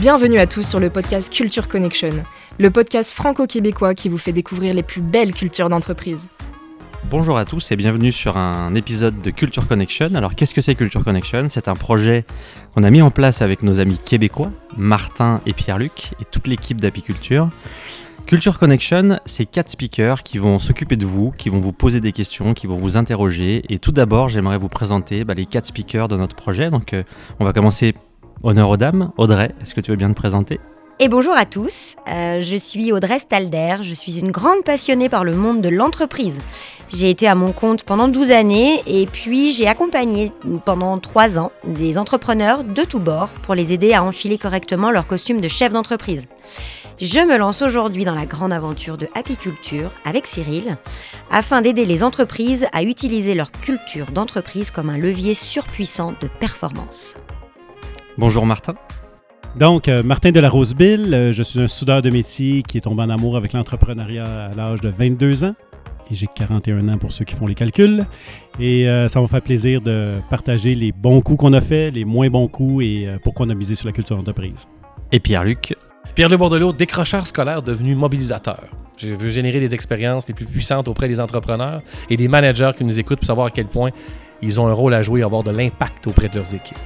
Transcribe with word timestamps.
Bienvenue 0.00 0.38
à 0.38 0.46
tous 0.46 0.62
sur 0.62 0.78
le 0.78 0.90
podcast 0.90 1.32
Culture 1.32 1.66
Connection, 1.66 2.12
le 2.60 2.70
podcast 2.70 3.12
franco-québécois 3.12 3.96
qui 3.96 4.08
vous 4.08 4.16
fait 4.16 4.32
découvrir 4.32 4.72
les 4.72 4.84
plus 4.84 5.00
belles 5.00 5.32
cultures 5.32 5.68
d'entreprise. 5.68 6.28
Bonjour 7.10 7.36
à 7.36 7.44
tous 7.44 7.72
et 7.72 7.76
bienvenue 7.76 8.12
sur 8.12 8.36
un 8.36 8.76
épisode 8.76 9.20
de 9.20 9.30
Culture 9.30 9.66
Connection. 9.66 10.14
Alors 10.14 10.36
qu'est-ce 10.36 10.54
que 10.54 10.60
c'est 10.60 10.76
Culture 10.76 11.02
Connection? 11.02 11.48
C'est 11.48 11.66
un 11.66 11.74
projet 11.74 12.24
qu'on 12.72 12.84
a 12.84 12.90
mis 12.90 13.02
en 13.02 13.10
place 13.10 13.42
avec 13.42 13.64
nos 13.64 13.80
amis 13.80 13.98
québécois, 13.98 14.52
Martin 14.76 15.40
et 15.46 15.52
Pierre-Luc, 15.52 16.12
et 16.20 16.24
toute 16.30 16.46
l'équipe 16.46 16.80
d'Apiculture. 16.80 17.50
Culture 18.26 18.60
Connection, 18.60 19.18
c'est 19.24 19.46
quatre 19.46 19.70
speakers 19.70 20.22
qui 20.22 20.38
vont 20.38 20.60
s'occuper 20.60 20.94
de 20.94 21.06
vous, 21.06 21.32
qui 21.32 21.48
vont 21.48 21.58
vous 21.58 21.72
poser 21.72 21.98
des 21.98 22.12
questions, 22.12 22.54
qui 22.54 22.68
vont 22.68 22.76
vous 22.76 22.96
interroger. 22.96 23.64
Et 23.68 23.80
tout 23.80 23.90
d'abord, 23.90 24.28
j'aimerais 24.28 24.58
vous 24.58 24.68
présenter 24.68 25.24
bah, 25.24 25.34
les 25.34 25.46
quatre 25.46 25.66
speakers 25.66 26.06
de 26.06 26.16
notre 26.16 26.36
projet. 26.36 26.70
Donc, 26.70 26.92
euh, 26.92 27.02
on 27.40 27.44
va 27.44 27.52
commencer 27.52 27.94
Honneur 28.42 28.70
aux 28.70 28.76
dames. 28.76 29.10
Audrey, 29.16 29.52
est-ce 29.60 29.74
que 29.74 29.80
tu 29.80 29.90
veux 29.90 29.96
bien 29.96 30.10
te 30.10 30.14
présenter? 30.14 30.60
Et 31.00 31.08
bonjour 31.08 31.36
à 31.36 31.44
tous, 31.44 31.94
euh, 32.08 32.40
je 32.40 32.56
suis 32.56 32.92
Audrey 32.92 33.20
Stalder, 33.20 33.76
je 33.82 33.94
suis 33.94 34.18
une 34.18 34.32
grande 34.32 34.64
passionnée 34.64 35.08
par 35.08 35.22
le 35.22 35.32
monde 35.32 35.60
de 35.60 35.68
l'entreprise. 35.68 36.40
J'ai 36.88 37.10
été 37.10 37.28
à 37.28 37.36
mon 37.36 37.52
compte 37.52 37.84
pendant 37.84 38.08
12 38.08 38.32
années 38.32 38.82
et 38.86 39.06
puis 39.06 39.52
j'ai 39.52 39.68
accompagné 39.68 40.32
pendant 40.64 40.98
3 40.98 41.38
ans 41.38 41.52
des 41.64 41.98
entrepreneurs 41.98 42.64
de 42.64 42.82
tous 42.82 42.98
bords 42.98 43.30
pour 43.42 43.54
les 43.54 43.72
aider 43.72 43.92
à 43.92 44.02
enfiler 44.02 44.38
correctement 44.38 44.90
leur 44.90 45.06
costume 45.06 45.40
de 45.40 45.48
chef 45.48 45.72
d'entreprise. 45.72 46.26
Je 47.00 47.20
me 47.20 47.36
lance 47.36 47.62
aujourd'hui 47.62 48.04
dans 48.04 48.14
la 48.14 48.26
grande 48.26 48.52
aventure 48.52 48.98
de 48.98 49.08
apiculture 49.14 49.92
avec 50.04 50.26
Cyril 50.26 50.78
afin 51.30 51.60
d'aider 51.60 51.86
les 51.86 52.02
entreprises 52.02 52.66
à 52.72 52.82
utiliser 52.82 53.34
leur 53.34 53.52
culture 53.52 54.06
d'entreprise 54.06 54.72
comme 54.72 54.90
un 54.90 54.98
levier 54.98 55.34
surpuissant 55.34 56.12
de 56.20 56.28
performance. 56.40 57.14
Bonjour 58.18 58.44
Martin. 58.46 58.74
Donc, 59.54 59.86
euh, 59.86 60.02
Martin 60.02 60.32
de 60.32 60.40
la 60.40 60.50
Rosebille, 60.50 61.14
euh, 61.14 61.32
je 61.32 61.40
suis 61.44 61.60
un 61.60 61.68
soudeur 61.68 62.02
de 62.02 62.10
métier 62.10 62.64
qui 62.64 62.76
est 62.76 62.80
tombé 62.80 63.04
en 63.04 63.10
amour 63.10 63.36
avec 63.36 63.52
l'entrepreneuriat 63.52 64.46
à 64.46 64.54
l'âge 64.56 64.80
de 64.80 64.88
22 64.88 65.44
ans. 65.44 65.54
Et 66.10 66.16
j'ai 66.16 66.26
41 66.26 66.88
ans 66.88 66.98
pour 66.98 67.12
ceux 67.12 67.24
qui 67.24 67.36
font 67.36 67.46
les 67.46 67.54
calculs. 67.54 68.06
Et 68.58 68.88
euh, 68.88 69.06
ça 69.06 69.20
m'a 69.20 69.28
fait 69.28 69.40
plaisir 69.40 69.80
de 69.82 70.18
partager 70.30 70.74
les 70.74 70.90
bons 70.90 71.20
coups 71.20 71.38
qu'on 71.38 71.52
a 71.52 71.60
fait, 71.60 71.92
les 71.92 72.04
moins 72.04 72.28
bons 72.28 72.48
coups 72.48 72.84
et 72.84 73.08
pourquoi 73.22 73.46
on 73.46 73.50
a 73.50 73.54
misé 73.54 73.76
sur 73.76 73.86
la 73.86 73.92
culture 73.92 74.16
d'entreprise. 74.16 74.66
Et 75.12 75.20
Pierre-Luc? 75.20 75.76
Pierre-Luc 76.16 76.40
Bordelot, 76.40 76.72
décrocheur 76.72 77.24
scolaire 77.24 77.62
devenu 77.62 77.94
mobilisateur. 77.94 78.64
Je 78.96 79.10
veux 79.10 79.30
générer 79.30 79.60
des 79.60 79.74
expériences 79.74 80.26
les 80.26 80.34
plus 80.34 80.46
puissantes 80.46 80.88
auprès 80.88 81.06
des 81.06 81.20
entrepreneurs 81.20 81.82
et 82.10 82.16
des 82.16 82.26
managers 82.26 82.72
qui 82.76 82.82
nous 82.82 82.98
écoutent 82.98 83.20
pour 83.20 83.26
savoir 83.28 83.46
à 83.46 83.50
quel 83.50 83.66
point 83.66 83.90
ils 84.42 84.60
ont 84.60 84.66
un 84.66 84.72
rôle 84.72 84.94
à 84.94 85.04
jouer 85.04 85.20
et 85.20 85.22
avoir 85.22 85.44
de 85.44 85.52
l'impact 85.52 86.08
auprès 86.08 86.28
de 86.28 86.34
leurs 86.34 86.52
équipes. 86.52 86.76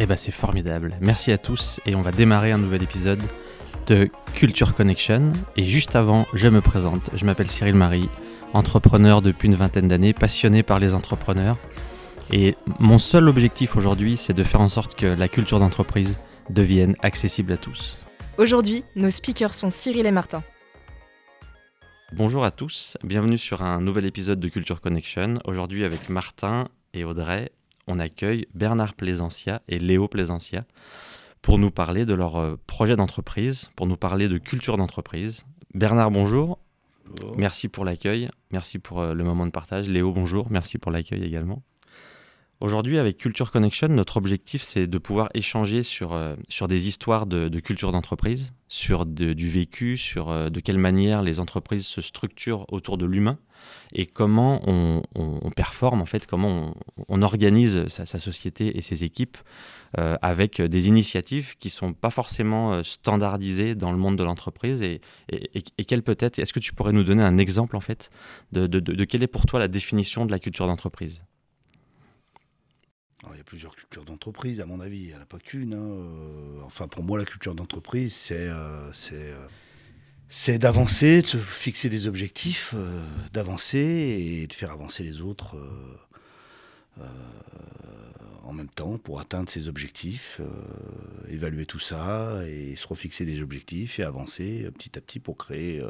Eh 0.00 0.06
ben 0.06 0.16
c'est 0.16 0.32
formidable. 0.32 0.96
Merci 1.00 1.30
à 1.30 1.38
tous 1.38 1.80
et 1.86 1.94
on 1.94 2.02
va 2.02 2.10
démarrer 2.10 2.50
un 2.50 2.58
nouvel 2.58 2.82
épisode 2.82 3.20
de 3.86 4.10
Culture 4.34 4.74
Connection. 4.74 5.32
Et 5.56 5.64
juste 5.64 5.94
avant, 5.94 6.26
je 6.34 6.48
me 6.48 6.60
présente. 6.60 7.10
Je 7.14 7.24
m'appelle 7.24 7.48
Cyril 7.48 7.76
Marie, 7.76 8.08
entrepreneur 8.54 9.22
depuis 9.22 9.46
une 9.46 9.54
vingtaine 9.54 9.86
d'années, 9.86 10.12
passionné 10.12 10.64
par 10.64 10.80
les 10.80 10.94
entrepreneurs. 10.94 11.58
Et 12.32 12.56
mon 12.80 12.98
seul 12.98 13.28
objectif 13.28 13.76
aujourd'hui, 13.76 14.16
c'est 14.16 14.32
de 14.32 14.42
faire 14.42 14.60
en 14.60 14.68
sorte 14.68 14.96
que 14.96 15.06
la 15.06 15.28
culture 15.28 15.60
d'entreprise 15.60 16.18
devienne 16.50 16.96
accessible 17.00 17.52
à 17.52 17.56
tous. 17.56 17.96
Aujourd'hui, 18.36 18.84
nos 18.96 19.10
speakers 19.10 19.54
sont 19.54 19.70
Cyril 19.70 20.06
et 20.06 20.10
Martin. 20.10 20.42
Bonjour 22.12 22.44
à 22.44 22.50
tous, 22.50 22.96
bienvenue 23.04 23.38
sur 23.38 23.62
un 23.62 23.80
nouvel 23.80 24.06
épisode 24.06 24.40
de 24.40 24.48
Culture 24.48 24.80
Connection. 24.80 25.34
Aujourd'hui 25.44 25.84
avec 25.84 26.08
Martin 26.08 26.68
et 26.94 27.04
Audrey 27.04 27.52
on 27.86 27.98
accueille 27.98 28.46
Bernard 28.54 28.94
Plaisancia 28.94 29.62
et 29.68 29.78
Léo 29.78 30.08
Plaisancia 30.08 30.64
pour 31.42 31.58
nous 31.58 31.70
parler 31.70 32.06
de 32.06 32.14
leur 32.14 32.36
euh, 32.36 32.56
projet 32.66 32.96
d'entreprise, 32.96 33.70
pour 33.76 33.86
nous 33.86 33.96
parler 33.96 34.28
de 34.28 34.38
culture 34.38 34.76
d'entreprise. 34.76 35.44
Bernard, 35.74 36.10
bonjour. 36.10 36.58
Merci 37.36 37.68
pour 37.68 37.84
l'accueil, 37.84 38.28
merci 38.50 38.78
pour 38.78 39.00
euh, 39.00 39.12
le 39.12 39.24
moment 39.24 39.44
de 39.44 39.50
partage. 39.50 39.88
Léo, 39.88 40.12
bonjour, 40.12 40.50
merci 40.50 40.78
pour 40.78 40.90
l'accueil 40.90 41.22
également. 41.22 41.62
Aujourd'hui, 42.60 42.98
avec 42.98 43.18
Culture 43.18 43.50
Connection, 43.50 43.88
notre 43.88 44.16
objectif, 44.16 44.62
c'est 44.62 44.86
de 44.86 44.98
pouvoir 44.98 45.28
échanger 45.34 45.82
sur, 45.82 46.12
euh, 46.12 46.34
sur 46.48 46.68
des 46.68 46.88
histoires 46.88 47.26
de, 47.26 47.48
culture 47.60 47.92
d'entreprise, 47.92 48.54
sur 48.68 49.06
du 49.06 49.50
vécu, 49.50 49.96
sur 49.96 50.50
de 50.50 50.60
quelle 50.60 50.78
manière 50.78 51.22
les 51.22 51.40
entreprises 51.40 51.86
se 51.86 52.00
structurent 52.00 52.64
autour 52.72 52.96
de 52.96 53.06
l'humain 53.06 53.38
et 53.92 54.06
comment 54.06 54.62
on, 54.66 55.50
performe, 55.50 56.00
en 56.00 56.06
fait, 56.06 56.26
comment 56.26 56.74
on, 57.08 57.22
organise 57.22 57.86
sa, 57.88 58.18
société 58.18 58.76
et 58.76 58.82
ses 58.82 59.04
équipes 59.04 59.38
euh, 59.98 60.16
avec 60.22 60.60
des 60.60 60.88
initiatives 60.88 61.56
qui 61.58 61.68
ne 61.68 61.72
sont 61.72 61.92
pas 61.92 62.10
forcément 62.10 62.72
euh, 62.72 62.82
standardisées 62.82 63.74
dans 63.74 63.92
le 63.92 63.98
monde 63.98 64.16
de 64.16 64.24
l'entreprise 64.24 64.82
et, 64.82 65.00
et, 65.30 66.00
peut-être, 66.02 66.38
est-ce 66.38 66.52
que 66.52 66.60
tu 66.60 66.72
pourrais 66.72 66.92
nous 66.92 67.04
donner 67.04 67.22
un 67.22 67.38
exemple 67.38 67.76
en 67.76 67.80
fait 67.80 68.10
de, 68.52 68.66
de, 68.66 69.04
quelle 69.04 69.22
est 69.22 69.28
pour 69.28 69.46
toi 69.46 69.60
la 69.60 69.68
définition 69.68 70.26
de 70.26 70.32
la 70.32 70.38
culture 70.38 70.66
d'entreprise? 70.66 71.22
Il 73.32 73.38
y 73.38 73.40
a 73.40 73.44
plusieurs 73.44 73.74
cultures 73.76 74.04
d'entreprise, 74.04 74.60
à 74.60 74.66
mon 74.66 74.80
avis. 74.80 74.98
Il 74.98 75.08
n'y 75.08 75.14
en 75.14 75.20
a 75.20 75.26
pas 75.26 75.38
qu'une. 75.38 75.74
Hein. 75.74 75.78
Euh, 75.78 76.60
enfin, 76.64 76.88
pour 76.88 77.02
moi, 77.02 77.18
la 77.18 77.24
culture 77.24 77.54
d'entreprise, 77.54 78.14
c'est 78.14 78.48
c'est 80.28 80.58
d'avancer, 80.58 81.22
de 81.22 81.26
se 81.26 81.36
fixer 81.36 81.88
des 81.88 82.06
objectifs, 82.08 82.72
euh, 82.74 83.00
d'avancer 83.32 83.78
et 83.78 84.46
de 84.48 84.52
faire 84.52 84.72
avancer 84.72 85.04
les 85.04 85.20
autres 85.20 85.56
euh, 85.56 85.98
euh, 87.00 87.04
en 88.42 88.52
même 88.52 88.68
temps 88.68 88.98
pour 88.98 89.20
atteindre 89.20 89.48
ces 89.48 89.68
objectifs, 89.68 90.40
évaluer 91.28 91.66
tout 91.66 91.78
ça 91.78 92.42
et 92.46 92.76
se 92.76 92.86
refixer 92.86 93.24
des 93.24 93.40
objectifs 93.42 93.98
et 93.98 94.02
avancer 94.02 94.68
petit 94.76 94.98
à 94.98 95.00
petit 95.00 95.18
pour 95.18 95.38
créer, 95.38 95.82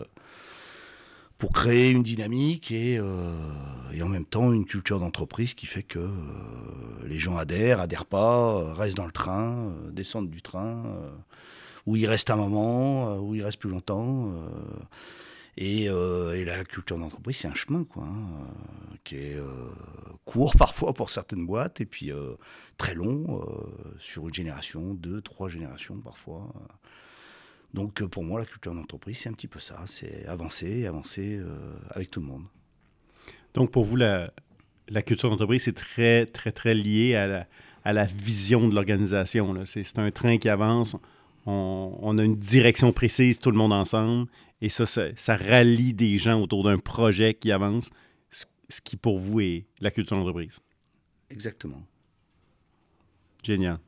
pour 1.45 1.53
créer 1.53 1.91
une 1.91 2.03
dynamique 2.03 2.73
et, 2.73 2.95
et, 2.95 4.03
en 4.03 4.09
même 4.09 4.25
temps 4.25 4.51
une 4.51 4.65
culture 4.65 4.99
d'entreprise 4.99 5.53
qui 5.53 5.67
fait 5.67 5.83
que 5.83 6.09
les 7.05 7.19
gens 7.19 7.37
adhèrent, 7.37 7.81
adhèrent 7.81 8.07
pas, 8.07 8.73
restent 8.73 8.97
dans 8.97 9.05
le 9.05 9.13
train, 9.13 9.71
descendent 9.93 10.31
du 10.31 10.41
train 10.41 10.83
où 11.87 11.97
il 11.97 12.07
reste 12.07 12.31
un 12.31 12.37
moment, 12.37 13.11
euh, 13.11 13.19
où 13.19 13.35
il 13.35 13.43
reste 13.43 13.59
plus 13.59 13.71
longtemps. 13.71 14.33
Euh, 14.33 14.49
euh, 15.61 16.35
et, 16.35 16.45
la 16.45 16.65
culture 16.65 16.99
d'entreprise, 16.99 17.37
c'est 17.37 17.49
un 17.49 17.55
chemin, 17.55 17.85
quoi, 17.85 18.05
hein, 18.05 18.47
qui 19.05 19.17
est 19.17 19.37
court 20.25 20.55
parfois 20.59 20.95
pour 20.95 21.11
certaines 21.11 21.47
boîtes, 21.47 21.81
et 21.81 21.87
puis 21.87 22.11
très 22.77 22.95
long 22.95 23.45
sur 24.01 24.29
une 24.29 24.35
génération, 24.35 24.95
deux, 24.95 25.21
trois 25.21 25.49
générations 25.49 25.97
parfois. 25.99 26.53
Donc 27.75 28.03
pour 28.05 28.25
moi, 28.25 28.41
la 28.41 28.47
culture 28.47 28.75
d'entreprise, 28.75 29.19
c'est 29.19 29.29
un 29.29 29.33
petit 29.33 29.49
peu 29.49 29.59
ça, 29.61 29.85
c'est 29.87 30.25
avancer, 30.27 30.87
avancer 30.87 31.41
avec 31.91 32.11
tout 32.11 32.21
le 32.21 32.27
monde. 32.27 32.45
Donc 33.53 33.71
pour 33.71 33.85
vous, 33.85 33.97
la, 33.97 34.33
la 34.89 35.03
culture 35.03 35.31
d'entreprise, 35.31 35.65
c'est 35.65 35.75
très, 35.75 36.27
très, 36.27 36.53
très 36.53 36.75
lié 36.75 37.15
à 37.15 37.27
la, 37.27 37.47
à 37.85 37.93
la 37.93 38.05
vision 38.05 38.69
de 38.69 38.75
l'organisation. 38.75 39.65
C'est 39.67 39.99
un 39.99 40.11
train 40.11 40.39
qui 40.39 40.49
avance, 40.49 40.97
on, 41.47 42.19
a 42.19 42.23
une 42.23 42.37
direction 42.37 42.93
précise, 42.93 43.39
tout 43.39 43.51
le 43.51 43.57
monde 43.57 43.73
ensemble, 43.73 44.29
et 44.61 44.69
ça, 44.69 44.87
ça, 44.87 45.37
rallie 45.37 45.93
des 45.93 46.17
gens 46.19 46.41
autour 46.41 46.65
d'un 46.65 46.79
projet 46.79 47.35
qui 47.35 47.53
avance, 47.53 47.91
ce, 48.31 48.81
qui 48.83 48.97
pour 48.97 49.19
vous 49.19 49.41
est 49.41 49.67
la 49.81 49.91
culture 49.91 50.17
d'entreprise. 50.17 50.59
Exactement. 51.31 51.83
Génial. 53.43 53.79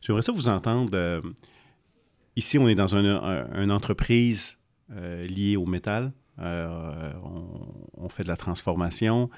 J'aimerais 0.00 0.22
ça 0.22 0.32
vous 0.32 0.48
entendre. 0.48 0.90
Euh, 0.94 1.20
ici, 2.36 2.58
on 2.58 2.68
est 2.68 2.74
dans 2.74 2.94
une 2.94 3.70
entreprise 3.70 4.58
euh, 4.92 5.26
liée 5.26 5.56
au 5.56 5.66
métal. 5.66 6.12
Euh, 6.40 7.12
on, 7.96 8.08
fait 8.08 8.24
de 8.24 8.28
la 8.28 8.36
transformation. 8.36 9.30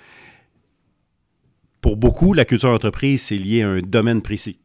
Pour 1.81 1.97
beaucoup, 1.97 2.33
la 2.33 2.45
culture 2.45 2.71
d'entreprise, 2.71 3.23
c'est 3.23 3.37
lié 3.37 3.63
à 3.63 3.69
un 3.69 3.81
domaine 3.81 4.23
précis 4.23 4.62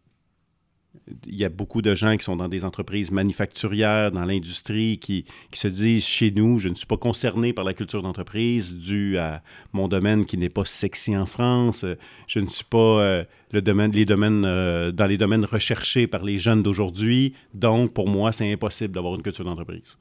il 1.26 1.36
y 1.36 1.46
a 1.46 1.50
beaucoup 1.50 1.82
de 1.82 1.96
gens 1.96 2.18
qui 2.18 2.24
sont 2.24 2.36
dans 2.36 2.48
des 2.48 2.66
entreprises 2.66 3.12
manufacturières, 3.12 4.12
dans 4.12 4.26
l'industrie, 4.26 4.98
qui, 4.98 5.26
se 5.54 5.68
disent 5.68 6.06
chez 6.06 6.32
nous, 6.32 6.60
je 6.60 6.70
ne 6.70 6.76
suis 6.76 6.86
pas 6.86 6.98
concerné 6.98 7.54
par 7.54 7.66
la 7.66 7.74
culture 7.74 8.02
d'entreprise 8.02 8.74
dû 8.74 9.18
à 9.18 9.42
mon 9.74 9.88
domaine 9.88 10.26
qui 10.26 10.38
n'est 10.38 10.50
pas 10.50 10.66
sexy 10.66 11.16
en 11.16 11.26
France. 11.26 11.86
Je 12.28 12.40
ne 12.40 12.48
suis 12.48 12.66
pas 12.66 12.78
euh, 12.78 13.24
le 13.52 13.62
domaine, 13.62 13.92
les 13.92 14.06
domaines, 14.06 14.44
euh, 14.46 14.92
dans 14.92 15.08
les 15.08 15.18
domaines 15.18 15.46
recherchés 15.46 16.08
par 16.08 16.24
les 16.24 16.38
jeunes 16.38 16.64
d'aujourd'hui. 16.64 17.34
Donc, 17.54 17.94
pour 17.94 18.08
moi, 18.08 18.32
c'est 18.32 18.52
impossible 18.52 18.94
d'avoir 18.94 19.16
une 19.16 19.24
culture 19.24 19.46
d'entreprise. 19.46 19.98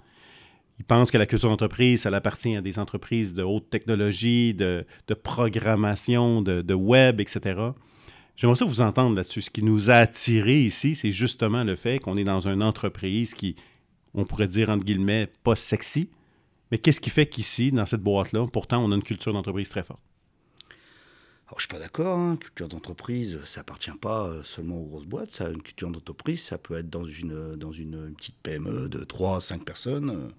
Ils 0.78 0.84
pensent 0.84 1.10
que 1.10 1.18
la 1.18 1.26
culture 1.26 1.48
d'entreprise, 1.48 2.02
ça 2.02 2.10
appartient 2.10 2.54
à 2.54 2.60
des 2.60 2.78
entreprises 2.78 3.32
de 3.32 3.42
haute 3.42 3.70
technologie, 3.70 4.52
de, 4.52 4.84
programmation, 5.22 6.42
de, 6.42 6.60
de 6.60 6.74
web, 6.74 7.20
etc. 7.20 7.70
J'aimerais 8.36 8.56
ça 8.56 8.66
vous 8.66 8.82
entendre 8.82 9.16
là-dessus. 9.16 9.42
Ce 9.42 9.50
qui 9.50 9.62
nous 9.62 9.90
a 9.90 9.94
attirés 9.94 10.62
ici, 10.62 10.94
c'est 10.94 11.10
justement 11.10 11.64
le 11.64 11.74
fait 11.74 11.98
qu'on 11.98 12.18
est 12.18 12.24
dans 12.24 12.46
une 12.46 12.62
entreprise 12.62 13.32
qui, 13.32 13.56
on 14.12 14.26
pourrait 14.26 14.46
dire 14.46 14.68
entre 14.68 14.84
guillemets, 14.84 15.30
pas 15.42 15.56
sexy. 15.56 16.10
Mais 16.70 16.78
qu'est-ce 16.78 17.00
qui 17.00 17.10
fait 17.10 17.26
qu'ici, 17.26 17.72
dans 17.72 17.86
cette 17.86 18.02
boîte-là, 18.02 18.46
pourtant, 18.52 18.84
on 18.84 18.92
a 18.92 18.94
une 18.94 19.02
culture 19.02 19.32
d'entreprise 19.32 19.68
très 19.70 19.84
forte? 19.84 20.00
Alors, 21.46 21.58
je 21.58 21.62
suis 21.62 21.68
pas 21.68 21.78
d'accord. 21.78 22.18
Hein. 22.18 22.36
Culture 22.36 22.68
d'entreprise, 22.68 23.38
ça 23.44 23.60
appartient 23.60 23.90
pas 23.92 24.26
euh, 24.26 24.42
seulement 24.42 24.80
aux 24.80 24.84
grosses 24.84 25.06
boîtes. 25.06 25.30
Ça, 25.30 25.48
une 25.48 25.62
culture 25.62 25.88
d'entreprise, 25.90 26.42
ça 26.42 26.58
peut 26.58 26.76
être 26.76 26.90
dans 26.90 27.04
une, 27.04 27.54
dans 27.54 27.72
une, 27.72 28.12
petite 28.16 28.36
PME 28.42 28.88
de 28.88 29.04
3 29.04 29.36
à 29.36 29.40
5 29.40 29.64
personnes. 29.64 30.32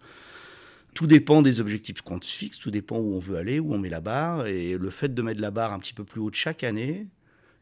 Tout 0.94 1.08
dépend 1.08 1.42
des 1.42 1.62
objectifs 1.62 2.02
qu'on 2.02 2.22
se 2.22 2.32
fixe, 2.32 2.60
tout 2.60 2.72
dépend 2.72 2.98
où 2.98 3.16
on 3.16 3.20
veut 3.20 3.38
aller, 3.38 3.60
où 3.60 3.74
on 3.74 3.78
met 3.78 3.90
la 3.90 4.02
barre. 4.02 4.48
Et 4.48 4.78
le 4.78 4.90
fait 4.90 5.14
de 5.14 5.22
mettre 5.22 5.40
la 5.40 5.52
barre 5.52 5.72
un 5.72 5.80
petit 5.80 5.94
peu 5.94 6.04
plus 6.04 6.20
haute 6.20 6.36
chaque 6.36 6.64
année 6.64 7.08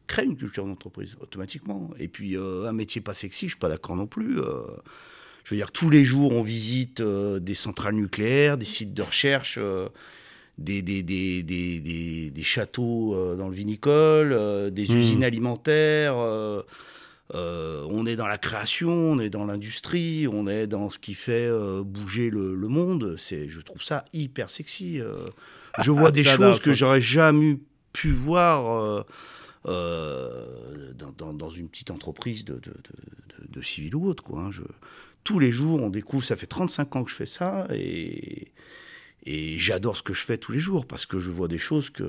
crée 0.06 0.24
une 0.24 0.36
culture 0.36 0.66
d'entreprise 0.66 1.16
automatiquement. 1.20 1.90
Et 1.98 2.08
puis, 2.08 2.36
euh, 2.36 2.68
un 2.68 2.72
métier 2.72 3.00
pas 3.00 3.14
sexy, 3.14 3.46
je 3.46 3.52
suis 3.52 3.58
pas 3.58 3.68
d'accord 3.68 3.96
non 3.96 4.06
plus. 4.06 4.38
Euh. 4.38 4.62
je 5.44 5.50
veux 5.50 5.56
dire, 5.56 5.72
tous 5.72 5.90
les 5.90 6.04
jours, 6.04 6.32
on 6.32 6.42
visite 6.42 7.00
euh, 7.00 7.38
des 7.38 7.54
centrales 7.54 7.94
nucléaires, 7.94 8.58
des 8.58 8.64
sites 8.64 8.94
de 8.94 9.02
recherche 9.02 9.58
des, 10.58 10.80
des, 10.80 11.02
des, 11.02 11.42
des, 11.42 12.30
des 12.30 12.42
châteaux 12.42 13.14
dans 13.36 13.48
le 13.48 13.54
vinicole, 13.54 14.70
des 14.72 14.88
mmh. 14.88 14.96
usines 14.96 15.24
alimentaires. 15.24 16.16
On 17.34 18.06
est 18.06 18.16
dans 18.16 18.26
la 18.26 18.38
création, 18.38 18.90
on 18.90 19.20
est 19.20 19.28
dans 19.28 19.44
l'industrie, 19.44 20.26
on 20.26 20.46
est 20.46 20.66
dans 20.66 20.88
ce 20.88 20.98
qui 20.98 21.12
fait 21.12 21.50
bouger 21.84 22.30
le, 22.30 22.68
monde. 22.68 23.16
C'est, 23.18 23.50
je 23.50 23.60
trouve 23.60 23.82
ça 23.82 24.06
hyper 24.14 24.48
sexy. 24.48 25.00
je 25.82 25.90
vois 25.90 26.10
des 26.10 26.24
choses 26.24 26.60
que 26.60 26.72
j'aurais 26.72 27.02
jamais 27.02 27.58
pu 27.92 28.12
voir 28.12 29.04
dans, 29.66 31.32
dans, 31.32 31.50
une 31.50 31.68
petite 31.68 31.90
entreprise 31.90 32.44
de, 32.44 32.60
civil 33.62 33.94
ou 33.96 34.06
autre. 34.06 34.22
Quoi, 34.22 34.40
hein. 34.40 34.50
je, 34.50 34.62
tous 35.26 35.38
les 35.40 35.50
jours, 35.50 35.82
on 35.82 35.90
découvre, 35.90 36.24
ça 36.24 36.36
fait 36.36 36.46
35 36.46 36.96
ans 36.96 37.04
que 37.04 37.10
je 37.10 37.16
fais 37.16 37.26
ça, 37.26 37.66
et, 37.72 38.52
et 39.24 39.58
j'adore 39.58 39.96
ce 39.96 40.02
que 40.02 40.14
je 40.14 40.22
fais 40.22 40.38
tous 40.38 40.52
les 40.52 40.60
jours 40.60 40.86
parce 40.86 41.04
que 41.04 41.18
je 41.18 41.30
vois 41.30 41.48
des 41.48 41.58
choses 41.58 41.90
que, 41.90 42.04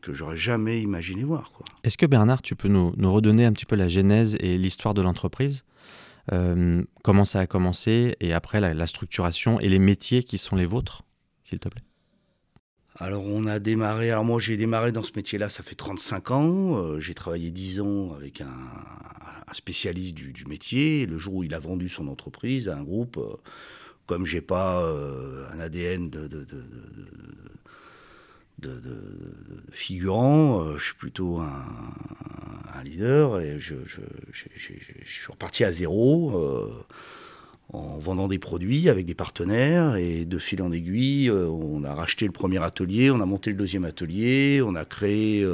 que, 0.00 0.14
j'aurais 0.14 0.36
jamais 0.36 0.80
imaginé 0.80 1.22
voir. 1.22 1.52
Est-ce 1.84 1.98
que 1.98 2.06
Bernard, 2.06 2.40
tu 2.40 2.56
peux 2.56 2.68
nous, 2.68 2.94
nous, 2.96 3.12
redonner 3.12 3.44
un 3.44 3.52
petit 3.52 3.66
peu 3.66 3.76
la 3.76 3.88
genèse 3.88 4.36
et 4.40 4.56
l'histoire 4.56 4.94
de 4.94 5.02
l'entreprise? 5.02 5.64
Euh, 6.32 6.82
Comment 7.04 7.26
ça 7.26 7.40
a 7.40 7.46
commencé 7.46 8.16
et 8.20 8.32
après 8.32 8.60
la, 8.60 8.86
structuration 8.86 9.60
et 9.60 9.68
les 9.68 9.78
métiers 9.78 10.22
qui 10.22 10.38
sont 10.38 10.56
les 10.56 10.66
vôtres, 10.66 11.02
s'il 11.44 11.58
te 11.58 11.68
plaît? 11.68 11.82
Alors 13.00 13.24
on 13.24 13.46
a 13.46 13.58
démarré, 13.58 14.10
alors 14.10 14.24
moi 14.24 14.38
j'ai 14.38 14.56
démarré 14.56 14.92
dans 14.92 15.02
ce 15.02 15.12
métier-là, 15.16 15.48
ça 15.48 15.62
fait 15.62 15.74
35 15.74 16.30
ans, 16.30 16.76
euh, 16.76 17.00
j'ai 17.00 17.14
travaillé 17.14 17.50
10 17.50 17.80
ans 17.80 18.12
avec 18.14 18.42
un, 18.42 18.48
spécialiste 19.54 20.14
du, 20.14 20.44
métier, 20.46 21.06
le 21.06 21.18
jour 21.18 21.34
où 21.34 21.44
il 21.44 21.54
a 21.54 21.58
vendu 21.58 21.88
son 21.88 22.08
entreprise 22.08 22.68
à 22.68 22.76
un 22.76 22.82
groupe, 22.82 23.16
euh, 23.16 23.36
comme 24.06 24.26
j'ai 24.26 24.40
pas 24.40 24.82
euh, 24.82 25.46
un 25.52 25.60
ADN 25.60 26.10
de, 26.10 26.28
figurant, 29.72 30.62
euh, 30.62 30.78
je 30.78 30.84
suis 30.84 30.94
plutôt 30.94 31.38
un, 31.38 32.82
leader 32.84 33.40
et 33.40 33.60
je, 33.60 33.74
suis 35.04 35.26
reparti 35.30 35.64
à 35.64 35.72
zéro 35.72 36.66
en 37.72 37.98
vendant 37.98 38.28
des 38.28 38.38
produits 38.38 38.88
avec 38.88 39.06
des 39.06 39.14
partenaires 39.14 39.96
et 39.96 40.24
de 40.24 40.38
fil 40.38 40.62
en 40.62 40.72
aiguille, 40.72 41.30
on 41.30 41.84
a 41.84 41.94
racheté 41.94 42.26
le 42.26 42.32
premier 42.32 42.62
atelier, 42.62 43.10
on 43.10 43.20
a 43.20 43.26
monté 43.26 43.50
le 43.50 43.56
deuxième 43.56 43.84
atelier, 43.84 44.60
on 44.64 44.74
a 44.74 44.84
créé 44.84 45.46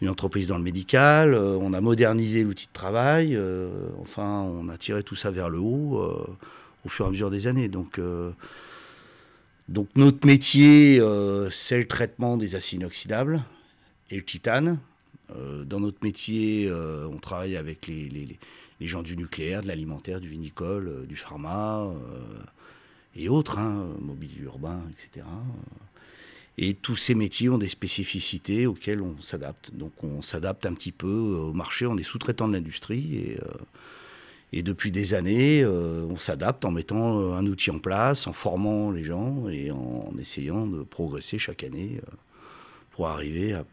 une 0.00 0.08
entreprise 0.08 0.48
dans 0.48 0.58
le 0.58 0.62
médical, 0.62 1.34
on 1.34 1.72
a 1.72 1.80
modernisé 1.80 2.44
l'outil 2.44 2.66
de 2.66 2.72
travail, 2.72 3.38
enfin 4.00 4.42
on 4.42 4.68
a 4.68 4.76
tiré 4.76 5.02
tout 5.02 5.16
ça 5.16 5.30
vers 5.30 5.48
le 5.48 5.58
haut 5.58 6.28
au 6.84 6.88
fur 6.88 7.04
et 7.04 7.08
à 7.08 7.10
mesure 7.10 7.30
des 7.30 7.46
années. 7.46 7.68
Donc, 7.68 7.98
euh, 7.98 8.32
notre 9.94 10.26
métier, 10.26 10.98
euh, 11.00 11.50
c'est 11.50 11.78
le 11.78 11.86
traitement 11.86 12.36
des 12.36 12.54
acides 12.54 12.80
inoxydables 12.80 13.42
et 14.10 14.16
le 14.16 14.24
titane. 14.24 14.78
Euh, 15.34 15.64
dans 15.64 15.80
notre 15.80 16.02
métier, 16.02 16.70
on 16.72 17.18
travaille 17.18 17.56
avec 17.56 17.86
les, 17.86 18.38
gens 18.88 19.02
du 19.02 19.16
nucléaire, 19.16 19.62
de 19.62 19.68
l'alimentaire, 19.68 20.20
du 20.20 20.28
vinicole, 20.28 21.06
du 21.06 21.16
pharma 21.16 21.88
et 23.14 23.28
autres, 23.28 23.58
hein, 23.58 23.88
mobilier 24.00 24.40
urbain, 24.42 24.80
etc. 24.90 25.26
Et 26.58 26.74
tous 26.74 26.96
ces 26.96 27.14
métiers 27.14 27.48
ont 27.48 27.58
des 27.58 27.68
spécificités 27.68 28.66
auxquelles 28.66 29.00
on 29.00 29.20
s'adapte. 29.20 29.74
Donc 29.74 29.92
on 30.02 30.22
s'adapte 30.22 30.66
un 30.66 30.74
petit 30.74 30.92
peu 30.92 31.08
au 31.08 31.52
marché, 31.52 31.86
on 31.86 31.96
est 31.96 32.02
sous-traitant 32.02 32.48
de 32.48 32.54
l'industrie 32.54 33.36
et 34.54 34.62
depuis 34.62 34.90
des 34.90 35.14
années, 35.14 35.62
euh, 35.62 36.04
on 36.10 36.18
s'adapte 36.18 36.64
en 36.66 36.70
mettant 36.70 37.20
euh, 37.20 37.32
un 37.32 37.46
outil 37.46 37.70
en 37.70 37.78
place, 37.78 38.26
en 38.26 38.34
formant 38.34 38.90
les 38.90 39.02
gens 39.02 39.48
et 39.48 39.70
en 39.70 40.12
essayant 40.20 40.66
de 40.66 40.82
progresser 40.82 41.38
chaque 41.38 41.64
année 41.64 42.00
euh, 42.02 42.10
pour 42.90 43.08
arriver 43.08 43.54
à 43.54 43.64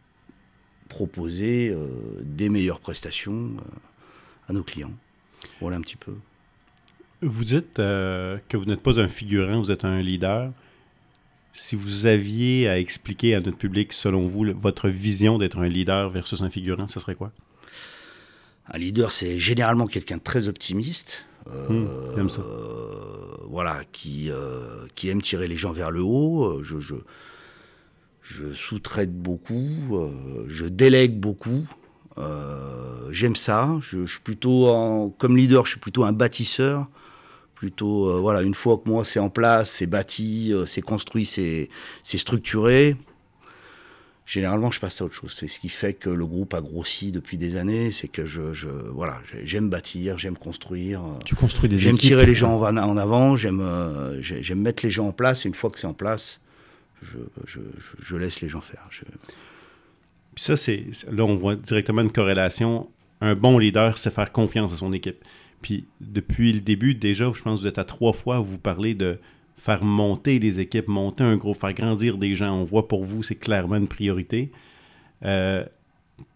proposer 0.87 1.75
des 2.23 2.49
meilleures 2.49 2.79
prestations 2.79 3.51
à 4.49 4.53
nos 4.53 4.63
clients. 4.63 4.91
Voilà 5.61 5.77
un 5.77 5.81
petit 5.81 5.95
peu. 5.95 6.13
Vous 7.21 7.43
dites 7.43 7.75
que 7.75 8.57
vous 8.57 8.65
n'êtes 8.65 8.81
pas 8.81 8.99
un 8.99 9.07
figurant, 9.07 9.59
vous 9.59 9.71
êtes 9.71 9.85
un 9.85 10.01
leader. 10.01 10.51
Si 11.53 11.75
vous 11.75 12.05
aviez 12.05 12.69
à 12.69 12.79
expliquer 12.79 13.35
à 13.35 13.41
notre 13.41 13.57
public, 13.57 13.91
selon 13.93 14.27
vous, 14.27 14.45
votre 14.55 14.87
vision 14.89 15.37
d'être 15.37 15.59
un 15.59 15.67
leader 15.67 16.09
versus 16.09 16.41
un 16.41 16.49
figurant, 16.49 16.87
ce 16.87 16.99
serait 16.99 17.15
quoi? 17.15 17.31
Un 18.71 18.77
leader, 18.77 19.11
c'est 19.11 19.39
généralement 19.39 19.87
quelqu'un 19.87 20.17
de 20.17 20.21
très 20.23 20.47
optimiste. 20.47 21.25
Euh, 21.51 22.27
ça. 22.29 22.43
voilà, 23.47 23.81
qui, 23.91 24.29
euh, 24.29 24.85
qui 24.95 25.09
aime 25.09 25.21
tirer 25.21 25.47
les 25.47 25.57
gens 25.57 25.71
vers 25.71 25.91
le 25.91 26.01
haut. 26.01 26.61
Je, 26.61 26.79
je, 26.79 26.95
je 28.21 28.53
sous-traite 28.53 29.13
beaucoup, 29.13 29.97
euh, 29.97 30.45
je 30.47 30.65
délègue 30.65 31.19
beaucoup. 31.19 31.67
J'aime 33.11 33.35
ça. 33.35 33.77
Je, 33.81 34.05
je, 34.05 34.11
suis 34.11 34.21
plutôt, 34.21 34.67
en, 34.67 35.09
comme 35.09 35.35
leader, 35.35 35.65
je 35.65 35.71
suis 35.71 35.79
plutôt 35.79 36.03
un 36.03 36.13
bâtisseur. 36.13 36.87
Plutôt, 37.55 38.21
voilà, 38.21 38.41
une 38.41 38.55
fois 38.55 38.77
que 38.77 38.89
moi 38.89 39.03
c'est 39.03 39.19
en 39.19 39.29
place, 39.29 39.69
c'est 39.69 39.85
bâti, 39.85 40.53
c'est 40.65 40.81
construit, 40.81 41.25
c'est 41.25 41.67
structuré, 42.03 42.95
généralement, 44.29 44.69
je 44.69 44.79
passe 44.79 45.01
à 45.01 45.05
autre 45.05 45.15
chose. 45.15 45.35
C'est 45.37 45.47
ce 45.47 45.59
qui 45.59 45.69
fait 45.69 45.93
que 45.93 46.09
le 46.09 46.25
groupe 46.25 46.53
a 46.53 46.61
grossi 46.61 47.11
depuis 47.11 47.37
des 47.37 47.57
années. 47.57 47.91
C'est 47.91 48.07
que 48.07 48.25
je, 48.25 48.53
je 48.53 48.69
voilà, 48.69 49.19
j'aime 49.43 49.69
bâtir, 49.69 50.17
j'aime 50.17 50.37
construire. 50.37 51.01
Tu 51.25 51.35
construis 51.35 51.67
des 51.67 51.79
J'aime 51.79 51.97
tirer 51.97 52.25
les 52.25 52.35
gens 52.35 52.61
en 52.61 52.97
avant. 52.97 53.35
J'aime, 53.35 53.61
euh, 53.61 54.21
j'aime 54.21 54.61
mettre 54.61 54.85
les 54.85 54.91
gens 54.91 55.07
en 55.07 55.11
place. 55.11 55.45
Et 55.45 55.49
une 55.49 55.55
fois 55.55 55.71
que 55.71 55.79
c'est 55.79 55.87
en 55.87 55.93
place, 55.93 56.39
je, 57.01 57.17
je, 57.47 57.59
je, 57.99 58.15
laisse 58.15 58.41
les 58.41 58.49
gens 58.49 58.61
faire. 58.61 58.87
Puis 60.35 60.43
ça, 60.43 60.55
c'est 60.55 60.85
là, 61.11 61.23
on 61.23 61.35
voit 61.35 61.55
directement 61.55 62.01
une 62.01 62.11
corrélation. 62.11 62.89
Un 63.21 63.35
bon 63.35 63.57
leader, 63.57 63.97
c'est 63.97 64.13
faire 64.13 64.31
confiance 64.31 64.71
à 64.73 64.77
son 64.77 64.93
équipe. 64.93 65.23
Puis 65.61 65.85
depuis 65.99 66.53
le 66.53 66.61
début, 66.61 66.95
déjà, 66.95 67.31
je 67.33 67.41
pense 67.41 67.59
que 67.59 67.63
vous 67.63 67.67
êtes 67.67 67.77
à 67.79 67.83
trois 67.83 68.13
fois, 68.13 68.39
vous 68.39 68.57
parlez 68.57 68.93
de 68.93 69.19
faire 69.57 69.83
monter 69.83 70.39
les 70.39 70.59
équipes, 70.59 70.87
monter 70.87 71.23
un 71.23 71.35
groupe, 71.35 71.59
faire 71.59 71.73
grandir 71.73 72.17
des 72.17 72.33
gens. 72.33 72.53
On 72.53 72.63
voit 72.63 72.87
pour 72.87 73.03
vous, 73.03 73.23
c'est 73.23 73.35
clairement 73.35 73.75
une 73.75 73.87
priorité. 73.87 74.51
Euh, 75.25 75.65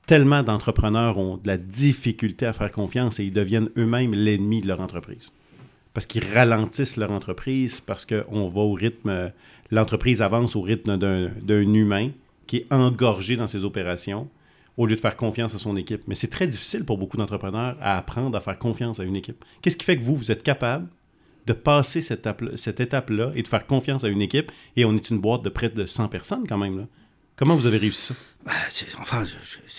tellement 0.05 0.43
d'entrepreneurs 0.43 1.17
ont 1.17 1.37
de 1.37 1.47
la 1.47 1.57
difficulté 1.57 2.45
à 2.45 2.53
faire 2.53 2.71
confiance 2.71 3.19
et 3.19 3.23
ils 3.23 3.33
deviennent 3.33 3.69
eux-mêmes 3.77 4.13
l'ennemi 4.13 4.61
de 4.61 4.67
leur 4.67 4.81
entreprise. 4.81 5.31
Parce 5.93 6.05
qu'ils 6.05 6.25
ralentissent 6.25 6.97
leur 6.97 7.11
entreprise, 7.11 7.79
parce 7.79 8.05
qu'on 8.05 8.49
va 8.49 8.61
au 8.61 8.73
rythme, 8.73 9.31
l'entreprise 9.71 10.21
avance 10.21 10.55
au 10.55 10.61
rythme 10.61 10.97
d'un 10.97 11.73
humain 11.73 12.09
qui 12.47 12.57
est 12.57 12.73
engorgé 12.73 13.35
dans 13.35 13.47
ses 13.47 13.63
opérations 13.63 14.29
au 14.77 14.85
lieu 14.85 14.95
de 14.95 15.01
faire 15.01 15.15
confiance 15.15 15.53
à 15.53 15.59
son 15.59 15.75
équipe. 15.77 16.01
Mais 16.07 16.15
c'est 16.15 16.27
très 16.27 16.47
difficile 16.47 16.83
pour 16.83 16.97
beaucoup 16.97 17.17
d'entrepreneurs 17.17 17.77
à 17.79 17.97
apprendre 17.97 18.37
à 18.37 18.41
faire 18.41 18.57
confiance 18.57 18.99
à 18.99 19.03
une 19.03 19.15
équipe. 19.15 19.43
Qu'est-ce 19.61 19.77
qui 19.77 19.85
fait 19.85 19.97
que 19.97 20.03
vous, 20.03 20.15
vous 20.15 20.31
êtes 20.31 20.43
capable 20.43 20.87
de 21.45 21.53
passer 21.53 22.01
cette, 22.01 22.25
étape-là 22.79 23.31
et 23.35 23.43
de 23.43 23.47
faire 23.47 23.67
confiance 23.67 24.03
à 24.03 24.07
une 24.07 24.21
équipe? 24.21 24.51
Et 24.75 24.85
on 24.85 24.95
est 24.95 25.09
une 25.09 25.19
boîte 25.19 25.43
de 25.43 25.49
près 25.49 25.69
de 25.69 25.85
100 25.85 26.07
personnes 26.07 26.47
quand 26.47 26.57
même. 26.57 26.87
Comment 27.35 27.55
vous 27.55 27.65
avez 27.65 27.77
réussi 27.77 28.07
ça? 28.07 28.15
Bah, 28.45 28.51
enfin, 28.99 29.25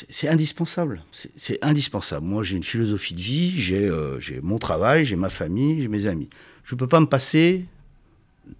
c'est 0.09 0.28
indispensable. 0.28 1.04
C'est 1.37 1.59
indispensable. 1.62 2.26
Moi, 2.26 2.42
j'ai 2.42 2.56
une 2.56 2.62
philosophie 2.62 3.14
de 3.14 3.21
vie, 3.21 3.73
euh, 3.73 4.18
j'ai 4.21 4.40
mon 4.40 4.59
travail, 4.59 5.04
j'ai 5.04 5.16
ma 5.16 5.28
famille, 5.28 5.83
j'ai 5.83 5.88
mes 5.88 6.06
amis. 6.06 6.30
Je 6.64 6.75
ne 6.75 6.78
peux 6.78 6.87
pas 6.87 7.00
me 7.00 7.06
passer 7.06 7.66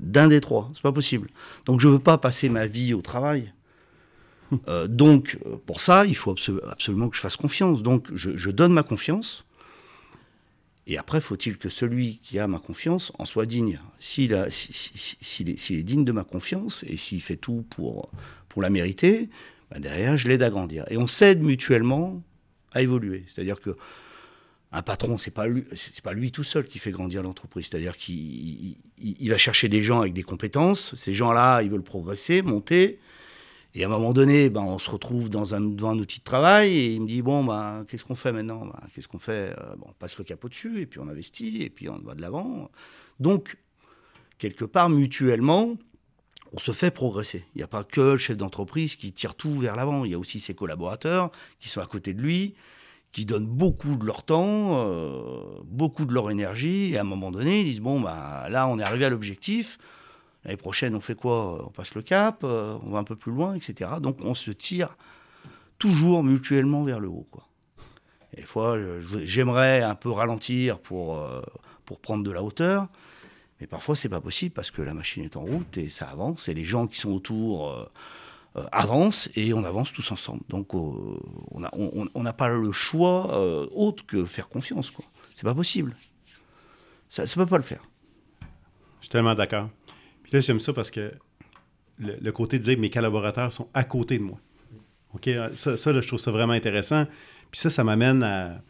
d'un 0.00 0.28
des 0.28 0.40
trois. 0.40 0.70
C'est 0.75 0.82
pas 0.82 0.92
possible. 0.92 1.28
Donc, 1.64 1.80
je 1.80 1.88
ne 1.88 1.94
veux 1.94 1.99
pas 1.99 2.18
passer 2.18 2.49
ma 2.50 2.66
vie 2.66 2.92
au 2.92 3.00
travail. 3.00 3.52
Euh, 4.68 4.87
donc, 4.88 5.38
euh, 5.46 5.56
pour 5.66 5.80
ça, 5.80 6.06
il 6.06 6.16
faut 6.16 6.34
absolument 6.70 7.08
que 7.08 7.16
je 7.16 7.20
fasse 7.20 7.37
confiance. 7.37 7.82
Donc, 7.82 8.06
je, 8.14 8.50
donne 8.50 8.73
ma 8.73 8.82
confiance. 8.82 9.44
Et 10.87 10.99
après, 10.99 11.20
faut-il 11.20 11.58
que 11.58 11.68
celui 11.68 12.18
qui 12.23 12.38
a 12.38 12.46
ma 12.46 12.58
confiance 12.58 13.12
en 13.18 13.25
soit 13.25 13.46
digne. 13.46 13.80
S'il 13.99 14.32
est, 14.32 15.82
digne 15.82 16.04
de 16.04 16.12
ma 16.12 16.25
confiance 16.25 16.84
et 16.87 16.96
s'il 16.96 17.23
fait 17.23 17.37
tout 17.37 17.64
pour, 17.70 18.11
la 18.56 18.70
mériter, 18.70 19.28
bah, 19.70 19.78
derrière, 19.80 20.16
je 20.16 20.28
l'aide 20.28 20.42
à 20.42 20.50
grandir. 20.50 20.84
Et 20.90 20.96
on 20.96 21.06
s'aide 21.06 21.42
mutuellement 21.42 22.23
à 22.73 22.82
évoluer. 22.82 23.25
C'est-à-dire 23.28 23.61
que 23.61 23.76
un 24.73 24.82
patron, 24.82 25.18
c'est 25.18 25.30
pas 25.30 25.46
lui, 25.46 25.64
pas 26.02 26.12
lui 26.12 26.32
tout 26.32 26.42
seul 26.42 26.66
qui 26.66 26.80
fait 26.80 26.90
grandir 26.90 27.23
l'entreprise. 27.23 27.68
C'est-à-dire 27.70 27.96
qu'il 27.96 28.76
va 29.28 29.38
chercher 29.38 29.68
des 29.68 29.84
gens 29.84 30.00
avec 30.00 30.14
des 30.14 30.25
compétences. 30.25 30.94
Ces 30.96 31.14
gens-là, 31.14 31.62
ils 31.62 31.70
veulent 31.70 31.82
progresser, 31.82 32.42
monter. 32.42 32.99
Et 33.76 33.83
à 33.83 33.87
un 33.87 33.90
moment 33.90 34.12
donné, 34.12 34.50
ben, 34.50 34.62
on 34.62 34.78
se 34.78 34.88
retrouve 34.88 35.28
dans 35.28 35.54
un, 35.54 35.61
devant 35.61 35.90
un 35.90 35.99
outil 35.99 36.21
de 36.21 36.25
travail 36.25 36.73
et 36.73 36.95
il 36.95 37.02
me 37.02 37.09
dit 37.09 37.23
Bon, 37.23 37.43
ben, 37.43 37.85
qu'est-ce 37.88 38.04
qu'on 38.04 38.14
fait 38.14 38.33
maintenant? 38.33 38.66
Ben, 38.66 38.81
Qu'est-ce 38.95 39.09
qu'on 39.09 39.19
fait? 39.19 39.52
Euh, 39.59 39.75
bon, 39.76 39.87
On 39.88 39.93
passe 39.93 40.16
le 40.16 40.25
capot 40.25 40.49
dessus 40.49 40.81
et 40.81 40.87
puis 40.87 41.00
on 41.00 41.09
investit 41.09 41.62
et 41.62 41.71
puis 41.71 41.88
on 41.88 41.99
va 41.99 42.14
de 42.14 42.23
l'avant. 42.23 42.71
Donc, 43.19 43.57
quelque 44.38 44.64
part, 44.64 44.90
mutuellement, 44.90 45.76
on 46.52 46.59
se 46.59 46.71
fait 46.71 46.93
progresser. 46.93 47.45
Il 47.54 47.59
n'y 47.59 47.64
a 47.64 47.66
pas 47.66 47.83
que 47.83 48.00
le 48.00 48.16
chef 48.16 48.37
d'entreprise 48.37 48.95
qui 48.95 49.12
tire 49.12 49.35
tout 49.35 49.59
vers 49.59 49.75
l'avant. 49.75 50.04
Il 50.04 50.12
y 50.12 50.14
a 50.14 50.19
aussi 50.21 50.38
ses 50.38 50.54
collaborateurs 50.54 51.33
qui 51.59 51.69
sont 51.69 51.81
à 51.81 51.87
côté 51.87 52.14
de 52.14 52.23
lui, 52.23 52.54
qui 53.11 53.25
donnent 53.25 53.47
beaucoup 53.47 53.97
de 53.97 54.07
leur 54.07 54.23
temps, 54.23 54.87
euh, 54.87 55.43
beaucoup 55.64 56.04
de 56.04 56.14
leur 56.14 56.31
énergie. 56.31 56.93
Et 56.93 56.99
à 56.99 57.00
un 57.00 57.04
moment 57.04 57.33
donné, 57.33 57.62
ils 57.62 57.64
disent 57.64 57.81
Bon, 57.81 58.00
ben, 58.00 58.49
là, 58.49 58.69
on 58.69 58.78
est 58.78 58.85
arrivé 58.85 59.04
à 59.04 59.11
l'objectif. 59.11 59.78
L'année 60.44 60.56
prochaine, 60.56 60.94
on 60.94 61.00
fait 61.00 61.14
quoi? 61.14 61.66
On 61.66 61.70
passe 61.70 61.94
le 61.94 62.02
cap, 62.02 62.40
euh, 62.44 62.78
on 62.82 62.90
va 62.90 62.98
un 62.98 63.04
peu 63.04 63.16
plus 63.16 63.32
loin, 63.32 63.54
etc. 63.54 63.92
Donc 64.00 64.18
on 64.22 64.34
se 64.34 64.50
tire 64.50 64.96
toujours 65.78 66.22
mutuellement 66.22 66.84
vers 66.84 67.00
le 67.00 67.08
haut. 67.08 67.26
Des 68.36 68.42
fois, 68.42 68.76
j'aimerais 69.24 69.82
un 69.82 69.94
peu 69.94 70.10
ralentir 70.10 70.80
pour, 70.80 71.18
euh, 71.18 71.40
pour 71.84 72.00
prendre 72.00 72.24
de 72.24 72.30
la 72.30 72.42
hauteur, 72.42 72.88
mais 73.60 73.66
parfois 73.66 73.96
c'est 73.96 74.08
pas 74.08 74.20
possible 74.20 74.52
parce 74.52 74.70
que 74.70 74.82
la 74.82 74.92
machine 74.92 75.24
est 75.24 75.36
en 75.36 75.42
route 75.44 75.78
et 75.78 75.88
ça 75.88 76.08
avance, 76.08 76.48
et 76.48 76.54
les 76.54 76.64
gens 76.64 76.86
qui 76.88 76.98
sont 76.98 77.12
autour 77.12 77.70
euh, 77.70 78.66
avancent 78.72 79.30
et 79.36 79.54
on 79.54 79.64
avance 79.64 79.92
tous 79.92 80.12
ensemble. 80.12 80.42
Donc 80.48 80.74
on 80.74 81.20
n'a 81.58 81.70
on, 81.72 82.32
pas 82.32 82.48
le 82.48 82.72
choix 82.72 83.38
autre 83.72 84.04
que 84.04 84.24
faire 84.24 84.48
confiance. 84.48 84.90
quoi. 84.90 85.04
C'est 85.34 85.44
pas 85.44 85.54
possible. 85.54 85.94
Ça 87.08 87.22
ne 87.22 87.28
peut 87.28 87.46
pas 87.46 87.58
le 87.58 87.64
faire. 87.64 87.82
Je 89.00 89.06
suis 89.06 89.10
tellement 89.10 89.34
d'accord. 89.34 89.68
Puis 90.25 90.33
là, 90.33 90.40
j'aime 90.40 90.59
ça 90.59 90.73
parce 90.73 90.90
que 90.90 91.12
le, 91.99 92.33
côté 92.33 92.59
de 92.59 92.64
dire 92.64 92.78
mes 92.78 92.90
collaborateurs 92.90 93.52
sont 93.52 93.69
à 93.73 93.85
côté 93.85 94.19
de 94.19 94.25
moi. 94.25 94.40
OK? 95.14 95.31
Ça, 95.54 95.76
ça, 95.76 95.93
là, 95.93 96.00
je 96.00 96.09
trouve 96.09 96.19
ça 96.19 96.33
vraiment 96.33 96.54
intéressant. 96.54 97.07
Puis 97.52 97.61
ça, 97.61 97.71
ça 97.71 97.85
m'amène 97.85 98.23
à. 98.25 98.61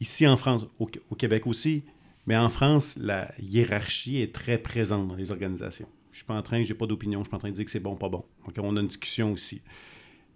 Ici 0.00 0.26
en 0.26 0.36
France, 0.36 0.66
au, 0.78 1.14
Québec 1.14 1.46
aussi, 1.46 1.82
mais 2.26 2.36
en 2.36 2.50
France, 2.50 2.98
la 3.00 3.32
hiérarchie 3.38 4.20
est 4.20 4.34
très 4.34 4.58
présente 4.58 5.08
dans 5.08 5.14
les 5.14 5.30
organisations. 5.30 5.88
Je 6.12 6.18
suis 6.18 6.26
pas 6.26 6.34
en 6.34 6.42
train, 6.42 6.62
j'ai 6.62 6.74
pas 6.74 6.86
d'opinion, 6.86 7.20
je 7.20 7.24
suis 7.24 7.30
pas 7.30 7.38
en 7.38 7.40
train 7.40 7.50
de 7.50 7.54
dire 7.54 7.64
que 7.64 7.70
c'est 7.70 7.80
bon, 7.80 7.96
pas 7.96 8.10
bon. 8.10 8.24
OK? 8.46 8.54
On 8.58 8.76
a 8.76 8.80
une 8.80 8.88
discussion 8.88 9.32
aussi. 9.32 9.62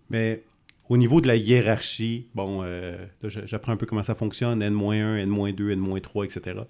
Mais 0.09 0.43
au 0.89 0.97
niveau 0.97 1.21
de 1.21 1.29
la 1.29 1.37
hiérarchie, 1.37 2.29
bon, 2.35 2.63
euh, 2.63 2.97
j'apprends 3.23 3.73
un 3.73 3.77
peu 3.77 3.85
comment 3.85 4.03
ça 4.03 4.15
fonctionne, 4.15 4.63
N-1, 4.63 5.19
N-2, 5.19 5.73
N-3, 5.73 6.25
etc. 6.25 6.61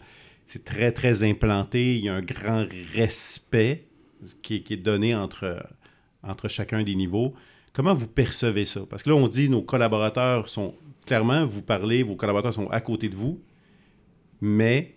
C'est 0.52 0.64
très, 0.64 0.90
très 0.90 1.23
implanté. 1.23 1.95
Il 1.97 2.02
y 2.04 2.09
a 2.09 2.14
un 2.14 2.23
grand 2.23 2.66
respect 2.92 3.87
qui, 4.42 4.57
est- 4.69 4.76
donné 4.76 5.14
entre, 5.14 5.64
entre 6.25 6.49
chacun 6.49 6.83
des 6.83 6.97
niveaux. 6.97 7.35
Comment 7.73 7.95
vous 7.95 8.09
percevez 8.09 8.64
ça? 8.64 8.80
Parce 8.90 9.04
que 9.04 9.11
là, 9.11 9.14
on 9.14 9.28
dit 9.28 9.49
nos 9.49 9.62
collaborateurs 9.62 10.49
sont, 10.49 10.75
clairement, 11.07 11.47
vous 11.47 11.62
parlez, 11.62 12.02
vos 12.02 12.16
collaborateurs 12.16 12.52
sont 12.52 12.69
à 12.71 12.80
côté 12.80 13.09
de 13.09 13.14
vous, 13.14 13.40
mais 14.40 14.97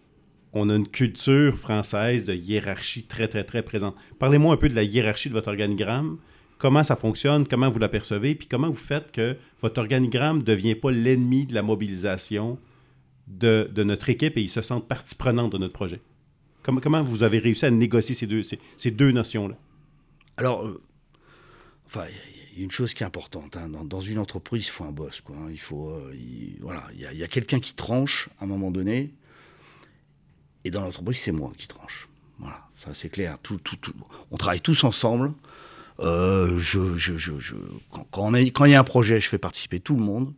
on 0.54 0.72
a 0.72 0.76
une 0.76 0.88
culture 0.88 1.56
française 1.60 2.26
de 2.26 2.34
hiérarchie 2.34 3.04
très, 3.04 3.28
très, 3.28 3.44
très 3.44 3.62
présente. 3.62 3.96
Parlez-moi 4.18 4.56
un 4.56 4.58
peu 4.58 4.70
de 4.70 4.76
la 4.76 4.82
hiérarchie 4.82 5.30
de 5.30 5.36
votre 5.36 5.50
organigramme. 5.50 6.18
Comment 6.58 6.84
ça 6.84 6.96
fonctionne? 6.96 7.48
Comment 7.48 7.70
vous 7.70 7.78
la 7.78 7.90
percevez? 7.90 8.34
Puis 8.34 8.48
comment 8.48 8.70
vous 8.70 8.74
faites 8.74 9.12
que 9.12 9.38
votre 9.62 9.80
organigramme 9.80 10.40
ne 10.40 10.44
devient 10.44 10.74
pas 10.74 10.90
l'ennemi 10.92 11.46
de 11.46 11.54
la 11.54 11.62
mobilisation 11.62 12.58
de, 13.28 13.70
notre 13.84 14.10
équipe 14.10 14.38
et 14.38 14.42
ils 14.42 14.50
se 14.50 14.62
sentent 14.62 14.88
partie 14.88 15.16
prenante 15.16 15.52
de 15.52 15.58
notre 15.58 15.74
projet? 15.74 16.02
Comment, 16.64 16.80
comment 16.80 17.04
vous 17.04 17.24
avez 17.24 17.40
réussi 17.40 17.66
à 17.66 17.72
négocier 17.72 18.16
ces 18.16 18.28
deux, 18.28 18.42
ces, 18.44 18.92
deux 18.92 19.12
notions-là? 19.12 19.56
Alors, 20.38 20.66
euh, 20.66 20.82
enfin, 21.86 22.06
il 22.10 22.60
y 22.60 22.62
a- 22.62 22.64
une 22.64 22.72
chose 22.72 22.94
qui 22.94 23.02
est 23.02 23.06
importante. 23.06 23.58
hein. 23.58 23.68
Dans, 23.84 24.00
une 24.00 24.20
entreprise, 24.20 24.68
il 24.68 24.70
faut 24.70 24.84
un 24.84 24.92
boss. 24.92 25.22
Quoi, 25.22 25.36
hein. 25.36 25.48
Il 25.50 25.60
faut, 25.60 25.90
euh, 25.90 26.14
il- 26.14 26.58
voilà, 26.62 26.88
il 26.94 27.02
y 27.02 27.24
a, 27.24 27.28
quelqu'un 27.28 27.60
qui 27.60 27.74
tranche 27.74 28.30
à 28.40 28.44
un 28.44 28.48
moment 28.48 28.70
donné. 28.70 29.12
Et 30.64 30.70
dans 30.72 30.82
l'entreprise, 30.82 31.18
c'est 31.18 31.32
moi 31.32 31.52
qui 31.58 31.68
tranche. 31.68 32.08
Voilà, 32.40 32.68
ça 32.78 32.94
c'est 32.94 33.10
clair. 33.10 33.38
Tout, 33.42 33.58
tout, 33.58 33.76
tout- 33.78 33.94
on 34.32 34.38
travaille 34.38 34.62
tous 34.62 34.84
ensemble. 34.84 35.34
Euh, 36.00 36.58
je, 36.60 36.96
je, 36.96 37.18
je, 37.18 37.56
quand 38.12 38.34
il 38.36 38.72
y 38.72 38.76
a 38.76 38.80
un 38.80 38.84
projet, 38.84 39.20
je 39.20 39.30
fais 39.30 39.38
participer 39.38 39.80
tout 39.80 39.96
le 39.96 40.02
monde, 40.04 40.34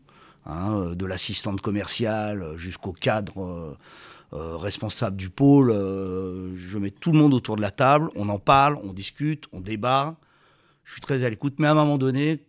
hein, 0.46 0.80
euh, 0.80 0.96
de 0.96 1.06
l'assistante 1.06 1.62
commerciale 1.62 2.56
jusqu'au 2.58 2.94
cadre 2.94 3.42
euh, 3.44 3.78
euh, 4.34 4.58
responsable 4.58 5.18
du 5.18 5.30
pôle. 5.30 5.72
je 5.72 6.78
mets 6.78 6.92
tout 6.92 7.12
le 7.12 7.18
monde 7.20 7.34
autour 7.34 7.56
de 7.56 7.62
la 7.62 7.72
table, 7.72 8.10
on 8.16 8.30
en 8.30 8.40
parle, 8.40 8.78
on 8.84 8.92
discute, 8.94 9.46
on 9.54 9.60
débat. 9.62 10.18
Je 10.84 10.92
suis 10.94 11.02
très 11.02 11.24
à 11.24 11.30
l'écoute, 11.30 11.56
mais 11.58 11.68
à 11.68 11.72
un 11.72 11.75
moment 11.75 11.98
donné, 11.98 12.46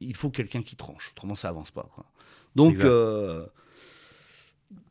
il 0.00 0.14
faut 0.14 0.30
quelqu'un 0.30 0.62
qui 0.62 0.76
tranche, 0.76 1.10
autrement 1.12 1.34
ça 1.34 1.48
avance 1.48 1.70
pas. 1.70 1.88
quoi. 1.94 2.04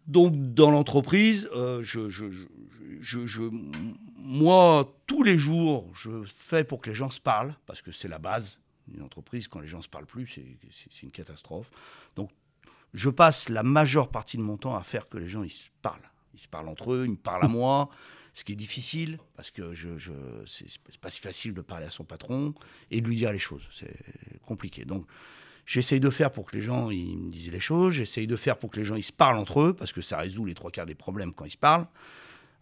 Donc, 0.08 0.36
dans 0.54 0.70
l'entreprise, 0.72 1.50
euh, 1.56 1.82
je, 1.82 2.10
je- 2.10 2.30
je- 2.30 2.46
je- 3.02 3.26
je- 3.26 3.50
moi, 4.18 4.96
tous 5.08 5.24
les 5.24 5.38
jours, 5.40 5.90
je 5.96 6.10
fais 6.26 6.64
pour 6.64 6.82
que 6.82 6.90
les 6.90 6.96
gens 6.96 7.10
se 7.10 7.20
parlent, 7.20 7.56
parce 7.66 7.82
que 7.82 7.92
c'est 7.92 8.08
la 8.08 8.20
base 8.20 8.60
d'une 8.88 9.02
entreprise. 9.02 9.48
Quand 9.48 9.60
les 9.60 9.68
gens 9.68 9.78
ne 9.78 9.84
se 9.84 9.90
parlent 9.90 10.06
plus, 10.06 10.28
c'est 10.28 11.04
une 11.04 11.12
catastrophe. 11.12 11.70
Donc, 12.16 12.32
je 12.94 13.10
passe 13.10 13.50
la 13.50 13.64
majeure 13.64 14.10
partie 14.10 14.38
de 14.38 14.42
mon 14.42 14.58
temps 14.58 14.76
à 14.76 14.84
faire 14.84 15.10
que 15.10 15.18
les 15.18 15.28
gens 15.28 15.44
ils 15.44 15.50
se 15.50 15.70
parlent. 15.82 16.10
Ils 16.34 16.40
se 16.40 16.48
parlent 16.48 16.70
entre 16.70 16.94
eux, 16.94 17.06
ils 17.06 17.12
me 17.12 17.18
parlent 17.18 17.46
à 17.46 17.48
moi, 17.48 17.90
ce 18.34 18.44
qui 18.44 18.54
est 18.54 18.58
difficile, 18.58 19.20
parce 19.36 19.52
que 19.52 19.74
je, 19.74 19.98
je, 19.98 20.12
c'est 20.46 20.98
pas 21.00 21.10
si 21.10 21.20
facile 21.20 21.54
de 21.54 21.62
parler 21.62 21.86
à 21.86 21.92
son 21.92 22.04
patron 22.04 22.54
et 22.92 23.02
de 23.02 23.08
lui 23.08 23.16
dire 23.16 23.32
les 23.32 23.40
choses. 23.40 23.64
C'est 23.72 24.42
compliqué. 24.42 24.86
Donc, 24.86 25.06
j'essaye 25.66 26.00
de 26.00 26.10
faire 26.10 26.32
pour 26.32 26.46
que 26.46 26.56
les 26.56 26.62
gens 26.62 26.90
ils 26.90 27.18
me 27.18 27.32
disent 27.32 27.52
les 27.52 27.60
choses, 27.60 27.94
j'essaye 27.94 28.28
de 28.28 28.36
faire 28.36 28.58
pour 28.58 28.70
que 28.72 28.80
les 28.80 28.86
gens 28.86 28.96
ils 28.96 29.04
se 29.04 29.14
parlent 29.14 29.38
entre 29.38 29.62
eux, 29.62 29.74
parce 29.74 29.94
que 29.94 30.02
ça 30.02 30.18
résout 30.18 30.46
les 30.46 30.54
trois 30.54 30.72
quarts 30.72 30.86
des 30.86 30.96
problèmes 30.96 31.34
quand 31.34 31.46
ils 31.46 31.52
se 31.52 31.58
parlent. 31.58 31.88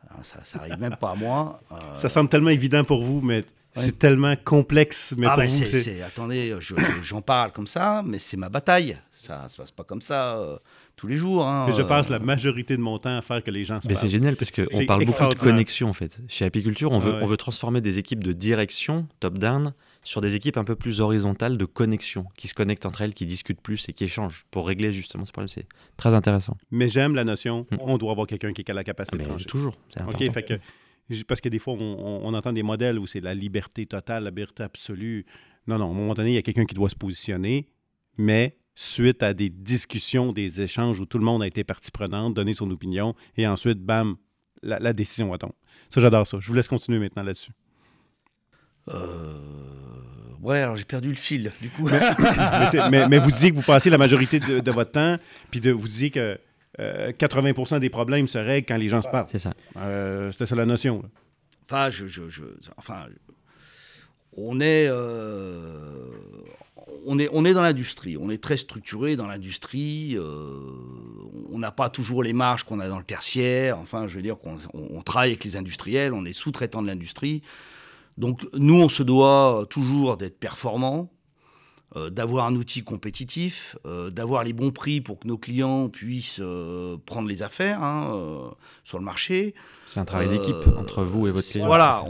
Alors, 0.09 0.25
ça, 0.25 0.43
ça 0.43 0.59
arrive 0.59 0.79
même 0.79 0.97
pas 0.97 1.11
à 1.11 1.15
moi. 1.15 1.61
Ça 1.95 2.09
semble 2.09 2.29
tellement 2.29 2.49
évident 2.49 2.83
pour 2.83 3.03
vous, 3.03 3.21
mais 3.21 3.45
Ouais. 3.75 3.83
c'est 3.85 3.97
tellement 3.99 4.35
complexe. 4.35 5.13
Mais 5.17 5.25
ah 5.27 5.31
pour 5.31 5.39
ben 5.39 5.49
vous, 5.49 5.57
c'est, 5.57 5.65
c'est... 5.65 5.81
c'est- 5.83 6.01
attendez, 6.01 6.55
je- 6.59 6.75
j'en 7.01 7.21
parle 7.21 7.51
comme 7.51 7.67
ça, 7.67 8.03
mais 8.05 8.19
c'est 8.19 8.37
ma 8.37 8.49
bataille. 8.49 8.97
Ça 9.15 9.47
se 9.49 9.57
passe 9.57 9.71
pas 9.71 9.83
comme 9.83 10.01
ça 10.01 10.37
euh, 10.37 10.57
tous 10.95 11.07
les 11.07 11.17
jours. 11.17 11.47
hein, 11.47 11.65
Mais 11.67 11.73
je 11.73 11.81
euh, 11.81 11.85
passe 11.87 12.09
la 12.09 12.19
majorité 12.19 12.75
de 12.75 12.81
mon 12.81 12.99
temps 12.99 13.17
à 13.17 13.21
faire 13.21 13.41
que 13.43 13.49
les 13.51 13.63
gens 13.65 13.79
se 13.81 13.87
Mais 13.87 13.95
c'est 13.95 14.09
génial 14.09 14.35
parce 14.35 14.51
qu'on 14.51 14.85
parle 14.85 15.05
beaucoup 15.05 15.27
de 15.27 15.35
connexion 15.35 15.89
en 15.89 15.93
fait. 15.93 16.17
Chez 16.27 16.45
Apiculture, 16.45 16.91
on 16.91 16.99
veut, 16.99 17.11
Ah 17.13 17.17
ouais. 17.17 17.23
on 17.23 17.27
veut 17.27 17.37
transformer 17.37 17.81
des 17.81 17.97
équipes 17.99 18.23
de 18.23 18.33
direction, 18.33 19.07
top-down, 19.21 19.73
sur 20.03 20.19
des 20.19 20.35
équipes 20.35 20.57
un 20.57 20.65
peu 20.65 20.75
plus 20.75 20.99
horizontales 20.99 21.57
de 21.57 21.65
connexion, 21.65 22.25
qui 22.35 22.49
se 22.49 22.53
connectent 22.53 22.85
entre 22.85 23.01
elles, 23.01 23.13
qui 23.13 23.25
discutent 23.25 23.61
plus 23.61 23.87
et 23.87 23.93
qui 23.93 24.03
échangent 24.03 24.45
pour 24.51 24.67
régler 24.67 24.91
justement 24.91 25.25
ces 25.25 25.31
problèmes. 25.31 25.47
C'est 25.47 25.65
très 25.97 26.13
intéressant. 26.13 26.57
Mais 26.71 26.89
j'aime 26.89 27.15
la 27.15 27.23
notion, 27.23 27.65
Hmm. 27.71 27.77
on 27.79 27.97
doit 27.97 28.11
avoir 28.11 28.27
quelqu'un 28.27 28.51
qui 28.53 28.63
a 28.69 28.73
la 28.73 28.81
Ah, 28.81 28.83
capacité 28.83 29.17
mais 29.17 29.23
de 29.25 29.43
toujours, 29.45 29.75
c'est 29.93 30.01
important. 30.01 30.25
OK, 30.25 30.33
fait 30.33 30.43
que, 30.43 30.53
parce 31.27 31.41
que 31.41 31.49
des 31.49 31.59
fois, 31.59 31.73
on, 31.73 32.25
on- 32.25 32.33
entend 32.33 32.53
des 32.53 32.63
modèles 32.63 32.97
où 32.99 33.05
c'est 33.07 33.19
la 33.19 33.33
liberté 33.33 33.85
totale, 33.85 34.23
la 34.23 34.29
liberté 34.29 34.63
absolue. 34.63 35.25
Non, 35.67 35.77
non, 35.77 35.87
à 35.87 35.89
un 35.91 35.93
moment 35.93 36.13
donné, 36.13 36.31
il 36.31 36.35
y 36.35 36.37
a 36.37 36.41
quelqu'un 36.41 36.65
qui 36.65 36.75
doit 36.75 36.89
se 36.89 36.95
positionner, 36.95 37.69
mais 38.17 38.57
suite 38.75 39.21
à 39.23 39.33
des 39.33 39.49
discussions, 39.49 40.33
des 40.33 40.61
échanges 40.61 40.99
où 40.99 41.05
tout 41.05 41.17
le 41.19 41.25
monde 41.25 41.43
a 41.43 41.47
été 41.47 41.63
partie 41.63 41.91
prenante, 41.91 42.33
donné 42.33 42.53
son 42.53 42.69
opinion, 42.71 43.15
et 43.37 43.45
ensuite, 43.47 43.79
bam, 43.79 44.15
la, 44.63 44.79
la 44.79 44.93
décision 44.93 45.29
va 45.29 45.37
tomber. 45.37 45.53
Ça, 45.89 46.01
j'adore 46.01 46.25
ça. 46.25 46.37
Je 46.39 46.47
vous 46.47 46.53
laisse 46.55 46.67
continuer 46.67 46.99
maintenant 46.99 47.23
là-dessus. 47.23 47.51
euh, 48.89 49.39
Ouais, 50.41 50.59
alors 50.59 50.75
j'ai 50.75 50.83
perdu 50.83 51.07
le 51.09 51.15
fil, 51.15 51.51
du 51.61 51.69
coup. 51.69 51.87
mais, 51.89 51.99
c'est- 52.71 52.89
mais- 52.89 53.07
mais 53.07 53.19
vous 53.19 53.31
disiez 53.31 53.51
que 53.51 53.55
vous 53.55 53.61
passez 53.61 53.89
la 53.89 53.97
majorité 53.97 54.39
de, 54.41 54.59
de 54.59 54.71
votre 54.71 54.91
temps, 54.91 55.17
puis 55.51 55.61
de, 55.61 55.71
vous 55.71 55.87
disiez 55.87 56.09
que 56.11 56.37
euh, 56.79 57.11
80% 57.11 57.79
des 57.79 57.89
problèmes 57.89 58.27
se 58.27 58.37
règlent 58.37 58.65
quand 58.67 58.77
les 58.77 58.89
gens 58.89 59.01
se 59.01 59.07
parlent. 59.09 59.27
C'est 59.31 59.39
ça. 59.39 59.53
Euh, 59.77 60.31
C'était 60.31 60.45
ça 60.47 60.55
la 60.55 60.65
notion. 60.65 61.01
là. 61.03 61.09
Enfin, 61.65 61.89
je, 61.89 62.07
je- 62.07 62.29
je- 62.29 62.43
enfin, 62.77 63.05
on 64.35 64.59
est, 64.59 64.87
euh, 64.87 66.07
on 67.05 67.19
est, 67.19 67.29
on 67.31 67.45
est 67.45 67.53
dans 67.53 67.61
l'industrie. 67.61 68.17
On 68.17 68.29
est 68.29 68.41
très 68.41 68.57
structuré 68.57 69.15
dans 69.15 69.27
l'industrie. 69.27 70.15
euh, 70.17 70.59
on 71.51 71.59
n'a 71.59 71.71
pas 71.71 71.89
toujours 71.89 72.23
les 72.23 72.33
marges 72.33 72.63
qu'on 72.63 72.79
a 72.79 72.87
dans 72.89 72.97
le 72.97 73.03
tertiaire. 73.03 73.77
Enfin, 73.77 74.07
je 74.07 74.15
veux 74.15 74.21
dire 74.23 74.37
qu'on 74.39 74.57
on- 74.73 74.97
on 74.97 75.01
travaille 75.03 75.29
avec 75.31 75.43
les 75.43 75.55
industriels. 75.55 76.13
On 76.13 76.25
est 76.25 76.33
sous-traitant 76.33 76.81
de 76.81 76.87
l'industrie. 76.87 77.43
Donc, 78.17 78.41
nous, 78.53 78.75
on 78.81 78.89
se 78.89 79.03
doit 79.03 79.65
toujours 79.69 80.17
d'être 80.17 80.39
performants. 80.39 81.11
Euh, 81.95 82.09
d'avoir 82.09 82.47
un 82.47 82.55
outil 82.55 82.83
compétitif, 82.83 83.77
euh, 83.85 84.09
d'avoir 84.09 84.43
les 84.43 84.53
bons 84.53 84.71
prix 84.71 84.99
pour 84.99 85.19
que 85.19 85.27
nos 85.27 85.37
clients 85.37 85.89
puissent 85.89 86.39
euh, 86.39 86.97
prendre 87.05 87.27
les 87.27 87.43
affaires 87.43 87.83
hein, 87.83 88.51
sur 88.83 88.97
le 88.97 89.05
marché. 89.05 89.53
C'est 89.85 89.99
un 89.99 90.05
travail 90.05 90.29
d'équipe 90.29 90.55
entre 90.75 91.03
vous 91.03 91.27
et 91.27 91.31
votre 91.31 91.47
client. 91.47 91.67
Voilà, 91.67 92.03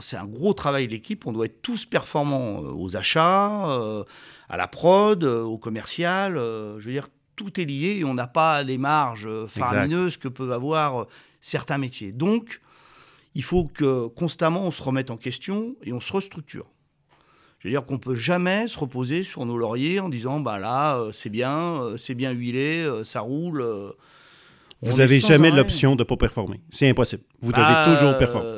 c'est 0.00 0.18
un 0.18 0.26
gros 0.26 0.52
travail 0.52 0.86
d'équipe. 0.86 1.26
On 1.26 1.32
doit 1.32 1.46
être 1.46 1.62
tous 1.62 1.86
performants 1.86 2.58
aux 2.58 2.96
achats, 2.96 4.04
à 4.48 4.56
la 4.56 4.68
prod, 4.68 5.24
au 5.24 5.56
commercial. 5.56 6.34
je 6.34 6.84
veux 6.84 6.92
dire, 6.92 7.08
tout 7.36 7.58
est 7.58 7.64
lié 7.64 7.96
et 8.00 8.04
on 8.04 8.12
n'a 8.12 8.26
pas 8.26 8.62
les 8.62 8.76
marges 8.76 9.28
faramineuses 9.46 10.18
que 10.18 10.28
peuvent 10.28 10.52
avoir 10.52 11.06
certains 11.40 11.78
métiers. 11.78 12.12
Donc, 12.12 12.60
il 13.34 13.44
faut 13.44 13.64
que 13.64 14.08
constamment 14.08 14.64
on 14.64 14.70
se 14.70 14.82
remette 14.82 15.10
en 15.10 15.16
question 15.16 15.74
et 15.82 15.92
on 15.94 16.00
se 16.00 16.12
restructure. 16.12 16.66
Je 17.66 17.70
Je 17.72 17.74
veux 17.74 17.80
dire 17.80 17.84
qu'on 17.88 17.98
peut 17.98 18.14
jamais 18.14 18.68
se 18.68 18.78
reposer 18.78 19.24
sur 19.24 19.44
nos 19.44 19.56
lauriers 19.58 19.98
en 19.98 20.08
disant 20.08 20.38
bah 20.38 20.60
là 20.60 20.98
euh, 20.98 21.10
c'est 21.10 21.30
bien, 21.30 21.82
euh, 21.82 21.96
c'est 21.96 22.14
bien 22.14 22.30
huilé, 22.30 22.84
euh, 22.84 23.02
ça 23.02 23.20
roule. 23.22 23.60
Vous 24.82 24.96
n'avez 24.98 25.18
jamais 25.18 25.50
l'option 25.50 25.96
de 25.96 26.02
ne 26.02 26.04
pas 26.04 26.16
performer. 26.16 26.60
C'est 26.70 26.88
impossible. 26.88 27.24
Vous 27.40 27.50
devez 27.50 27.62
Bah, 27.64 27.84
toujours 27.92 28.16
performer. 28.16 28.48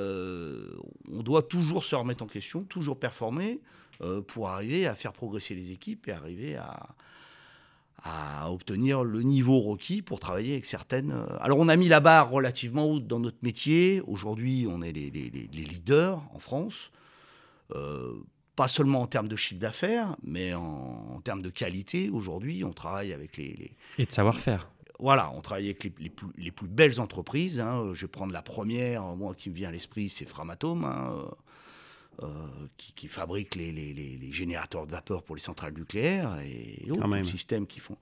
on 1.11 1.23
doit 1.23 1.41
toujours 1.43 1.85
se 1.87 1.97
remettre 1.97 2.23
en 2.23 2.27
question, 2.27 2.65
toujours 2.65 2.99
performer 3.01 3.61
pour 4.27 4.51
arriver 4.51 4.87
à 4.87 4.95
faire 4.95 5.15
progresser 5.15 5.55
les 5.55 5.71
équipes 5.73 6.07
et 6.09 6.13
arriver 6.13 6.57
à, 6.57 6.89
à 8.05 8.53
obtenir 8.53 9.05
le 9.05 9.23
niveau 9.23 9.59
requis 9.61 10.03
pour 10.03 10.21
travailler 10.21 10.53
avec 10.53 10.67
certaines. 10.67 11.15
Alors 11.41 11.59
on 11.59 11.69
a 11.71 11.77
mis 11.77 11.89
la 11.89 12.01
barre 12.01 12.29
relativement 12.31 12.85
haute 12.91 13.07
dans 13.07 13.21
notre 13.21 13.39
métier. 13.43 14.03
Aujourd'hui, 14.07 14.67
on 14.69 14.83
est 14.83 14.93
les- 14.93 15.11
les 15.11 15.65
leaders 15.65 16.21
en 16.35 16.39
France. 16.41 16.91
Pas 18.59 18.67
seulement 18.69 19.03
en 19.03 19.07
termes 19.07 19.29
de 19.29 19.37
chiffre 19.37 19.61
d'affaires, 19.61 20.17
mais 20.25 20.53
en, 20.53 21.15
en 21.15 21.21
termes 21.21 21.43
de 21.43 21.49
qualité. 21.51 22.11
Aujourd'hui, 22.11 22.65
on 22.65 22.73
travaille 22.73 23.13
avec 23.13 23.37
les- 23.37 23.55
les, 23.55 23.71
Et 23.99 24.05
de 24.07 24.11
savoir-faire. 24.11 24.69
voilà, 24.99 25.31
on 25.37 25.41
travaille 25.41 25.67
avec 25.67 25.85
les, 25.85 25.93
les 26.01 26.11
plus, 26.11 26.27
les 26.37 26.51
plus 26.51 26.67
belles 26.67 27.01
entreprises. 27.01 27.61
hein. 27.61 27.93
Je 27.95 28.01
vais 28.07 28.11
prendre 28.11 28.33
la 28.33 28.43
première, 28.43 29.03
moi 29.15 29.35
qui 29.37 29.49
me 29.51 29.55
vient 29.55 29.69
à 29.69 29.73
l'esprit, 29.73 30.09
c'est 30.09 30.25
Framatome, 30.25 30.85
hein, 30.85 31.15
euh, 32.25 32.27
qui, 32.77 32.93
qui 32.95 33.07
fabrique 33.07 33.55
les, 33.55 33.71
les- 33.71 33.95
les- 33.95 34.17
les 34.17 34.33
générateurs 34.33 34.87
de 34.89 34.91
vapeur 34.91 35.23
pour 35.23 35.37
les 35.37 35.41
centrales 35.43 35.75
nucléaires 35.75 36.41
et 36.41 36.91
autres 36.91 37.07
même. 37.07 37.25
systèmes 37.25 37.65
qui 37.67 37.79
font. 37.79 37.97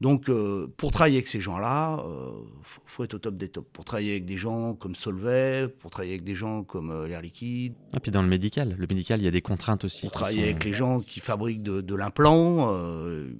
Donc, 0.00 0.30
euh, 0.30 0.66
pour 0.78 0.92
travailler 0.92 1.16
avec 1.16 1.28
ces 1.28 1.40
gens-là, 1.42 2.02
il 2.02 2.64
faut, 2.64 2.80
faut 2.86 3.04
être 3.04 3.14
au 3.14 3.18
top 3.18 3.36
des 3.36 3.48
tops. 3.50 3.68
Pour 3.72 3.84
travailler 3.84 4.12
avec 4.12 4.24
des 4.24 4.38
gens 4.38 4.74
comme 4.74 4.94
Solvay, 4.94 5.68
pour 5.68 5.90
travailler 5.90 6.14
avec 6.14 6.24
des 6.24 6.34
gens 6.34 6.64
comme 6.64 6.90
euh, 6.90 7.06
L'air 7.06 7.20
Liquide, 7.20 7.74
Et 7.94 8.00
puis 8.00 8.10
dans 8.10 8.22
le 8.22 8.28
médical, 8.28 8.74
le 8.78 8.86
médical, 8.86 9.20
il 9.20 9.24
y 9.24 9.28
a 9.28 9.30
des 9.30 9.42
contraintes 9.42 9.84
aussi. 9.84 10.02
pour 10.02 10.12
travailler 10.12 10.38
sont- 10.40 10.44
avec 10.48 10.64
les 10.64 10.72
gens 10.72 11.00
qui 11.00 11.20
fabriquent 11.20 11.62
de, 11.62 11.82
de 11.82 11.94
l'implant. 11.94 12.72
euh, 12.74 13.30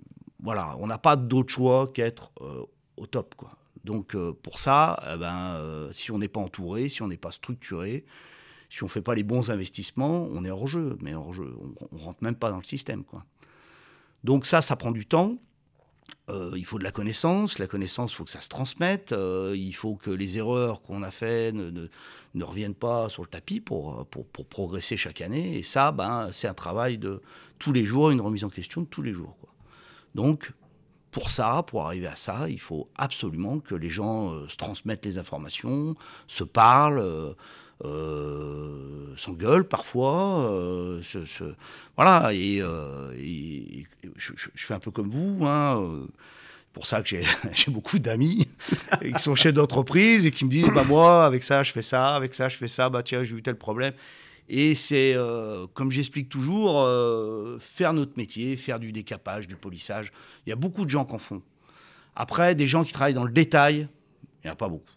voilà, 0.43 0.76
on 0.81 0.87
n'a 0.87 0.99
pas 0.99 1.17
d'autre 1.17 1.50
choix 1.52 1.88
qu'être 1.93 2.31
euh, 2.43 2.62
au 2.99 3.07
top. 3.07 3.35
Quoi. 3.37 3.57
Donc 3.85 4.14
euh, 4.14 4.33
pour 4.43 4.59
ça, 4.59 5.02
eh 5.14 5.19
ben, 5.19 5.55
euh, 5.55 5.90
si 5.93 6.11
on 6.11 6.19
n'est 6.19 6.29
pas 6.29 6.40
entouré, 6.40 6.90
si 6.90 7.00
on 7.00 7.09
n'est 7.09 7.17
pas 7.17 7.31
structuré, 7.33 8.05
si 8.69 8.83
on 8.83 8.87
ne 8.87 8.90
fait 8.90 9.00
pas 9.02 9.14
les 9.14 9.23
bons 9.23 9.50
investissements, 9.50 10.29
on 10.31 10.45
est 10.45 10.50
hors 10.50 10.67
jeu. 10.67 10.97
Mais 11.00 11.14
hors 11.14 11.33
jeu, 11.33 11.55
on 11.90 11.97
ne 11.97 12.02
rentre 12.02 12.23
même 12.23 12.35
pas 12.37 12.50
dans 12.50 12.59
le 12.59 12.64
système. 12.64 13.02
Quoi. 13.05 13.25
Donc 14.25 14.45
ça, 14.45 14.61
ça 14.61 14.76
prend 14.76 14.90
du 14.93 15.07
temps. 15.07 15.38
Euh, 16.29 16.52
il 16.57 16.64
faut 16.64 16.79
de 16.79 16.85
la 16.85 16.93
connaissance. 16.93 17.59
La 17.59 17.67
connaissance, 17.67 18.12
il 18.12 18.17
faut 18.17 18.25
que 18.25 18.31
ça 18.31 18.40
se 18.40 18.49
transmette. 18.49 19.12
Euh, 19.12 19.55
il 19.57 19.73
faut 19.75 19.97
que 19.97 20.11
les 20.11 20.38
erreurs 20.38 20.83
qu'on 20.83 21.02
a 21.02 21.11
faites 21.11 21.55
ne, 21.55 21.71
ne- 21.71 21.88
ne 22.35 22.45
reviennent 22.45 22.75
pas 22.75 23.09
sur 23.09 23.23
le 23.23 23.29
tapis 23.29 23.61
pour, 23.61 24.07
pour, 24.07 24.26
pour 24.26 24.47
progresser 24.47 24.97
chaque 24.97 25.21
année. 25.21 25.59
Et 25.59 25.62
ça, 25.62 25.90
ben, 25.93 26.29
c'est 26.33 26.47
un 26.49 26.55
travail 26.55 26.99
de 26.99 27.21
tous 27.59 27.73
les 27.73 27.85
jours, 27.85 28.11
une 28.11 28.21
remise 28.21 28.45
en 28.45 28.49
question 28.50 28.83
de 28.83 28.87
tous 28.87 29.02
les 29.02 29.12
jours. 29.12 29.37
Quoi. 29.40 29.50
Donc, 30.14 30.52
pour 31.11 31.31
ça, 31.31 31.64
pour 31.67 31.87
arriver 31.87 32.07
à 32.07 32.14
ça, 32.17 32.49
il 32.49 32.61
faut 32.61 32.88
absolument 32.97 33.59
que 33.59 33.75
les 33.75 33.90
gens 33.90 34.33
euh, 34.33 34.47
se 34.49 34.57
transmettent 34.57 35.05
les 35.05 35.19
informations, 35.19 35.97
se 36.29 36.45
parlent, 36.45 37.35
euh, 37.84 39.14
s'engueulent 39.16 39.66
parfois. 39.68 40.50
euh, 40.50 41.02
se- 41.02 41.25
se- 41.26 41.54
voilà, 41.96 42.32
et, 42.34 42.60
euh, 42.60 43.12
et- 43.18 43.87
je, 44.16 44.32
je- 44.37 44.49
je 44.54 44.66
fais 44.66 44.75
un 44.75 44.78
peu 44.80 44.90
comme 44.90 45.10
vous. 45.10 45.44
Hein, 45.46 45.80
euh, 45.82 46.06
pour 46.72 46.87
ça 46.87 47.02
que 47.02 47.08
j'ai 47.08 47.22
beaucoup 47.70 47.99
d'amis 47.99 48.46
qui 49.02 49.18
sont 49.22 49.34
chefs 49.34 49.52
d'entreprise 49.54 50.25
et 50.25 50.30
qui 50.30 50.44
me 50.44 50.50
disent 50.50 50.70
bah 50.72 50.84
moi 50.84 51.26
avec 51.26 51.42
ça 51.42 51.64
je 51.64 51.72
fais 51.72 51.82
ça 51.82 52.14
avec 52.14 52.32
ça 52.32 52.49
je 52.49 52.56
fais 52.56 52.68
ça 52.68 52.88
bah 52.88 53.02
tiens 53.02 53.25
j'ai 53.25 53.34
eu 53.34 53.42
tel 53.42 53.56
problème 53.56 53.92
et 54.49 54.76
c'est 54.76 55.14
euh, 55.16 55.66
comme 55.75 55.90
j'explique 55.90 56.28
toujours 56.28 56.80
euh, 56.82 57.59
faire 57.59 57.92
notre 57.92 58.12
métier 58.16 58.57
faire 58.57 58.78
du 58.78 58.92
décapage 58.92 59.48
du 59.48 59.57
polissage 59.57 60.12
il 60.46 60.50
y 60.50 60.52
a 60.52 60.57
beaucoup 60.57 60.85
de 60.85 60.90
gens 60.90 61.05
qui 61.05 61.12
en 61.14 61.18
font 61.18 61.42
après 62.14 62.55
des 62.55 62.68
gens 62.68 62.85
qui 62.85 62.92
travaillent 62.92 63.14
dans 63.14 63.24
le 63.24 63.33
détail 63.33 63.88
il 64.44 64.46
n'y 64.46 64.50
en 64.50 64.52
a 64.52 64.57
pas 64.57 64.68
beaucoup 64.68 64.92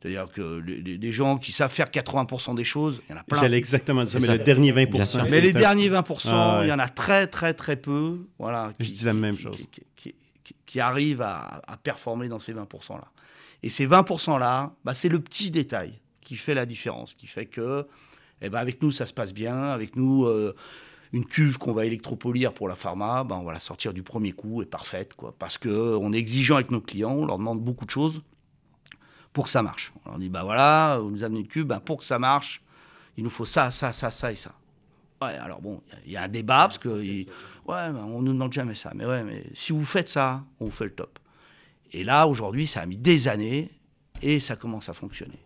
c'est-à-dire 0.00 0.28
que 0.32 0.58
les, 0.64 0.76
les- 0.80 0.96
les 0.98 1.12
gens 1.12 1.38
qui 1.38 1.50
savent 1.52 1.72
faire 1.72 1.88
80% 1.90 2.54
des 2.54 2.64
choses 2.64 3.00
il 3.08 3.12
y 3.12 3.14
en 3.16 3.20
a 3.20 3.24
plein 3.24 3.40
J'allais 3.40 3.58
exactement 3.58 4.02
dire 4.04 4.12
ça, 4.12 4.18
mais 4.20 4.26
ça. 4.26 4.36
le 4.36 4.44
dernier 4.44 4.72
20 4.72 4.90
Bien 4.90 5.04
sûr. 5.06 5.22
mais 5.22 5.28
c'est 5.28 5.40
les 5.40 5.52
derniers 5.52 5.90
20%, 5.90 6.28
Ah 6.30 6.58
ouais. 6.60 6.66
il 6.66 6.68
y 6.68 6.72
en 6.72 6.78
a 6.78 6.88
très 6.88 7.26
très 7.26 7.54
très 7.54 7.76
peu. 7.76 8.18
Voilà, 8.38 8.72
Je 8.78 8.90
dis 8.92 9.04
la 9.04 9.12
même 9.14 9.36
chose. 9.38 9.56
Qui, 9.56 9.66
qui- 9.96 10.14
qui- 10.44 10.54
qui 10.66 10.80
arrivent 10.80 11.22
à, 11.22 11.62
à 11.66 11.76
performer 11.76 12.28
dans 12.28 12.38
ces 12.38 12.52
20%-là. 12.54 13.04
Et 13.62 13.68
ces 13.70 13.86
20%-là, 13.86 14.72
bah, 14.84 14.94
c'est 14.94 15.08
le 15.08 15.18
petit 15.20 15.50
détail 15.50 15.98
qui 16.22 16.36
fait 16.36 16.54
la 16.54 16.64
différence, 16.66 17.14
qui 17.14 17.26
fait 17.26 17.46
que, 17.46 17.86
eh 18.40 18.48
ben, 18.50 18.58
avec 18.58 18.80
nous, 18.82 18.90
ça 18.90 19.04
se 19.06 19.12
passe 19.12 19.32
bien. 19.34 19.62
Avec 19.64 19.96
nous, 19.96 20.24
euh, 20.26 20.54
une 21.12 21.24
cuve 21.24 21.58
qu'on 21.58 21.72
va 21.72 21.86
électropolir 21.86 22.52
pour 22.52 22.68
la 22.68 22.74
pharma, 22.76 23.24
ben, 23.24 23.36
on 23.36 23.42
va 23.44 23.52
la 23.52 23.60
sortir 23.60 23.92
du 23.94 24.02
premier 24.02 24.32
coup 24.32 24.62
et 24.62 24.66
parfaite, 24.66 25.14
quoi. 25.14 25.34
Parce 25.38 25.58
qu'on 25.58 26.12
est 26.12 26.18
exigeant 26.18 26.54
avec 26.56 26.70
nos 26.70 26.80
clients, 26.80 27.12
on 27.12 27.26
leur 27.26 27.38
demande 27.38 27.60
beaucoup 27.60 27.84
de 27.86 27.90
choses 27.90 28.22
pour 29.38 29.44
que 29.44 29.50
ça 29.52 29.62
marche. 29.62 29.92
On 30.04 30.10
leur 30.10 30.18
dit, 30.18 30.28
bah 30.28 30.42
voilà, 30.42 30.98
vous 31.00 31.10
nous 31.12 31.22
amenez 31.22 31.38
une 31.38 31.46
cuve, 31.46 31.62
ben, 31.64 31.78
pour 31.78 31.98
que 31.98 32.04
ça 32.04 32.18
marche, 32.18 32.60
il 33.16 33.22
nous 33.22 33.30
faut 33.30 33.44
ça, 33.44 33.70
ça, 33.70 33.92
ça, 33.92 34.10
ça 34.10 34.32
et 34.32 34.34
ça. 34.34 34.50
Ouais, 35.22 35.28
alors 35.36 35.60
bon, 35.60 35.80
il 36.04 36.10
y 36.10 36.16
a- 36.16 36.22
un 36.24 36.28
débat 36.28 36.62
parce 36.66 36.78
que 36.78 37.00
il- 37.00 37.28
ouais, 37.68 37.86
on 37.94 38.20
nous 38.20 38.32
demande 38.32 38.52
jamais 38.52 38.74
ça. 38.74 38.90
Mais 38.96 39.06
ouais, 39.06 39.22
mais 39.22 39.44
si 39.54 39.70
vous 39.70 39.84
faites 39.84 40.08
ça, 40.08 40.42
on 40.58 40.64
vous 40.64 40.70
fait 40.72 40.86
le 40.86 40.90
top. 40.90 41.20
Et 41.92 42.02
là, 42.02 42.26
aujourd'hui, 42.26 42.66
ça 42.66 42.80
a 42.80 42.86
mis 42.86 42.96
des 42.96 43.28
années 43.28 43.70
et 44.22 44.40
ça 44.40 44.56
commence 44.56 44.88
à 44.88 44.92
fonctionner. 44.92 45.38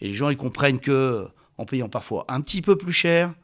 Et 0.00 0.08
les 0.08 0.14
gens, 0.14 0.30
ils 0.30 0.36
comprennent 0.36 0.80
que 0.80 1.28
en 1.58 1.64
payant 1.64 1.88
parfois 1.88 2.24
un 2.26 2.40
petit 2.40 2.60
peu 2.60 2.74
plus 2.76 2.92
cher, 2.92 3.34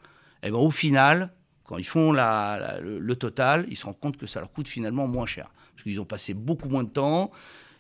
eh 0.43 0.51
ben, 0.51 0.57
au 0.59 0.73
final, 0.73 1.33
quand 1.63 1.79
ils 1.79 1.87
font 1.87 2.11
la- 2.11 2.81
le, 2.81 2.99
le 2.99 3.15
total, 3.15 3.65
ils 3.69 3.77
se 3.77 3.87
rendent 3.87 4.01
compte 4.01 4.17
que 4.17 4.27
ça 4.27 4.41
leur 4.41 4.51
coûte 4.53 4.67
finalement 4.67 5.07
moins 5.07 5.27
cher. 5.27 5.53
Parce 5.73 5.85
qu'ils 5.85 6.01
ont 6.01 6.05
passé 6.05 6.35
beaucoup 6.35 6.69
moins 6.69 6.83
de 6.83 6.89
temps, 6.91 7.31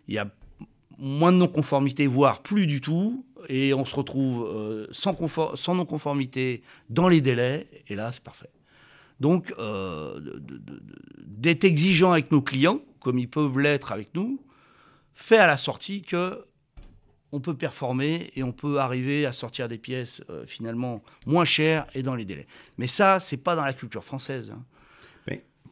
il 0.07 0.15
y 0.15 0.19
a 0.19 0.29
moins 0.99 1.33
de 1.33 1.39
non-conformité, 1.39 2.07
voire 2.07 2.43
plus 2.43 2.67
du 2.67 2.81
tout, 2.81 3.25
et 3.49 3.75
on 3.75 3.85
se 3.85 3.95
retrouve 3.95 4.45
euh, 4.47 4.87
sans, 4.93 5.75
non-conformité 5.75 6.63
dans 6.91 7.09
les 7.09 7.21
délais, 7.21 7.69
et 7.89 7.95
là, 7.95 8.11
c'est 8.13 8.23
parfait. 8.23 8.51
Donc, 9.21 9.53
euh, 9.59 10.21
d'être 11.27 11.65
exigeant 11.65 12.13
avec 12.13 12.31
nos 12.33 12.43
clients, 12.43 12.81
comme 13.01 13.19
ils 13.19 13.29
peuvent 13.29 13.59
l'être 13.59 13.93
avec 13.93 14.15
nous, 14.15 14.41
fait 15.15 15.39
à 15.39 15.47
la 15.47 15.57
sortie 15.57 16.03
que 16.03 16.45
on 17.33 17.41
peut 17.41 17.55
performer 17.55 18.31
et 18.37 18.45
on 18.45 18.53
peut 18.53 18.79
arriver 18.79 19.27
à 19.27 19.33
sortir 19.33 19.69
des 19.69 19.79
pièces 19.79 20.23
euh, 20.31 20.45
finalement 20.47 21.03
moins 21.27 21.45
chères 21.45 21.85
et 21.95 22.03
dans 22.05 22.15
les 22.15 22.25
délais. 22.25 22.47
Mais 22.79 22.87
ça, 22.87 23.19
c'est 23.19 23.37
pas 23.37 23.57
dans 23.57 23.65
la 23.65 23.73
culture 23.73 24.05
française. 24.05 24.53
hein. 24.55 24.63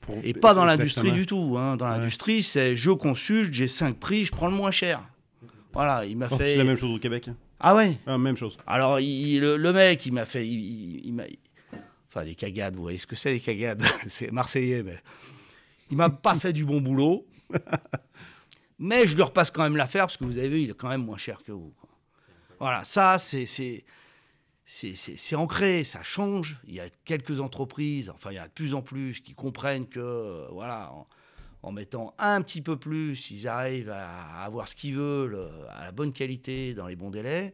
Pour- 0.01 0.19
Et 0.25 0.35
pas 0.35 0.53
dans 0.53 0.65
l'industrie 0.65 1.13
du 1.13 1.27
tout. 1.27 1.55
hein. 1.57 1.77
Dans 1.77 1.85
Ouais. 1.89 1.97
l'industrie, 1.99 2.43
c'est 2.43 2.75
je 2.75 2.91
consulte, 2.91 3.55
j'ai 3.55 3.69
5 3.69 3.97
prix, 3.97 4.25
je 4.27 4.33
prends 4.33 4.49
le 4.49 4.55
moins 4.57 4.73
cher. 4.73 5.01
Voilà, 5.73 6.05
il 6.05 6.17
m'a 6.17 6.29
Oh, 6.31 6.37
fait. 6.37 6.53
C'est 6.53 6.57
la 6.57 6.65
même 6.65 6.77
chose 6.77 6.93
au 6.93 6.99
Québec. 6.99 7.31
Ah 7.61 7.75
ouais? 7.75 7.99
Ah, 8.07 8.19
même 8.19 8.37
chose. 8.37 8.57
Alors, 8.67 9.01
il- 9.01 9.41
le, 9.41 9.57
le 9.57 9.73
mec, 9.73 10.05
il 10.07 10.13
m'a 10.13 10.25
fait. 10.25 10.47
Il, 10.47 11.13
m'a- 11.15 11.25
enfin, 12.09 12.25
des 12.25 12.35
cagades, 12.35 12.75
vous 12.77 12.83
voyez 12.83 12.99
ce 12.99 13.07
que 13.07 13.17
c'est, 13.17 13.33
des 13.33 13.41
cagades? 13.41 13.83
C'est 14.09 14.31
marseillais, 14.31 14.83
mais. 14.83 14.99
Il 15.91 15.97
m'a 15.97 16.11
pas 16.11 16.35
fait 16.37 16.53
du 16.53 16.65
bon 16.65 16.81
boulot. 16.81 17.27
mais 18.79 19.07
je 19.07 19.15
lui 19.15 19.23
repasse 19.23 19.51
quand 19.51 19.63
même 19.63 19.77
l'affaire, 19.77 20.07
parce 20.07 20.17
que 20.17 20.25
vous 20.25 20.39
avez 20.39 20.49
vu, 20.49 20.63
il 20.63 20.71
est 20.71 20.75
quand 20.75 20.89
même 20.89 21.05
moins 21.05 21.17
cher 21.19 21.43
que 21.45 21.53
vous. 21.53 21.73
Voilà, 22.59 22.85
ça, 22.85 23.19
c'est. 23.19 23.47
c'est 23.47 23.85
c'est- 24.65 24.95
c'est 24.95 25.17
c'est 25.19 25.35
ancré, 25.37 25.85
ça 25.85 26.03
change. 26.03 26.57
Il 26.67 26.75
y 26.75 26.81
a 26.81 26.89
quelques 27.05 27.41
entreprises, 27.41 28.09
enfin 28.11 28.31
il 28.31 28.37
y 28.37 28.41
en 28.41 28.45
a 28.45 28.49
de 28.49 28.53
plus 28.53 28.75
en 28.75 28.81
plus, 28.81 29.21
qui 29.21 29.33
comprennent 29.35 29.87
que, 29.89 29.99
euh, 30.01 30.47
voilà, 30.53 30.91
en, 31.63 31.73
mettant 31.73 32.15
un 32.19 32.43
petit 32.43 32.61
peu 32.61 32.79
plus, 32.79 33.31
ils 33.31 33.49
arrivent 33.49 33.91
à 33.91 34.43
avoir 34.45 34.69
ce 34.69 34.75
qu'ils 34.75 34.97
veulent, 34.97 35.35
euh, 35.35 35.67
à 35.71 35.85
la 35.87 35.93
bonne 35.93 36.13
qualité, 36.13 36.75
dans 36.75 36.87
les 36.87 36.97
bons 36.97 37.11
délais. 37.11 37.53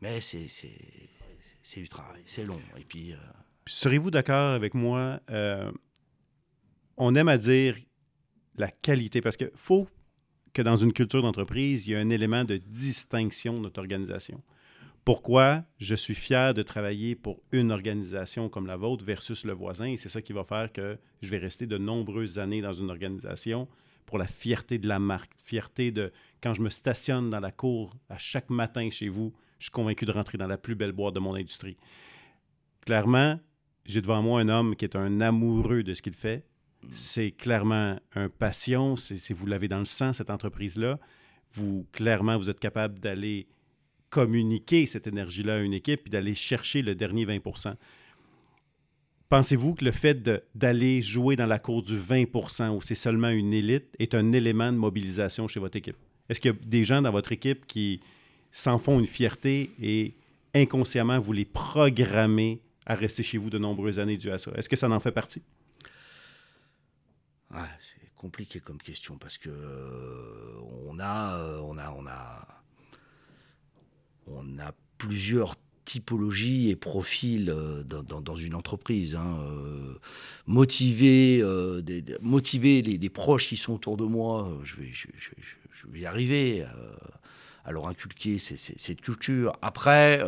Mais 0.00 0.20
c'est 0.20 1.80
du 1.80 1.88
travail, 1.88 2.22
c'est 2.26 2.44
long. 2.44 2.60
Et 2.78 2.84
puis, 2.84 3.12
euh, 3.12 3.16
Serez-vous 3.66 4.10
d'accord 4.10 4.52
avec 4.52 4.74
moi? 4.74 5.20
euh, 5.30 5.70
on 6.96 7.14
aime 7.14 7.28
à 7.28 7.36
dire 7.36 7.76
la 8.56 8.70
qualité, 8.70 9.20
parce 9.20 9.36
qu'il 9.36 9.50
faut 9.54 9.88
que 10.54 10.62
dans 10.62 10.76
une 10.76 10.92
culture 10.92 11.20
d'entreprise, 11.20 11.86
il 11.86 11.90
y 11.90 11.92
ait 11.94 11.98
un 11.98 12.08
élément 12.08 12.44
de 12.44 12.56
distinction 12.56 13.54
de 13.54 13.58
notre 13.60 13.80
organisation. 13.80 14.42
Pourquoi 15.06 15.62
je 15.78 15.94
suis 15.94 16.16
fier 16.16 16.52
de 16.52 16.62
travailler 16.64 17.14
pour 17.14 17.40
une 17.52 17.70
organisation 17.70 18.48
comme 18.48 18.66
la 18.66 18.76
vôtre 18.76 19.04
versus 19.04 19.44
le 19.44 19.52
voisin, 19.52 19.86
et 19.86 19.96
c'est 19.96 20.08
ça 20.08 20.20
qui 20.20 20.32
va 20.32 20.42
faire 20.42 20.72
que 20.72 20.98
je 21.22 21.30
vais 21.30 21.38
rester 21.38 21.64
de 21.66 21.78
nombreuses 21.78 22.40
années 22.40 22.60
dans 22.60 22.72
une 22.74 22.90
organisation 22.90 23.68
pour 24.04 24.18
la 24.18 24.26
fierté 24.26 24.78
de 24.78 24.88
la 24.88 24.98
marque, 24.98 25.30
fierté 25.44 25.92
de 25.92 26.12
quand 26.42 26.54
je 26.54 26.60
me 26.60 26.70
stationne 26.70 27.30
dans 27.30 27.38
la 27.38 27.52
cour 27.52 27.94
à 28.08 28.18
chaque 28.18 28.50
matin 28.50 28.90
chez 28.90 29.08
vous, 29.08 29.32
je 29.60 29.66
suis 29.66 29.70
convaincu 29.70 30.06
de 30.06 30.10
rentrer 30.12 30.38
dans 30.38 30.48
la 30.48 30.58
plus 30.58 30.74
belle 30.74 30.90
boîte 30.90 31.14
de 31.14 31.20
mon 31.20 31.36
industrie. 31.36 31.76
Clairement, 32.84 33.38
j'ai 33.84 34.00
devant 34.00 34.22
moi 34.22 34.40
un 34.40 34.48
homme 34.48 34.74
qui 34.74 34.84
est 34.86 34.96
un 34.96 35.20
amoureux 35.20 35.84
de 35.84 35.94
ce 35.94 36.02
qu'il 36.02 36.14
fait. 36.14 36.44
C'est 36.90 37.30
clairement 37.30 37.98
un 38.16 38.28
passion. 38.28 38.96
C'est, 38.96 39.18
c'est- 39.18 39.34
vous 39.34 39.46
l'avez 39.46 39.68
dans 39.68 39.78
le 39.78 39.84
sang, 39.86 40.12
cette 40.12 40.30
entreprise-là. 40.30 40.98
Vous, 41.52 41.86
clairement, 41.92 42.36
vous 42.38 42.50
êtes 42.50 42.60
capable 42.60 42.98
d'aller 42.98 43.46
communiquer 44.10 44.86
cette 44.86 45.06
énergie-là 45.06 45.56
à 45.56 45.58
une 45.58 45.74
équipe 45.74 46.06
et 46.06 46.10
d'aller 46.10 46.34
chercher 46.34 46.82
le 46.82 46.94
dernier 46.94 47.26
20% 47.26 47.74
Pensez-vous 49.28 49.74
que 49.74 49.84
le 49.84 49.90
fait 49.90 50.22
d'aller 50.54 51.00
jouer 51.00 51.34
dans 51.34 51.46
la 51.46 51.58
cour 51.58 51.82
du 51.82 51.98
20% 51.98 52.76
où 52.76 52.80
c'est 52.80 52.94
seulement 52.94 53.28
une 53.28 53.52
élite 53.52 53.88
est 53.98 54.14
un 54.14 54.32
élément 54.32 54.70
de 54.70 54.76
mobilisation 54.76 55.48
chez 55.48 55.58
votre 55.58 55.76
équipe? 55.76 55.96
Est-ce 56.28 56.40
qu'il 56.40 56.52
y 56.52 56.54
a 56.54 56.58
des 56.64 56.84
gens 56.84 57.02
dans 57.02 57.10
votre 57.10 57.32
équipe 57.32 57.66
qui 57.66 58.00
s'en 58.52 58.78
font 58.78 59.00
une 59.00 59.06
fierté 59.06 59.72
et 59.82 60.14
inconsciemment 60.54 61.18
vous 61.18 61.32
les 61.32 61.44
programmez 61.44 62.60
à 62.86 62.94
rester 62.94 63.24
chez 63.24 63.36
vous 63.36 63.50
de 63.50 63.58
nombreuses 63.58 63.98
années 63.98 64.16
dû 64.16 64.30
à 64.30 64.38
ça? 64.38 64.52
Est-ce 64.54 64.68
que 64.68 64.76
ça 64.76 64.88
en 64.88 65.00
fait 65.00 65.10
partie? 65.10 65.42
Ouais, 67.52 67.60
c'est 67.80 68.14
compliqué 68.14 68.60
comme 68.60 68.78
question 68.78 69.18
parce 69.18 69.38
que 69.38 69.50
euh, 69.50 70.60
on 70.86 71.00
a, 71.00 71.36
euh, 71.36 71.58
on 71.64 71.78
a, 71.78 71.90
on 71.90 72.06
a, 72.06 72.55
on 74.26 74.58
a 74.58 74.72
plusieurs 74.98 75.56
typologies 75.86 76.68
et 76.70 76.76
profils 76.76 77.48
euh, 77.48 77.82
dans, 77.82 78.34
une 78.34 78.54
entreprise. 78.54 79.14
hein, 79.14 79.38
euh, 79.40 79.94
motiver, 80.46 81.40
euh, 81.40 81.80
les, 81.86 83.08
proches 83.08 83.46
qui 83.46 83.56
sont 83.56 83.74
autour 83.74 83.96
de 83.96 84.04
moi, 84.04 84.52
je 84.64 84.76
vais, 84.76 84.92
y 85.98 86.04
arriver. 86.04 86.66
à 87.64 87.72
leur 87.72 87.88
inculquer 87.88 88.38
cette 88.38 89.00
culture. 89.00 89.56
Après, 89.62 90.22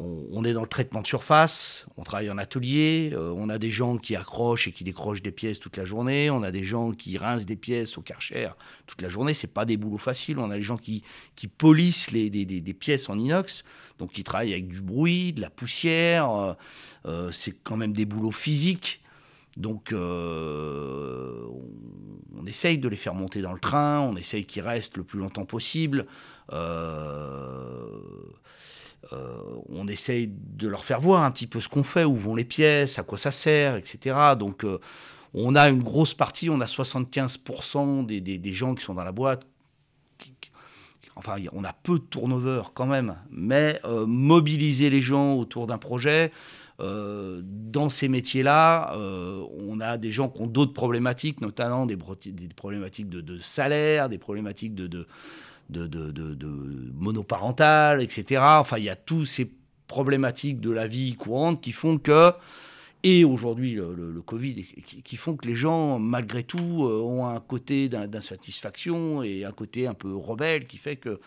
on, 0.00 0.44
est 0.44 0.52
dans 0.52 0.62
le 0.62 0.68
traitement 0.68 1.00
de 1.00 1.06
surface, 1.06 1.86
on 1.96 2.02
travaille 2.02 2.30
en 2.30 2.38
atelier, 2.38 3.10
euh, 3.14 3.32
on 3.36 3.48
a 3.48 3.58
des 3.58 3.70
gens 3.70 3.96
qui 3.96 4.14
accrochent 4.16 4.68
et 4.68 4.72
qui 4.72 4.84
décrochent 4.84 5.22
des 5.22 5.30
pièces 5.30 5.58
toute 5.58 5.76
la 5.76 5.84
journée, 5.84 6.30
on 6.30 6.42
a 6.42 6.50
des 6.50 6.64
gens 6.64 6.92
qui 6.92 7.16
rincent 7.18 7.46
des 7.46 7.56
pièces 7.56 7.96
au 7.98 8.02
karcher 8.02 8.48
toute 8.86 9.00
la 9.02 9.08
journée. 9.08 9.34
C'est 9.34 9.46
pas 9.46 9.64
des 9.64 9.76
boulots 9.76 9.98
faciles. 9.98 10.38
On 10.38 10.50
a 10.50 10.56
des 10.56 10.62
gens 10.62 10.76
qui, 10.76 11.02
polissent 11.58 12.10
les, 12.10 12.30
des, 12.30 12.74
pièces 12.74 13.08
en 13.08 13.18
inox, 13.18 13.64
donc 13.98 14.12
qui 14.12 14.24
travaillent 14.24 14.52
avec 14.52 14.68
du 14.68 14.80
bruit, 14.80 15.32
de 15.32 15.40
la 15.40 15.50
poussière. 15.50 16.30
euh, 16.30 16.54
euh, 17.06 17.30
c'est 17.32 17.52
quand 17.62 17.76
même 17.76 17.92
des 17.92 18.04
boulots 18.04 18.30
physiques. 18.32 19.00
Donc, 19.56 19.92
on, 19.92 19.96
essaye 22.46 22.78
de 22.78 22.88
les 22.88 22.96
faire 22.96 23.14
monter 23.14 23.40
dans 23.40 23.54
le 23.54 23.58
train, 23.58 24.00
on 24.00 24.16
essaye 24.16 24.44
qu'ils 24.44 24.62
restent 24.62 24.96
le 24.98 25.02
plus 25.02 25.18
longtemps 25.18 25.46
possible. 25.46 26.06
On 29.68 29.86
essaye 29.88 30.30
de 30.32 30.68
leur 30.68 30.84
faire 30.84 31.00
voir 31.00 31.22
un 31.22 31.30
petit 31.30 31.46
peu 31.46 31.60
ce 31.60 31.68
qu'on 31.68 31.82
fait, 31.82 32.04
où 32.04 32.16
vont 32.16 32.34
les 32.34 32.44
pièces, 32.44 32.98
à 32.98 33.02
quoi 33.02 33.18
ça 33.18 33.30
sert, 33.30 33.76
etc. 33.76 34.16
Donc, 34.38 34.64
euh, 34.64 34.78
on 35.34 35.54
a 35.54 35.68
une 35.68 35.82
grosse 35.82 36.14
partie, 36.14 36.50
on 36.50 36.60
a 36.60 36.66
75% 36.66 38.06
des, 38.06 38.52
gens 38.52 38.74
qui 38.74 38.84
sont 38.84 38.94
dans 38.94 39.04
la 39.04 39.12
boîte. 39.12 39.46
enfin, 41.14 41.36
on 41.52 41.64
a 41.64 41.72
peu 41.72 41.98
de 41.98 42.04
turnover 42.04 42.62
quand 42.74 42.86
même, 42.86 43.16
mais 43.30 43.80
euh, 43.84 44.06
mobiliser 44.06 44.90
les 44.90 45.02
gens 45.02 45.34
autour 45.34 45.66
d'un 45.66 45.78
projet, 45.78 46.32
euh, 46.78 47.40
dans 47.42 47.88
ces 47.88 48.08
métiers-là, 48.08 48.94
euh, 48.96 49.42
on 49.66 49.80
a 49.80 49.96
des 49.96 50.10
gens 50.10 50.28
qui 50.28 50.42
ont 50.42 50.46
d'autres 50.46 50.74
problématiques, 50.74 51.40
notamment 51.40 51.86
des, 51.86 51.96
problématiques 52.54 53.08
de, 53.08 53.38
salaire, 53.40 54.08
des 54.08 54.18
problématiques 54.18 54.74
de, 54.74 55.06
de, 55.70 55.86
de- 55.86 56.10
de- 56.12 56.34
etc. 58.00 58.42
Enfin, 58.58 58.78
il 58.78 58.84
y 58.84 58.90
a 58.90 58.96
tous 58.96 59.24
ces 59.24 59.50
problématiques 59.86 60.60
de 60.60 60.70
la 60.70 60.86
vie 60.86 61.14
courante 61.14 61.60
qui 61.62 61.72
font 61.72 61.98
que, 61.98 62.32
et 63.02 63.24
aujourd'hui 63.24 63.74
le, 63.74 64.20
Covid, 64.22 64.64
qui, 64.84 65.16
font 65.16 65.36
que 65.36 65.46
les 65.46 65.54
gens, 65.54 65.98
malgré 65.98 66.42
tout, 66.42 66.84
euh, 66.84 67.00
ont 67.00 67.26
un 67.26 67.40
côté 67.40 67.88
d'in- 67.88 68.08
d'insatisfaction 68.08 69.22
et 69.22 69.44
un 69.44 69.52
côté 69.52 69.86
un 69.86 69.94
peu 69.94 70.14
rebelle 70.14 70.66
qui 70.66 70.76
fait 70.78 70.96
que 70.96 71.20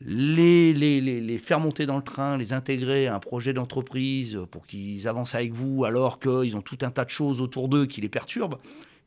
les, 0.00 0.72
les, 0.74 1.00
les, 1.00 1.20
les 1.20 1.38
faire 1.38 1.60
monter 1.60 1.86
dans 1.86 1.96
le 1.96 2.02
train, 2.02 2.36
les 2.36 2.52
intégrer 2.52 3.06
à 3.06 3.14
un 3.14 3.20
projet 3.20 3.52
d'entreprise 3.52 4.38
pour 4.50 4.66
qu'ils 4.66 5.06
avancent 5.08 5.34
avec 5.34 5.52
vous 5.52 5.84
alors 5.84 6.18
qu'ils 6.18 6.56
ont 6.56 6.62
tout 6.62 6.78
un 6.82 6.90
tas 6.90 7.04
de 7.04 7.10
choses 7.10 7.40
autour 7.40 7.68
d'eux 7.68 7.86
qui 7.86 8.00
les 8.00 8.08
perturbent. 8.08 8.58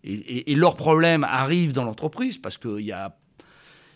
Et, 0.03 0.13
et- 0.13 0.51
et 0.51 0.55
leurs 0.55 0.75
problèmes 0.77 1.23
arrivent 1.23 1.73
dans 1.73 1.83
l'entreprise 1.83 2.37
parce 2.37 2.57
que 2.57 2.79
il 2.79 2.85
y 2.85 2.91
a, 2.93 3.15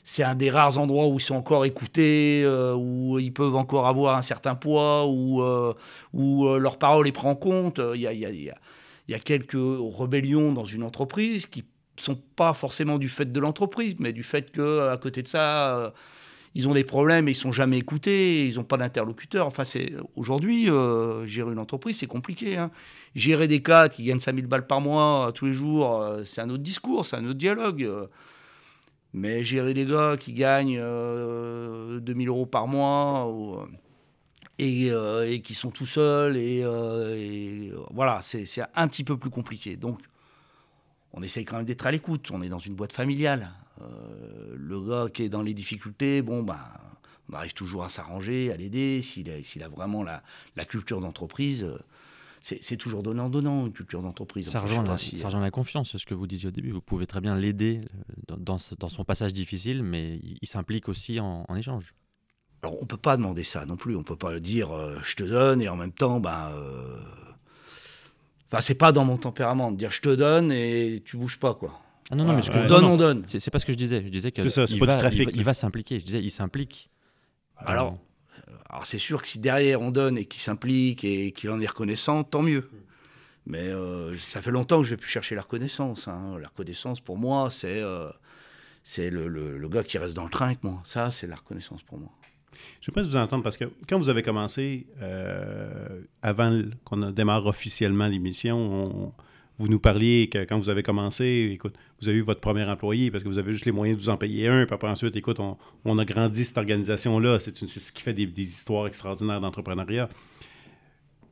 c'est 0.03 0.23
un 0.23 0.35
des 0.35 0.49
rares 0.49 0.77
endroits 0.77 1.07
où 1.07 1.19
ils 1.19 1.21
sont 1.21 1.35
encore 1.35 1.65
écoutés, 1.65 2.41
euh, 2.43 2.73
où 2.75 3.19
ils 3.19 3.33
peuvent 3.33 3.55
encore 3.55 3.87
avoir 3.87 4.17
un 4.17 4.21
certain 4.21 4.55
poids, 4.55 5.05
où, 5.05 5.41
euh, 5.41 5.73
euh, 6.15 6.57
leur 6.57 6.77
parole 6.77 7.07
est 7.07 7.11
prise 7.11 7.27
en 7.27 7.35
compte. 7.35 7.79
Il 7.93 8.01
y 8.01 9.13
a, 9.13 9.19
quelques 9.19 9.57
rébellions 9.97 10.53
dans 10.53 10.65
une 10.65 10.83
entreprise 10.83 11.45
qui 11.45 11.65
sont 11.97 12.17
pas 12.35 12.53
forcément 12.53 12.97
du 12.97 13.09
fait 13.09 13.31
de 13.31 13.39
l'entreprise, 13.39 13.95
mais 13.99 14.11
du 14.13 14.23
fait 14.23 14.51
que 14.51 14.89
à 14.89 14.97
côté 14.97 15.21
de 15.21 15.27
ça, 15.27 15.93
ils 16.55 16.67
ont 16.67 16.73
des 16.73 16.83
problèmes 16.83 17.27
et 17.27 17.31
ils 17.31 17.35
sont 17.35 17.51
jamais 17.51 17.77
écoutés, 17.77 18.47
ils 18.47 18.55
n'ont 18.55 18.63
pas 18.63 18.77
d'interlocuteur. 18.77 19.45
Enfin, 19.45 19.65
c'est 19.65 19.93
aujourd'hui 20.15 20.65
gérer 21.25 21.51
une 21.51 21.59
entreprise, 21.59 21.99
c'est 21.99 22.07
compliqué. 22.07 22.57
hein. 22.57 22.71
Gérer 23.13 23.47
des 23.47 23.61
cadres 23.61 23.93
qui 23.93 24.03
gagnent 24.05 24.19
5000 24.19 24.47
balles 24.47 24.65
par 24.65 24.81
mois 24.81 25.31
tous 25.35 25.45
les 25.45 25.53
jours, 25.53 26.03
c'est 26.25 26.41
un 26.41 26.49
autre 26.49 26.63
discours, 26.63 27.05
c'est 27.05 27.17
un 27.17 27.25
autre 27.25 27.37
dialogue. 27.37 27.87
Euh. 29.13 29.17
Mais 29.19 29.43
gérer 29.43 29.73
des 29.73 29.85
gars 29.85 30.15
qui 30.19 30.33
gagnent 30.33 30.79
euh, 30.79 31.99
2000 31.99 32.27
euros 32.29 32.45
par 32.45 32.67
mois 32.67 33.27
euh, 33.27 33.65
et, 34.61 34.91
euh, 34.91 35.29
et 35.29 35.41
qui 35.41 35.55
sont 35.55 35.71
tout 35.71 35.87
seuls, 35.87 36.37
et, 36.37 36.61
euh, 36.63 37.15
euh, 37.15 37.83
voilà, 37.91 38.21
c'est 38.21 38.45
un 38.75 38.87
petit 38.87 39.03
peu 39.03 39.17
plus 39.17 39.31
compliqué. 39.31 39.75
Donc, 39.75 39.99
on 41.13 41.23
essaye 41.23 41.45
quand 41.45 41.57
même 41.57 41.65
d'être 41.65 41.85
à 41.85 41.91
l'écoute. 41.91 42.29
On 42.31 42.41
est 42.41 42.49
dans 42.49 42.59
une 42.59 42.75
boîte 42.75 42.93
familiale. 42.93 43.49
Euh, 43.81 44.55
le 44.55 44.81
gars 44.81 45.09
qui 45.11 45.23
est 45.23 45.29
dans 45.29 45.41
les 45.41 45.55
difficultés, 45.55 46.21
bon, 46.21 46.43
ben, 46.43 46.59
on 47.29 47.33
arrive 47.33 47.53
toujours 47.53 47.83
à 47.83 47.89
s'arranger, 47.89 48.51
à 48.51 48.55
l'aider. 48.57 49.01
S'il 49.01 49.29
a, 49.29 49.65
a 49.65 49.67
vraiment 49.67 50.03
la, 50.03 50.21
culture 50.65 51.01
d'entreprise, 51.01 51.63
euh, 51.63 51.79
c'est 52.41 52.75
toujours 52.77 53.03
donnant-donnant, 53.03 53.67
une 53.67 53.71
culture 53.71 54.01
d'entreprise. 54.01 54.49
Ça 54.49 54.61
Enfin, 54.63 54.79
rejoint, 54.81 54.97
si- 54.97 55.17
ça 55.17 55.27
rejoint 55.27 55.41
la 55.41 55.51
confiance, 55.51 55.95
ce 55.95 56.05
que 56.05 56.15
vous 56.15 56.25
disiez 56.27 56.47
au 56.49 56.51
début. 56.51 56.71
Vous 56.71 56.81
pouvez 56.81 57.05
très 57.05 57.21
bien 57.21 57.35
l'aider 57.35 57.81
euh, 57.83 58.13
dans, 58.27 58.37
dans 58.37 58.57
ce- 58.57 58.73
dans 58.75 58.89
son 58.89 59.03
passage 59.05 59.31
difficile, 59.33 59.83
mais 59.83 60.15
il, 60.23 60.37
il 60.41 60.47
s'implique 60.47 60.89
aussi 60.89 61.19
en, 61.19 61.45
en 61.47 61.55
échange. 61.55 61.93
Alors, 62.63 62.81
on 62.81 62.85
peut 62.85 62.97
pas 62.97 63.15
demander 63.17 63.43
ça 63.43 63.65
non 63.65 63.75
plus. 63.77 63.95
On 63.95 64.03
peut 64.03 64.15
pas 64.15 64.39
dire 64.39 64.71
euh, 64.71 64.97
je 65.03 65.15
te 65.15 65.23
donne 65.23 65.61
et 65.61 65.69
en 65.69 65.75
même 65.75 65.91
temps, 65.93 66.19
ben. 66.19 66.51
euh, 66.55 66.99
Enfin, 68.51 68.61
c'est 68.61 68.75
pas 68.75 68.91
dans 68.91 69.05
mon 69.05 69.17
tempérament 69.17 69.71
de 69.71 69.77
dire 69.77 69.91
je 69.91 70.01
te 70.01 70.13
donne 70.13 70.51
et 70.51 71.01
tu 71.05 71.15
bouges 71.17 71.39
pas, 71.39 71.53
quoi. 71.55 71.79
Ah 72.09 72.15
non, 72.15 72.25
non, 72.25 72.33
mais 72.35 72.41
ce 72.41 72.49
que 72.51 72.55
Ouais. 72.55 72.61
On 72.61 72.63
non, 72.63 72.69
donne, 72.69 72.81
non, 72.83 72.91
on 72.93 72.97
donne. 72.97 73.23
C'est 73.25 73.49
pas 73.51 73.59
ce 73.59 73.65
que 73.65 73.71
je 73.71 73.77
disais. 73.77 74.01
Je 74.03 74.09
disais 74.09 74.31
que 74.33 74.41
C'est 74.43 74.49
ça, 74.49 74.67
c'est 74.67 74.73
il 74.73 74.79
pas 74.79 74.87
du 74.87 74.91
va, 74.91 74.97
trafic, 74.97 75.21
il 75.21 75.25
va, 75.25 75.31
il 75.35 75.43
va 75.45 75.53
s'impliquer. 75.53 75.99
Je 76.01 76.05
disais, 76.05 76.21
il 76.21 76.31
s'implique. 76.31 76.89
Alors, 77.55 77.97
alors 78.69 78.85
c'est 78.85 78.97
sûr 78.99 79.21
que 79.21 79.27
si 79.27 79.39
derrière 79.39 79.81
on 79.81 79.91
donne 79.91 80.17
et 80.17 80.25
qu'il 80.25 80.41
s'implique 80.41 81.03
et 81.03 81.31
qu'il 81.31 81.49
en 81.49 81.59
est 81.61 81.67
reconnaissant, 81.67 82.23
tant 82.23 82.41
mieux. 82.41 82.69
Mais 83.47 83.67
euh, 83.69 84.15
ça 84.19 84.41
fait 84.41 84.51
longtemps 84.51 84.77
que 84.81 84.85
je 84.85 84.91
vais 84.91 84.97
plus 84.97 85.09
chercher 85.09 85.35
la 85.35 85.41
reconnaissance. 85.41 86.07
hein. 86.07 86.37
La 86.39 86.47
reconnaissance 86.49 86.99
pour 86.99 87.17
moi, 87.17 87.49
c'est 87.51 87.81
euh, 87.81 88.09
c'est 88.83 89.09
le, 89.09 89.27
le- 89.27 89.57
le 89.57 89.69
gars 89.69 89.83
qui 89.83 89.97
reste 89.97 90.15
dans 90.15 90.23
le 90.25 90.29
train 90.29 90.47
avec 90.47 90.63
moi. 90.63 90.81
Ça, 90.85 91.11
c'est 91.11 91.27
la 91.27 91.35
reconnaissance 91.35 91.81
pour 91.83 91.97
moi. 91.97 92.09
Je 92.53 92.57
ne 92.57 92.85
sais 92.85 92.91
pas 92.91 93.03
si 93.03 93.09
vous 93.09 93.15
entendre 93.17 93.43
parce 93.43 93.57
que 93.57 93.65
quand 93.87 93.97
vous 93.97 94.09
avez 94.09 94.21
commencé, 94.23 94.85
euh, 95.01 96.01
avant 96.21 96.61
qu'on 96.83 97.11
démarre 97.11 97.45
officiellement 97.45 98.07
l'émission, 98.07 98.57
on- 98.57 99.13
vous 99.61 99.67
nous 99.67 99.79
parliez 99.79 100.27
que 100.27 100.39
quand 100.39 100.57
vous 100.57 100.69
avez 100.69 100.81
commencé, 100.81 101.51
écoute, 101.53 101.75
vous 102.01 102.09
avez 102.09 102.17
eu 102.17 102.21
votre 102.21 102.41
premier 102.41 102.63
employé 102.63 103.11
parce 103.11 103.23
que 103.23 103.29
vous 103.29 103.37
avez 103.37 103.53
juste 103.53 103.65
les 103.65 103.71
moyens 103.71 103.97
de 103.99 104.03
vous 104.03 104.09
en 104.09 104.17
payer 104.17 104.47
un, 104.47 104.65
puis 104.65 104.73
après 104.73 104.89
ensuite, 104.89 105.15
écoute, 105.15 105.39
on, 105.39 105.97
a 105.99 106.05
grandi 106.05 106.45
cette 106.45 106.57
organisation-là. 106.57 107.39
C'est 107.39 107.55
ce 107.55 107.91
qui 107.91 108.01
fait 108.01 108.13
des, 108.13 108.25
des 108.25 108.41
histoires 108.41 108.87
extraordinaires 108.87 109.39
d'entrepreneuriat. 109.39 110.09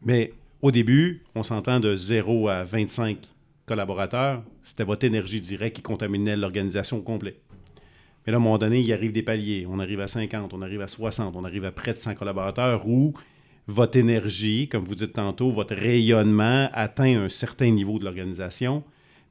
Mais 0.04 0.32
au 0.62 0.72
début, 0.72 1.24
on 1.34 1.42
s'entend 1.42 1.80
de 1.80 1.96
0 1.96 2.50
à 2.50 2.64
25 2.64 3.18
collaborateurs, 3.66 4.44
c'était 4.64 4.84
votre 4.84 5.06
énergie 5.06 5.42
directe 5.42 5.78
qui 5.78 5.82
contaminait 5.82 6.36
l'organisation 6.36 6.98
au 6.98 7.02
complet. 7.02 7.38
Mais 8.26 8.32
là, 8.32 8.38
à 8.38 8.40
un 8.40 8.44
moment 8.44 8.58
donné, 8.58 8.82
il 8.82 8.94
arrive 8.94 9.12
des 9.12 9.24
paliers. 9.24 9.66
On 9.70 9.80
arrive 9.80 10.02
à 10.02 10.08
50, 10.08 10.54
on 10.54 10.62
arrive 10.62 10.82
à 10.82 10.88
60, 10.88 11.36
on 11.36 11.44
arrive 11.46 11.66
à 11.66 11.72
près 11.72 11.94
de 11.94 11.98
100 11.98 12.16
collaborateurs 12.16 12.88
où 12.88 13.14
votre 13.70 13.98
énergie, 13.98 14.68
comme 14.68 14.84
vous 14.84 14.96
dites 14.96 15.14
tantôt, 15.14 15.52
votre 15.52 15.76
rayonnement 15.76 16.70
atteint 16.74 17.26
un 17.26 17.30
certain 17.30 17.70
niveau 17.70 18.00
de 18.00 18.04
l'organisation, 18.04 18.84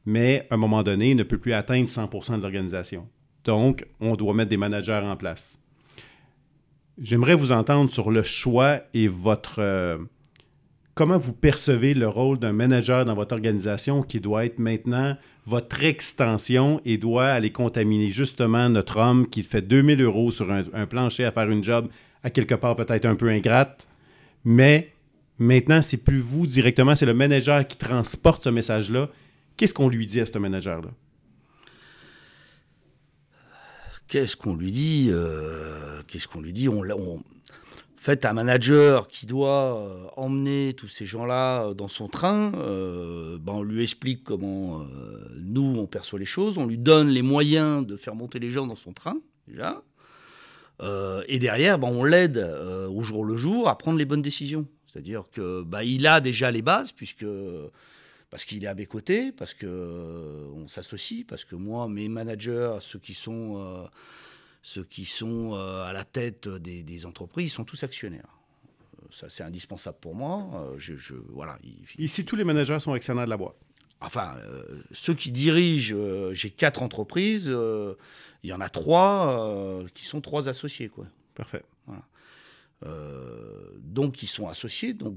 mais 0.07 0.46
à 0.48 0.55
un 0.55 0.57
moment 0.57 0.85
donné, 0.85 1.16
ne 1.16 1.24
peut 1.24 1.38
plus 1.38 1.55
atteindre 1.55 1.88
100% 1.88 2.37
de 2.37 2.42
l'organisation. 2.42 3.09
Donc, 3.44 3.85
on 4.01 4.14
doit 4.14 4.35
mettre 4.35 4.51
des 4.51 4.57
managers 4.57 5.03
en 5.05 5.16
place. 5.16 5.59
J'aimerais 7.01 7.35
vous 7.35 7.51
entendre 7.51 7.90
sur 7.90 8.12
le 8.12 8.22
choix 8.22 8.81
et 8.94 9.09
votre... 9.09 9.57
euh, 9.59 9.98
comment 10.94 11.18
vous 11.18 11.33
percevez 11.33 11.94
le 11.94 12.09
rôle 12.09 12.38
d'un 12.38 12.53
manager 12.53 13.05
dans 13.05 13.14
votre 13.14 13.35
organisation 13.35 14.03
qui 14.03 14.20
doit 14.20 14.44
être 14.44 14.61
maintenant 14.61 15.16
votre 15.46 15.83
extension 15.83 16.81
et 16.85 16.96
doit 16.96 17.27
aller 17.27 17.51
contaminer 17.51 18.11
justement 18.11 18.68
notre 18.68 18.98
homme 18.98 19.29
qui 19.29 19.42
fait 19.42 19.62
2000 19.62 20.01
euros 20.01 20.31
sur 20.31 20.53
un, 20.53 20.62
un 20.74 20.87
plancher 20.87 21.24
à 21.24 21.33
faire 21.33 21.51
une 21.51 21.64
job 21.64 21.88
à 22.22 22.31
quelque 22.31 22.55
part 22.55 22.77
peut-être 22.77 23.05
un 23.05 23.14
peu 23.14 23.29
ingrate, 23.29 23.88
mais 24.48 24.94
maintenant 25.38 25.82
c'est 25.82 25.98
plus 25.98 26.20
vous 26.20 26.46
directement, 26.46 26.94
c'est 26.94 27.04
le 27.04 27.12
manager 27.12 27.66
qui 27.66 27.76
transporte 27.76 28.44
ce 28.44 28.48
message-là. 28.48 29.11
Qu'est-ce 29.58 29.74
qu'on 29.74 29.90
lui 29.90 30.06
dit 30.06 30.20
à 30.22 30.26
ce 30.26 30.38
manager-là? 30.38 30.88
Qu'est-ce 34.08 34.37
qu'on 34.37 34.56
lui 34.56 34.72
dit 34.72 35.08
euh, 35.11 36.00
Qu'est-ce 36.06 36.26
qu'on 36.26 36.40
lui 36.40 36.54
dit? 36.54 36.66
On, 36.66 36.82
fait, 37.98 38.24
un 38.24 38.32
manager 38.32 39.08
qui 39.08 39.26
doit 39.26 39.76
euh, 39.76 40.06
emmener 40.16 40.72
tous 40.74 40.88
ces 40.88 41.04
gens-là 41.04 41.64
euh, 41.64 41.74
dans 41.74 41.88
son 41.88 42.08
train, 42.08 42.52
euh, 42.54 43.37
ben, 43.38 43.52
on 43.52 43.62
lui 43.62 43.82
explique 43.82 44.24
comment 44.24 44.87
nous, 45.37 45.76
on 45.76 45.87
perçoit 45.87 46.18
les 46.18 46.24
choses, 46.24 46.56
on 46.56 46.64
lui 46.64 46.78
donne 46.78 47.08
les 47.08 47.20
moyens 47.20 47.87
de 47.87 47.96
faire 47.96 48.14
monter 48.14 48.38
les 48.38 48.50
gens 48.50 48.66
dans 48.66 48.76
son 48.76 48.94
train, 48.94 49.18
déjà. 49.46 49.82
Et 50.80 51.38
derrière, 51.38 51.78
ben, 51.78 51.88
on 51.88 52.04
l'aide 52.04 52.38
au 52.38 53.02
jour 53.02 53.24
le 53.24 53.36
jour 53.36 53.68
à 53.68 53.76
prendre 53.76 53.98
les 53.98 54.04
bonnes 54.04 54.22
décisions. 54.22 54.66
C'est-à-dire 54.86 55.24
que 55.32 55.62
ben, 55.62 55.82
il 55.82 56.06
a 56.06 56.20
déjà 56.20 56.50
les 56.50 56.62
bases, 56.62 56.92
puisque 56.92 57.26
parce 58.30 58.44
qu'il 58.44 58.62
est 58.64 58.68
à 58.68 58.74
mes 58.74 58.86
côtés, 58.86 59.32
parce 59.32 59.54
qu'on 59.54 60.68
s'associe, 60.68 61.24
parce 61.26 61.44
que 61.44 61.56
moi, 61.56 61.88
mes 61.88 62.08
managers, 62.08 62.78
ceux 62.80 62.98
qui 62.98 63.14
sont 63.14 63.88
ceux 64.62 64.84
qui 64.84 65.04
sont 65.04 65.54
euh, 65.54 65.84
à 65.84 65.92
la 65.92 66.04
tête 66.04 66.48
des, 66.48 67.06
entreprises 67.06 67.52
sont 67.52 67.64
tous 67.64 67.84
actionnaires. 67.84 68.38
Euh, 69.02 69.06
ça, 69.10 69.28
c'est 69.30 69.42
indispensable 69.42 69.96
pour 70.00 70.14
moi. 70.14 70.46
Euh, 70.54 70.74
je, 70.78 71.14
voilà, 71.30 71.58
Ici, 71.98 72.24
tous 72.24 72.36
les 72.36 72.44
managers 72.44 72.80
sont 72.80 72.92
actionnaires 72.92 73.24
de 73.24 73.30
la 73.30 73.36
boîte. 73.36 73.56
Enfin, 74.00 74.36
ceux 74.92 75.14
qui 75.14 75.32
dirigent, 75.32 75.92
j'ai 76.30 76.50
quatre 76.50 76.82
entreprises, 76.82 77.52
il 78.42 78.51
y 78.51 78.53
en 78.53 78.61
a 78.61 78.68
trois 78.68 79.85
qui 79.94 80.05
sont 80.05 80.20
trois 80.20 80.48
associés. 80.48 80.88
Quoi. 80.88 81.07
Parfait. 81.35 81.62
donc, 83.83 84.22
ils 84.22 84.29
sont 84.29 84.48
associés, 84.48 84.94
donc 84.94 85.16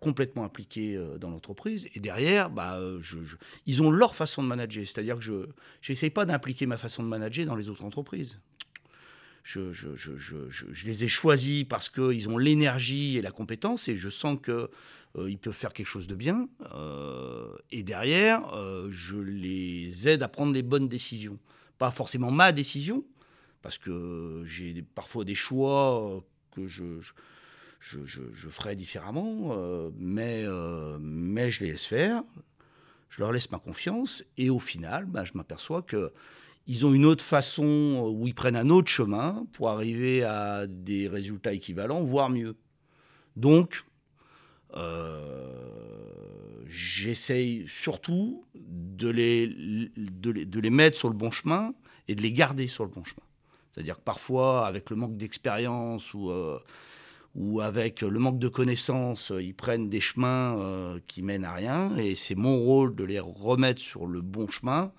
complètement 0.00 0.44
impliqués 0.44 1.00
dans 1.18 1.30
l'entreprise. 1.30 1.88
Et 1.94 2.00
derrière, 2.00 2.50
bah, 2.50 2.78
ils 3.66 3.82
ont 3.82 3.90
leur 3.90 4.14
façon 4.14 4.42
de 4.42 4.48
manager. 4.48 4.86
C'est-à-dire 4.86 5.16
que 5.16 5.48
je 5.80 5.92
n'essaye 5.92 6.10
pas 6.10 6.26
d'impliquer 6.26 6.66
ma 6.66 6.76
façon 6.76 7.02
de 7.02 7.08
manager 7.08 7.46
dans 7.46 7.56
les 7.56 7.68
autres 7.68 7.84
entreprises 7.84 8.38
je, 9.44 9.72
je, 9.72 9.88
je, 9.94 10.16
je, 10.48 10.86
les 10.86 11.04
ai 11.04 11.08
choisis 11.08 11.64
parce 11.64 11.90
qu'ils 11.90 12.28
ont 12.28 12.38
l'énergie 12.38 13.18
et 13.18 13.22
la 13.22 13.30
compétence 13.30 13.88
et 13.88 13.96
je 13.96 14.08
sens 14.08 14.38
qu'ils 14.42 14.54
euh, 15.18 15.36
peuvent 15.40 15.52
faire 15.52 15.74
quelque 15.74 15.86
chose 15.86 16.06
de 16.06 16.14
bien. 16.14 16.48
Euh, 16.74 17.54
et 17.70 17.82
derrière, 17.82 18.54
euh, 18.54 18.88
je 18.90 19.16
les 19.16 20.08
aide 20.08 20.22
à 20.22 20.28
prendre 20.28 20.54
les 20.54 20.62
bonnes 20.62 20.88
décisions. 20.88 21.38
Forcément 21.90 22.30
ma 22.30 22.52
décision, 22.52 23.04
parce 23.62 23.78
que 23.78 24.42
j'ai 24.46 24.82
parfois 24.94 25.24
des 25.24 25.34
choix 25.34 26.22
que 26.52 26.66
je, 26.66 27.00
je, 27.80 27.98
je, 28.04 28.48
ferai 28.48 28.76
différemment, 28.76 29.56
mais, 29.98 30.44
mais 31.00 31.50
je 31.50 31.64
les 31.64 31.72
laisse 31.72 31.84
faire, 31.84 32.22
je 33.10 33.20
leur 33.20 33.32
laisse 33.32 33.50
ma 33.50 33.58
confiance, 33.58 34.24
et 34.36 34.50
au 34.50 34.58
final, 34.58 35.06
bah, 35.06 35.24
je 35.24 35.32
m'aperçois 35.34 35.82
que 35.82 36.12
ils 36.66 36.86
ont 36.86 36.94
une 36.94 37.04
autre 37.04 37.24
façon 37.24 37.64
euh, 37.64 38.08
où 38.10 38.26
ils 38.26 38.34
prennent 38.34 38.56
un 38.56 38.70
autre 38.70 38.88
chemin 38.88 39.46
pour 39.52 39.68
arriver 39.68 40.24
à 40.24 40.66
des 40.66 41.08
résultats 41.08 41.52
équivalents, 41.52 42.02
voire 42.02 42.30
mieux. 42.30 42.56
Donc, 43.36 43.76
euh, 43.76 43.93
j'essaye 46.68 47.66
surtout 47.68 48.44
de 48.54 49.08
les, 49.08 49.48
de, 49.96 50.60
les, 50.60 50.70
mettre 50.70 50.96
sur 50.96 51.08
le 51.08 51.14
bon 51.14 51.30
chemin 51.30 51.74
et 52.08 52.14
de 52.14 52.22
les 52.22 52.32
garder 52.32 52.68
sur 52.68 52.84
le 52.84 52.90
bon 52.90 53.04
chemin. 53.04 53.22
C'est-à-dire 53.72 53.96
que 53.96 54.02
parfois, 54.02 54.66
avec 54.66 54.90
le 54.90 54.96
manque 54.96 55.16
d'expérience 55.16 56.12
ou, 56.14 56.30
euh, 56.30 56.58
ou 57.34 57.60
avec 57.60 58.02
le 58.02 58.18
manque 58.18 58.38
de 58.38 58.48
connaissances, 58.48 59.32
ils 59.38 59.54
prennent 59.54 59.88
des 59.88 60.00
chemins 60.00 60.98
qui 61.06 61.22
mènent 61.22 61.44
à 61.44 61.52
rien. 61.52 61.96
Et 61.96 62.16
c'est 62.16 62.34
mon 62.34 62.58
rôle 62.58 62.94
de 62.94 63.04
les 63.04 63.20
remettre 63.20 63.80
sur 63.80 64.06
le 64.06 64.20
bon 64.20 64.48
chemin 64.48 64.92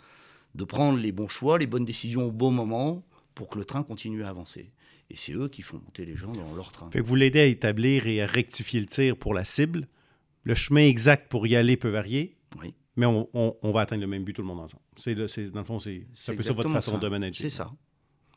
de 0.55 0.63
prendre 0.63 0.97
les 0.97 1.11
bons 1.11 1.27
choix, 1.27 1.57
les 1.59 1.67
bonnes 1.67 1.85
décisions 1.85 2.27
au 2.27 2.31
bon 2.31 2.51
moment 2.51 3.03
pour 3.35 3.49
que 3.49 3.59
le 3.59 3.65
train 3.65 3.83
continue 3.83 4.23
à 4.23 4.29
avancer. 4.29 4.71
Et 5.09 5.17
c'est 5.17 5.33
eux 5.33 5.47
qui 5.47 5.61
font 5.61 5.77
monter 5.77 6.05
les 6.05 6.15
gens 6.15 6.31
dans 6.31 6.53
leur 6.55 6.71
train. 6.71 6.89
Fait 6.89 6.99
que 6.99 7.05
vous 7.05 7.15
l'aidez 7.15 7.41
à 7.41 7.45
établir 7.45 8.07
et 8.07 8.21
à 8.21 8.27
rectifier 8.27 8.79
le 8.79 8.87
tir 8.87 9.17
pour 9.17 9.33
la 9.33 9.43
cible. 9.43 9.87
Le 10.43 10.55
chemin 10.55 10.81
exact 10.81 11.29
pour 11.29 11.45
y 11.47 11.55
aller 11.55 11.77
peut 11.77 11.89
varier. 11.89 12.37
Oui. 12.59 12.73
Mais 12.95 13.05
on, 13.05 13.71
va 13.71 13.81
atteindre 13.81 14.01
le 14.01 14.07
même 14.07 14.23
but 14.23 14.33
tout 14.33 14.41
le 14.41 14.47
monde 14.47 14.61
ensemble. 14.61 14.83
C'est, 14.97 15.15
dans 15.15 15.59
le 15.59 15.65
fond, 15.65 15.79
c'est, 15.79 16.07
un 16.27 16.35
peu 16.35 16.43
ça 16.43 16.53
votre 16.53 16.71
façon 16.71 16.97
de 16.97 17.09
manager. 17.09 17.41
C'est 17.41 17.55
ça. 17.55 17.71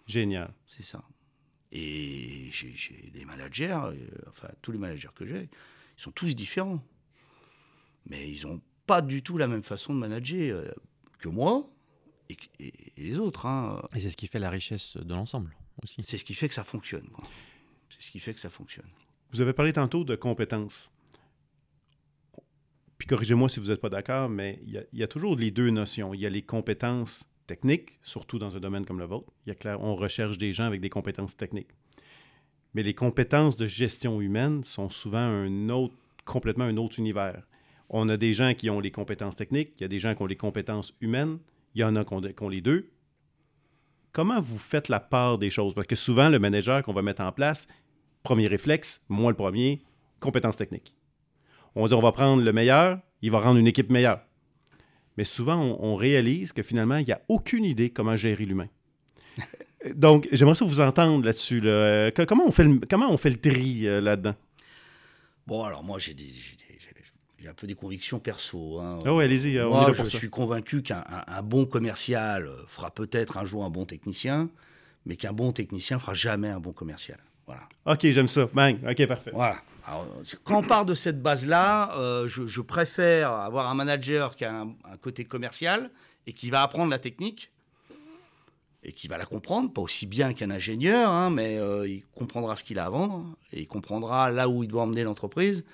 Génial. 0.07 0.53
C'est 0.67 0.83
ça. 0.83 1.05
Et 1.71 2.49
j'ai, 2.51 3.11
des 3.13 3.25
managers, 3.25 3.79
euh, 3.85 3.95
enfin 4.29 4.49
tous 4.63 4.73
les 4.73 4.79
managers 4.79 5.11
que 5.15 5.27
j'ai, 5.27 5.43
ils 5.97 6.03
sont 6.03 6.11
tous 6.11 6.35
différents. 6.35 6.83
Mais 8.07 8.29
ils 8.29 8.47
n'ont 8.47 8.61
pas 8.87 9.03
du 9.03 9.23
tout 9.23 9.39
la 9.39 9.47
même 9.47 9.63
façon 9.63 9.95
de 9.95 9.99
manager 9.99 10.57
euh, 10.57 10.71
que 11.19 11.29
moi 11.29 11.71
et, 12.31 12.37
les 12.97 13.19
autres. 13.19 13.47
Hein. 13.47 13.83
Et 13.95 14.01
c'est 14.01 14.11
ce 14.11 14.17
qui 14.17 14.27
fait 14.27 14.39
la 14.39 14.51
richesse 14.51 14.97
de 14.97 15.15
l'ensemble 15.15 15.55
aussi. 15.83 16.03
C'est 16.05 16.19
ce 16.19 16.25
qui 16.25 16.35
fait 16.35 16.49
que 16.49 16.55
ça 16.55 16.64
fonctionne. 16.64 17.09
C'est 17.91 18.03
ce 18.03 18.11
qui 18.11 18.21
fait 18.21 18.35
que 18.35 18.41
ça 18.41 18.51
fonctionne. 18.51 18.88
Vous 19.31 19.41
avez 19.41 19.53
parlé 19.53 19.73
tantôt 19.73 20.05
de 20.05 20.17
compétences. 20.17 20.91
Puis 22.97 23.07
corrigez-moi 23.07 23.49
si 23.49 23.61
vous 23.61 23.67
n'êtes 23.67 23.81
pas 23.81 23.91
d'accord, 23.91 24.29
mais 24.29 24.61
il 24.67 24.85
y, 24.93 25.03
a 25.03 25.07
toujours 25.07 25.37
les 25.37 25.51
deux 25.51 25.71
notions. 25.71 26.14
Il 26.14 26.21
y 26.21 26.27
a 26.27 26.31
les 26.31 26.43
compétences 26.43 27.25
techniques, 27.47 27.99
surtout 28.03 28.38
dans 28.38 28.57
un 28.57 28.61
domaine 28.61 28.85
comme 28.85 28.99
le 28.99 29.05
vôtre. 29.05 29.33
Il 29.47 29.51
y 29.51 29.53
a 29.53 29.55
clair, 29.55 29.81
on 29.81 29.95
recherche 29.95 30.38
des 30.38 30.53
gens 30.53 30.64
avec 30.64 30.81
des 30.81 30.91
compétences 30.91 31.37
techniques. 31.37 31.71
Mais 32.75 32.83
les 32.83 32.95
compétences 32.95 33.57
de 33.57 33.67
gestion 33.67 34.21
humaine 34.21 34.64
sont 34.64 34.91
souvent 34.91 35.19
un 35.19 35.69
autre, 35.69 35.95
complètement 36.25 36.64
un 36.64 36.77
autre 36.77 36.99
univers. 36.99 37.47
On 37.88 38.09
a 38.09 38.17
des 38.17 38.35
gens 38.35 38.53
qui 38.55 38.69
ont 38.69 38.81
les 38.81 38.91
compétences 38.91 39.37
techniques, 39.37 39.73
il 39.79 39.83
y 39.83 39.85
a 39.85 39.88
des 39.88 39.99
gens 39.99 40.14
qui 40.14 40.23
ont 40.23 40.27
les 40.27 40.37
compétences 40.37 40.95
humaines, 41.01 41.38
il 41.75 41.81
y 41.81 41.85
en 41.85 41.97
a 41.97 42.05
qui 42.05 42.43
ont, 42.43 42.49
les 42.49 42.61
deux. 42.61 42.91
Comment 44.12 44.40
vous 44.40 44.59
faites 44.59 44.88
la 44.88 45.01
part 45.01 45.38
des 45.38 45.51
choses? 45.51 45.75
Parce 45.75 45.87
que 45.87 45.97
souvent, 45.97 46.29
le 46.29 46.38
manager 46.38 46.83
qu'on 46.83 46.92
va 46.92 47.03
mettre 47.03 47.23
en 47.23 47.33
place, 47.33 47.68
premier 48.23 48.47
réflexe, 48.47 49.01
moi 49.09 49.31
le 49.31 49.37
premier, 49.37 49.83
compétences 50.21 50.57
techniques. 50.57 50.94
On 51.75 51.87
dit 51.87 51.94
on 51.94 52.01
va 52.01 52.12
prendre 52.12 52.42
le 52.42 52.53
meilleur, 52.53 52.99
il 53.23 53.31
va 53.31 53.40
rendre 53.40 53.59
une 53.59 53.66
équipe 53.66 53.90
meilleure. 53.90 54.21
Mais 55.16 55.25
souvent, 55.25 55.61
on, 55.81 55.97
réalise 55.97 56.53
que 56.53 56.62
finalement, 56.62 56.97
il 56.97 57.07
n'y 57.07 57.12
a 57.12 57.21
aucune 57.29 57.64
idée 57.64 57.90
comment 57.90 58.14
gérer 58.14 58.44
l'humain. 58.44 58.68
Donc, 59.94 60.29
j'aimerais 60.31 60.55
ça 60.55 60.64
vous 60.64 60.81
entendre 60.81 61.25
là-dessus. 61.25 61.61
Comment, 62.29 62.47
on 62.47 62.53
fait 62.53 62.64
le, 62.64 62.81
comment 62.88 63.11
on 63.11 63.16
fait 63.16 63.31
le 63.31 63.40
tri 63.40 63.87
euh, 63.87 64.01
là-dedans? 64.01 64.37
Bon, 65.47 65.64
alors 65.64 65.83
moi, 65.83 65.99
j'ai 65.99 66.14
dit 66.14 66.40
j'ai 67.40 67.48
un 67.48 67.55
peu 67.55 67.66
des 67.66 67.74
convictions 67.74 68.18
perso. 68.18 68.79
Hein. 68.81 68.98
Oh, 69.07 69.20
allez-y, 69.20 69.59
euh, 69.59 69.68
Moi, 69.68 69.92
je 69.92 70.05
suis 70.05 70.31
convaincu 70.31 70.83
qu'un 70.83 71.05
bon 71.42 71.66
commercial 71.66 72.51
fera 72.66 72.90
peut-être 72.90 73.37
un 73.37 73.44
jour 73.44 73.64
un 73.64 73.70
bon 73.70 73.85
technicien, 73.85 74.51
mais 75.07 75.16
qu'un 75.16 75.33
bon 75.33 75.53
technicien 75.53 75.98
fera 75.98 76.14
jamais 76.14 76.48
un 76.48 76.61
bon 76.61 76.72
commercial. 76.72 77.18
Voilà. 77.46 77.62
Ok, 77.87 78.01
j'aime 78.11 78.29
ça. 78.29 78.46
Bang. 78.53 78.79
Ok, 78.88 79.07
parfait. 79.07 79.31
Voilà. 79.33 79.62
quand 80.44 80.59
on 80.59 80.62
part 80.62 80.85
de 80.85 80.94
cette 80.94 81.22
base-là, 81.22 81.96
euh, 81.96 82.29
je, 82.29 82.61
préfère 82.61 83.31
avoir 83.31 83.68
un 83.70 83.74
manager 83.74 84.37
qui 84.37 84.44
a 84.44 84.61
un, 84.61 84.74
côté 85.01 85.24
commercial 85.24 85.90
et 86.27 86.33
qui 86.33 86.51
va 86.51 86.62
apprendre 86.62 86.90
la 86.90 86.98
technique 86.98 87.51
et 88.83 88.92
qui 88.92 89.09
va 89.09 89.16
la 89.16 89.27
comprendre, 89.27 89.72
pas 89.72 89.81
aussi 89.81 90.07
bien 90.07 90.35
qu'un 90.35 90.51
ingénieur, 90.51 91.11
hein, 91.11 91.31
mais 91.31 91.59
euh, 91.59 91.88
il 91.88 92.05
comprendra 92.14 92.55
ce 92.55 92.64
qu'il 92.64 92.79
a 92.79 92.85
à 92.85 92.90
vendre 92.90 93.37
et 93.53 93.61
il 93.61 93.66
comprendra 93.66 94.31
là 94.31 94.48
où 94.48 94.62
il 94.62 94.68
doit 94.68 94.83
emmener 94.83 95.05
l'entreprise 95.05 95.64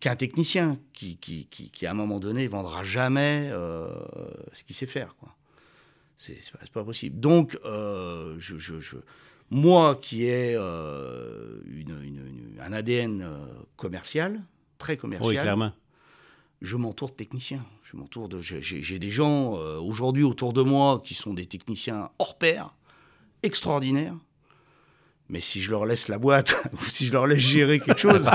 qu'un 0.00 0.16
technicien 0.16 0.78
qui, 0.94 1.18
qui, 1.18 1.46
qui, 1.46 1.86
à 1.86 1.90
un 1.90 1.94
moment 1.94 2.18
donné, 2.18 2.48
vendra 2.48 2.82
jamais 2.82 3.50
euh, 3.52 3.88
ce 4.52 4.64
qu'il 4.64 4.74
sait 4.74 4.86
faire. 4.86 5.14
Quoi. 5.16 5.36
C'est, 6.16 6.40
pas, 6.72 6.84
possible. 6.84 7.20
Donc, 7.20 7.58
euh, 7.64 8.34
je, 8.38 8.58
je, 8.58 8.96
moi 9.50 9.94
qui 9.94 10.24
ai 10.24 10.54
euh, 10.56 11.60
une, 11.66 12.56
un 12.60 12.72
ADN 12.72 13.28
commercial, 13.76 14.42
très 14.78 14.96
commercial, 14.96 15.38
clairement. 15.38 15.72
je 16.62 16.76
m'entoure 16.76 17.10
de 17.10 17.14
techniciens. 17.14 17.64
Je 17.84 17.96
m'entoure 17.96 18.28
de, 18.28 18.40
j'ai, 18.40 18.98
des 18.98 19.10
gens 19.10 19.54
aujourd'hui 19.80 20.22
autour 20.22 20.52
de 20.52 20.62
moi 20.62 21.02
qui 21.04 21.14
sont 21.14 21.34
des 21.34 21.46
techniciens 21.46 22.10
hors 22.18 22.38
pair, 22.38 22.74
extraordinaires 23.42 24.14
mais 25.30 25.40
si 25.40 25.62
je 25.62 25.70
leur 25.70 25.86
laisse 25.86 26.08
la 26.08 26.18
boîte 26.18 26.56
ou 26.72 26.84
si 26.88 27.06
je 27.06 27.12
leur 27.12 27.26
laisse 27.26 27.40
gérer 27.40 27.80
quelque 27.80 28.00
chose, 28.00 28.28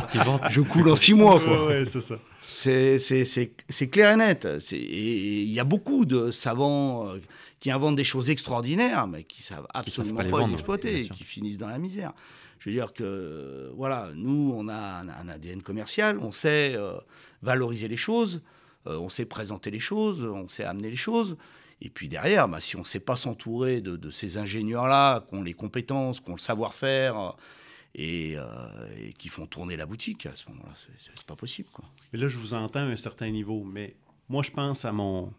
je 0.50 0.62
coule 0.62 0.90
en 0.90 0.96
six 0.96 1.14
mois. 1.14 1.42
c'est 1.86 2.02
ça. 2.02 2.16
C'est 2.48 3.90
clair 3.90 4.12
et 4.12 4.16
net. 4.16 4.48
Il 4.72 5.52
y 5.52 5.60
a 5.60 5.64
beaucoup 5.64 6.06
de 6.06 6.32
savants 6.32 7.10
euh, 7.10 7.20
qui 7.60 7.70
inventent 7.72 7.96
des 7.96 8.04
choses 8.04 8.30
extraordinaires, 8.30 9.08
mais 9.08 9.24
qui 9.24 9.42
savent 9.44 9.68
absolument 9.74 10.24
pas, 10.30 10.48
les, 10.48 10.54
exploiter, 10.54 11.10
qui 11.10 11.24
finissent 11.24 11.58
dans 11.58 11.68
la 11.68 11.78
misère. 11.78 12.14
Je 12.60 12.70
veux 12.70 12.76
dire 12.76 12.94
que, 12.94 13.72
voilà, 13.76 14.10
nous, 14.16 14.54
on 14.56 14.68
a 14.70 14.74
un, 14.74 15.30
ADN 15.30 15.62
commercial, 15.62 16.18
on 16.20 16.32
sait 16.32 16.74
euh, 16.76 16.94
valoriser 17.44 17.88
les 17.88 17.98
choses, 17.98 18.42
euh, 18.88 18.98
on 18.98 19.10
sait 19.10 19.26
présenter 19.26 19.70
les 19.70 19.80
choses, 19.80 20.24
on 20.24 20.48
sait 20.48 20.64
amener 20.64 20.90
les 20.90 20.96
choses. 20.96 21.38
Et 21.82 21.90
puis 21.90 22.08
derrière, 22.08 22.48
bah, 22.48 22.62
si 22.62 22.76
on 22.76 22.80
ne 22.80 22.86
sait 22.86 23.00
pas 23.00 23.16
s'entourer 23.16 23.82
de, 23.82 24.10
ces 24.10 24.38
ingénieurs-là, 24.38 25.26
qui 25.28 25.36
ont 25.36 25.44
les 25.44 25.54
compétences, 25.54 26.20
qui 26.20 26.30
ont 26.30 26.36
le 26.36 26.40
savoir-faire, 26.40 27.36
euh, 27.98 28.88
et, 28.98 29.14
qui 29.18 29.30
font 29.30 29.46
tourner 29.46 29.78
la 29.78 29.86
boutique, 29.86 30.26
à 30.26 30.36
ce 30.36 30.50
moment-là, 30.50 30.74
c'est 30.98 31.24
pas 31.24 31.36
possible. 31.36 31.70
Quoi. 31.72 31.86
Mais 32.12 32.20
là, 32.20 32.28
je 32.28 32.38
vous 32.38 32.54
entends 32.54 32.80
à 32.80 32.84
un 32.84 32.96
certain 32.96 33.30
niveau, 33.30 33.64
mais 33.64 33.96
moi, 34.30 34.44
je 34.44 34.52
pense 34.52 34.86
à 34.86 34.92
mon, 34.92 35.34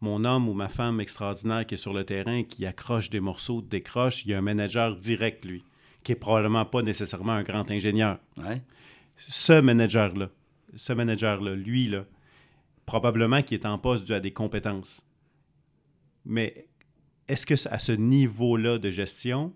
mon 0.00 0.24
homme 0.24 0.48
ou 0.48 0.54
ma 0.54 0.68
femme 0.68 1.00
extraordinaire 1.00 1.66
qui 1.66 1.74
est 1.74 1.78
sur 1.78 1.92
le 1.92 2.04
terrain, 2.04 2.44
qui 2.44 2.66
accroche 2.66 3.10
des 3.10 3.20
morceaux, 3.20 3.62
décroche. 3.62 4.24
Il 4.24 4.30
y 4.30 4.34
a 4.34 4.38
un 4.38 4.42
manager 4.42 4.96
direct, 4.96 5.44
lui, 5.44 5.64
qui 6.02 6.12
est 6.12 6.16
probablement 6.16 6.64
pas 6.64 6.82
nécessairement 6.82 7.32
un 7.32 7.42
grand 7.42 7.70
ingénieur. 7.70 8.18
Ouais. 8.36 8.62
Ce 9.16 9.60
manager-là, 9.60 10.28
ce 10.76 10.92
manager-là, 10.92 11.54
lui, 11.54 11.88
là, 11.88 12.04
probablement 12.86 13.42
qu'il 13.42 13.58
est 13.58 13.66
en 13.66 13.78
poste 13.78 14.04
dû 14.04 14.14
à 14.14 14.20
des 14.20 14.32
compétences. 14.32 15.00
Mais 16.24 16.66
est-ce 17.28 17.46
que 17.46 17.54
à 17.68 17.78
ce 17.78 17.92
niveau-là 17.92 18.78
de 18.78 18.90
gestion, 18.90 19.52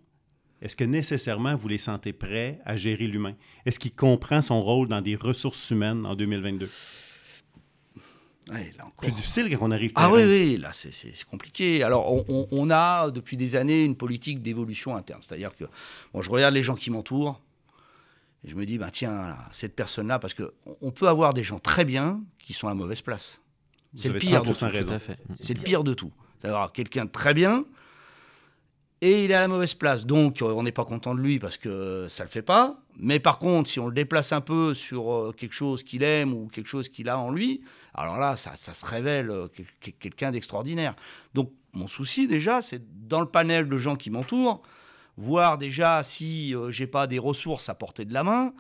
est-ce 0.61 0.77
que 0.77 0.85
nécessairement 0.85 1.55
vous 1.57 1.69
les 1.69 1.79
sentez 1.79 2.13
prêts 2.13 2.61
à 2.65 2.77
gérer 2.77 3.07
l'humain? 3.07 3.35
Est-ce 3.67 3.79
qu'il 3.79 3.93
comprend 3.95 4.41
son 4.43 4.61
rôle 4.61 4.89
dans 4.89 5.01
des 5.01 5.17
ressources 5.17 5.71
humaines 5.71 6.05
en 6.07 6.15
2022? 6.15 6.69
Ouais, 8.51 8.73
là. 8.79 8.87
Plus 9.03 9.13
difficile 9.13 9.55
quand 9.59 9.67
on 9.69 9.71
arrive 9.71 9.93
Ah 9.95 10.11
oui, 10.11 10.23
oui, 10.25 10.57
là 10.57 10.71
c'est 10.73 10.91
compliqué. 11.31 11.83
Alors 11.83 12.11
on, 12.11 12.25
on- 12.29 12.49
on 12.51 12.71
a 12.71 13.11
depuis 13.11 13.37
des 13.37 13.57
années 13.57 13.85
une 13.85 13.95
politique 13.97 14.41
d'évolution 14.41 14.97
interne. 14.97 15.21
C'est-à-dire 15.23 15.55
que 15.55 15.65
bon, 16.15 16.23
je 16.23 16.31
regarde 16.31 16.55
les 16.55 16.63
gens 16.63 16.75
qui 16.75 16.91
m'entourent 16.91 17.43
et 18.45 18.49
je 18.49 18.55
me 18.55 18.65
dis, 18.65 18.79
bah, 18.79 18.89
tiens, 18.91 19.13
là, 19.13 19.49
cette 19.53 19.75
personne-là, 19.77 20.19
parce 20.19 20.33
qu'on 20.33 20.49
on 20.81 20.91
peut 20.93 21.09
avoir 21.09 21.35
des 21.35 21.43
gens 21.43 21.59
très 21.59 21.85
bien 21.85 22.23
qui 22.39 22.53
sont 22.55 22.69
à 22.69 22.71
la 22.71 22.75
mauvaise 22.77 23.03
place. 23.03 23.39
C'est 23.97 24.09
le 24.09 24.19
pire 24.19 24.43
de 24.43 24.51
100% 24.53 24.55
tout. 24.99 25.15
C'est 25.41 25.55
le 25.55 25.63
pire 25.63 25.85
de 25.85 25.93
tout. 25.93 26.13
C'est-à-dire 26.41 26.71
quelqu'un 26.73 27.05
de 27.05 27.11
très 27.11 27.35
bien 27.35 27.65
et 29.01 29.25
il 29.25 29.31
est 29.31 29.35
à 29.35 29.43
la 29.43 29.49
mauvaise 29.49 29.75
place. 29.75 30.07
Donc 30.07 30.43
euh, 30.43 30.47
on 30.47 30.63
n'est 30.63 30.73
pas 30.73 30.85
content 30.85 31.15
de 31.15 31.21
lui 31.21 31.39
parce 31.39 31.57
que 31.57 32.07
ça 32.09 32.25
le 32.25 32.29
fait 32.29 32.43
pas. 32.43 32.79
Mais 32.97 33.21
par 33.21 33.39
contre, 33.39 33.71
si 33.71 33.79
on 33.79 33.87
le 33.87 33.95
déplace 33.95 34.33
un 34.33 34.41
peu 34.41 34.75
sur 34.75 35.13
euh, 35.13 35.33
quelque 35.37 35.55
chose 35.55 35.85
qu'il 35.85 36.03
aime 36.03 36.35
ou 36.35 36.49
quelque 36.49 36.67
chose 36.69 36.89
qu'il 36.89 37.09
a 37.09 37.19
en 37.19 37.31
lui, 37.31 37.61
alors 37.95 38.19
là, 38.19 38.37
ça, 38.37 38.57
se 38.57 38.85
révèle 38.85 39.31
euh, 39.31 39.47
quel- 39.55 39.67
quel- 39.81 39.95
quelqu'un 39.95 40.31
d'extraordinaire. 40.33 40.97
Donc 41.35 41.53
mon 41.73 41.87
souci 41.87 42.27
déjà, 42.27 42.61
c'est 42.61 42.83
dans 43.09 43.21
le 43.21 43.29
panel 43.29 43.69
de 43.69 43.79
gens 43.79 43.95
qui 43.95 44.11
m'entourent, 44.11 44.63
voir 45.17 45.59
déjà 45.59 46.03
si 46.03 46.55
j'ai 46.71 46.87
pas 46.87 47.07
des 47.07 47.19
ressources 47.19 47.69
à 47.69 47.75
portée 47.75 48.05
de 48.05 48.15
la 48.15 48.25
main 48.25 48.53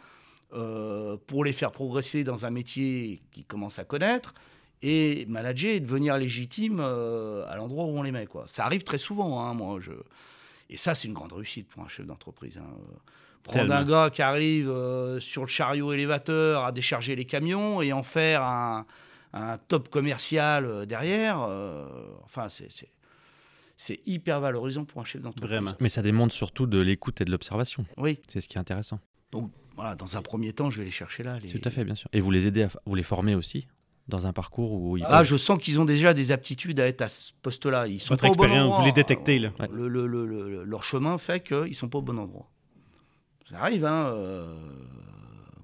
pour 1.26 1.44
les 1.44 1.52
faire 1.52 1.72
progresser 1.72 2.22
dans 2.22 2.44
un 2.44 2.50
métier 2.50 3.22
qu'ils 3.32 3.46
commencent 3.46 3.78
à 3.78 3.84
connaître 3.84 4.34
et 4.82 5.26
manager 5.26 5.70
et 5.70 5.80
devenir 5.80 6.16
légitime 6.16 6.78
euh, 6.80 7.44
à 7.48 7.56
l'endroit 7.56 7.84
où 7.84 7.98
on 7.98 8.02
les 8.02 8.12
met. 8.12 8.26
Quoi. 8.26 8.44
Ça 8.46 8.64
arrive 8.64 8.84
très 8.84 8.98
souvent, 8.98 9.40
hein, 9.42 9.54
moi. 9.54 9.78
Je... 9.80 9.92
Et 10.70 10.76
ça, 10.76 10.94
c'est 10.94 11.08
une 11.08 11.14
grande 11.14 11.32
réussite 11.32 11.68
pour 11.68 11.82
un 11.82 11.88
chef 11.88 12.06
d'entreprise. 12.06 12.58
hein. 12.58 12.66
Prendre 13.42 13.60
Tellement. 13.60 13.74
un 13.76 13.84
gars 13.84 14.10
qui 14.10 14.20
arrive 14.20 14.68
euh, 14.68 15.20
sur 15.20 15.42
le 15.42 15.48
chariot 15.48 15.92
élévateur 15.92 16.64
à 16.64 16.72
décharger 16.72 17.16
les 17.16 17.24
camions 17.24 17.80
et 17.80 17.92
en 17.92 18.02
faire 18.02 18.42
un, 18.42 18.84
un 19.32 19.58
top 19.58 19.88
commercial 19.88 20.64
euh, 20.64 20.84
derrière, 20.84 21.40
euh, 21.48 21.86
enfin, 22.24 22.48
c'est, 22.48 24.00
hyper 24.06 24.40
valorisant 24.40 24.84
pour 24.84 25.00
un 25.00 25.04
chef 25.04 25.22
d'entreprise. 25.22 25.48
Vraiment. 25.48 25.72
Mais 25.80 25.88
ça 25.88 26.02
démontre 26.02 26.34
surtout 26.34 26.66
de 26.66 26.78
l'écoute 26.78 27.20
et 27.20 27.24
de 27.24 27.30
l'observation. 27.30 27.86
Oui. 27.96 28.18
C'est 28.28 28.40
ce 28.40 28.48
qui 28.48 28.56
est 28.56 28.60
intéressant. 28.60 29.00
Voilà, 29.76 29.94
dans 29.94 30.16
un 30.16 30.22
premier 30.22 30.52
temps, 30.52 30.70
je 30.70 30.78
vais 30.80 30.86
les 30.86 30.90
chercher 30.90 31.22
là. 31.22 31.38
Les... 31.38 31.48
Tout 31.48 31.60
à 31.64 31.70
fait, 31.70 31.84
bien 31.84 31.94
sûr. 31.94 32.10
Et 32.12 32.20
vous 32.20 32.32
les 32.32 32.48
aidez, 32.48 32.64
à, 32.64 32.68
vous 32.84 32.94
les 32.96 33.04
formez 33.04 33.34
aussi 33.36 33.68
dans 34.08 34.26
un 34.26 34.32
parcours 34.32 34.72
où 34.72 34.96
ils 34.96 35.04
peuvent- 35.04 35.22
je 35.24 35.36
sens 35.36 35.58
qu'ils 35.58 35.78
ont 35.80 35.84
déjà 35.84 36.14
des 36.14 36.32
aptitudes 36.32 36.80
à 36.80 36.86
être 36.86 37.02
à 37.02 37.08
ce 37.08 37.32
poste-là. 37.42 37.86
Ils 37.86 38.00
sont 38.00 38.14
Votre 38.14 38.22
pas 38.22 38.28
au 38.28 38.34
bon 38.34 38.42
expérience, 38.44 38.64
endroit. 38.66 38.78
vous 38.80 38.86
les 38.86 38.92
détectez, 38.92 39.38
là. 39.38 39.50
Ouais. 39.60 39.68
Le- 39.70 39.88
le- 39.88 40.06
le- 40.06 40.26
le- 40.26 40.64
leur 40.64 40.82
chemin 40.82 41.18
fait 41.18 41.40
qu'ils 41.46 41.74
sont 41.74 41.88
pas 41.88 41.98
au 41.98 42.02
bon 42.02 42.18
endroit. 42.18 42.48
Ça 43.50 43.60
arrive, 43.60 43.84
hein. 43.84 44.06
euh, 44.08 44.54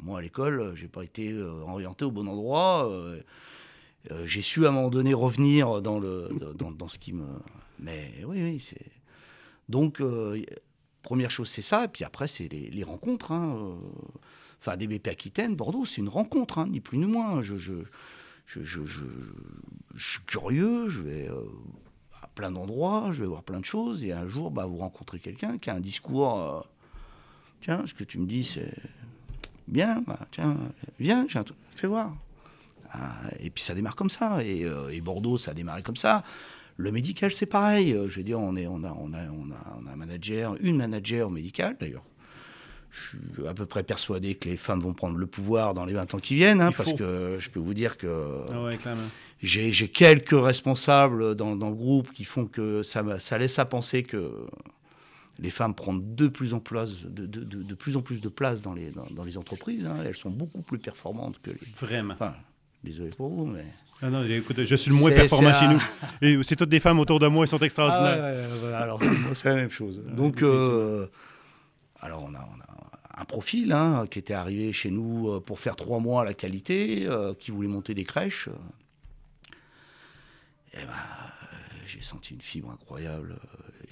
moi, 0.00 0.18
à 0.18 0.22
l'école, 0.22 0.74
j'ai 0.74 0.88
pas 0.88 1.02
été 1.04 1.30
euh, 1.32 1.50
orienté 1.66 2.04
au 2.04 2.10
bon 2.10 2.26
endroit. 2.28 2.88
euh, 2.90 3.20
euh, 4.10 4.26
j'ai 4.26 4.42
su 4.42 4.66
à 4.66 4.68
un 4.68 4.72
moment 4.72 4.90
donné 4.90 5.14
revenir 5.14 5.80
dans, 5.80 5.98
le, 5.98 6.28
dans, 6.54 6.70
dans 6.70 6.88
ce 6.88 6.98
qui 6.98 7.12
me. 7.14 7.24
Mais 7.78 8.12
oui, 8.26 8.42
oui, 8.42 8.60
c'est. 8.60 8.92
Donc, 9.70 10.00
euh, 10.02 10.42
première 11.02 11.30
chose, 11.30 11.48
c'est 11.48 11.62
ça. 11.62 11.84
Et 11.84 11.88
puis 11.88 12.04
après, 12.04 12.28
c'est 12.28 12.48
les, 12.52 12.68
les 12.70 12.82
rencontres. 12.84 13.32
hein. 13.32 13.78
Enfin, 14.60 14.76
DBP 14.76 15.08
Aquitaine, 15.08 15.56
Bordeaux, 15.56 15.84
c'est 15.86 16.00
une 16.02 16.08
rencontre, 16.08 16.58
hein, 16.58 16.66
ni 16.70 16.80
plus 16.80 16.98
ni 16.98 17.06
moins. 17.06 17.40
Je, 17.42 17.56
je, 17.56 17.72
je, 18.46 18.80
suis 19.98 20.20
curieux, 20.26 20.88
je 20.88 21.00
vais 21.00 21.28
euh, 21.28 21.42
à 22.22 22.28
plein 22.28 22.50
d'endroits, 22.50 23.10
je 23.12 23.20
vais 23.20 23.26
voir 23.26 23.42
plein 23.42 23.60
de 23.60 23.64
choses, 23.64 24.04
et 24.04 24.12
un 24.12 24.26
jour, 24.26 24.50
bah, 24.50 24.66
vous 24.66 24.76
rencontrez 24.76 25.18
quelqu'un 25.18 25.58
qui 25.58 25.70
a 25.70 25.74
un 25.74 25.80
discours. 25.80 26.40
euh, 26.40 26.60
tiens, 27.60 27.84
ce 27.86 27.94
que 27.94 28.04
tu 28.04 28.18
me 28.18 28.26
dis, 28.26 28.44
c'est 28.44 28.74
bien, 29.66 30.02
bah, 30.06 30.20
tiens, 30.30 30.56
viens, 31.00 31.26
fais 31.74 31.86
voir. 31.86 32.14
Ah, 32.92 33.14
et 33.40 33.50
puis 33.50 33.64
ça 33.64 33.74
démarre 33.74 33.96
comme 33.96 34.10
ça, 34.10 34.44
et, 34.44 34.64
euh, 34.64 34.90
et 34.90 35.00
Bordeaux, 35.00 35.38
ça 35.38 35.50
a 35.50 35.54
démarré 35.54 35.82
comme 35.82 35.96
ça. 35.96 36.22
Le 36.76 36.90
médical, 36.90 37.32
c'est 37.32 37.46
pareil. 37.46 37.92
Je 37.92 38.16
veux 38.16 38.24
dire, 38.24 38.40
on, 38.40 38.56
est, 38.56 38.66
on, 38.66 38.82
a, 38.82 38.90
on, 38.90 39.12
a, 39.12 39.22
on, 39.28 39.50
a, 39.52 39.78
on 39.80 39.86
a 39.86 39.92
un 39.92 39.96
manager, 39.96 40.56
une 40.60 40.76
manager 40.76 41.30
médicale 41.30 41.76
d'ailleurs. 41.78 42.02
Je 42.94 43.38
suis 43.38 43.48
à 43.48 43.54
peu 43.54 43.66
près 43.66 43.82
persuadé 43.82 44.34
que 44.36 44.48
les 44.48 44.56
femmes 44.56 44.80
vont 44.80 44.94
prendre 44.94 45.16
le 45.16 45.26
pouvoir 45.26 45.74
dans 45.74 45.84
les 45.84 45.94
20 45.94 46.14
ans 46.14 46.18
qui 46.18 46.34
viennent, 46.36 46.60
hein, 46.60 46.70
parce 46.76 46.92
que 46.92 47.36
je 47.40 47.50
peux 47.50 47.58
vous 47.60 47.74
dire 47.74 47.96
que 47.98 48.42
Ah 48.52 48.62
ouais, 48.62 48.78
j'ai 49.42 49.88
quelques 49.88 50.30
responsables 50.40 51.34
dans, 51.34 51.56
dans 51.56 51.68
le 51.70 51.74
groupe 51.74 52.10
qui 52.12 52.24
font 52.24 52.46
que 52.46 52.82
ça, 52.82 53.02
laisse 53.38 53.58
à 53.58 53.64
penser 53.64 54.02
que 54.04 54.30
les 55.40 55.50
femmes 55.50 55.74
prennent 55.74 56.14
de 56.14 56.28
plus 56.28 56.54
en 56.54 56.60
plus 56.60 57.02
de, 57.04 57.26
de- 57.26 57.42
de- 57.44 57.62
de 57.62 57.74
plus, 57.74 57.96
en 57.96 58.02
plus 58.02 58.20
de 58.20 58.28
place 58.28 58.62
dans 58.62 58.72
les, 58.72 58.90
dans, 58.92 59.06
dans 59.10 59.24
les 59.24 59.36
entreprises. 59.36 59.84
hein. 59.86 59.96
Elles 60.04 60.16
sont 60.16 60.30
beaucoup 60.30 60.62
plus 60.62 60.78
performantes 60.78 61.40
que 61.42 61.50
les. 61.50 61.58
Vraiment. 61.80 62.14
Enfin, 62.14 62.34
désolé 62.84 63.10
pour 63.10 63.28
vous, 63.28 63.44
mais. 63.46 63.64
Ah 64.02 64.10
non, 64.10 64.24
écoute, 64.24 64.62
je 64.62 64.74
suis 64.76 64.90
le 64.90 64.96
moins 64.96 65.10
performant 65.10 65.52
chez 65.54 65.66
nous. 65.68 65.82
Et 66.22 66.38
c'est 66.42 66.56
toutes 66.56 66.68
des 66.68 66.80
femmes 66.80 67.00
autour 67.00 67.18
de 67.20 67.26
moi, 67.26 67.44
elles 67.44 67.48
sont 67.50 67.58
extraordinaires. 67.58 68.18
Ah 68.22 68.30
ouais, 68.30 68.62
ouais, 68.62 68.68
ouais, 68.68 68.74
alors, 68.74 69.00
c'est 69.34 69.48
la 69.48 69.54
même 69.56 69.70
chose. 69.70 70.00
Donc, 70.16 70.42
euh, 70.42 71.06
alors, 72.04 72.22
on 72.22 72.34
a, 72.34 72.38
on 72.56 72.60
a 72.60 73.20
un 73.20 73.24
profil 73.24 73.72
hein, 73.72 74.06
qui 74.10 74.18
était 74.18 74.34
arrivé 74.34 74.72
chez 74.72 74.90
nous 74.90 75.28
euh, 75.30 75.40
pour 75.40 75.58
faire 75.60 75.76
trois 75.76 75.98
mois 76.00 76.22
à 76.22 76.24
la 76.24 76.34
qualité, 76.34 77.06
euh, 77.06 77.32
qui 77.34 77.50
voulait 77.50 77.68
monter 77.68 77.94
des 77.94 78.04
crèches. 78.04 78.48
Et 80.72 80.78
ben, 80.84 80.88
euh, 80.88 81.56
j'ai 81.86 82.02
senti 82.02 82.34
une 82.34 82.40
fibre 82.40 82.70
incroyable, 82.70 83.36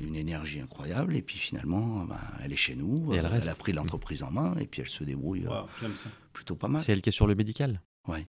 une 0.01 0.17
énergie 0.17 0.61
incroyable. 0.61 1.15
Et 1.17 1.23
puis 1.23 1.39
finalement, 1.39 2.05
ben, 2.05 2.19
elle 2.43 2.53
est 2.53 2.57
chez 2.57 2.75
nous. 2.75 3.15
Et 3.15 3.19
elle 3.19 3.27
reste. 3.27 3.49
a 3.49 3.55
pris 3.55 3.73
l'entreprise 3.73 4.23
en 4.23 4.31
main 4.31 4.57
et 4.59 4.67
puis 4.67 4.83
elle 4.83 4.89
se 4.89 5.05
débrouille 5.05 5.47
Wow, 5.47 5.69
plutôt 6.33 6.57
pas 6.57 6.69
mal. 6.69 6.83
C'est 6.83 6.93
elle 6.93 7.03
qui 7.03 7.11
est 7.11 7.13
sur 7.13 7.27
le 7.27 7.35
médical? 7.35 7.81
Ouais. 8.09 8.27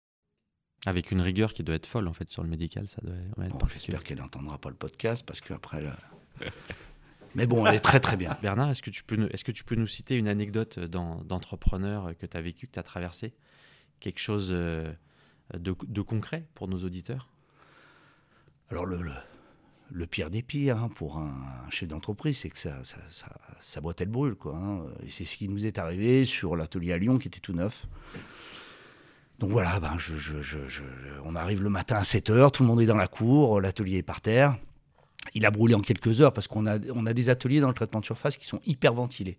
Avec 0.87 1.11
une 1.11 1.21
rigueur 1.21 1.53
qui 1.55 1.63
doit 1.65 1.75
être 1.75 1.87
folle 1.87 2.09
en 2.09 2.13
fait 2.13 2.31
sur 2.31 2.43
le 2.43 2.49
médical, 2.49 2.89
ça 2.89 3.01
doit 3.03 3.13
ouais, 3.37 3.49
Bon. 3.49 3.59
J'espère 3.69 4.03
qu'elle 4.05 4.19
n'entendra 4.19 4.59
pas 4.59 4.71
le 4.71 4.77
podcast 4.77 5.25
parce 5.27 5.41
qu'après. 5.41 5.85
elle- 6.41 6.53
Mais 7.39 7.47
bon, 7.47 7.65
elle 7.67 7.75
est 7.77 7.81
très 7.81 8.01
très 8.01 8.17
bien. 8.17 8.37
Bernard, 8.43 8.71
est-ce 8.71 8.83
que, 8.83 8.91
tu 8.91 9.03
peux 9.05 9.17
nous- 9.17 9.29
est-ce 9.29 9.45
que 9.45 9.53
tu 9.53 9.65
peux 9.65 9.75
nous 9.75 9.87
citer 9.87 10.17
une 10.17 10.29
anecdote 10.29 10.79
d'entrepreneur 10.79 12.13
que 12.19 12.27
tu 12.27 12.37
as 12.37 12.41
vécu, 12.41 12.67
que 12.67 12.73
tu 12.73 12.79
as 12.79 12.83
traversé? 12.83 13.33
Quelque 14.01 14.21
chose 14.21 14.51
euh, 14.53 14.93
de, 15.57 15.75
de 15.87 16.03
concret 16.03 16.45
pour 16.55 16.69
nos 16.69 16.79
auditeurs? 16.85 17.29
Alors 18.71 18.85
le, 18.87 19.01
le, 19.03 19.13
le 19.91 20.07
pire 20.07 20.31
des 20.31 20.43
pires 20.43 20.77
hein, 20.79 20.89
pour 20.95 21.17
un, 21.19 21.33
chef 21.71 21.89
d'entreprise, 21.89 22.39
c'est 22.39 22.51
que 22.51 22.59
ça, 22.59 22.85
ça, 22.85 22.99
ça, 23.09 23.27
sa 23.61 23.81
boîte 23.81 24.01
elle 24.01 24.09
brûle. 24.09 24.35
Quoi, 24.35 24.55
hein. 24.57 24.85
Et 25.05 25.11
c'est 25.11 25.25
ce 25.25 25.37
qui 25.39 25.49
nous 25.49 25.65
est 25.67 25.79
arrivé 25.79 26.25
sur 26.27 26.55
l'atelier 26.57 26.93
à 26.93 26.99
Lyon 26.99 27.19
qui 27.19 27.29
était 27.29 27.41
tout 27.41 27.55
neuf. 27.55 27.87
Donc 29.39 29.51
voilà, 29.53 29.79
ben, 29.81 29.97
je, 29.99 30.17
je- 30.17 30.41
je- 30.43 30.67
je- 30.69 30.83
on 31.25 31.35
arrive 31.37 31.63
le 31.63 31.71
matin 31.71 31.97
à 31.97 32.03
7h, 32.03 32.51
tout 32.51 32.63
le 32.65 32.69
monde 32.69 32.81
est 32.81 32.87
dans 32.87 32.97
la 32.97 33.07
cour, 33.07 33.61
l'atelier 33.61 33.99
est 33.99 34.03
par 34.03 34.21
terre. 34.21 34.57
Il 35.35 35.45
a 35.45 35.51
brûlé 35.51 35.75
en 35.75 35.81
quelques 35.81 36.21
heures 36.21 36.33
parce 36.33 36.49
qu'on 36.49 36.67
a, 36.67 36.79
on 36.95 37.07
a 37.07 37.13
des 37.13 37.29
ateliers 37.29 37.61
dans 37.61 37.69
le 37.69 37.75
traitement 37.75 38.01
de 38.01 38.05
surface 38.07 38.37
qui 38.37 38.47
sont 38.47 38.61
hyper 38.67 38.95
ventilés. 38.95 39.39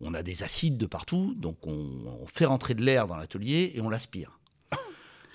On 0.00 0.14
a 0.14 0.22
des 0.22 0.42
acides 0.42 0.78
de 0.78 0.86
partout, 0.86 1.34
donc 1.36 1.66
on, 1.66 1.88
on 2.22 2.26
fait 2.26 2.46
rentrer 2.46 2.74
de 2.74 2.82
l'air 2.82 3.06
dans 3.06 3.16
l'atelier 3.16 3.72
et 3.74 3.80
on 3.80 3.90
l'aspire. 3.90 4.40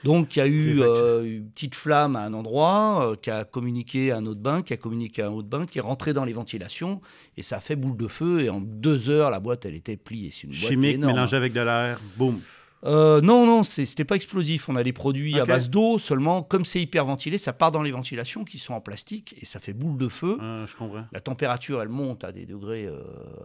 Donc 0.05 0.35
il 0.35 0.39
y 0.39 0.41
a 0.43 0.45
eu 0.45 0.81
euh, 0.81 1.23
une 1.23 1.49
petite 1.49 1.73
flamme 1.73 2.15
à 2.15 2.21
un 2.21 2.33
endroit, 2.33 3.09
euh, 3.09 3.15
qui 3.15 3.31
a 3.31 3.43
communiqué 3.43 4.11
à 4.11 4.17
un 4.17 4.25
autre 4.27 4.39
bain, 4.39 4.61
qui 4.61 4.71
a 4.71 4.77
communiqué 4.77 5.23
à 5.23 5.27
un 5.27 5.31
autre 5.31 5.47
bain, 5.47 5.65
qui 5.65 5.79
est 5.79 5.81
rentré 5.81 6.13
dans 6.13 6.25
les 6.25 6.33
ventilations, 6.33 7.01
et 7.37 7.41
ça 7.41 7.57
a 7.57 7.59
fait 7.59 7.75
boule 7.75 7.97
de 7.97 8.07
feu, 8.07 8.41
et 8.41 8.49
en 8.51 8.61
deux 8.61 9.09
heures, 9.09 9.31
la 9.31 9.39
boîte, 9.39 9.65
elle 9.65 9.73
était 9.73 9.97
pliée. 9.97 10.29
C'est 10.31 10.43
une 10.43 10.49
boîte 10.49 10.59
qui 10.59 10.65
est 10.65 10.69
Chimique, 10.69 10.93
énorme. 10.95 11.27
avec 11.31 11.53
de 11.53 11.61
l'air, 11.61 11.99
boum. 12.17 12.39
Euh, 12.85 13.19
non, 13.21 13.45
non, 13.47 13.63
c'est- 13.63 13.85
c'était 13.85 14.05
pas 14.05 14.15
explosif. 14.15 14.69
On 14.69 14.75
a 14.75 14.83
des 14.83 14.93
produits 14.93 15.39
à 15.39 15.45
base 15.45 15.69
d'eau 15.69 15.97
seulement. 15.99 16.43
Comme 16.43 16.65
c'est 16.65 16.81
hyper 16.81 17.05
ventilé, 17.05 17.37
ça 17.37 17.51
part 17.53 17.71
dans 17.71 17.81
les 17.81 17.91
ventilations 17.91 18.43
qui 18.45 18.59
sont 18.59 18.73
en 18.73 18.81
plastique, 18.81 19.35
et 19.41 19.45
ça 19.45 19.59
fait 19.59 19.73
boule 19.73 19.97
de 19.97 20.07
feu. 20.07 20.37
Ah, 20.39 20.65
je 20.67 20.75
comprends. 20.75 21.05
La 21.11 21.19
température, 21.19 21.81
elle 21.81 21.89
monte 21.89 22.23
à 22.23 22.31
des 22.31 22.45
degrés 22.45 22.85
euh, 22.85 23.01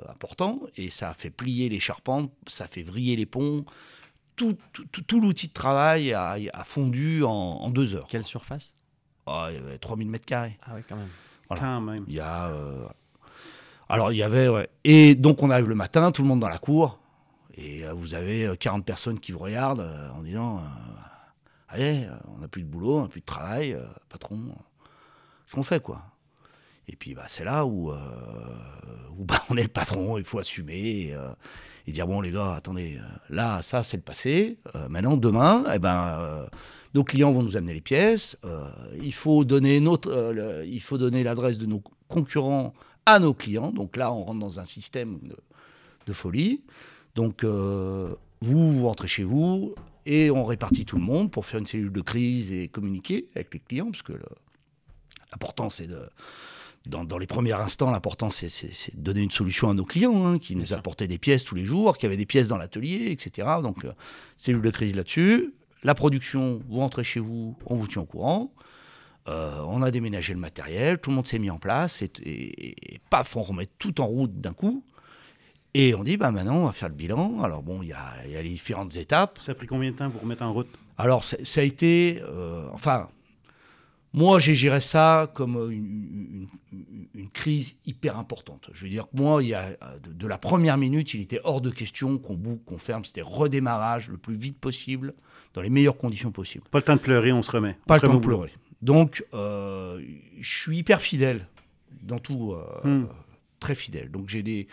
importants 0.08 0.60
et 0.76 0.90
ça 0.90 1.10
a 1.10 1.14
fait 1.14 1.30
plier 1.30 1.68
les 1.68 1.80
charpentes, 1.80 2.30
ça 2.46 2.66
fait 2.66 2.82
vriller 2.82 3.16
les 3.16 3.26
ponts. 3.26 3.64
Tout, 4.36 4.56
tout, 4.72 4.84
tout- 4.92 5.02
tout 5.02 5.20
l'outil 5.20 5.48
de 5.48 5.52
travail 5.52 6.12
a, 6.12 6.36
a 6.52 6.64
fondu 6.64 7.24
en, 7.24 7.30
en 7.30 7.70
deux 7.70 7.94
heures. 7.94 8.06
Quelle 8.08 8.24
surface? 8.24 8.74
Ah, 9.26 9.48
il 9.50 9.56
y 9.56 9.58
avait 9.58 9.78
3000 9.78 10.08
mètres 10.08 10.26
carrés. 10.26 10.58
Ah 10.66 10.74
ouais, 10.74 10.84
quand 10.88 10.96
même. 10.96 11.08
Voilà. 11.48 11.62
Quand 11.62 11.80
même. 11.80 12.04
Il 12.08 12.14
y 12.14 12.20
a. 12.20 12.46
euh, 12.48 12.86
Alors, 13.88 14.12
il 14.12 14.16
y 14.16 14.22
avait. 14.22 14.48
ouais. 14.48 14.68
Et 14.84 15.14
donc, 15.14 15.42
on 15.42 15.50
arrive 15.50 15.68
le 15.68 15.74
matin, 15.74 16.12
tout 16.12 16.22
le 16.22 16.28
monde 16.28 16.40
dans 16.40 16.48
la 16.48 16.58
cour. 16.58 16.99
Et 17.62 17.84
euh, 17.84 17.92
vous 17.92 18.14
avez 18.14 18.46
euh, 18.46 18.54
40 18.56 18.84
personnes 18.84 19.20
qui 19.20 19.32
vous 19.32 19.38
regardent 19.38 19.80
euh, 19.80 20.10
en 20.12 20.22
disant 20.22 20.58
euh, 20.58 20.60
Allez, 21.68 22.04
euh, 22.06 22.14
on 22.34 22.38
n'a 22.38 22.48
plus 22.48 22.62
de 22.62 22.68
boulot, 22.68 22.98
on 22.98 23.02
n'a 23.02 23.08
plus 23.08 23.20
de 23.20 23.26
travail, 23.26 23.72
euh, 23.74 23.84
patron. 24.08 24.36
euh, 24.36 24.52
Qu'est-ce 25.44 25.54
qu'on 25.54 25.62
fait, 25.62 25.82
quoi 25.82 26.02
Et 26.88 26.96
puis 26.96 27.14
bah, 27.14 27.26
c'est 27.28 27.44
là 27.44 27.66
où, 27.66 27.90
euh, 27.90 27.96
où 29.18 29.24
bah, 29.24 29.42
on 29.50 29.56
est 29.56 29.62
le 29.62 29.68
patron, 29.68 30.16
il 30.18 30.24
faut 30.24 30.38
assumer 30.38 30.78
et, 31.08 31.14
euh, 31.14 31.28
dire 31.88 32.06
bon 32.06 32.20
les 32.20 32.30
gars, 32.30 32.54
attendez, 32.54 32.98
euh, 32.98 33.02
là 33.30 33.62
ça 33.62 33.82
c'est 33.82 33.96
le 33.96 34.02
passé. 34.04 34.58
Euh, 34.76 34.88
maintenant 34.88 35.16
demain, 35.16 35.64
eh 35.74 35.80
ben, 35.80 36.18
euh, 36.20 36.46
nos 36.94 37.02
clients 37.02 37.32
vont 37.32 37.42
nous 37.42 37.56
amener 37.56 37.74
les 37.74 37.80
pièces. 37.80 38.36
euh, 38.44 38.68
il 39.02 39.12
faut 39.12 39.44
donner 39.44 39.80
notre, 39.80 40.08
euh, 40.10 40.64
il 40.66 40.80
faut 40.80 40.98
donner 40.98 41.24
l'adresse 41.24 41.58
de 41.58 41.66
nos 41.66 41.82
concurrents 42.08 42.72
à 43.06 43.18
nos 43.18 43.34
clients. 43.34 43.72
Donc 43.72 43.96
là, 43.96 44.12
on 44.12 44.22
rentre 44.22 44.38
dans 44.38 44.60
un 44.60 44.64
système 44.64 45.18
de 46.06 46.12
folie. 46.12 46.62
Donc 47.20 47.44
euh, 47.44 48.14
vous, 48.40 48.72
vous 48.72 48.86
rentrez 48.86 49.08
chez 49.08 49.24
vous 49.24 49.74
et 50.06 50.30
on 50.30 50.44
répartit 50.46 50.86
tout 50.86 50.96
le 50.96 51.02
monde 51.02 51.30
pour 51.30 51.44
faire 51.44 51.60
une 51.60 51.66
cellule 51.66 51.92
de 51.92 52.00
crise 52.00 52.50
et 52.50 52.68
communiquer 52.68 53.28
avec 53.36 53.52
les 53.52 53.60
clients, 53.60 53.90
parce 53.90 54.00
que 54.02 54.14
l'important 55.30 55.68
c'est 55.68 55.86
de 55.86 56.00
dans, 56.86 57.04
dans 57.04 57.18
les 57.18 57.26
premiers 57.26 57.52
instants, 57.52 57.90
l'important 57.90 58.30
c'est, 58.30 58.46
de 58.48 59.02
donner 59.02 59.20
une 59.20 59.30
solution 59.30 59.68
à 59.68 59.74
nos 59.74 59.84
clients 59.84 60.24
hein, 60.24 60.38
qui 60.38 60.56
nous 60.56 60.72
apportaient 60.72 61.08
des 61.08 61.18
pièces 61.18 61.44
tous 61.44 61.54
les 61.54 61.66
jours, 61.66 61.98
qui 61.98 62.06
avaient 62.06 62.16
des 62.16 62.24
pièces 62.24 62.48
dans 62.48 62.56
l'atelier, 62.56 63.10
etc. 63.10 63.46
Donc 63.62 63.84
euh, 63.84 63.92
cellule 64.38 64.62
de 64.62 64.70
crise 64.70 64.96
là-dessus. 64.96 65.52
La 65.82 65.94
production, 65.94 66.62
vous 66.70 66.78
rentrez 66.78 67.04
chez 67.04 67.20
vous, 67.20 67.54
on 67.66 67.74
vous 67.76 67.86
tient 67.86 68.00
au 68.00 68.06
courant. 68.06 68.54
Euh, 69.28 69.60
on 69.66 69.82
a 69.82 69.90
déménagé 69.90 70.32
le 70.32 70.40
matériel, 70.40 70.98
tout 70.98 71.10
le 71.10 71.16
monde 71.16 71.26
s'est 71.26 71.38
mis 71.38 71.50
en 71.50 71.58
place 71.58 72.00
et, 72.00 72.10
et- 72.22 72.94
et 72.94 73.00
paf, 73.10 73.36
on 73.36 73.42
remet 73.42 73.68
tout 73.78 74.00
en 74.00 74.06
route 74.06 74.40
d'un 74.40 74.54
coup. 74.54 74.82
Et 75.74 75.94
on 75.94 76.02
dit, 76.02 76.16
bah 76.16 76.30
maintenant, 76.32 76.56
on 76.62 76.66
va 76.66 76.72
faire 76.72 76.88
le 76.88 76.94
bilan. 76.94 77.42
Alors 77.42 77.62
bon, 77.62 77.82
il 77.82 77.88
y 77.88 77.92
a, 77.92 78.12
il 78.26 78.32
y 78.32 78.36
a 78.36 78.42
les 78.42 78.48
différentes 78.50 78.96
étapes. 78.96 79.38
Ça 79.40 79.52
a 79.52 79.54
pris 79.54 79.66
combien 79.66 79.90
de 79.92 79.96
temps 79.96 80.10
pour 80.10 80.20
vous 80.20 80.24
remettre 80.24 80.42
en 80.42 80.52
route? 80.52 80.68
Alors, 80.98 81.24
ça, 81.24 81.36
a 81.60 81.62
été. 81.62 82.20
euh, 82.22 82.66
enfin, 82.72 83.08
moi, 84.12 84.40
j'ai 84.40 84.56
géré 84.56 84.80
ça 84.80 85.30
comme 85.34 85.70
une, 85.70 86.48
une- 86.72 87.06
une 87.14 87.30
crise 87.30 87.76
hyper 87.86 88.18
importante. 88.18 88.68
Je 88.72 88.82
veux 88.84 88.90
dire 88.90 89.04
que 89.08 89.16
moi, 89.16 89.42
il 89.42 89.50
y 89.50 89.54
a, 89.54 89.70
de, 90.02 90.12
de 90.12 90.26
la 90.26 90.36
première 90.38 90.76
minute, 90.76 91.14
il 91.14 91.20
était 91.20 91.40
hors 91.44 91.60
de 91.60 91.70
question 91.70 92.18
qu'on 92.18 92.34
boucle, 92.34 92.62
qu'on 92.64 92.78
ferme. 92.78 93.04
C'était 93.04 93.22
redémarrage 93.22 94.08
le 94.08 94.16
plus 94.16 94.34
vite 94.34 94.58
possible, 94.58 95.14
dans 95.54 95.62
les 95.62 95.70
meilleures 95.70 95.96
conditions 95.96 96.32
possibles. 96.32 96.64
Pas 96.70 96.78
le 96.78 96.84
temps 96.84 96.96
de 96.96 97.00
pleurer, 97.00 97.30
on 97.32 97.42
se 97.42 97.50
remet. 97.52 97.76
Pas 97.86 97.96
le 97.96 98.00
temps 98.02 98.14
de 98.14 98.18
pleurer. 98.18 98.50
Donc, 98.82 99.24
euh, 99.34 100.00
je 100.40 100.58
suis 100.60 100.78
hyper 100.78 101.00
fidèle 101.00 101.46
dans 102.02 102.18
tout, 102.18 102.54
euh, 102.54 102.64
Hmm. 103.02 103.06
très 103.60 103.74
fidèle. 103.76 104.10
Donc, 104.10 104.28
j'ai 104.28 104.42
des, 104.42 104.66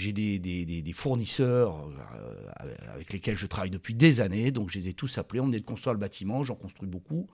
j'ai 0.00 0.12
des, 0.12 0.38
des- 0.38 0.64
des- 0.64 0.82
des 0.82 0.92
fournisseurs 0.92 1.88
euh, 2.24 2.34
avec 2.94 3.12
lesquels 3.12 3.36
je 3.36 3.46
travaille 3.46 3.70
depuis 3.70 3.94
des 3.94 4.20
années. 4.20 4.50
Donc, 4.50 4.70
je 4.70 4.78
les 4.78 4.88
ai 4.88 4.94
tous 4.94 5.18
appelés. 5.18 5.40
On 5.40 5.52
est 5.52 5.60
de 5.60 5.64
construire 5.64 5.94
le 5.94 6.00
bâtiment. 6.00 6.42
J'en 6.44 6.54
construis 6.56 6.88
beaucoup. 6.88 7.28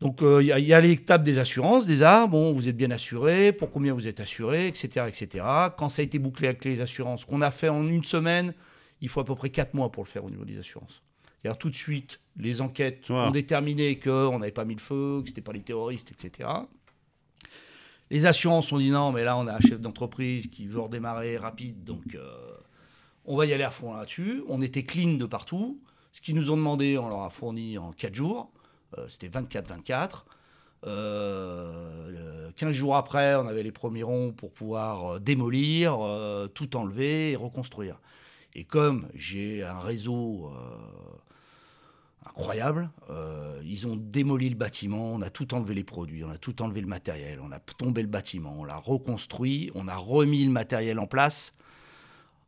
Donc, 0.00 0.22
euh, 0.22 0.40
il 0.42 0.46
y, 0.46 0.52
a- 0.52 0.58
y 0.60 0.72
a 0.72 0.80
l'étape 0.80 1.24
des 1.24 1.38
assurances, 1.38 1.84
déjà. 1.86 2.26
Bon, 2.28 2.52
vous 2.52 2.68
êtes 2.68 2.76
bien 2.76 2.90
assuré. 2.92 3.52
Pour 3.52 3.70
combien 3.72 3.94
vous 3.94 4.06
êtes 4.06 4.20
assuré, 4.20 4.68
etc., 4.68 5.06
etc. 5.08 5.44
Quand 5.76 5.88
ça 5.88 6.02
a 6.02 6.04
été 6.04 6.18
bouclé 6.20 6.46
avec 6.48 6.64
les 6.64 6.80
assurances, 6.80 7.24
qu'on 7.24 7.42
a 7.42 7.50
fait 7.50 7.68
en 7.68 7.86
une 7.86 8.04
semaine, 8.04 8.54
il 9.00 9.08
faut 9.08 9.20
à 9.20 9.24
peu 9.24 9.34
près 9.34 9.50
quatre 9.50 9.74
mois 9.74 9.90
pour 9.90 10.04
le 10.04 10.08
faire 10.08 10.24
au 10.24 10.30
niveau 10.30 10.44
des 10.44 10.58
assurances. 10.58 11.02
C'est-à-dire 11.42 11.58
tout 11.58 11.70
de 11.70 11.74
suite, 11.74 12.20
les 12.36 12.60
enquêtes 12.60 13.10
Wow. 13.10 13.16
ont 13.16 13.30
déterminé 13.30 13.98
qu'on 13.98 14.38
n'avait 14.38 14.52
pas 14.52 14.64
mis 14.64 14.74
le 14.74 14.80
feu, 14.80 15.20
que 15.22 15.28
ce 15.28 15.32
n'était 15.32 15.40
pas 15.40 15.52
les 15.52 15.62
terroristes, 15.62 16.12
etc. 16.12 16.48
Les 18.10 18.26
assurances 18.26 18.72
ont 18.72 18.78
dit 18.78 18.90
non, 18.90 19.12
mais 19.12 19.24
là, 19.24 19.36
on 19.36 19.46
a 19.46 19.54
un 19.54 19.60
chef 19.60 19.80
d'entreprise 19.80 20.46
qui 20.48 20.66
veut 20.66 20.80
redémarrer 20.80 21.36
rapide, 21.36 21.84
donc 21.84 22.14
euh, 22.14 22.56
on 23.26 23.36
va 23.36 23.44
y 23.46 23.52
aller 23.52 23.64
à 23.64 23.70
fond 23.70 23.92
là-dessus. 23.92 24.42
On 24.48 24.62
était 24.62 24.84
clean 24.84 25.14
de 25.14 25.26
partout. 25.26 25.78
Ce 26.12 26.20
qu'ils 26.20 26.34
nous 26.34 26.50
ont 26.50 26.56
demandé, 26.56 26.96
on 26.96 27.08
leur 27.08 27.22
a 27.22 27.30
fourni 27.30 27.76
en 27.76 27.92
4 27.92 28.14
jours. 28.14 28.50
Euh, 28.96 29.06
C'était 29.08 29.28
24-24. 29.28 30.24
Euh, 30.86 32.50
15 32.56 32.72
jours 32.72 32.96
après, 32.96 33.34
on 33.34 33.46
avait 33.46 33.62
les 33.62 33.72
premiers 33.72 34.02
ronds 34.04 34.32
pour 34.32 34.52
pouvoir 34.52 35.14
euh, 35.16 35.18
démolir, 35.18 35.98
euh, 36.00 36.46
tout 36.48 36.76
enlever 36.76 37.32
et 37.32 37.36
reconstruire. 37.36 38.00
Et 38.54 38.64
comme 38.64 39.08
j'ai 39.14 39.62
un 39.62 39.80
réseau 39.80 40.50
euh, 40.54 41.18
incroyable, 42.26 42.90
euh, 43.10 43.37
ils 43.68 43.86
ont 43.86 43.96
démoli 43.96 44.48
le 44.48 44.54
bâtiment, 44.56 45.12
on 45.12 45.22
a 45.22 45.30
tout 45.30 45.52
enlevé 45.54 45.74
les 45.74 45.84
produits, 45.84 46.24
on 46.24 46.30
a 46.30 46.38
tout 46.38 46.60
enlevé 46.62 46.80
le 46.80 46.86
matériel, 46.86 47.38
on 47.42 47.52
a 47.52 47.58
tombé 47.60 48.02
le 48.02 48.08
bâtiment, 48.08 48.54
on 48.58 48.64
l'a 48.64 48.76
reconstruit, 48.76 49.70
on 49.74 49.86
a 49.88 49.96
remis 49.96 50.44
le 50.44 50.50
matériel 50.50 50.98
en 50.98 51.06
place 51.06 51.52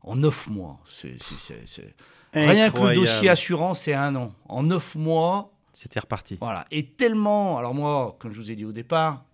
en 0.02 0.16
9 0.16 0.48
mois. 0.48 0.80
C'est- 0.88 1.22
c'est- 1.22 1.38
c'est- 1.40 1.66
c'est- 1.66 1.94
Rien 2.32 2.70
que 2.70 2.78
le 2.78 2.94
dossier 2.94 3.28
assurance, 3.28 3.80
c'est 3.80 3.94
un 3.94 4.14
an. 4.16 4.32
En 4.48 4.62
9 4.62 4.94
mois, 4.94 5.52
C'était 5.72 6.00
reparti. 6.00 6.36
voilà. 6.40 6.66
Et 6.70 6.86
tellement. 6.86 7.58
Alors, 7.58 7.74
moi, 7.74 8.16
comme 8.18 8.32
je 8.32 8.38
vous 8.40 8.50
ai 8.50 8.56
dit 8.56 8.64
au 8.64 8.72
départ, 8.72 9.24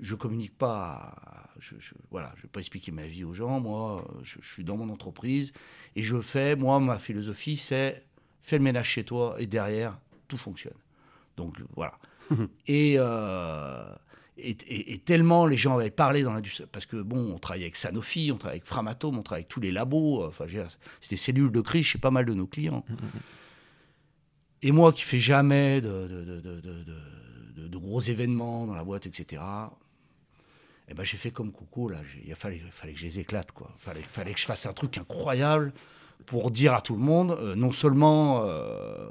je 0.00 0.14
communique 0.14 0.56
pas. 0.56 1.14
Je, 1.60 1.74
je- 1.78 1.94
voilà, 2.10 2.32
je 2.36 2.42
vais 2.42 2.48
pas 2.48 2.60
expliquer 2.60 2.92
ma 2.92 3.06
vie 3.06 3.24
aux 3.24 3.32
gens. 3.32 3.60
Moi, 3.60 4.04
je, 4.22 4.38
je 4.42 4.46
suis 4.52 4.64
dans 4.64 4.76
mon 4.76 4.88
entreprise 4.90 5.52
et 5.96 6.02
je 6.02 6.20
fais. 6.20 6.56
Moi, 6.56 6.78
ma 6.80 6.98
philosophie, 6.98 7.56
c'est 7.56 8.04
fais 8.42 8.58
le 8.58 8.64
ménage 8.64 8.88
chez 8.88 9.04
toi 9.04 9.36
et 9.38 9.46
derrière, 9.46 9.96
tout 10.28 10.36
fonctionne. 10.36 10.76
Donc, 11.36 11.56
voilà. 11.76 11.98
et, 12.66 12.94
euh, 12.98 13.84
et, 14.38 14.50
et- 14.66 14.92
et 14.94 14.98
tellement 14.98 15.46
les 15.46 15.56
gens 15.56 15.76
avaient 15.78 15.90
parlé 15.90 16.22
dans 16.22 16.32
l'industrie. 16.32 16.66
Parce 16.70 16.86
que, 16.86 16.96
bon, 17.02 17.32
on 17.34 17.38
travaille 17.38 17.62
avec 17.62 17.76
Sanofi, 17.76 18.30
on 18.32 18.36
travaille 18.38 18.58
avec 18.58 18.66
Framatome, 18.68 19.18
on 19.18 19.22
travaille 19.22 19.42
avec 19.42 19.48
tous 19.48 19.60
les 19.60 19.70
labos. 19.72 20.24
Enfin, 20.26 20.44
veux 20.44 20.50
dire, 20.50 20.68
c'était 21.00 21.16
cellules 21.16 21.52
de 21.52 21.60
crise 21.60 21.84
chez 21.86 21.98
pas 21.98 22.10
mal 22.10 22.24
de 22.24 22.34
nos 22.34 22.46
clients. 22.46 22.84
Et 24.62 24.72
moi 24.72 24.92
qui 24.92 25.02
fais 25.02 25.20
jamais 25.20 25.80
de, 25.80 26.06
de- 26.08 27.78
gros 27.78 28.00
événements 28.00 28.66
dans 28.66 28.74
la 28.74 28.82
boîte, 28.84 29.04
etc., 29.06 29.42
eh 30.88 30.94
ben, 30.94 31.02
j'ai 31.02 31.16
fait 31.16 31.30
comme 31.30 31.50
Coco, 31.52 31.88
là. 31.88 31.98
Il 32.26 32.34
fallait, 32.34 32.62
fallait 32.70 32.92
que 32.92 32.98
je 32.98 33.04
les 33.04 33.18
éclate, 33.20 33.52
quoi. 33.52 33.70
Il 33.76 33.80
fallait, 33.82 34.02
fallait 34.02 34.32
que 34.34 34.40
je 34.40 34.44
fasse 34.46 34.64
un 34.66 34.72
truc 34.72 34.96
incroyable 34.98 35.72
pour 36.26 36.50
dire 36.50 36.74
à 36.74 36.80
tout 36.80 36.94
le 36.94 37.00
monde, 37.02 37.32
euh, 37.40 37.54
non 37.54 37.72
seulement 37.72 38.42
euh, 38.44 39.08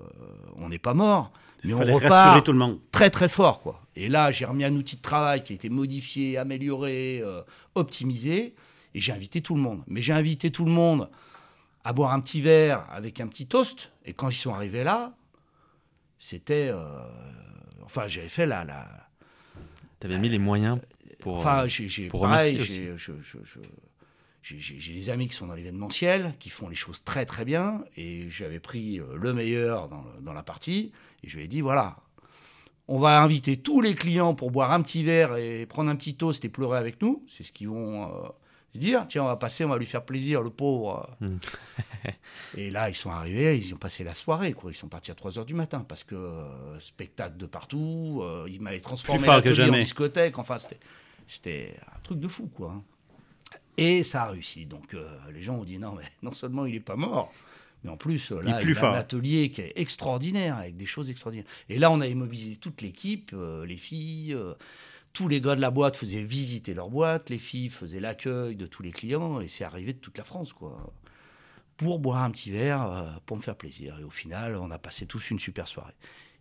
on 0.57 0.70
n'est 0.70 0.80
pas 0.80 0.93
mort, 0.93 1.32
mais 1.64 1.74
on 1.74 1.80
repart 1.95 2.43
tout 2.43 2.51
le 2.53 2.57
monde. 2.59 2.80
très 2.91 3.09
très 3.09 3.30
fort 3.30 3.61
quoi. 3.61 3.82
Et 3.95 4.09
là, 4.09 4.32
j'ai 4.32 4.45
remis 4.45 4.64
un 4.66 4.76
outil 4.76 4.95
de 4.95 5.01
travail 5.01 5.43
qui 5.43 5.53
a 5.53 5.55
été 5.55 5.70
modifié, 5.70 6.38
amélioré, 6.38 7.22
euh, 7.24 7.41
optimisé, 7.76 8.55
et 8.95 8.99
j'ai 8.99 9.11
invité 9.11 9.41
tout 9.41 9.53
le 9.55 9.61
monde. 9.61 9.82
Mais 9.88 10.01
j'ai 10.01 10.14
invité 10.14 10.49
tout 10.51 10.66
le 10.66 10.72
monde 10.72 11.09
à 11.84 11.93
boire 11.93 12.11
un 12.14 12.20
petit 12.20 12.41
verre 12.41 12.86
avec 12.91 13.20
un 13.22 13.28
petit 13.28 13.45
toast. 13.45 13.91
Et 14.05 14.14
quand 14.14 14.30
ils 14.30 14.36
sont 14.36 14.53
arrivés 14.53 14.84
là, 14.84 15.14
c'était, 16.20 16.70
euh, 16.72 16.99
enfin, 17.84 18.07
j'avais 18.07 18.30
fait 18.30 18.45
la, 18.47 18.64
la 18.64 18.88
Tu 19.99 20.07
avais 20.07 20.18
mis 20.18 20.30
les 20.30 20.39
moyens 20.39 20.80
pour. 21.20 21.38
enfin, 21.38 21.68
j'ai, 21.68 22.07
pour 22.07 22.22
pareil, 22.22 22.53
remercier 22.53 22.86
j'ai, 22.86 22.97
je- 22.97 23.14
je- 23.22 23.38
je- 23.43 23.59
j'ai- 24.43 24.93
des 24.93 25.09
amis 25.09 25.27
qui 25.27 25.35
sont 25.35 25.47
dans 25.47 25.53
l'événementiel, 25.53 26.35
qui 26.39 26.49
font 26.49 26.67
les 26.67 26.75
choses 26.75 27.03
très 27.03 27.25
très 27.25 27.45
bien, 27.45 27.83
et 27.97 28.29
j'avais 28.29 28.59
pris 28.59 28.99
euh, 28.99 29.15
le 29.15 29.33
meilleur 29.33 29.89
dans, 30.21 30.33
la 30.33 30.43
partie, 30.43 30.91
et 31.23 31.29
je 31.29 31.37
lui 31.37 31.45
ai 31.45 31.47
dit 31.47 31.61
voilà, 31.61 31.97
on 32.87 32.99
va 32.99 33.21
inviter 33.21 33.57
tous 33.57 33.79
les 33.79 33.95
clients 33.95 34.35
pour 34.35 34.51
boire 34.51 34.71
un 34.71 34.81
petit 34.81 35.03
verre 35.03 35.37
et 35.37 35.65
prendre 35.65 35.89
un 35.89 35.95
petit 35.95 36.15
toast 36.15 36.43
et 36.43 36.49
pleurer 36.49 36.77
avec 36.77 37.01
nous, 37.01 37.25
c'est 37.29 37.43
ce 37.43 37.53
qu'ils 37.53 37.69
vont 37.69 38.03
euh, 38.03 38.27
se 38.73 38.79
dire, 38.79 39.05
tiens, 39.07 39.23
on 39.23 39.27
va 39.27 39.37
passer, 39.37 39.63
on 39.63 39.69
va 39.69 39.77
lui 39.77 39.85
faire 39.85 40.03
plaisir, 40.03 40.41
le 40.41 40.49
pauvre. 40.49 41.09
Hmm. 41.21 41.37
et 42.57 42.69
là, 42.69 42.89
ils 42.89 42.95
sont 42.95 43.11
arrivés, 43.11 43.57
ils 43.57 43.73
ont 43.73 43.77
passé 43.77 44.03
la 44.03 44.13
soirée, 44.13 44.51
quoi. 44.51 44.71
ils 44.71 44.75
sont 44.75 44.89
partis 44.89 45.11
à 45.11 45.13
3h 45.13 45.45
du 45.45 45.53
matin, 45.53 45.85
parce 45.87 46.03
que 46.03 46.15
euh, 46.15 46.79
spectacle 46.81 47.37
de 47.37 47.45
partout, 47.45 48.19
euh, 48.21 48.45
ils 48.49 48.59
m'avaient 48.61 48.81
transformé 48.81 49.25
que 49.25 49.69
en 49.69 49.77
discothèque, 49.77 50.37
enfin, 50.37 50.57
c'était... 50.57 50.79
C'était 51.25 51.77
un 51.95 51.99
truc 52.01 52.19
de 52.19 52.27
fou, 52.27 52.47
quoi. 52.53 52.83
Hein. 53.78 53.84
Et 53.84 54.03
ça 54.03 54.24
a 54.24 54.30
réussi. 54.32 54.65
Donc, 54.65 54.93
euh, 54.93 55.17
les 55.34 55.41
gens 55.41 55.55
ont 55.55 55.63
dit 55.63 55.78
non, 55.78 55.93
mais 55.93 56.03
non 56.21 56.34
seulement 56.34 56.65
il 56.65 56.74
n'est 56.74 56.80
pas 56.80 56.95
mort, 56.95 57.32
mais 57.84 57.89
en 57.89 57.97
plus, 57.97 58.32
euh, 58.32 58.39
Il 58.43 58.47
est 58.49 58.51
là, 58.51 58.61
il, 58.61 58.63
plus 58.63 58.78
a 58.78 58.80
fort. 58.80 58.93
un 58.95 58.97
atelier 58.99 59.49
qui 59.51 59.61
est 59.61 59.74
extraordinaire, 59.76 60.57
avec 60.57 60.78
des 60.78 60.86
choses 60.86 61.09
extraordinaires. 61.09 61.47
Et 61.69 61.80
là, 61.80 61.91
on 61.91 62.01
a 62.01 62.07
immobilisé 62.07 62.55
toute 62.57 62.82
l'équipe, 62.82 63.32
euh, 63.34 63.65
les 63.65 63.78
filles, 63.78 64.34
euh, 64.34 64.53
tous 65.13 65.28
les 65.28 65.41
gars 65.41 65.55
de 65.55 65.61
la 65.61 65.69
boîte 65.69 65.95
faisaient 65.95 66.24
visiter 66.24 66.74
leur 66.74 66.89
boîte, 66.89 67.30
les 67.30 67.38
filles 67.38 67.69
faisaient 67.69 67.99
l'accueil 67.99 68.55
de 68.55 68.65
tous 68.65 68.82
les 68.82 68.91
clients, 68.91 69.41
et 69.41 69.47
c'est 69.47 69.63
arrivé 69.63 69.93
de 69.93 69.99
toute 69.99 70.17
la 70.17 70.24
France, 70.24 70.53
quoi. 70.53 70.91
Pour 71.78 71.99
boire 71.99 72.24
un 72.24 72.32
petit 72.32 72.51
verre, 72.51 72.84
euh, 72.84 73.09
pour 73.26 73.38
me 73.38 73.41
faire 73.41 73.55
plaisir. 73.55 73.99
Et 73.99 74.03
au 74.03 74.09
final, 74.09 74.55
on 74.55 74.71
a 74.71 74.78
passé 74.78 75.05
tous 75.05 75.30
une 75.32 75.39
super 75.39 75.67
soirée. 75.67 75.93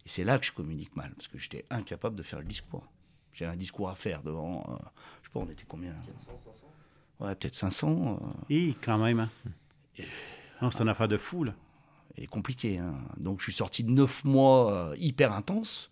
Et 0.04 0.08
c'est 0.08 0.24
là 0.24 0.38
que 0.38 0.46
je 0.46 0.52
communique 0.52 0.94
mal, 0.96 1.12
parce 1.16 1.28
que 1.28 1.38
j'étais 1.38 1.64
incapable 1.70 2.16
de 2.16 2.22
faire 2.22 2.38
le 2.38 2.44
discours. 2.44 2.86
J'ai 3.34 3.46
un 3.46 3.56
discours 3.56 3.88
à 3.88 3.94
faire 3.94 4.22
devant, 4.22 4.64
euh, 4.68 4.84
je 5.22 5.28
sais 5.28 5.32
pas, 5.32 5.40
on 5.40 5.48
était 5.50 5.64
combien 5.66 5.92
400, 6.06 6.32
500 6.44 6.66
Ouais, 7.22 7.34
peut-être 7.34 7.54
500. 7.54 8.18
euh, 8.20 8.26
Et 8.50 8.74
quand 8.82 8.98
même, 8.98 9.20
hein. 9.20 9.30
Non, 10.60 10.70
c'est 10.70 10.82
une 10.82 10.88
affaire 10.88 11.08
de 11.08 11.16
fou, 11.16 11.44
là. 11.44 11.54
et 12.16 12.26
compliqué. 12.26 12.78
hein. 12.78 12.94
Donc 13.16 13.38
je 13.40 13.44
suis 13.44 13.52
sorti 13.52 13.84
de 13.84 13.90
9 13.90 14.24
mois 14.24 14.72
euh, 14.72 14.94
hyper 14.98 15.32
intenses. 15.32 15.90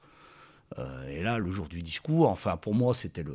Euh, 0.78 1.08
et 1.08 1.22
là, 1.22 1.38
le 1.38 1.50
jour 1.50 1.66
du 1.68 1.82
discours, 1.82 2.28
enfin 2.28 2.56
pour 2.56 2.74
moi, 2.74 2.94
c'était 2.94 3.22
le, 3.24 3.32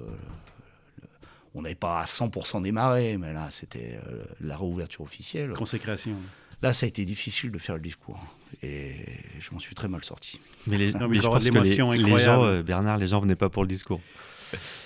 le- 1.02 1.08
On 1.54 1.62
n'avait 1.62 1.76
pas 1.76 2.00
à 2.00 2.06
100% 2.06 2.62
démarré, 2.62 3.18
mais 3.18 3.34
là, 3.34 3.48
c'était 3.52 4.00
euh, 4.08 4.24
la 4.42 4.56
réouverture 4.58 5.02
officielle. 5.02 5.52
Consécration. 5.54 6.16
Là, 6.62 6.74
ça 6.74 6.86
a 6.86 6.90
été 6.90 7.04
difficile 7.06 7.52
de 7.52 7.58
faire 7.60 7.76
le 7.76 7.82
discours. 7.82 8.20
Et 8.64 8.96
je 9.40 9.52
m'en 9.52 9.60
suis 9.60 9.76
très 9.76 9.88
mal 9.90 10.04
sorti. 10.06 10.40
Mais, 10.68 10.78
les, 10.78 10.94
Non, 10.94 11.00
mais 11.02 11.08
mais 11.10 11.16
je 11.18 11.22
pense 11.24 11.44
que 11.50 11.54
les, 11.64 11.76
les 11.98 12.10
gens, 12.20 12.44
euh, 12.46 12.64
Bernard, 12.64 12.98
les 12.98 13.08
gens 13.08 13.20
venaient 13.20 13.36
pas 13.36 13.50
pour 13.50 13.64
le 13.64 13.68
discours. 13.68 14.00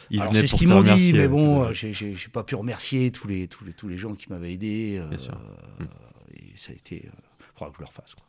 Il 0.10 0.22
Alors, 0.22 0.34
c'est 0.34 0.48
ce 0.48 0.56
qu'ils 0.56 0.68
m'ont 0.70 0.82
dit, 0.82 1.14
mais 1.14 1.28
bon, 1.28 1.64
euh, 1.66 1.74
j'ai 1.74 1.94
j'ai- 1.94 2.16
j'ai 2.16 2.28
pas 2.30 2.44
pu 2.44 2.56
remercier 2.56 3.12
tous 3.12 3.28
les, 3.28 3.48
tous 3.48 3.64
les, 3.66 3.74
tous 3.74 3.88
les 3.88 3.98
gens 3.98 4.16
qui 4.16 4.30
m'avaient 4.30 4.54
aidé. 4.54 4.98
euh, 5.00 5.08
Bien 5.08 5.18
sûr. 5.18 5.34
euh, 5.82 5.86
et 6.36 6.52
ça 6.56 6.72
a 6.72 6.76
été. 6.76 7.06
Il 7.06 7.46
faudra 7.54 7.70
que 7.70 7.76
je 7.76 7.82
le 7.82 7.86
refasse. 7.88 8.16
Quoi. 8.16 8.26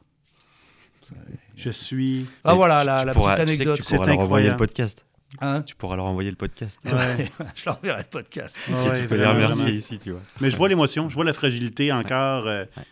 Je 1.56 1.70
suis. 1.70 2.26
Ah 2.44 2.54
voilà, 2.54 2.80
tu- 2.80 2.86
la, 2.86 3.00
tu 3.00 3.06
la 3.06 3.12
pourras- 3.14 3.34
petite 3.34 3.46
tu 3.48 3.56
sais 3.56 3.64
que 3.64 3.70
anecdote. 3.70 3.86
Tu 3.86 3.94
pourras 3.94 4.06
leur 4.06 4.18
envoyer 4.20 4.50
le 4.50 4.56
podcast. 4.56 5.04
Hein 5.40 5.62
Tu 5.62 5.74
pourras 5.76 5.96
leur 5.96 6.06
envoyer 6.06 6.30
le 6.30 6.36
podcast. 6.36 6.80
Ouais. 6.84 7.30
je 7.54 7.64
leur 7.64 7.78
enverrai 7.78 7.98
le 8.02 8.08
podcast. 8.08 8.58
Ouais, 8.68 9.00
tu 9.00 9.06
peux 9.08 9.16
les 9.16 9.24
remercier 9.26 9.62
vraiment. 9.62 9.76
ici, 9.78 9.98
tu 9.98 10.10
vois. 10.10 10.20
Mais 10.40 10.50
je 10.50 10.56
vois 10.56 10.68
l'émotion, 10.68 11.08
je 11.08 11.14
vois 11.14 11.24
la 11.24 11.32
fragilité 11.32 11.92
encore. 11.92 12.46
euh, 12.46 12.64
Ouais. 12.76 12.82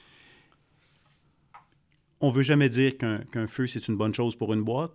On 2.21 2.31
veut 2.31 2.43
jamais 2.43 2.69
dire 2.69 2.97
qu'un 2.99 3.19
qu'un 3.33 3.47
feu, 3.47 3.67
c'est 3.69 3.87
une 3.89 3.97
bonne 3.97 4.15
chose 4.15 4.35
pour 4.37 4.53
une 4.53 4.63
boîte. 4.63 4.93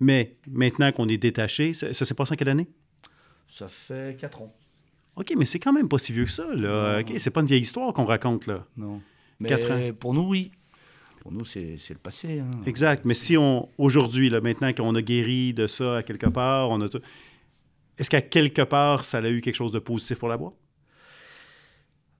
Mais 0.00 0.36
maintenant 0.50 0.92
qu'on 0.92 1.08
est 1.08 1.16
détaché, 1.18 1.72
ça, 1.72 1.92
ça 1.94 2.04
s'est 2.04 2.14
passé 2.14 2.32
en 2.34 2.36
quelle 2.36 2.48
année? 2.50 2.68
Ça 3.48 3.68
fait 3.68 4.18
4 4.20 4.42
ans. 4.42 4.54
OK, 5.16 5.32
mais 5.36 5.46
c'est 5.46 5.58
quand 5.58 5.72
même 5.72 5.88
pas 5.88 5.98
si 5.98 6.12
vieux 6.12 6.24
que 6.24 6.30
ça. 6.30 6.46
Là. 6.54 6.94
Non. 6.94 7.00
OK, 7.00 7.14
c'est 7.18 7.30
pas 7.30 7.40
une 7.40 7.46
vieille 7.46 7.62
histoire 7.62 7.92
qu'on 7.94 8.04
raconte. 8.04 8.46
là. 8.46 8.66
Non. 8.76 9.00
Mais 9.40 9.48
Quatre 9.48 9.70
ans. 9.70 9.92
pour 9.98 10.12
nous, 10.14 10.22
oui. 10.28 10.50
Pour 11.20 11.32
nous, 11.32 11.44
c'est 11.44 11.76
le 11.88 11.94
passé. 11.96 12.40
hein. 12.40 12.50
Exact. 12.66 13.04
Mais 13.04 13.14
si 13.14 13.36
on, 13.36 13.68
aujourd'hui, 13.78 14.30
maintenant 14.30 14.72
qu'on 14.72 14.94
a 14.94 15.02
guéri 15.02 15.54
de 15.54 15.66
ça 15.66 15.96
à 15.98 16.02
quelque 16.02 16.26
part, 16.28 16.70
on 16.70 16.80
a 16.82 16.88
tout- 16.88 17.00
Est-ce 17.98 18.10
qu'à 18.10 18.20
quelque 18.22 18.62
part, 18.62 19.04
ça 19.04 19.18
a 19.18 19.28
eu 19.28 19.40
quelque 19.40 19.54
chose 19.56 19.72
de 19.72 19.78
positif 19.78 20.18
pour 20.18 20.28
la 20.28 20.36
boîte? 20.36 20.54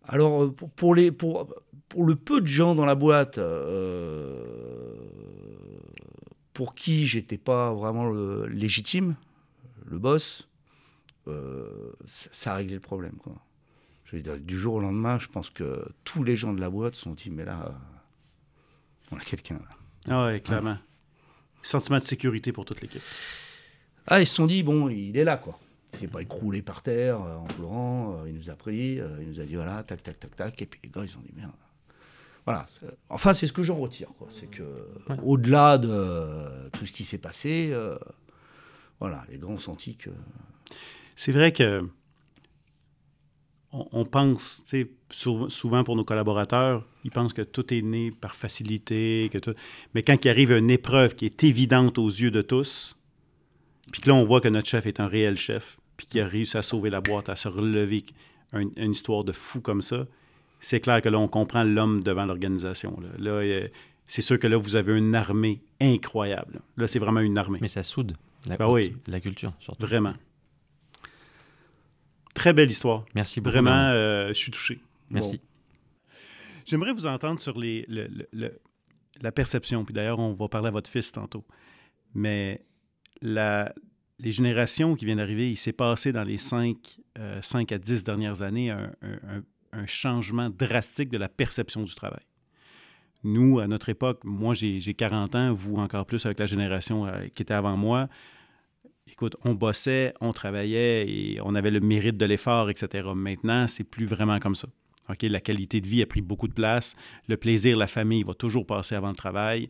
Alors, 0.08 0.42
euh, 0.44 0.50
pour, 0.52 0.70
pour 0.70 0.94
les, 0.94 1.12
pour, 1.12 1.52
pour 1.88 2.04
le 2.04 2.16
peu 2.16 2.40
de 2.40 2.46
gens 2.46 2.74
dans 2.74 2.86
la 2.86 2.94
boîte 2.94 3.38
euh, 3.38 4.44
pour 6.56 6.74
qui 6.74 7.06
j'étais 7.06 7.36
pas 7.36 7.74
vraiment 7.74 8.08
le 8.08 8.46
légitime, 8.46 9.14
le 9.84 9.98
boss, 9.98 10.48
euh, 11.28 11.92
ça, 12.06 12.30
ça 12.32 12.52
a 12.52 12.56
réglé 12.56 12.72
le 12.72 12.80
problème. 12.80 13.16
Quoi. 13.22 13.34
Je 14.06 14.16
veux 14.16 14.22
dire, 14.22 14.38
du 14.38 14.56
jour 14.56 14.76
au 14.76 14.80
lendemain, 14.80 15.18
je 15.18 15.28
pense 15.28 15.50
que 15.50 15.86
tous 16.02 16.24
les 16.24 16.34
gens 16.34 16.54
de 16.54 16.60
la 16.60 16.70
boîte 16.70 16.94
se 16.94 17.02
sont 17.02 17.12
dit, 17.12 17.28
mais 17.28 17.44
là, 17.44 17.66
euh, 17.66 17.72
on 19.12 19.18
a 19.18 19.20
quelqu'un. 19.20 19.56
là. 19.56 19.76
Ah 20.08 20.32
oui, 20.32 20.40
clairement. 20.40 20.78
Sentiment 21.62 21.98
de 21.98 22.04
sécurité 22.04 22.52
pour 22.52 22.64
toute 22.64 22.80
l'équipe. 22.80 23.02
Ah, 24.06 24.22
ils 24.22 24.26
se 24.26 24.36
sont 24.36 24.46
dit, 24.46 24.62
bon, 24.62 24.88
il 24.88 25.14
est 25.14 25.24
là, 25.24 25.36
quoi. 25.36 25.58
Il 25.92 25.98
s'est 25.98 26.08
pas 26.08 26.22
écroulé 26.22 26.62
par 26.62 26.80
terre 26.80 27.20
euh, 27.20 27.36
en 27.36 27.44
pleurant. 27.44 28.16
euh, 28.18 28.30
il 28.30 28.34
nous 28.34 28.48
a 28.48 28.54
pris, 28.54 28.98
euh, 28.98 29.18
il 29.20 29.28
nous 29.28 29.40
a 29.40 29.44
dit, 29.44 29.56
voilà, 29.56 29.82
tac, 29.82 30.02
tac, 30.02 30.18
tac, 30.18 30.34
tac. 30.34 30.62
Et 30.62 30.64
puis 30.64 30.80
les 30.82 30.88
gars, 30.88 31.04
ils 31.04 31.14
ont 31.18 31.20
dit, 31.20 31.34
merde. 31.36 31.52
Voilà. 32.46 32.66
Enfin, 33.10 33.34
c'est 33.34 33.46
ce 33.48 33.52
que 33.52 33.62
j'en 33.64 33.76
retire. 33.76 34.08
C'est 34.30 34.46
que, 34.46 34.62
Ouais. 35.08 35.16
au-delà 35.24 35.78
de 35.78 36.68
tout 36.70 36.86
ce 36.86 36.92
qui 36.92 37.02
s'est 37.04 37.18
passé, 37.18 37.70
euh, 37.72 37.98
voilà, 39.00 39.24
les 39.28 39.38
gars 39.38 39.48
ont 39.48 39.58
senti 39.58 39.96
que. 39.96 40.10
C'est 41.16 41.32
vrai 41.32 41.52
que 41.52 41.84
on, 43.72 43.88
on 43.92 44.04
pense, 44.04 44.64
souvent 45.48 45.84
pour 45.84 45.96
nos 45.96 46.04
collaborateurs, 46.04 46.84
ils 47.04 47.10
pensent 47.10 47.32
que 47.32 47.42
tout 47.42 47.74
est 47.74 47.82
né 47.82 48.10
par 48.12 48.34
facilité, 48.34 49.28
que 49.32 49.38
tout... 49.38 49.54
mais 49.94 50.02
quand 50.02 50.24
il 50.24 50.28
arrive 50.28 50.52
une 50.52 50.70
épreuve 50.70 51.14
qui 51.16 51.24
est 51.26 51.42
évidente 51.44 51.98
aux 51.98 52.08
yeux 52.08 52.30
de 52.30 52.42
tous, 52.42 52.96
puis 53.92 54.00
que 54.02 54.08
là 54.08 54.14
on 54.14 54.24
voit 54.24 54.40
que 54.40 54.48
notre 54.48 54.68
chef 54.68 54.86
est 54.86 55.00
un 55.00 55.08
réel 55.08 55.36
chef, 55.36 55.78
puis 55.96 56.06
qu'il 56.06 56.20
a 56.20 56.28
réussi 56.28 56.56
à 56.56 56.62
sauver 56.62 56.90
la 56.90 57.00
boîte, 57.00 57.28
à 57.28 57.36
se 57.36 57.48
relever 57.48 58.04
un- 58.52 58.68
une 58.76 58.92
histoire 58.92 59.24
de 59.24 59.32
fou 59.32 59.60
comme 59.60 59.82
ça, 59.82 60.06
c'est 60.60 60.80
clair 60.80 61.00
que 61.02 61.08
là 61.08 61.18
on 61.18 61.28
comprend 61.28 61.64
l'homme 61.64 62.02
devant 62.02 62.24
l'organisation. 62.26 62.98
Là, 63.00 63.08
Là, 63.18 63.30
euh, 63.42 63.68
c'est 64.06 64.22
sûr 64.22 64.38
que 64.38 64.46
là 64.46 64.56
vous 64.56 64.76
avez 64.76 64.96
une 64.96 65.14
armée 65.14 65.60
incroyable. 65.80 66.60
Là, 66.76 66.86
c'est 66.86 66.98
vraiment 66.98 67.20
une 67.20 67.38
armée. 67.38 67.58
Mais 67.60 67.68
ça 67.68 67.82
soude 67.82 68.16
la, 68.48 68.56
Ben 68.56 68.68
oui. 68.68 68.96
la 69.08 69.20
culture, 69.20 69.52
surtout. 69.60 69.84
Vraiment. 69.86 70.14
Très 72.34 72.52
belle 72.52 72.70
histoire. 72.70 73.04
Merci 73.14 73.40
beaucoup. 73.40 73.52
Vraiment, 73.52 73.88
euh, 73.90 74.28
je 74.28 74.34
suis 74.34 74.52
touché. 74.52 74.78
Merci. 75.10 75.40
J'aimerais 76.66 76.92
vous 76.92 77.06
entendre 77.06 77.40
sur 77.40 77.58
les, 77.58 77.84
le- 77.88 78.08
le- 78.08 78.28
le- 78.32 78.60
la 79.20 79.32
perception. 79.32 79.84
Puis 79.84 79.94
d'ailleurs, 79.94 80.18
on 80.18 80.32
va 80.34 80.48
parler 80.48 80.68
à 80.68 80.72
votre 80.72 80.90
fils 80.90 81.12
tantôt. 81.12 81.44
Mais 82.14 82.62
la- 83.22 83.72
les 84.18 84.32
générations 84.32 84.96
qui 84.96 85.04
viennent 85.06 85.18
d'arriver, 85.18 85.50
il 85.50 85.56
s'est 85.56 85.72
passé 85.72 86.12
dans 86.12 86.24
les 86.24 86.38
5, 86.38 86.76
à 87.16 87.78
10 87.78 88.04
dernières 88.04 88.42
années 88.42 88.70
un, 88.70 88.92
un- 89.02 89.36
un- 89.38 89.42
un 89.72 89.86
changement 89.86 90.50
drastique 90.50 91.10
de 91.10 91.18
la 91.18 91.28
perception 91.28 91.82
du 91.82 91.94
travail. 91.94 92.24
Nous, 93.24 93.58
à 93.58 93.66
notre 93.66 93.88
époque, 93.88 94.20
moi 94.24 94.54
j'ai 94.54 94.78
j'ai 94.78 94.94
40 94.94 95.34
ans, 95.34 95.52
vous 95.52 95.76
encore 95.76 96.06
plus 96.06 96.24
avec 96.26 96.38
la 96.38 96.46
génération 96.46 97.06
euh, 97.06 97.26
qui 97.34 97.42
était 97.42 97.54
avant 97.54 97.76
moi. 97.76 98.08
Écoute, 99.08 99.36
on 99.44 99.54
bossait, 99.54 100.14
on 100.20 100.32
travaillait 100.32 101.08
et 101.08 101.40
on 101.42 101.54
avait 101.54 101.70
le 101.70 101.80
mérite 101.80 102.16
de 102.16 102.24
l'effort, 102.24 102.70
etc. 102.70 103.08
Maintenant, 103.14 103.66
c'est 103.68 103.84
plus 103.84 104.04
vraiment 104.04 104.38
comme 104.40 104.54
ça. 104.54 104.68
La 105.22 105.40
qualité 105.40 105.80
de 105.80 105.86
vie 105.86 106.02
a 106.02 106.06
pris 106.06 106.20
beaucoup 106.20 106.48
de 106.48 106.52
place. 106.52 106.96
Le 107.28 107.36
plaisir, 107.36 107.76
la 107.76 107.86
famille 107.86 108.24
va 108.24 108.34
toujours 108.34 108.66
passer 108.66 108.94
avant 108.96 109.10
le 109.10 109.14
travail. 109.14 109.68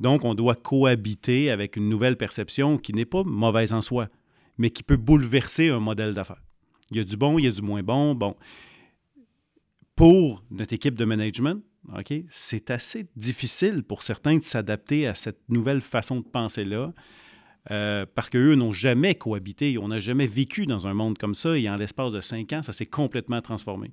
Donc, 0.00 0.24
on 0.24 0.34
doit 0.34 0.54
cohabiter 0.54 1.50
avec 1.50 1.76
une 1.76 1.88
nouvelle 1.88 2.16
perception 2.16 2.78
qui 2.78 2.92
n'est 2.92 3.04
pas 3.04 3.22
mauvaise 3.24 3.72
en 3.72 3.82
soi, 3.82 4.08
mais 4.56 4.70
qui 4.70 4.82
peut 4.82 4.96
bouleverser 4.96 5.68
un 5.68 5.80
modèle 5.80 6.14
d'affaires. 6.14 6.42
Il 6.90 6.96
y 6.96 7.00
a 7.00 7.04
du 7.04 7.16
bon, 7.16 7.38
il 7.38 7.44
y 7.44 7.48
a 7.48 7.50
du 7.50 7.62
moins 7.62 7.82
bon. 7.82 8.14
Bon, 8.14 8.34
pour 9.98 10.44
notre 10.52 10.74
équipe 10.74 10.94
de 10.94 11.04
management, 11.04 11.60
OK, 11.98 12.14
c'est 12.30 12.70
assez 12.70 13.08
difficile 13.16 13.82
pour 13.82 14.04
certains 14.04 14.38
de 14.38 14.44
s'adapter 14.44 15.08
à 15.08 15.16
cette 15.16 15.40
nouvelle 15.48 15.80
façon 15.80 16.20
de 16.20 16.24
penser-là. 16.24 16.92
euh, 17.72 18.06
parce 18.14 18.30
qu'eux 18.30 18.54
n'ont 18.54 18.72
jamais 18.72 19.16
cohabité, 19.16 19.76
on 19.76 19.88
n'a 19.88 19.98
jamais 19.98 20.28
vécu 20.28 20.66
dans 20.66 20.86
un 20.86 20.94
monde 20.94 21.18
comme 21.18 21.34
ça, 21.34 21.58
et 21.58 21.68
en 21.68 21.74
l'espace 21.74 22.12
de 22.12 22.20
cinq 22.20 22.52
ans, 22.52 22.62
ça 22.62 22.72
s'est 22.72 22.86
complètement 22.86 23.42
transformé. 23.42 23.90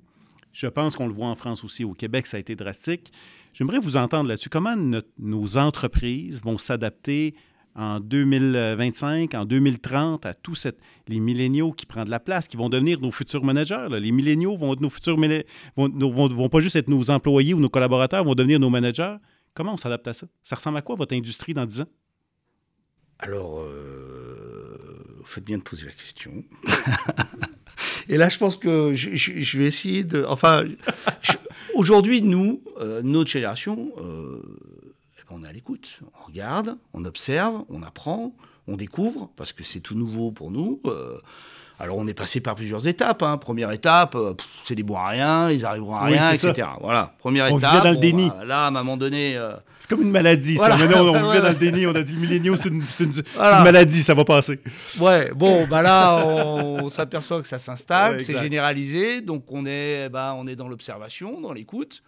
Je 0.52 0.68
pense 0.68 0.94
qu'on 0.94 1.08
le 1.08 1.12
voit 1.12 1.26
en 1.26 1.34
France 1.34 1.64
aussi. 1.64 1.82
Au 1.82 1.92
Québec, 1.92 2.26
ça 2.26 2.36
a 2.36 2.40
été 2.40 2.54
drastique. 2.54 3.12
J'aimerais 3.52 3.80
vous 3.80 3.96
entendre 3.96 4.28
là-dessus. 4.28 4.48
Comment 4.48 4.76
nos 5.18 5.58
entreprises 5.58 6.40
vont 6.40 6.56
s'adapter 6.56 7.34
en 7.76 8.00
2025, 8.00 9.34
en 9.34 9.44
2030 9.44 10.24
à 10.24 10.34
tous 10.34 10.66
les 11.08 11.20
milléniaux 11.20 11.72
qui 11.72 11.84
prennent 11.84 12.06
de 12.06 12.10
la 12.10 12.20
place, 12.20 12.48
qui 12.48 12.56
vont 12.56 12.68
devenir 12.68 13.00
nos 13.00 13.10
futurs 13.10 13.44
managers. 13.44 13.88
Les 13.90 14.12
milléniaux 14.12 14.56
vont 14.56 14.72
être 14.72 14.80
nos 14.80 14.90
futurs 14.90 15.16
vont, 15.76 15.88
vont, 15.88 16.28
vont 16.28 16.48
pas 16.48 16.60
juste 16.60 16.76
être 16.76 16.88
nos 16.88 17.10
employés 17.10 17.54
ou 17.54 17.60
nos 17.60 17.68
collaborateurs, 17.68 18.24
vont 18.24 18.34
devenir 18.34 18.58
nos 18.58 18.70
managers. 18.70 19.16
Comment 19.54 19.74
on 19.74 19.76
s'adapte 19.76 20.08
à 20.08 20.14
ça? 20.14 20.26
Ça 20.42 20.56
ressemble 20.56 20.78
à 20.78 20.82
quoi 20.82 20.96
votre 20.96 21.14
industrie 21.14 21.54
dans 21.54 21.66
10 21.66 21.82
ans? 21.82 21.88
Alors, 23.18 23.60
euh, 23.60 24.76
vous 25.18 25.24
faites 25.26 25.44
bien 25.44 25.58
de 25.58 25.62
poser 25.62 25.86
la 25.86 25.92
question. 25.92 26.44
Et 28.08 28.16
là, 28.16 28.28
je 28.28 28.38
pense 28.38 28.56
que 28.56 28.92
je, 28.94 29.58
vais 29.58 29.66
essayer 29.66 30.04
de. 30.04 30.24
Enfin, 30.28 30.64
aujourd'hui, 31.74 32.22
nous, 32.22 32.62
euh, 32.78 33.02
notre 33.02 33.30
génération, 33.30 33.92
euh, 33.98 34.42
on 35.30 35.44
est 35.44 35.48
à 35.48 35.52
l'écoute. 35.52 36.00
On 36.22 36.26
regarde, 36.26 36.76
on 36.94 37.04
observe, 37.04 37.62
on 37.70 37.82
apprend, 37.82 38.32
on 38.68 38.76
découvre, 38.76 39.30
parce 39.36 39.52
que 39.52 39.62
c'est 39.64 39.80
tout 39.80 39.94
nouveau 39.94 40.30
pour 40.30 40.50
nous. 40.50 40.80
Euh, 40.86 41.18
alors, 41.78 41.98
on 41.98 42.06
est 42.06 42.14
passé 42.14 42.40
par 42.40 42.54
plusieurs 42.54 42.86
étapes. 42.86 43.22
hein. 43.22 43.36
Première 43.36 43.70
étape, 43.70 44.14
euh, 44.14 44.32
c'est 44.64 44.74
des 44.74 44.82
bons 44.82 44.96
à 44.96 45.08
rien, 45.08 45.50
ils 45.50 45.66
arriveront 45.66 45.94
à 45.94 46.06
Oui, 46.06 46.12
rien, 46.12 46.34
ça. 46.34 46.48
etc. 46.50 46.68
Voilà, 46.80 47.14
première 47.18 47.52
On 47.52 47.58
étape. 47.58 47.70
vivait 47.70 47.84
dans 47.84 47.90
le 47.90 47.96
déni. 47.98 48.30
bah, 48.30 48.44
là, 48.46 48.64
à 48.64 48.68
un 48.68 48.70
moment 48.70 48.96
donné. 48.96 49.36
euh, 49.36 49.52
C'est 49.78 49.90
comme 49.90 50.00
une 50.00 50.10
maladie. 50.10 50.56
ça. 50.56 50.74
Maintenant, 50.74 51.04
on, 51.04 51.08
on 51.14 51.28
vivait 51.28 51.42
dans 51.42 51.48
le 51.50 51.54
déni. 51.54 51.86
On 51.86 51.94
a 51.94 52.02
dit 52.02 52.16
milléniaux, 52.16 52.56
c'est 52.56 52.70
une, 52.70 52.82
c'est 52.84 53.04
une- 53.04 53.12
c'est 53.12 53.28
Voilà. 53.34 53.58
une 53.58 53.64
maladie, 53.64 54.02
ça 54.02 54.14
va 54.14 54.24
passer. 54.24 54.58
Ouais, 54.98 55.30
bon, 55.34 55.66
bah 55.68 55.82
là, 55.82 56.24
on, 56.26 56.84
on 56.84 56.88
s'aperçoit 56.88 57.42
que 57.42 57.48
ça 57.48 57.58
s'installe, 57.58 58.12
Ouais, 58.12 58.18
que 58.18 58.24
c'est 58.24 58.38
généralisé, 58.38 59.20
donc 59.20 59.44
on 59.52 59.66
est, 59.66 60.08
bah, 60.08 60.34
on 60.38 60.46
est 60.46 60.56
dans 60.56 60.68
l'observation, 60.68 61.42
dans 61.42 61.52
l'écoute. 61.52 62.02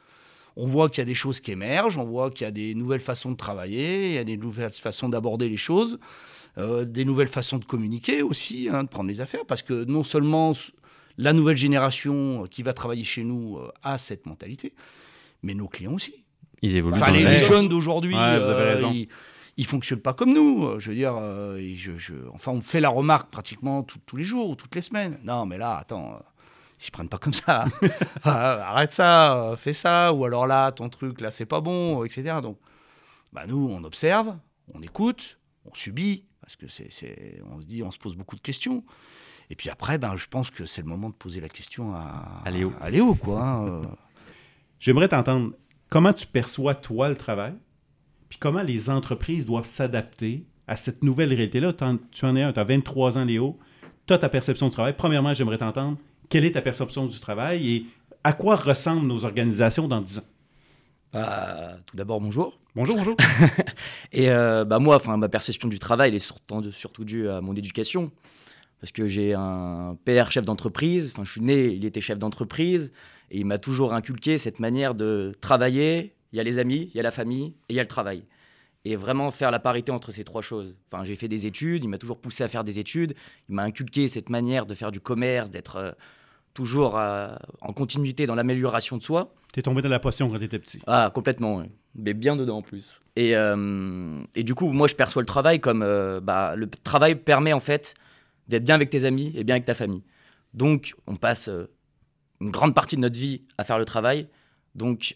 On 0.61 0.67
voit 0.67 0.89
qu'il 0.91 0.99
y 1.01 1.03
a 1.03 1.05
des 1.07 1.15
choses 1.15 1.41
qui 1.41 1.53
émergent, 1.53 1.99
on 1.99 2.05
voit 2.05 2.31
qu'il 2.33 2.45
y 2.45 2.49
a 2.49 2.51
des 2.51 2.75
nouvelles 2.75 3.01
façons 3.01 3.31
de 3.31 3.37
travailler, 3.37 4.09
il 4.09 4.15
y 4.15 4.19
a 4.19 4.25
des 4.25 4.37
nouvelles 4.37 4.73
façons 4.73 5.09
d'aborder 5.09 5.49
les 5.49 5.57
choses, 5.57 5.99
euh, 6.59 6.85
des 6.85 7.05
nouvelles 7.05 7.29
façons 7.29 7.59
de 7.59 7.65
communiquer 7.65 8.23
aussi, 8.23 8.69
hein, 8.71 8.83
de 8.83 8.89
prendre 8.89 9.09
les 9.09 9.21
affaires, 9.21 9.47
parce 9.47 9.63
que 9.63 9.85
non 9.85 10.03
seulement 10.03 10.53
la 11.17 11.33
nouvelle 11.33 11.57
génération 11.57 12.45
qui 12.51 12.63
va 12.65 12.73
travailler 12.73 13.05
chez 13.05 13.23
nous 13.23 13.57
euh, 13.59 13.71
a 13.85 13.99
cette 13.99 14.27
mentalité, 14.27 14.75
mais 15.45 15.55
nos 15.55 15.69
clients 15.69 15.95
aussi. 15.95 16.25
Ils 16.61 16.75
évoluent 16.77 16.97
Enfin, 17.01 17.13
les, 17.13 17.23
les 17.25 17.39
jeunes 17.39 17.69
d'aujourd'hui, 17.69 18.15
Ouais, 18.15 18.21
euh, 18.21 18.83
ils, 18.93 19.09
ils 19.59 19.67
fonctionnent 19.67 20.01
pas 20.01 20.13
comme 20.13 20.33
nous. 20.35 20.65
Euh, 20.67 20.79
Je 20.81 20.91
veux 20.91 20.97
dire, 20.97 21.15
euh, 21.17 21.61
je, 21.77 21.97
je- 21.97 22.15
enfin, 22.33 22.51
on 22.51 22.61
fait 22.61 22.81
la 22.81 22.89
remarque 22.89 23.31
pratiquement 23.31 23.85
tout- 23.85 24.01
tous 24.07 24.17
les 24.17 24.25
jours 24.25 24.51
ou 24.51 24.57
toutes 24.57 24.75
les 24.75 24.83
semaines. 24.83 25.19
Non, 25.23 25.47
mais 25.47 25.57
là, 25.57 25.77
attends, 25.77 26.15
euh, 26.15 26.19
s'y 26.79 26.91
prennent 26.91 27.09
pas 27.09 27.19
comme 27.19 27.35
ça. 27.35 27.65
Ah, 28.25 28.71
arrête 28.73 28.93
ça, 28.93 29.55
fais 29.59 29.73
ça, 29.75 30.13
ou 30.13 30.25
alors 30.25 30.47
là, 30.47 30.71
ton 30.73 30.89
truc, 30.89 31.21
là, 31.21 31.31
c'est 31.31 31.47
pas 31.47 31.61
bon, 31.61 32.05
etc. 32.05 32.37
Donc, 32.43 32.59
bah, 33.33 33.47
nous, 33.47 33.69
on 33.71 33.83
observe, 33.85 34.35
on 34.75 34.81
écoute, 34.83 35.39
on 35.65 35.75
subit, 35.75 36.25
parce 36.41 36.57
que 36.57 36.69
c'est, 36.69 36.91
c'est- 36.93 37.41
on 37.51 37.61
se 37.61 37.67
dit, 37.67 37.83
on 37.83 37.91
se 37.91 37.99
pose 37.99 38.17
beaucoup 38.17 38.37
de 38.37 38.41
questions. 38.41 38.85
Et 39.51 39.55
puis 39.55 39.71
après, 39.71 39.97
ben, 39.99 40.15
je 40.17 40.27
pense 40.29 40.51
que 40.51 40.67
c'est 40.67 40.83
le 40.83 40.89
moment 40.89 41.09
de 41.09 41.15
poser 41.15 41.41
la 41.41 41.49
question 41.49 41.95
à, 41.95 42.43
À 42.45 42.51
Léo. 42.51 42.73
à 42.81 42.91
Léo, 42.91 43.15
quoi. 43.15 43.43
hein. 43.43 43.83
J'aimerais 44.79 45.09
t'entendre 45.09 45.53
comment 45.89 46.13
tu 46.13 46.27
perçois, 46.27 46.75
toi, 46.75 47.09
le 47.09 47.17
travail, 47.17 47.55
puis 48.29 48.39
comment 48.39 48.63
les 48.63 48.91
entreprises 48.91 49.47
doivent 49.47 49.65
s'adapter 49.65 50.47
à 50.67 50.77
cette 50.77 51.03
nouvelle 51.03 51.31
réalité-là? 51.31 51.73
Tu 52.13 52.25
en 52.25 52.37
es 52.37 52.43
un, 52.43 52.53
tu 52.53 52.61
as 52.61 52.65
23 52.65 53.17
ans, 53.19 53.25
Léo. 53.25 53.59
tu 54.07 54.13
as 54.13 54.19
ta 54.19 54.29
perception 54.29 54.67
du 54.67 54.73
travail. 54.73 54.95
Premièrement, 54.97 55.33
j'aimerais 55.35 55.59
t'entendre. 55.59 55.97
Quelle 56.29 56.45
est 56.45 56.53
ta 56.53 56.63
perception 56.63 57.07
du 57.07 57.19
travail 57.21 57.75
et 57.75 57.87
à 58.23 58.33
quoi 58.33 58.57
ressemblent 58.57 59.07
nos 59.07 59.25
organisations 59.25 59.89
dans 59.89 60.01
10 60.01 60.19
ans? 60.19 60.25
Bah, 61.13 61.79
tout 61.87 61.97
d'abord, 61.97 62.21
bonjour. 62.21 62.59
Bonjour, 62.75 62.97
bonjour. 62.97 63.17
Et 64.13 64.31
euh, 64.31 64.65
bah, 64.67 64.79
moi, 64.79 64.97
enfin, 64.97 65.17
ma 65.17 65.31
perception 65.31 65.69
du 65.69 65.79
travail 65.79 66.11
elle 66.11 66.17
est 66.17 66.19
surtout, 66.19 66.71
surtout 66.71 67.05
due 67.05 67.29
à 67.29 67.41
mon 67.41 67.55
éducation. 67.55 68.13
Parce 68.81 68.93
que 68.93 69.09
j'ai 69.09 69.35
un 69.35 69.97
père 70.05 70.31
chef 70.31 70.45
d'entreprise, 70.45 71.11
enfin, 71.13 71.25
je 71.25 71.33
suis 71.33 71.41
né, 71.41 71.67
il 71.67 71.85
était 71.85 72.01
chef 72.01 72.19
d'entreprise, 72.19 72.93
et 73.31 73.39
il 73.39 73.47
m'a 73.47 73.59
toujours 73.59 73.95
inculqué 73.95 74.39
cette 74.39 74.61
manière 74.61 74.95
de 74.95 75.35
travailler. 75.41 76.15
Il 76.33 76.37
y 76.37 76.41
a 76.41 76.45
les 76.45 76.59
amis, 76.59 76.91
il 76.93 76.97
y 76.97 77.01
a 77.01 77.03
la 77.03 77.11
famille, 77.11 77.55
et 77.69 77.73
il 77.73 77.77
y 77.77 77.81
a 77.81 77.83
le 77.83 77.89
travail. 77.89 78.23
Et 78.89 78.97
vraiment 78.97 79.31
faire 79.31 79.51
la 79.51 79.59
parité 79.59 79.93
entre 79.93 80.13
ces 80.13 80.25
trois 80.25 80.41
choses. 80.41 80.75
Enfin, 80.91 81.05
j'ai 81.05 81.15
fait 81.15 81.29
des 81.29 81.45
études, 81.45 81.85
il 81.85 81.89
m'a 81.89 81.99
toujours 81.99 82.19
poussé 82.19 82.43
à 82.43 82.49
faire 82.49 82.65
des 82.65 82.79
études, 82.79 83.15
il 83.51 83.55
m'a 83.55 83.63
inculqué 83.65 84.09
cette 84.09 84.31
manière 84.31 84.65
de 84.65 84.73
faire 84.73 84.91
du 84.91 84.99
commerce, 84.99 85.51
d'être 85.51 85.77
euh, 85.77 85.93
toujours 86.55 86.99
euh, 86.99 87.37
en 87.61 87.75
continuité 87.75 88.25
dans 88.25 88.35
l'amélioration 88.35 88.97
de 88.97 89.03
soi. 89.03 89.35
T'es 89.53 89.61
tombé 89.61 89.83
dans 89.83 89.91
la 89.91 89.99
potion 89.99 90.31
quand 90.31 90.39
t'étais 90.39 90.59
petit. 90.59 90.81
Ah, 90.87 91.11
complètement, 91.15 91.59
ouais. 91.59 91.71
mais 91.97 92.15
bien 92.15 92.35
dedans 92.35 92.57
en 92.57 92.63
plus. 92.63 92.99
Et, 93.15 93.37
euh, 93.37 94.23
et 94.35 94.43
du 94.43 94.55
coup, 94.55 94.73
moi, 94.73 94.89
je 94.89 94.95
perçois 94.95 95.21
le 95.21 95.27
travail 95.27 95.61
comme 95.61 95.81
bah, 96.23 96.57
le 96.57 96.67
travail 96.71 97.15
permet 97.15 97.53
en 97.53 97.61
fait 97.61 97.93
d'être 98.49 98.65
bien 98.65 98.77
avec 98.77 98.89
tes 98.89 99.05
amis 99.05 99.33
et 99.35 99.45
bien 99.45 99.57
avec 99.57 99.67
ta 99.67 99.75
famille. 99.75 100.03
Donc, 100.55 100.95
on 101.07 101.17
passe 101.17 101.51
une 102.41 102.51
grande 102.51 102.75
partie 102.75 102.97
de 102.97 103.03
notre 103.03 103.19
vie 103.19 103.43
à 103.59 103.65
faire 103.65 103.79
le 103.79 103.85
travail. 103.85 104.29
Donc, 104.75 105.13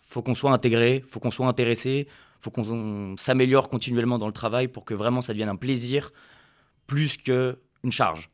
faut 0.00 0.22
qu'on 0.22 0.34
soit 0.34 0.52
intégré, 0.52 1.04
faut 1.10 1.20
qu'on 1.20 1.30
soit 1.30 1.46
intéressé, 1.46 2.08
faut 2.46 2.50
qu'on 2.52 2.70
on 2.70 3.16
s'améliore 3.16 3.68
continuellement 3.68 4.18
dans 4.18 4.28
le 4.28 4.32
travail 4.32 4.68
pour 4.68 4.84
que 4.84 4.94
vraiment 4.94 5.20
ça 5.20 5.32
devienne 5.32 5.48
un 5.48 5.56
plaisir 5.56 6.12
plus 6.86 7.16
qu'une 7.16 7.90
charge. 7.90 8.30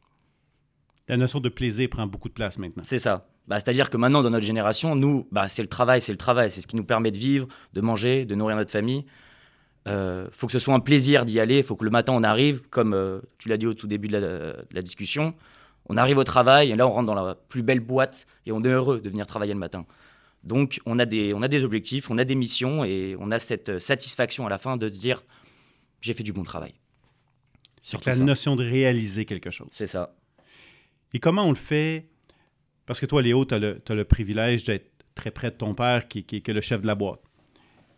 La 1.09 1.17
notion 1.17 1.41
de 1.41 1.49
plaisir 1.49 1.89
prend 1.89 2.07
beaucoup 2.07 2.29
de 2.29 2.35
place 2.35 2.59
maintenant. 2.59 2.83
C'est 2.85 2.99
ça. 2.99 3.27
Bah, 3.49 3.59
C'est-à-dire 3.59 3.89
que 3.91 3.97
maintenant, 3.97 4.23
dans 4.23 4.31
notre 4.31 4.45
génération, 4.45 4.95
nous, 4.95 5.27
bah, 5.33 5.49
c'est 5.49 5.63
le 5.63 5.69
travail, 5.69 6.01
c'est 6.01 6.13
le 6.13 6.19
travail. 6.19 6.51
C'est 6.51 6.61
ce 6.61 6.67
qui 6.67 6.77
nous 6.77 6.85
permet 6.85 7.11
de 7.11 7.17
vivre, 7.17 7.49
de 7.73 7.81
manger, 7.81 8.25
de 8.25 8.35
nourrir 8.35 8.57
notre 8.57 8.71
famille. 8.71 9.05
Il 9.87 10.29
faut 10.31 10.47
que 10.47 10.53
ce 10.53 10.61
soit 10.61 10.75
un 10.75 10.81
plaisir 10.81 11.25
d'y 11.25 11.41
aller. 11.41 11.59
Il 11.59 11.65
faut 11.65 11.75
que 11.75 11.85
le 11.85 11.91
matin, 11.91 12.13
on 12.13 12.23
arrive, 12.23 12.63
comme 12.69 12.95
euh, 12.95 13.21
tu 13.39 13.49
l'as 13.49 13.57
dit 13.57 13.67
au 13.67 13.75
tout 13.75 13.89
début 13.89 14.09
de 14.09 14.13
la, 14.13 14.21
de 14.21 14.75
la 14.75 14.83
discussion, 14.83 15.35
on 15.89 15.97
arrive 15.97 16.19
au 16.19 16.25
travail 16.25 16.71
et 16.71 16.77
là, 16.77 16.87
on 16.87 16.93
rentre 16.93 17.07
dans 17.07 17.15
la 17.15 17.35
plus 17.35 17.63
belle 17.63 17.81
boîte 17.81 18.27
et 18.47 18.53
on 18.53 18.63
est 18.63 18.69
heureux 18.69 19.01
de 19.01 19.09
venir 19.09 19.27
travailler 19.27 19.55
le 19.55 19.59
matin. 19.59 19.85
Donc, 20.45 20.81
on 20.87 20.99
a 20.99 21.05
des, 21.07 21.35
on 21.35 21.43
a 21.43 21.49
des 21.49 21.65
objectifs, 21.65 22.11
on 22.11 22.19
a 22.19 22.25
des 22.25 22.35
missions 22.35 22.85
et 22.85 23.15
on 23.19 23.31
a 23.31 23.39
cette 23.39 23.69
euh, 23.69 23.79
satisfaction 23.79 24.47
à 24.47 24.51
la 24.51 24.59
fin 24.59 24.77
de 24.77 24.89
se 24.89 24.99
dire 24.99 25.23
j'ai 26.01 26.15
fait 26.15 26.25
du 26.25 26.33
bon 26.33 26.43
travail. 26.43 26.75
C'est 27.83 27.91
Surtout 27.91 28.09
la 28.09 28.17
ça. 28.17 28.25
notion 28.25 28.57
de 28.57 28.65
réaliser 28.65 29.25
quelque 29.25 29.51
chose. 29.51 29.69
C'est 29.71 29.87
ça. 29.87 30.15
Et 31.15 31.21
comment 31.21 31.45
on 31.47 31.51
le 31.51 31.57
fait? 31.57 32.07
Parce 32.87 32.99
que 33.01 33.07
toi, 33.07 33.23
Léo, 33.23 33.45
tu 33.45 33.55
as, 33.55 33.59
le 33.61 34.05
privilège 34.05 34.65
d'être 34.65 34.91
très 35.15 35.31
près 35.31 35.51
de 35.51 35.57
ton 35.57 35.75
père, 35.75 36.09
qui, 36.09 36.25
qui- 36.25 36.43
qui 36.43 36.51
est 36.51 36.55
le 36.55 36.61
chef 36.61 36.81
de 36.83 36.87
la 36.87 36.95
boîte. 36.95 37.21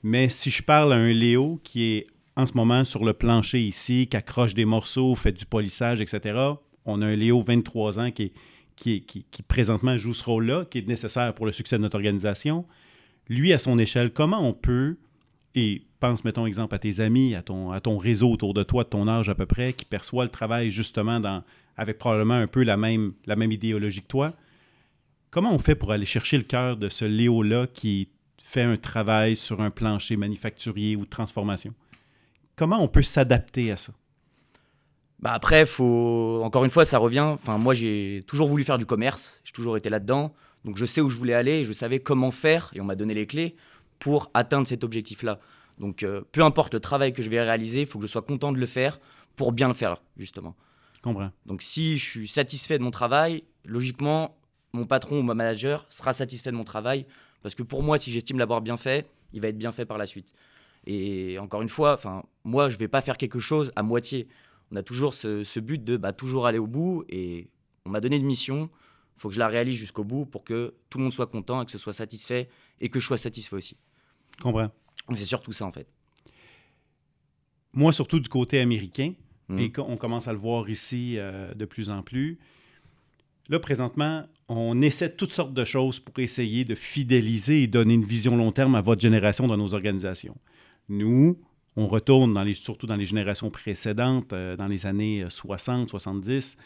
Mais 0.02 0.28
si 0.28 0.50
je 0.50 0.62
parle 0.62 0.92
à 0.92 0.96
un 0.96 1.12
Léo 1.12 1.60
qui 1.64 1.84
est 1.84 2.06
en 2.36 2.44
ce 2.46 2.52
moment 2.54 2.84
sur 2.84 3.04
le 3.04 3.12
plancher 3.14 3.60
ici, 3.62 4.08
qui 4.10 4.16
accroche 4.16 4.52
des 4.54 4.64
morceaux, 4.66 5.14
fait 5.14 5.32
du 5.32 5.46
polissage, 5.46 6.00
etc., 6.02 6.38
on 6.84 7.00
a 7.00 7.06
un 7.06 7.14
Léo, 7.16 7.42
23 7.42 7.98
ans, 7.98 8.10
qui, 8.10 8.24
est- 8.24 8.32
qui, 8.76 9.04
présentement 9.48 9.96
joue 9.96 10.14
ce 10.14 10.24
rôle-là, 10.24 10.64
qui 10.66 10.78
est 10.78 10.88
nécessaire 10.88 11.34
pour 11.34 11.46
le 11.46 11.52
succès 11.52 11.76
de 11.76 11.82
notre 11.82 11.96
organisation. 11.96 12.66
Lui, 13.28 13.52
à 13.52 13.58
son 13.58 13.78
échelle, 13.78 14.12
comment 14.12 14.46
on 14.46 14.52
peut, 14.52 14.96
et 15.54 15.82
pense, 16.00 16.24
mettons 16.24 16.46
exemple, 16.46 16.74
à 16.74 16.78
tes 16.78 17.00
amis, 17.00 17.34
à 17.34 17.42
ton, 17.42 17.98
réseau 17.98 18.30
autour 18.30 18.52
de 18.52 18.62
toi, 18.62 18.84
de 18.84 18.90
ton 18.90 19.08
âge 19.08 19.28
à 19.28 19.34
peu 19.34 19.46
près, 19.46 19.72
qui 19.72 19.84
perçoit 19.84 20.24
le 20.24 20.30
travail 20.30 20.70
justement 20.70 21.20
avec 21.76 21.98
probablement 21.98 22.34
un 22.34 22.46
peu 22.46 22.62
la 22.62 22.76
même, 22.76 23.14
la 23.26 23.36
même 23.36 23.52
idéologie 23.52 24.02
que 24.02 24.08
toi. 24.08 24.34
Comment 25.30 25.54
on 25.54 25.58
fait 25.58 25.74
pour 25.74 25.92
aller 25.92 26.06
chercher 26.06 26.36
le 26.36 26.44
cœur 26.44 26.76
de 26.76 26.88
ce 26.88 27.04
Léo-là 27.04 27.66
qui 27.72 28.08
fait 28.38 28.62
un 28.62 28.76
travail 28.76 29.34
sur 29.34 29.62
un 29.62 29.70
plancher 29.70 30.16
manufacturier 30.16 30.94
ou 30.94 31.04
de 31.04 31.10
transformation? 31.10 31.72
Comment 32.54 32.80
on 32.80 32.88
peut 32.88 33.02
s'adapter 33.02 33.72
à 33.72 33.76
ça? 33.76 33.92
Bah 35.20 35.32
après, 35.32 35.64
faut 35.64 36.42
encore 36.44 36.64
une 36.64 36.70
fois, 36.70 36.84
ça 36.84 36.98
revient. 36.98 37.20
Enfin, 37.20 37.58
moi, 37.58 37.74
j'ai 37.74 38.24
toujours 38.26 38.48
voulu 38.48 38.64
faire 38.64 38.78
du 38.78 38.86
commerce. 38.86 39.40
J'ai 39.44 39.52
toujours 39.52 39.76
été 39.76 39.88
là-dedans. 39.88 40.34
Donc, 40.64 40.76
je 40.76 40.84
sais 40.84 41.00
où 41.00 41.08
je 41.08 41.16
voulais 41.16 41.34
aller. 41.34 41.60
et 41.60 41.64
Je 41.64 41.72
savais 41.72 42.00
comment 42.00 42.30
faire, 42.30 42.70
et 42.74 42.80
on 42.80 42.84
m'a 42.84 42.94
donné 42.94 43.14
les 43.14 43.26
clés 43.26 43.54
pour 43.98 44.30
atteindre 44.34 44.66
cet 44.66 44.84
objectif-là. 44.84 45.38
Donc, 45.78 46.02
euh, 46.02 46.22
peu 46.32 46.42
importe 46.42 46.74
le 46.74 46.80
travail 46.80 47.12
que 47.12 47.22
je 47.22 47.30
vais 47.30 47.40
réaliser, 47.40 47.82
il 47.82 47.86
faut 47.86 47.98
que 47.98 48.06
je 48.06 48.10
sois 48.10 48.22
content 48.22 48.52
de 48.52 48.58
le 48.58 48.66
faire 48.66 49.00
pour 49.36 49.52
bien 49.52 49.68
le 49.68 49.74
faire, 49.74 50.02
justement. 50.16 50.54
Comprends. 51.02 51.30
Donc, 51.46 51.62
si 51.62 51.98
je 51.98 52.04
suis 52.04 52.28
satisfait 52.28 52.78
de 52.78 52.82
mon 52.82 52.90
travail, 52.90 53.44
logiquement, 53.64 54.36
mon 54.72 54.86
patron 54.86 55.18
ou 55.18 55.22
mon 55.22 55.34
manager 55.34 55.86
sera 55.88 56.12
satisfait 56.12 56.50
de 56.50 56.56
mon 56.56 56.64
travail, 56.64 57.06
parce 57.42 57.54
que 57.54 57.62
pour 57.62 57.82
moi, 57.82 57.98
si 57.98 58.10
j'estime 58.10 58.38
l'avoir 58.38 58.60
bien 58.60 58.76
fait, 58.76 59.06
il 59.32 59.40
va 59.40 59.48
être 59.48 59.58
bien 59.58 59.72
fait 59.72 59.84
par 59.84 59.98
la 59.98 60.06
suite. 60.06 60.32
Et 60.86 61.38
encore 61.38 61.62
une 61.62 61.68
fois, 61.68 61.94
enfin, 61.94 62.22
moi, 62.44 62.68
je 62.68 62.76
vais 62.76 62.88
pas 62.88 63.00
faire 63.00 63.16
quelque 63.16 63.38
chose 63.38 63.72
à 63.76 63.82
moitié. 63.82 64.28
On 64.72 64.76
a 64.76 64.82
toujours 64.82 65.14
ce, 65.14 65.44
ce 65.44 65.60
but 65.60 65.82
de 65.82 65.96
bah, 65.96 66.12
toujours 66.12 66.46
aller 66.46 66.58
au 66.58 66.66
bout, 66.66 67.04
et 67.08 67.48
on 67.84 67.90
m'a 67.90 68.00
donné 68.00 68.16
une 68.16 68.24
mission. 68.26 68.70
Il 69.16 69.20
faut 69.20 69.28
que 69.28 69.34
je 69.34 69.38
la 69.38 69.48
réalise 69.48 69.76
jusqu'au 69.76 70.02
bout 70.04 70.26
pour 70.26 70.42
que 70.44 70.74
tout 70.90 70.98
le 70.98 71.04
monde 71.04 71.12
soit 71.12 71.26
content 71.28 71.62
et 71.62 71.64
que 71.66 71.70
ce 71.70 71.78
soit 71.78 71.92
satisfait 71.92 72.48
et 72.80 72.88
que 72.88 72.98
je 72.98 73.06
sois 73.06 73.18
satisfait 73.18 73.54
aussi. 73.56 73.76
Comprends? 74.42 74.70
C'est 75.14 75.24
surtout 75.24 75.52
ça 75.52 75.66
en 75.66 75.72
fait. 75.72 75.86
Moi, 77.72 77.92
surtout 77.92 78.20
du 78.20 78.28
côté 78.28 78.60
américain, 78.60 79.12
Mhm. 79.48 79.58
et 79.58 79.72
qu'on 79.72 79.96
commence 79.98 80.26
à 80.26 80.32
le 80.32 80.38
voir 80.38 80.70
ici 80.70 81.16
euh, 81.18 81.52
de 81.54 81.64
plus 81.66 81.90
en 81.90 82.02
plus. 82.02 82.38
Là, 83.50 83.58
présentement, 83.60 84.24
on 84.48 84.80
essaie 84.80 85.14
toutes 85.14 85.32
sortes 85.32 85.52
de 85.52 85.64
choses 85.64 86.00
pour 86.00 86.18
essayer 86.18 86.64
de 86.64 86.74
fidéliser 86.74 87.62
et 87.64 87.66
donner 87.66 87.92
une 87.94 88.06
vision 88.06 88.36
long 88.38 88.52
terme 88.52 88.74
à 88.74 88.80
votre 88.80 89.02
génération 89.02 89.46
dans 89.46 89.58
nos 89.58 89.74
organisations. 89.74 90.36
Nous, 90.88 91.38
on 91.76 91.86
retourne 91.86 92.34
dans 92.34 92.42
les, 92.42 92.54
surtout 92.54 92.86
dans 92.86 92.96
les 92.96 93.06
générations 93.06 93.50
précédentes, 93.50 94.32
euh, 94.32 94.56
dans 94.56 94.68
les 94.68 94.86
années 94.86 95.24
60, 95.28 95.88
70. 95.90 96.56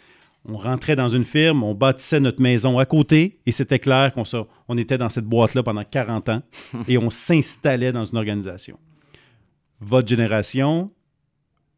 On 0.45 0.57
rentrait 0.57 0.97
dans 0.97 1.09
une 1.09 1.25
firme, 1.25 1.63
on 1.63 1.75
bâtissait 1.75 2.21
notre 2.21 2.41
maison 2.41 2.79
à 2.79 2.87
côté 2.87 3.41
et 3.45 3.53
c'était 3.53 3.79
clair 3.79 4.13
qu'on 4.15 4.23
on 4.69 4.79
était 4.79 4.99
dans 4.99 5.09
cette 5.09 5.25
boîte-là 5.25 5.63
pendant 5.63 5.85
40 5.85 6.29
ans 6.29 6.43
et 6.89 6.97
on 6.99 7.11
s'installait 7.11 7.93
dans 7.93 8.05
une 8.05 8.17
organisation. 8.17 8.79
Votre 9.81 10.09
génération, 10.09 10.91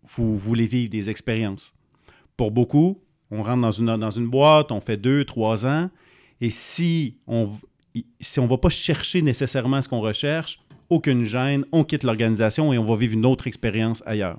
vous 0.04 0.36
voulez 0.36 0.66
vivre 0.66 0.90
des 0.90 1.10
expériences. 1.10 1.72
Pour 2.36 2.50
beaucoup, 2.50 3.02
on 3.30 3.42
rentre 3.42 3.60
dans 3.60 3.70
une, 3.70 3.96
dans 3.96 4.10
une 4.10 4.28
boîte, 4.28 4.72
on 4.72 4.80
fait 4.80 4.96
deux, 4.96 5.24
trois 5.24 5.66
ans, 5.66 5.90
et 6.40 6.50
si 6.50 7.16
on 7.26 7.50
si 8.20 8.38
on 8.38 8.44
ne 8.44 8.48
va 8.48 8.58
pas 8.58 8.68
chercher 8.68 9.22
nécessairement 9.22 9.82
ce 9.82 9.88
qu'on 9.88 10.00
recherche, 10.00 10.60
aucune 10.90 11.24
gêne, 11.24 11.64
on 11.72 11.84
quitte 11.84 12.02
l'organisation 12.04 12.72
et 12.72 12.78
on 12.78 12.84
va 12.84 12.96
vivre 12.96 13.14
une 13.14 13.26
autre 13.26 13.46
expérience 13.46 14.02
ailleurs. 14.06 14.38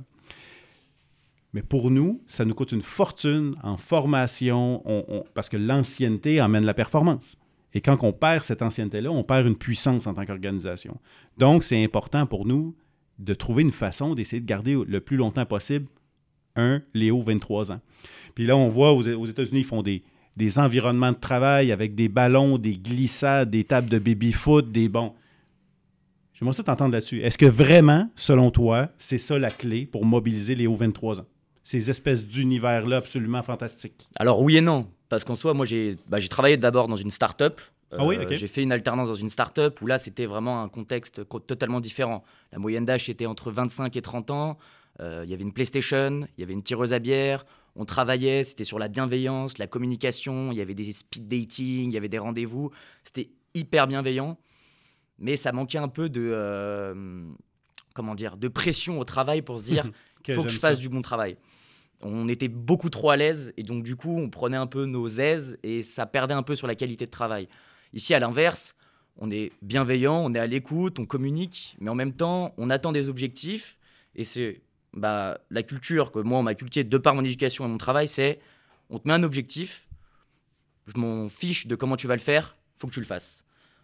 Mais 1.53 1.61
pour 1.61 1.91
nous, 1.91 2.21
ça 2.27 2.45
nous 2.45 2.53
coûte 2.53 2.71
une 2.71 2.81
fortune 2.81 3.55
en 3.63 3.75
formation, 3.77 4.81
on- 4.85 5.03
on- 5.07 5.23
parce 5.33 5.49
que 5.49 5.57
l'ancienneté 5.57 6.39
amène 6.39 6.63
la 6.63 6.73
performance. 6.73 7.37
Et 7.73 7.81
quand 7.81 7.97
on 8.03 8.13
perd 8.13 8.43
cette 8.43 8.61
ancienneté-là, 8.61 9.11
on 9.11 9.23
perd 9.23 9.47
une 9.47 9.55
puissance 9.55 10.07
en 10.07 10.13
tant 10.13 10.25
qu'organisation. 10.25 10.97
Donc, 11.37 11.63
c'est 11.63 11.81
important 11.83 12.25
pour 12.25 12.45
nous 12.45 12.75
de 13.19 13.33
trouver 13.33 13.63
une 13.63 13.71
façon 13.71 14.15
d'essayer 14.15 14.41
de 14.41 14.45
garder 14.45 14.77
le 14.85 14.99
plus 15.01 15.17
longtemps 15.17 15.45
possible 15.45 15.87
un 16.55 16.81
Léo 16.93 17.21
23 17.21 17.71
ans. 17.71 17.79
Puis 18.35 18.45
là, 18.45 18.55
on 18.57 18.67
voit 18.69 18.93
aux, 18.93 19.25
États-Unis, 19.25 19.59
ils 19.61 19.65
font 19.65 19.83
des, 19.83 20.03
des 20.37 20.59
environnements 20.59 21.11
de 21.11 21.17
travail 21.17 21.71
avec 21.71 21.95
des 21.95 22.09
ballons, 22.09 22.57
des 22.57 22.75
glissades, 22.77 23.49
des 23.49 23.63
tables 23.63 23.89
de 23.89 23.99
baby-foot, 23.99 24.71
des 24.71 24.89
bons. 24.89 25.13
J'aimerais 26.41 26.55
ça 26.55 26.63
t'entendre 26.63 26.93
là-dessus. 26.93 27.21
Est-ce 27.21 27.37
que 27.37 27.45
vraiment, 27.45 28.09
selon 28.15 28.49
toi, 28.49 28.89
c'est 28.97 29.19
ça 29.19 29.37
la 29.37 29.51
clé 29.51 29.85
pour 29.85 30.05
mobiliser 30.05 30.55
les 30.55 30.65
hauts 30.65 30.75
23 30.75 31.19
ans? 31.19 31.25
Ces 31.63 31.91
espèces 31.91 32.25
d'univers-là 32.25 32.97
absolument 32.97 33.43
fantastiques. 33.43 34.07
Alors 34.17 34.41
oui 34.41 34.57
et 34.57 34.61
non, 34.61 34.87
parce 35.07 35.23
qu'en 35.23 35.35
soi, 35.35 35.53
moi 35.53 35.67
j'ai 35.67 35.97
bah, 36.07 36.17
travaillé 36.19 36.57
d'abord 36.57 36.87
dans 36.87 36.95
une 36.95 37.11
start-up. 37.11 37.61
Ah 37.95 38.03
oui, 38.05 38.15
Euh. 38.17 38.25
J'ai 38.31 38.47
fait 38.47 38.63
une 38.63 38.71
alternance 38.71 39.07
dans 39.07 39.13
une 39.13 39.29
start-up 39.29 39.79
où 39.83 39.85
là 39.85 39.99
c'était 39.99 40.25
vraiment 40.25 40.63
un 40.63 40.67
contexte 40.69 41.23
co- 41.25 41.39
totalement 41.39 41.79
différent. 41.79 42.23
La 42.51 42.57
moyenne 42.57 42.85
d'âge 42.85 43.07
était 43.07 43.27
entre 43.27 43.51
25 43.51 43.95
et 43.95 44.01
30 44.01 44.31
ans. 44.31 44.57
Euh, 44.99 45.21
Il 45.23 45.29
y 45.29 45.35
avait 45.35 45.43
une 45.43 45.53
PlayStation, 45.53 46.21
il 46.37 46.41
y 46.41 46.43
avait 46.43 46.53
une 46.53 46.63
tireuse 46.63 46.91
à 46.93 46.97
bière. 46.99 47.45
On 47.75 47.85
travaillait, 47.85 48.43
c'était 48.43 48.63
sur 48.63 48.79
la 48.79 48.87
bienveillance, 48.87 49.59
la 49.59 49.67
communication. 49.67 50.51
Il 50.51 50.57
y 50.57 50.61
avait 50.61 50.73
des 50.73 50.91
speed 50.91 51.27
dating, 51.27 51.91
il 51.91 51.93
y 51.93 51.97
avait 51.97 52.09
des 52.09 52.17
rendez-vous. 52.17 52.71
C'était 53.03 53.29
hyper 53.53 53.85
bienveillant, 53.87 54.37
mais 55.21 55.37
ça 55.37 55.53
manquait 55.53 55.77
un 55.77 55.87
peu 55.87 56.09
de 56.09 56.29
euh, 56.33 57.23
comment 57.93 58.15
dire, 58.15 58.35
de 58.35 58.47
pression 58.47 58.99
au 58.99 59.05
travail 59.05 59.41
pour 59.41 59.59
se 59.59 59.63
dire 59.63 59.89
il 60.27 60.33
faut 60.35 60.43
que 60.43 60.49
je 60.49 60.59
fasse 60.59 60.75
ça. 60.75 60.81
du 60.81 60.89
bon 60.89 61.01
travail. 61.01 61.37
On 62.01 62.27
était 62.27 62.47
beaucoup 62.47 62.89
trop 62.89 63.11
à 63.11 63.15
l'aise 63.15 63.53
et 63.57 63.63
donc 63.63 63.83
du 63.83 63.95
coup 63.95 64.17
on 64.17 64.29
prenait 64.29 64.57
un 64.57 64.67
peu 64.67 64.85
nos 64.85 65.07
aises 65.07 65.57
et 65.63 65.83
ça 65.83 66.05
perdait 66.05 66.33
un 66.33 66.43
peu 66.43 66.55
sur 66.55 66.67
la 66.67 66.75
qualité 66.75 67.05
de 67.05 67.11
travail. 67.11 67.47
Ici 67.93 68.13
à 68.13 68.19
l'inverse, 68.19 68.75
on 69.17 69.29
est 69.29 69.51
bienveillant, 69.61 70.17
on 70.25 70.33
est 70.33 70.39
à 70.39 70.47
l'écoute, 70.47 70.99
on 70.99 71.05
communique, 71.05 71.77
mais 71.79 71.89
en 71.89 71.95
même 71.95 72.13
temps 72.13 72.53
on 72.57 72.69
attend 72.71 72.91
des 72.91 73.07
objectifs 73.07 73.77
et 74.15 74.23
c'est 74.23 74.61
bah, 74.93 75.39
la 75.51 75.63
culture 75.63 76.11
que 76.11 76.19
moi 76.19 76.39
on 76.39 76.43
m'a 76.43 76.55
cultivée 76.55 76.83
de 76.83 76.97
par 76.97 77.13
mon 77.13 77.23
éducation 77.23 77.65
et 77.65 77.67
mon 77.67 77.77
travail, 77.77 78.07
c'est 78.07 78.39
on 78.89 78.97
te 78.97 79.07
met 79.07 79.13
un 79.13 79.23
objectif, 79.23 79.87
je 80.87 80.99
m'en 80.99 81.29
fiche 81.29 81.67
de 81.67 81.75
comment 81.75 81.95
tu 81.95 82.07
vas 82.07 82.15
le 82.15 82.21
faire, 82.21 82.57
faut 82.79 82.87
que 82.87 82.93
tu 82.93 82.99
le 82.99 83.05
fasses. 83.05 83.40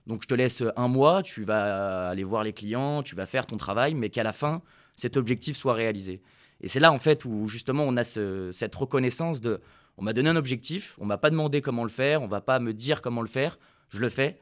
Donc 0.08 0.24
je 0.24 0.28
te 0.28 0.34
laisse 0.34 0.64
un 0.78 0.88
mois, 0.88 1.22
tu 1.22 1.44
vas 1.44 2.10
aller 2.10 2.24
voir 2.24 2.44
les 2.44 2.54
clients, 2.54 3.04
tu 3.04 3.14
vas 3.14 3.26
faire 3.26 3.46
ton 3.46 3.58
travail, 3.58 3.94
mais 3.94 4.10
qu'à 4.10 4.24
la 4.24 4.32
fin, 4.32 4.62
cet 4.96 5.18
objectif 5.18 5.58
soit 5.58 5.74
réalisé. 5.74 6.22
Et 6.62 6.70
c'est 6.70 6.80
là 6.80 6.94
en 6.94 6.98
fait 6.98 7.26
où 7.26 7.48
justement 7.48 7.84
on 7.84 7.98
a 7.98 8.06
cette 8.06 8.74
reconnaissance 8.74 9.42
de, 9.42 9.60
on 9.98 10.04
m'a 10.04 10.14
donné 10.14 10.30
un 10.30 10.38
objectif, 10.38 10.96
on 10.98 11.06
m'a 11.06 11.18
pas 11.18 11.30
demandé 11.30 11.62
comment 11.62 11.84
le 11.84 11.90
faire, 11.90 12.24
on 12.24 12.28
va 12.28 12.40
pas 12.40 12.60
me 12.60 12.74
dire 12.74 13.02
comment 13.02 13.22
le 13.22 13.28
faire, 13.28 13.60
je 13.90 14.00
le 14.00 14.08
fais. 14.08 14.40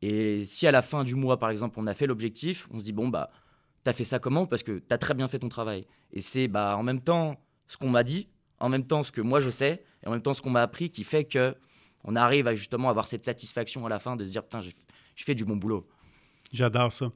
Et 0.00 0.44
si 0.44 0.66
à 0.68 0.70
la 0.70 0.80
fin 0.80 1.02
du 1.02 1.16
mois 1.16 1.38
par 1.38 1.50
exemple 1.50 1.78
on 1.78 1.88
a 1.88 1.94
fait 1.94 2.06
l'objectif, 2.06 2.68
on 2.72 2.78
se 2.78 2.84
dit 2.84 2.92
bon 2.92 3.08
bah 3.08 3.30
t'as 3.82 3.92
fait 3.92 4.04
ça 4.04 4.20
comment? 4.20 4.46
Parce 4.46 4.62
que 4.62 4.78
t'as 4.78 4.96
très 4.96 5.14
bien 5.14 5.26
fait 5.26 5.40
ton 5.40 5.48
travail. 5.48 5.86
Et 6.12 6.20
c'est 6.20 6.46
bah 6.46 6.76
en 6.78 6.84
même 6.84 7.00
temps 7.00 7.36
ce 7.66 7.76
qu'on 7.76 7.90
m'a 7.90 8.04
dit, 8.04 8.28
en 8.60 8.68
même 8.68 8.86
temps 8.86 9.02
ce 9.02 9.10
que 9.10 9.20
moi 9.20 9.40
je 9.40 9.50
sais, 9.50 9.82
et 10.04 10.06
en 10.06 10.12
même 10.12 10.22
temps 10.22 10.34
ce 10.34 10.40
qu'on 10.40 10.50
m'a 10.50 10.62
appris 10.62 10.90
qui 10.90 11.02
fait 11.02 11.24
que 11.24 11.56
on 12.04 12.16
arrive 12.16 12.46
à 12.46 12.54
justement 12.54 12.88
avoir 12.88 13.06
cette 13.06 13.24
satisfaction 13.24 13.84
à 13.84 13.88
la 13.90 13.98
fin 13.98 14.16
de 14.16 14.24
se 14.24 14.30
dire 14.30 14.44
putain 14.44 14.60
j'ai 14.62 14.72
fait 15.24 15.34
du 15.34 15.44
bon 15.44 15.56
boulot. 15.56 15.86
J'adore 16.52 16.92
ça. 16.92 17.12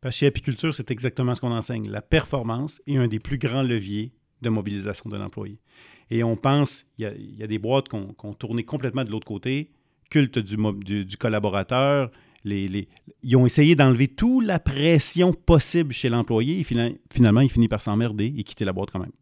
Parce 0.00 0.14
que 0.14 0.18
chez 0.20 0.26
Apiculture, 0.26 0.74
c'est 0.74 0.90
exactement 0.90 1.34
ce 1.34 1.40
qu'on 1.40 1.52
enseigne. 1.52 1.88
La 1.88 2.02
performance 2.02 2.80
est 2.86 2.96
un 2.96 3.08
des 3.08 3.18
plus 3.18 3.38
grands 3.38 3.62
leviers 3.62 4.12
de 4.42 4.50
mobilisation 4.50 5.08
de 5.10 5.16
l'employé. 5.16 5.58
Et 6.10 6.22
on 6.22 6.36
pense, 6.36 6.86
il 6.98 7.36
y, 7.38 7.42
a, 7.42 7.46
des 7.46 7.58
boîtes 7.58 7.88
qui 7.88 7.96
ont, 7.96 8.34
tourné 8.34 8.64
complètement 8.64 9.04
de 9.04 9.10
l'autre 9.10 9.26
côté, 9.26 9.72
culte 10.10 10.38
du, 10.38 11.16
collaborateur. 11.16 12.10
Ils 12.44 13.36
ont 13.36 13.46
essayé 13.46 13.74
d'enlever 13.74 14.06
toute 14.06 14.44
la 14.44 14.60
pression 14.60 15.32
possible 15.32 15.92
chez 15.92 16.08
l'employé 16.08 16.60
et 16.60 16.64
finalement, 16.64 17.40
il 17.40 17.50
finit 17.50 17.66
par 17.66 17.80
s'emmerder 17.80 18.32
et 18.36 18.44
quitter 18.44 18.64
la 18.64 18.72
boîte 18.72 18.90
quand 18.92 19.00
même. 19.00 19.12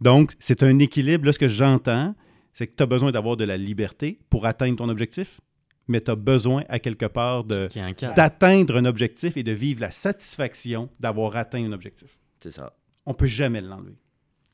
Donc, 0.00 0.32
c'est 0.38 0.62
un 0.62 0.78
équilibre. 0.80 1.24
Là, 1.24 1.32
ce 1.32 1.38
que 1.38 1.48
j'entends, 1.48 2.14
c'est 2.52 2.66
que 2.66 2.74
tu 2.76 2.82
as 2.82 2.86
besoin 2.86 3.10
d'avoir 3.12 3.36
de 3.36 3.44
la 3.44 3.56
liberté 3.56 4.18
pour 4.28 4.44
atteindre 4.44 4.76
ton 4.76 4.88
objectif, 4.90 5.40
mais 5.88 6.00
tu 6.00 6.10
as 6.10 6.16
besoin 6.16 6.64
à 6.68 6.78
quelque 6.78 7.06
part 7.06 7.44
d'atteindre 7.44 8.76
un 8.76 8.84
objectif 8.84 9.36
et 9.36 9.42
de 9.42 9.52
vivre 9.52 9.80
la 9.80 9.90
satisfaction 9.90 10.88
d'avoir 11.00 11.36
atteint 11.36 11.64
un 11.64 11.72
objectif. 11.72 12.18
C'est 12.40 12.50
ça. 12.50 12.76
On 13.06 13.14
peut 13.14 13.26
jamais 13.26 13.60
l'enlever. 13.60 13.96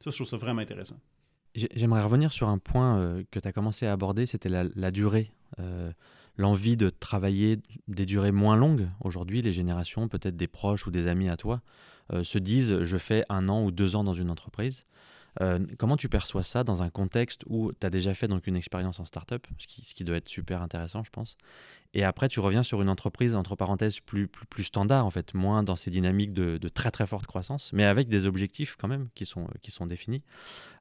Ça, 0.01 0.11
je 0.11 0.17
trouve 0.17 0.29
ça 0.29 0.37
vraiment 0.37 0.63
intéressant. 0.63 0.97
J'aimerais 1.55 2.03
revenir 2.03 2.33
sur 2.33 2.49
un 2.49 2.59
point 2.59 2.99
euh, 2.99 3.23
que 3.31 3.41
tu 3.41 3.49
as 3.49 3.53
commencé 3.53 3.87
à 3.87 3.93
aborder, 3.93 4.27
c'était 4.27 4.49
la, 4.49 4.91
durée. 4.91 5.33
Euh, 5.59 5.91
l'envie 6.37 6.77
de 6.77 6.89
travailler 6.89 7.59
des 7.89 8.07
durées 8.07 8.31
moins 8.31 8.57
longues. 8.57 8.89
Aujourd'hui, 9.01 9.43
les 9.43 9.53
générations, 9.53 10.09
peut-être 10.09 10.37
des 10.37 10.47
proches 10.47 10.87
ou 10.87 10.91
des 10.91 11.09
amis 11.09 11.29
à 11.29 11.37
toi, 11.37 11.63
euh, 12.13 12.23
se 12.23 12.39
disent 12.39 12.85
je 12.85 12.97
fais 12.97 13.25
un 13.29 13.49
an 13.49 13.65
ou 13.65 13.71
deux 13.71 13.97
ans 13.97 14.05
dans 14.05 14.15
une 14.15 14.31
entreprise. 14.31 14.87
Euh, 15.41 15.61
comment 15.79 15.97
tu 15.97 16.09
perçois 16.09 16.43
ça 16.43 16.65
dans 16.65 16.83
un 16.83 16.91
contexte 16.91 17.45
où 17.47 17.73
tu 17.73 17.87
as 17.87 17.91
déjà 17.91 18.15
fait 18.15 18.29
donc 18.29 18.47
une 18.47 18.57
expérience 18.57 18.99
en 18.99 19.05
startup, 19.05 19.47
ce 19.59 19.67
qui, 19.67 19.85
ce 19.85 19.95
qui 19.95 20.05
doit 20.05 20.17
être 20.17 20.29
super 20.29 20.63
intéressant, 20.63 21.05
je 21.05 21.11
pense, 21.11 21.37
et 21.95 22.05
après 22.05 22.29
tu 22.29 22.41
reviens 22.41 22.63
sur 22.63 22.83
une 22.83 22.91
entreprise, 22.91 23.35
entre 23.35 23.57
parenthèses, 23.57 24.01
plus, 24.01 24.29
plus, 24.29 24.47
plus 24.47 24.65
standard, 24.65 25.07
en 25.07 25.11
fait, 25.11 25.33
moins 25.33 25.63
dans 25.63 25.77
ces 25.77 25.91
dynamiques 25.91 26.33
de, 26.33 26.59
de, 26.59 26.69
très 26.69 26.91
très 26.91 27.07
forte 27.07 27.27
croissance, 27.27 27.73
mais 27.73 27.85
avec 27.85 28.09
des 28.09 28.27
objectifs 28.27 28.77
quand 28.79 28.89
même 28.89 29.09
qui 29.15 29.25
sont, 29.25 29.49
qui 29.63 29.71
sont 29.71 29.87
définis. 29.87 30.23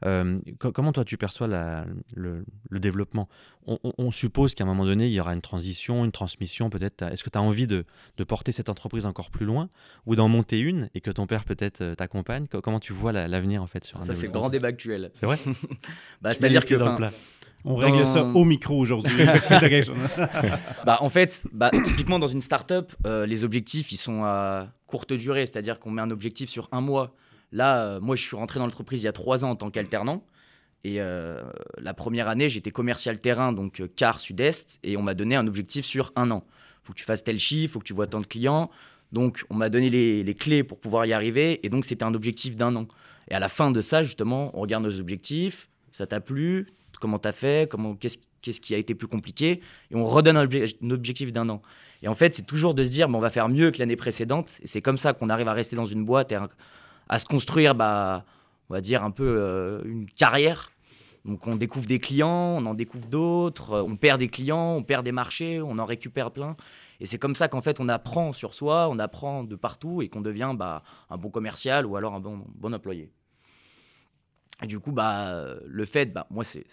Euh, 0.05 0.39
comment 0.59 0.91
toi 0.91 1.05
tu 1.05 1.17
perçois 1.17 1.47
la, 1.47 1.85
le, 2.15 2.45
le, 2.69 2.79
développement? 2.79 3.29
On, 3.65 3.79
on, 3.97 4.11
suppose 4.11 4.53
qu'à 4.53 4.63
un 4.63 4.67
moment 4.67 4.85
donné, 4.85 5.07
il 5.07 5.13
y 5.13 5.19
aura 5.19 5.33
une 5.33 5.41
transition, 5.41 6.05
une 6.05 6.11
transmission 6.11 6.69
peut-être. 6.69 7.01
Est-ce 7.03 7.23
que 7.23 7.29
tu 7.29 7.37
as 7.37 7.41
envie 7.41 7.67
de, 7.67 7.85
de, 8.17 8.23
porter 8.23 8.51
cette 8.51 8.69
entreprise 8.69 9.05
encore 9.05 9.31
plus 9.31 9.45
loin 9.45 9.69
ou 10.05 10.15
d'en 10.15 10.27
monter 10.27 10.59
une 10.59 10.89
et 10.93 11.01
que 11.01 11.09
ton 11.09 11.25
père 11.25 11.45
peut-être 11.45 11.81
euh, 11.81 11.95
t'accompagne? 11.95 12.47
Comment 12.47 12.79
tu 12.79 12.93
vois 12.93 13.11
l'avenir 13.11 13.63
en 13.63 13.67
fait 13.67 13.83
sur 13.85 13.97
un 13.97 14.01
Ça, 14.01 14.13
c'est 14.13 14.27
le 14.27 14.33
grand 14.33 14.49
débat 14.49 14.67
actuel. 14.67 15.11
C'est 15.13 15.25
vrai? 15.25 15.39
Bah, 16.21 16.33
C'est-à-dire 16.33 16.65
que. 16.65 16.75
On 17.65 17.75
règle 17.75 18.07
ça 18.07 18.23
au 18.23 18.43
micro 18.43 18.77
aujourd'hui. 18.77 19.17
bah, 20.85 20.97
en 21.01 21.09
fait, 21.09 21.43
bah, 21.51 21.71
typiquement 21.83 22.19
dans 22.19 22.27
une 22.27 22.41
startup, 22.41 22.93
euh, 23.05 23.25
les 23.25 23.43
objectifs, 23.43 23.91
ils 23.91 23.97
sont 23.97 24.23
à 24.23 24.67
courte 24.85 25.13
durée, 25.13 25.45
c'est-à-dire 25.45 25.79
qu'on 25.79 25.91
met 25.91 26.01
un 26.01 26.11
objectif 26.11 26.49
sur 26.49 26.69
un 26.71 26.81
mois. 26.81 27.13
Là, 27.51 27.81
euh, 27.83 27.99
moi, 27.99 28.15
je 28.15 28.21
suis 28.21 28.35
rentré 28.35 28.59
dans 28.59 28.65
l'entreprise 28.65 29.01
il 29.01 29.05
y 29.05 29.09
a 29.09 29.13
trois 29.13 29.43
ans 29.43 29.51
en 29.51 29.55
tant 29.55 29.69
qu'alternant. 29.69 30.23
Et 30.83 31.01
euh, 31.01 31.43
la 31.77 31.93
première 31.93 32.27
année, 32.27 32.47
j'étais 32.49 32.71
commercial 32.71 33.19
terrain, 33.19 33.51
donc 33.51 33.81
car 33.95 34.19
sud-est, 34.19 34.79
et 34.83 34.95
on 34.95 35.01
m'a 35.01 35.15
donné 35.15 35.35
un 35.35 35.47
objectif 35.47 35.85
sur 35.85 36.13
un 36.15 36.31
an. 36.31 36.45
faut 36.83 36.93
que 36.93 36.99
tu 36.99 37.03
fasses 37.03 37.23
tel 37.23 37.39
chiffre, 37.39 37.73
faut 37.73 37.79
que 37.79 37.85
tu 37.85 37.93
vois 37.93 38.07
tant 38.07 38.21
de 38.21 38.27
clients. 38.27 38.69
Donc, 39.11 39.43
on 39.49 39.55
m'a 39.55 39.69
donné 39.69 39.89
les, 39.89 40.23
les, 40.23 40.33
clés 40.33 40.63
pour 40.63 40.79
pouvoir 40.79 41.05
y 41.05 41.13
arriver, 41.13 41.65
et 41.65 41.69
donc 41.69 41.85
c'était 41.85 42.03
un 42.03 42.13
objectif 42.13 42.55
d'un 42.55 42.75
an. 42.75 42.87
Et 43.29 43.33
à 43.33 43.39
la 43.39 43.47
fin 43.47 43.71
de 43.71 43.81
ça, 43.81 44.03
justement, 44.03 44.51
on 44.53 44.61
regarde 44.61 44.83
nos 44.83 44.99
objectifs, 44.99 45.69
ça 45.91 46.07
t'a 46.07 46.19
plu, 46.21 46.67
comment 46.99 47.19
tu 47.19 47.27
as 47.27 47.31
fait, 47.31 47.71
qu'est-ce, 47.99 48.61
qui 48.61 48.73
a 48.75 48.77
été 48.77 48.95
plus 48.95 49.07
compliqué, 49.07 49.61
et 49.91 49.95
on 49.95 50.05
redonne 50.05 50.37
un, 50.37 50.91
objectif 50.91 51.33
d'un 51.33 51.49
an. 51.49 51.61
Et 52.01 52.07
en 52.07 52.15
fait, 52.15 52.33
c'est 52.33 52.45
toujours 52.45 52.73
de 52.73 52.83
se 52.83 52.89
dire, 52.89 53.07
on 53.09 53.19
va 53.19 53.29
faire 53.29 53.49
mieux 53.49 53.71
que 53.71 53.79
l'année 53.79 53.95
précédente, 53.95 54.59
et 54.61 54.67
c'est 54.67 54.81
comme 54.81 54.97
ça 54.97 55.13
qu'on 55.13 55.29
arrive 55.29 55.47
à 55.47 55.53
rester 55.53 55.75
dans 55.75 55.85
une 55.85 56.05
boîte 56.05 56.31
et 56.31 56.37
à, 57.09 57.19
se 57.19 57.25
construire, 57.25 57.75
bah, 57.75 58.25
on 58.69 58.73
va 58.73 58.81
dire, 58.81 59.03
un 59.03 59.11
peu 59.11 59.23
euh, 59.39 59.81
une 59.85 60.09
carrière. 60.09 60.71
Donc 61.27 61.45
on 61.45 61.57
découvre 61.57 61.87
des 61.87 61.99
clients, 61.99 62.55
on 62.57 62.65
en 62.65 62.73
découvre 62.73 63.07
d'autres, 63.07 63.81
on 63.81 63.97
perd 63.97 64.19
des 64.19 64.29
clients, 64.29 64.75
on 64.77 64.83
perd 64.83 65.03
des 65.03 65.11
marchés, 65.11 65.61
on 65.61 65.77
en 65.77 65.85
récupère 65.85 66.31
plein. 66.31 66.55
Et 67.01 67.05
c'est 67.05 67.17
comme 67.17 67.35
ça 67.35 67.49
qu'en 67.49 67.61
fait 67.61 67.81
on 67.81 67.89
apprend 67.89 68.31
sur 68.31 68.53
soi, 68.53 68.87
on 68.89 68.97
apprend 68.97 69.43
de 69.43 69.55
partout 69.57 70.01
et 70.01 70.07
qu'on 70.07 70.21
devient 70.21 70.53
bah, 70.55 70.83
un 71.09 71.17
bon 71.17 71.29
commercial 71.29 71.85
ou 71.85 71.97
alors 71.97 72.13
un 72.13 72.21
bon, 72.21 72.73
employé. 72.73 73.11
Et 74.63 74.67
du 74.67 74.79
coup, 74.79 74.93
bah, 74.93 75.55
le 75.65 75.85
fait, 75.85 76.17
moi 76.29 76.45
c'est 76.45 76.65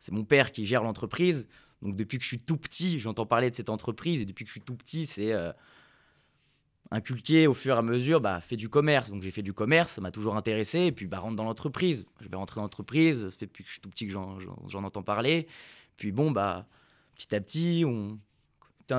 c'est 0.00 0.12
mon 0.12 0.24
père 0.24 0.52
qui 0.52 0.64
gère 0.64 0.82
l'entreprise. 0.82 1.48
Donc 1.82 1.96
depuis 1.96 2.18
que 2.18 2.24
je 2.24 2.28
suis 2.28 2.40
tout 2.40 2.56
petit, 2.56 2.98
j'entends 2.98 3.26
parler 3.26 3.50
de 3.50 3.56
cette 3.56 3.70
entreprise 3.70 4.20
et 4.20 4.24
depuis 4.24 4.44
que 4.44 4.48
je 4.48 4.52
suis 4.52 4.60
tout 4.60 4.74
petit, 4.74 5.06
c'est 5.06 5.32
euh, 5.32 5.52
inculqué 6.90 7.46
au 7.46 7.54
fur 7.54 7.76
et 7.76 7.78
à 7.78 7.82
mesure, 7.82 8.20
bah, 8.20 8.40
fais 8.40 8.56
du 8.56 8.68
commerce. 8.68 9.10
Donc 9.10 9.22
j'ai 9.22 9.30
fait 9.30 9.42
du 9.42 9.52
commerce, 9.52 9.92
ça 9.92 10.00
m'a 10.00 10.10
toujours 10.10 10.36
intéressé. 10.36 10.80
Et 10.80 10.92
puis 10.92 11.06
bah, 11.06 11.20
rentre 11.20 11.36
dans 11.36 11.44
l'entreprise. 11.44 12.06
Je 12.20 12.28
vais 12.28 12.36
rentrer 12.36 12.56
dans 12.56 12.62
l'entreprise, 12.62 13.28
ça 13.30 13.38
fait 13.38 13.46
depuis 13.46 13.62
que 13.62 13.68
je 13.68 13.74
suis 13.74 13.80
tout 13.80 13.90
petit 13.90 14.06
que 14.06 14.12
j'en 14.12 14.84
entends 14.84 15.02
parler. 15.02 15.46
Puis 15.96 16.12
bon, 16.12 16.30
bah, 16.30 16.66
petit 17.14 17.34
à 17.34 17.40
petit, 17.40 17.84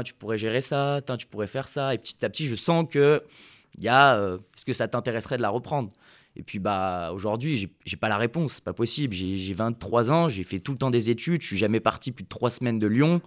tu 0.04 0.14
pourrais 0.14 0.38
gérer 0.38 0.62
ça, 0.62 1.02
tu 1.18 1.28
pourrais 1.28 1.48
faire 1.48 1.68
ça. 1.68 1.94
Et 1.94 1.98
petit 1.98 2.24
à 2.24 2.30
petit, 2.30 2.48
je 2.48 2.56
sens 2.56 2.86
que, 2.90 3.24
euh, 3.86 4.38
est-ce 4.56 4.66
que 4.66 4.74
ça 4.74 4.88
t'intéresserait 4.88 5.38
de 5.38 5.42
la 5.42 5.50
reprendre? 5.50 5.92
Et 6.40 6.42
puis 6.42 6.58
bah 6.58 7.12
aujourd'hui, 7.14 7.70
j'ai 7.86 7.98
pas 7.98 8.08
la 8.08 8.18
réponse, 8.18 8.54
c'est 8.54 8.64
pas 8.64 8.72
possible. 8.72 9.14
J'ai 9.14 9.54
23 9.54 10.10
ans, 10.10 10.30
j'ai 10.30 10.44
fait 10.44 10.60
tout 10.60 10.72
le 10.72 10.78
temps 10.78 10.90
des 10.90 11.10
études, 11.10 11.42
je 11.42 11.48
suis 11.48 11.58
jamais 11.58 11.82
parti 11.82 12.14
plus 12.14 12.24
de 12.24 12.30
trois 12.30 12.50
semaines 12.50 12.80
de 12.80 12.88
Lyon. 12.88 13.22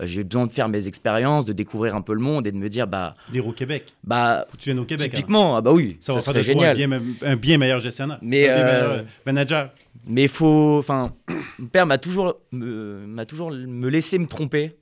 Euh, 0.00 0.02
j'ai 0.04 0.24
besoin 0.24 0.48
de 0.48 0.50
faire 0.50 0.68
mes 0.68 0.88
expériences, 0.88 1.44
de 1.44 1.52
découvrir 1.52 1.94
un 1.94 2.02
peu 2.02 2.12
le 2.12 2.18
monde 2.18 2.44
et 2.44 2.50
de 2.50 2.56
me 2.56 2.68
dire 2.68 2.88
bah. 2.88 3.14
Au 3.38 3.52
Québec. 3.52 3.94
Bah. 4.02 4.46
Faut 4.50 4.56
que 4.56 4.62
tu 4.62 4.70
viennes 4.70 4.80
au 4.80 4.84
Québec. 4.84 5.12
Typiquement, 5.12 5.56
ah 5.56 5.60
bah 5.60 5.72
oui, 5.72 5.96
ça, 6.00 6.20
serait 6.20 6.42
génial. 6.42 6.76
Un 7.22 7.36
bien, 7.36 7.56
meilleur 7.56 7.78
gestionnaire. 7.78 8.18
Mais 8.20 8.48
un 8.48 8.52
euh, 8.52 9.02
manager. 9.24 9.70
Mais 10.08 10.26
faut, 10.26 10.78
enfin, 10.80 11.14
mon 11.60 11.68
père 11.68 11.86
m'a 11.86 11.98
toujours, 11.98 12.34
m'a 12.50 13.26
toujours 13.26 13.52
me 13.52 13.88
laissé 13.88 14.18
me 14.18 14.26
tromper 14.26 14.76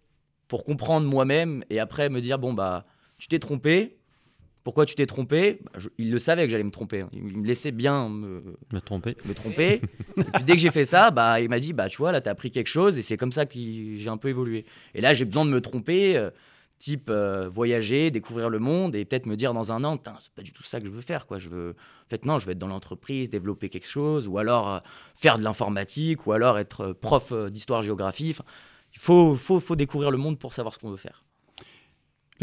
pour 0.49 0.65
comprendre 0.65 1.07
moi-même 1.07 1.65
et 1.69 1.81
après 1.81 2.09
me 2.09 2.23
dire 2.23 2.39
bon 2.39 2.55
bah 2.55 2.87
tu 3.19 3.29
t'es 3.29 3.39
trompé, 3.39 3.97
pourquoi 4.65 4.87
tu 4.87 4.95
t'es 4.95 5.07
trompé 5.07 5.61
bah, 5.63 5.79
Il 5.99 6.11
le 6.11 6.19
savait 6.19 6.45
que 6.47 6.51
j'allais 6.51 6.65
me 6.65 6.71
tromper. 6.71 7.03
Hein. 7.03 7.11
Il 7.13 7.23
me 7.23 7.47
laissait 7.47 7.71
bien 7.71 8.09
me, 8.09 8.57
me 8.73 8.81
tromper. 8.81 9.17
Me 9.27 9.35
tromper. 9.35 9.83
et 10.17 10.23
puis 10.23 10.45
dès 10.45 10.55
que 10.55 10.59
j'ai 10.59 10.71
fait 10.71 10.87
ça, 10.87 11.11
bah, 11.11 11.41
il 11.41 11.51
m'a 11.51 11.61
dit 11.61 11.75
bah, 11.75 11.91
Tu 11.91 11.99
vois, 11.99 12.13
là, 12.13 12.23
tu 12.23 12.29
as 12.29 12.33
appris 12.33 12.51
quelque 12.51 12.69
chose 12.69 12.97
et 12.97 13.03
c'est 13.03 13.19
comme 13.19 13.31
ça 13.31 13.45
que 13.45 13.53
j'ai 13.55 14.09
un 14.09 14.17
peu 14.17 14.29
évolué. 14.31 14.65
Et 14.95 15.03
là, 15.03 15.13
j'ai 15.13 15.27
besoin 15.27 15.45
de 15.45 15.51
me 15.51 15.61
tromper, 15.61 16.17
euh, 16.17 16.31
type 16.79 17.11
euh, 17.11 17.47
voyager, 17.47 18.11
découvrir 18.11 18.49
le 18.49 18.59
monde 18.59 18.97
et 18.97 19.05
peut-être 19.05 19.27
me 19.27 19.37
dire 19.37 19.53
dans 19.53 19.71
un 19.71 19.85
an 19.85 20.01
C'est 20.23 20.33
pas 20.33 20.43
du 20.43 20.53
tout 20.53 20.63
ça 20.63 20.81
que 20.81 20.87
je 20.87 20.91
veux 20.91 21.03
faire. 21.03 21.27
Quoi. 21.27 21.39
Je 21.39 21.51
veux... 21.51 21.77
En 22.07 22.09
fait, 22.09 22.25
non, 22.25 22.39
je 22.39 22.47
veux 22.47 22.53
être 22.53 22.59
dans 22.59 22.67
l'entreprise, 22.67 23.29
développer 23.29 23.69
quelque 23.69 23.89
chose 23.89 24.27
ou 24.27 24.39
alors 24.39 24.73
euh, 24.73 24.79
faire 25.15 25.37
de 25.37 25.45
l'informatique 25.45 26.27
ou 26.27 26.33
alors 26.33 26.59
être 26.59 26.95
prof 26.95 27.35
d'histoire-géographie. 27.51 28.35
il 28.95 28.99
faut, 28.99 29.37
faut, 29.37 29.61
faut 29.61 29.77
découvrir 29.77 30.11
le 30.11 30.17
monde 30.17 30.39
pour 30.39 30.55
savoir 30.55 30.73
ce 30.73 30.79
qu'on 30.79 30.91
veut 30.91 30.97
faire. 30.97 31.23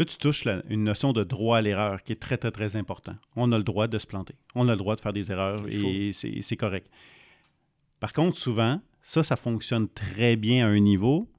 Là, 0.02 0.06
tu 0.06 0.16
touches 0.16 0.48
une 0.68 0.82
notion 0.82 1.12
de 1.12 1.22
droit 1.22 1.58
à 1.58 1.60
l'erreur 1.60 2.02
qui 2.02 2.10
est 2.10 2.16
très, 2.16 2.36
très, 2.36 2.50
très 2.50 2.74
important. 2.74 3.14
On 3.36 3.52
a 3.52 3.56
le 3.56 3.62
droit 3.62 3.86
de 3.86 4.00
se 4.00 4.06
planter. 4.08 4.34
On 4.56 4.68
a 4.68 4.72
le 4.72 4.76
droit 4.76 4.96
de 4.96 5.00
faire 5.00 5.12
des 5.12 5.30
erreurs 5.30 5.62
et 5.68 6.10
c'est 6.12 6.56
correct. 6.56 6.90
Par 8.00 8.12
contre, 8.12 8.36
souvent, 8.36 8.80
ça, 9.04 9.22
ça 9.22 9.36
fonctionne 9.36 9.88
très 9.88 10.34
bien 10.34 10.66
à 10.66 10.70
un 10.70 10.80
niveau, 10.80 11.30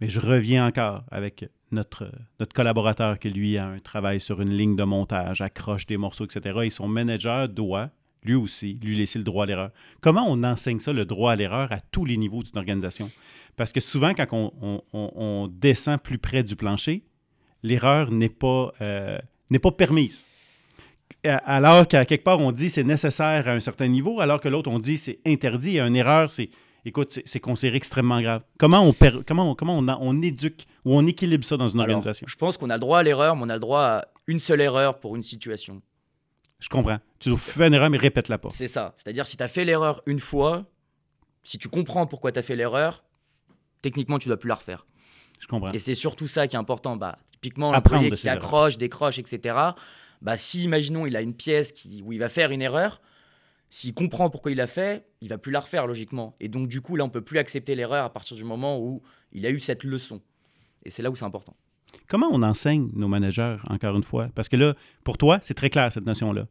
mais 0.00 0.08
je 0.08 0.18
reviens 0.18 0.66
encore 0.66 1.04
avec 1.10 1.46
notre, 1.72 2.10
notre 2.40 2.54
collaborateur 2.54 3.18
qui, 3.18 3.28
lui, 3.28 3.58
a 3.58 3.66
un 3.66 3.80
travail 3.80 4.18
sur 4.18 4.40
une 4.40 4.56
ligne 4.56 4.74
de 4.74 4.84
montage, 4.84 5.42
accroche 5.42 5.84
des 5.84 5.98
morceaux, 5.98 6.24
etc. 6.24 6.60
Et 6.64 6.70
son 6.70 6.88
manager 6.88 7.50
doit, 7.50 7.90
lui 8.22 8.34
aussi, 8.34 8.80
lui 8.82 8.96
laisser 8.96 9.18
le 9.18 9.26
droit 9.26 9.44
à 9.44 9.46
l'erreur. 9.46 9.72
Comment 10.00 10.24
on 10.26 10.42
enseigne 10.42 10.80
ça, 10.80 10.94
le 10.94 11.04
droit 11.04 11.32
à 11.32 11.36
l'erreur, 11.36 11.70
à 11.70 11.80
tous 11.80 12.06
les 12.06 12.16
niveaux 12.16 12.42
d'une 12.42 12.56
organisation? 12.56 13.10
Parce 13.56 13.72
que 13.72 13.80
souvent, 13.80 14.14
quand 14.14 14.26
on 14.32 15.48
descend 15.48 16.00
plus 16.00 16.16
près 16.16 16.42
du 16.42 16.56
plancher, 16.56 17.04
l'erreur 17.66 18.10
n'est 18.10 18.28
pas, 18.44 18.72
euh, 18.80 19.18
n'est 19.50 19.58
pas 19.58 19.72
permise. 19.72 20.24
Alors 21.24 21.88
qu'à 21.88 22.04
quelque 22.04 22.22
part, 22.22 22.38
on 22.38 22.52
dit 22.52 22.70
c'est 22.70 22.84
nécessaire 22.84 23.48
à 23.48 23.52
un 23.52 23.60
certain 23.60 23.88
niveau, 23.88 24.20
alors 24.20 24.40
que 24.40 24.48
l'autre, 24.48 24.70
on 24.70 24.78
dit 24.78 24.96
c'est 24.98 25.18
interdit. 25.26 25.76
Et 25.78 25.80
une 25.80 25.96
erreur, 25.96 26.30
c'est 26.30 26.50
écoute, 26.84 27.18
c'est- 27.24 27.40
considéré 27.40 27.76
extrêmement 27.78 28.20
grave. 28.22 28.42
Comment 28.58 28.80
on, 28.82 28.92
per- 28.92 29.20
comment 29.26 29.50
on, 29.50 29.54
comment 29.56 29.76
on, 29.76 29.88
a- 29.88 29.98
on 30.00 30.22
éduque 30.22 30.66
ou 30.84 30.96
on 30.96 31.04
équilibre 31.06 31.44
ça 31.44 31.56
dans 31.56 31.66
une 31.66 31.80
Alors, 31.80 31.96
organisation? 31.96 32.26
je 32.28 32.36
pense 32.36 32.56
qu'on 32.56 32.70
a 32.70 32.74
le 32.74 32.80
droit 32.80 33.00
à 33.00 33.02
l'erreur, 33.02 33.34
mais 33.34 33.42
on 33.44 33.48
a 33.48 33.54
le 33.54 33.60
droit 33.60 33.82
à 33.82 34.04
une 34.28 34.38
seule 34.38 34.60
erreur 34.60 35.00
pour 35.00 35.16
une 35.16 35.22
situation. 35.22 35.82
Je 36.60 36.68
comprends. 36.68 36.98
Tu 37.18 37.36
fais 37.36 37.66
une 37.66 37.74
erreur, 37.74 37.90
mais 37.90 37.98
répète-la 37.98 38.38
pas. 38.38 38.50
C'est 38.50 38.68
ça. 38.68 38.94
C'est-à-dire, 38.98 39.26
si 39.26 39.36
tu 39.36 39.42
as 39.42 39.48
fait 39.48 39.64
l'erreur 39.64 40.02
une 40.06 40.20
fois, 40.20 40.64
si 41.42 41.58
tu 41.58 41.68
comprends 41.68 42.06
pourquoi 42.06 42.30
tu 42.30 42.38
as 42.38 42.42
fait 42.42 42.56
l'erreur, 42.56 43.02
techniquement, 43.82 44.18
tu 44.20 44.28
dois 44.28 44.36
plus 44.38 44.48
la 44.48 44.54
refaire. 44.54 44.86
Je 45.40 45.46
comprends. 45.48 45.72
Et 45.72 45.78
c'est 45.78 45.94
surtout 45.94 46.28
ça 46.28 46.46
qui 46.46 46.54
est 46.56 46.58
important. 46.58 46.96
Bah, 46.96 47.18
typiquement, 47.36 47.72
l'employé 47.72 48.10
qui 48.10 48.26
erreurs. 48.26 48.42
accroche, 48.42 48.78
décroche, 48.78 49.18
etc. 49.18 49.56
Bah, 50.22 50.36
si, 50.36 50.64
imaginons, 50.64 51.06
il 51.06 51.16
a 51.16 51.20
une 51.20 51.34
pièce 51.34 51.72
qui, 51.72 52.02
où 52.04 52.12
il 52.12 52.18
va 52.18 52.28
faire 52.28 52.50
une 52.50 52.62
erreur, 52.62 53.00
s'il 53.70 53.94
comprend 53.94 54.30
pourquoi 54.30 54.52
il 54.52 54.56
l'a 54.56 54.66
fait, 54.66 55.06
il 55.20 55.28
va 55.28 55.38
plus 55.38 55.52
la 55.52 55.60
refaire 55.60 55.86
logiquement. 55.86 56.36
Et 56.40 56.48
donc, 56.48 56.68
du 56.68 56.80
coup, 56.80 56.96
là, 56.96 57.04
on 57.04 57.10
peut 57.10 57.20
plus 57.20 57.38
accepter 57.38 57.74
l'erreur 57.74 58.04
à 58.04 58.12
partir 58.12 58.36
du 58.36 58.44
moment 58.44 58.80
où 58.80 59.02
il 59.32 59.44
a 59.44 59.50
eu 59.50 59.60
cette 59.60 59.84
leçon. 59.84 60.20
Et 60.84 60.90
c'est 60.90 61.02
là 61.02 61.10
où 61.10 61.16
c'est 61.16 61.24
important. 61.24 61.56
Comment 62.08 62.28
on 62.30 62.42
enseigne 62.42 62.90
nos 62.94 63.08
managers, 63.08 63.56
encore 63.68 63.96
une 63.96 64.02
fois? 64.02 64.28
Parce 64.34 64.48
que 64.48 64.56
là, 64.56 64.74
pour 65.04 65.18
toi, 65.18 65.38
c'est 65.42 65.54
très 65.54 65.70
clair, 65.70 65.92
cette 65.92 66.06
notion-là. 66.06 66.46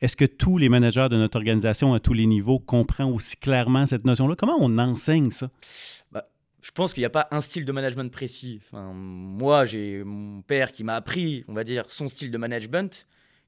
Est-ce 0.00 0.16
que 0.16 0.26
tous 0.26 0.58
les 0.58 0.68
managers 0.68 1.08
de 1.10 1.16
notre 1.16 1.36
organisation 1.36 1.94
à 1.94 2.00
tous 2.00 2.12
les 2.12 2.26
niveaux 2.26 2.58
comprennent 2.58 3.12
aussi 3.12 3.36
clairement 3.36 3.86
cette 3.86 4.04
notion-là? 4.04 4.34
Comment 4.36 4.56
on 4.60 4.78
enseigne 4.78 5.30
ça? 5.30 5.50
Je 6.66 6.72
pense 6.72 6.92
qu'il 6.92 7.02
n'y 7.02 7.06
a 7.06 7.10
pas 7.10 7.28
un 7.30 7.40
style 7.40 7.64
de 7.64 7.70
management 7.70 8.10
précis. 8.10 8.60
Moi, 8.72 9.66
j'ai 9.66 10.02
mon 10.02 10.42
père 10.42 10.72
qui 10.72 10.82
m'a 10.82 10.96
appris, 10.96 11.44
on 11.46 11.54
va 11.54 11.62
dire, 11.62 11.84
son 11.86 12.08
style 12.08 12.32
de 12.32 12.38
management, 12.38 13.06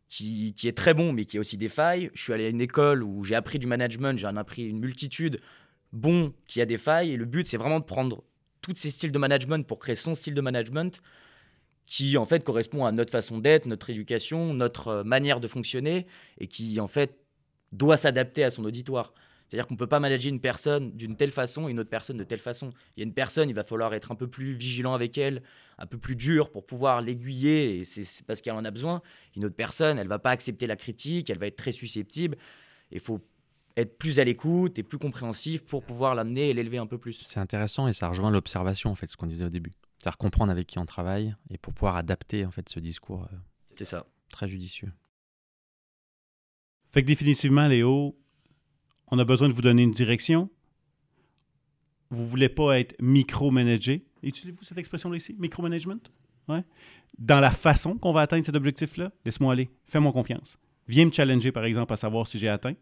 qui, 0.08 0.54
qui 0.56 0.68
est 0.68 0.76
très 0.76 0.94
bon, 0.94 1.12
mais 1.12 1.24
qui 1.24 1.36
a 1.36 1.40
aussi 1.40 1.56
des 1.56 1.68
failles. 1.68 2.12
Je 2.14 2.22
suis 2.22 2.32
allé 2.32 2.44
à 2.44 2.48
une 2.48 2.60
école 2.60 3.02
où 3.02 3.24
j'ai 3.24 3.34
appris 3.34 3.58
du 3.58 3.66
management, 3.66 4.16
j'en 4.16 4.36
ai 4.36 4.38
appris 4.38 4.68
une 4.68 4.78
multitude, 4.78 5.40
bon, 5.92 6.32
qui 6.46 6.60
a 6.60 6.64
des 6.64 6.78
failles. 6.78 7.10
Et 7.10 7.16
le 7.16 7.24
but, 7.24 7.48
c'est 7.48 7.56
vraiment 7.56 7.80
de 7.80 7.84
prendre 7.84 8.22
tous 8.60 8.76
ces 8.76 8.90
styles 8.90 9.10
de 9.10 9.18
management 9.18 9.66
pour 9.66 9.80
créer 9.80 9.96
son 9.96 10.14
style 10.14 10.34
de 10.34 10.40
management 10.40 11.02
qui, 11.86 12.16
en 12.18 12.24
fait, 12.24 12.44
correspond 12.44 12.84
à 12.84 12.92
notre 12.92 13.10
façon 13.10 13.38
d'être, 13.38 13.66
notre 13.66 13.90
éducation, 13.90 14.54
notre 14.54 14.88
euh, 14.88 15.02
manière 15.02 15.40
de 15.40 15.48
fonctionner, 15.48 16.06
et 16.38 16.46
qui, 16.46 16.78
en 16.78 16.86
fait, 16.86 17.18
doit 17.72 17.96
s'adapter 17.96 18.44
à 18.44 18.52
son 18.52 18.64
auditoire. 18.64 19.12
C'est-à-dire 19.48 19.66
qu'on 19.66 19.74
ne 19.74 19.78
peut 19.78 19.86
pas 19.86 19.98
manager 19.98 20.30
une 20.30 20.40
personne 20.40 20.92
d'une 20.92 21.16
telle 21.16 21.30
façon 21.30 21.68
et 21.68 21.70
une 21.70 21.80
autre 21.80 21.88
personne 21.88 22.18
de 22.18 22.24
telle 22.24 22.38
façon. 22.38 22.70
Il 22.96 23.00
y 23.00 23.02
a 23.02 23.06
une 23.06 23.14
personne, 23.14 23.48
il 23.48 23.54
va 23.54 23.64
falloir 23.64 23.94
être 23.94 24.12
un 24.12 24.14
peu 24.14 24.26
plus 24.28 24.52
vigilant 24.52 24.92
avec 24.92 25.16
elle, 25.16 25.42
un 25.78 25.86
peu 25.86 25.96
plus 25.96 26.16
dur 26.16 26.50
pour 26.50 26.66
pouvoir 26.66 27.00
l'aiguiller, 27.00 27.78
et 27.78 27.84
c'est 27.84 28.26
parce 28.26 28.42
qu'elle 28.42 28.54
en 28.54 28.64
a 28.64 28.70
besoin. 28.70 29.00
Une 29.36 29.46
autre 29.46 29.56
personne, 29.56 29.98
elle 29.98 30.08
va 30.08 30.18
pas 30.18 30.30
accepter 30.30 30.66
la 30.66 30.76
critique, 30.76 31.30
elle 31.30 31.38
va 31.38 31.46
être 31.46 31.56
très 31.56 31.72
susceptible. 31.72 32.36
Il 32.90 33.00
faut 33.00 33.20
être 33.76 33.96
plus 33.96 34.20
à 34.20 34.24
l'écoute 34.24 34.78
et 34.78 34.82
plus 34.82 34.98
compréhensif 34.98 35.64
pour 35.64 35.82
pouvoir 35.82 36.14
l'amener 36.14 36.50
et 36.50 36.52
l'élever 36.54 36.78
un 36.78 36.86
peu 36.86 36.98
plus. 36.98 37.14
C'est 37.22 37.40
intéressant 37.40 37.88
et 37.88 37.92
ça 37.94 38.08
rejoint 38.08 38.30
l'observation, 38.30 38.90
en 38.90 38.94
fait, 38.96 39.08
ce 39.08 39.16
qu'on 39.16 39.26
disait 39.26 39.44
au 39.46 39.50
début. 39.50 39.72
C'est-à-dire 39.98 40.18
comprendre 40.18 40.52
avec 40.52 40.66
qui 40.66 40.78
on 40.78 40.84
travaille 40.86 41.34
et 41.50 41.58
pour 41.58 41.72
pouvoir 41.72 41.96
adapter, 41.96 42.44
en 42.44 42.50
fait, 42.50 42.68
ce 42.68 42.80
discours 42.80 43.24
euh, 43.32 43.36
C'est 43.76 43.84
ça. 43.84 44.04
très 44.30 44.46
judicieux. 44.48 44.92
Fait 46.90 47.02
que 47.02 47.06
définitivement, 47.06 47.66
Léo, 47.68 48.16
on 49.10 49.18
a 49.18 49.24
besoin 49.24 49.48
de 49.48 49.52
vous 49.54 49.62
donner 49.62 49.82
une 49.82 49.90
direction. 49.92 50.50
Vous 52.10 52.26
voulez 52.26 52.48
pas 52.48 52.78
être 52.80 52.94
micromanagé. 53.00 54.04
Utilisez-vous 54.22 54.64
cette 54.64 54.78
expression-là 54.78 55.16
ici, 55.16 55.36
micromanagement? 55.38 55.98
Ouais. 56.48 56.64
Dans 57.18 57.40
la 57.40 57.50
façon 57.50 57.96
qu'on 57.98 58.12
va 58.12 58.22
atteindre 58.22 58.44
cet 58.44 58.56
objectif-là, 58.56 59.12
laisse-moi 59.24 59.52
aller. 59.52 59.68
Fais-moi 59.84 60.12
confiance. 60.12 60.58
Viens 60.86 61.04
me 61.04 61.12
challenger, 61.12 61.52
par 61.52 61.64
exemple, 61.64 61.92
à 61.92 61.96
savoir 61.96 62.26
si 62.26 62.38
j'ai 62.38 62.48
atteint. 62.48 62.74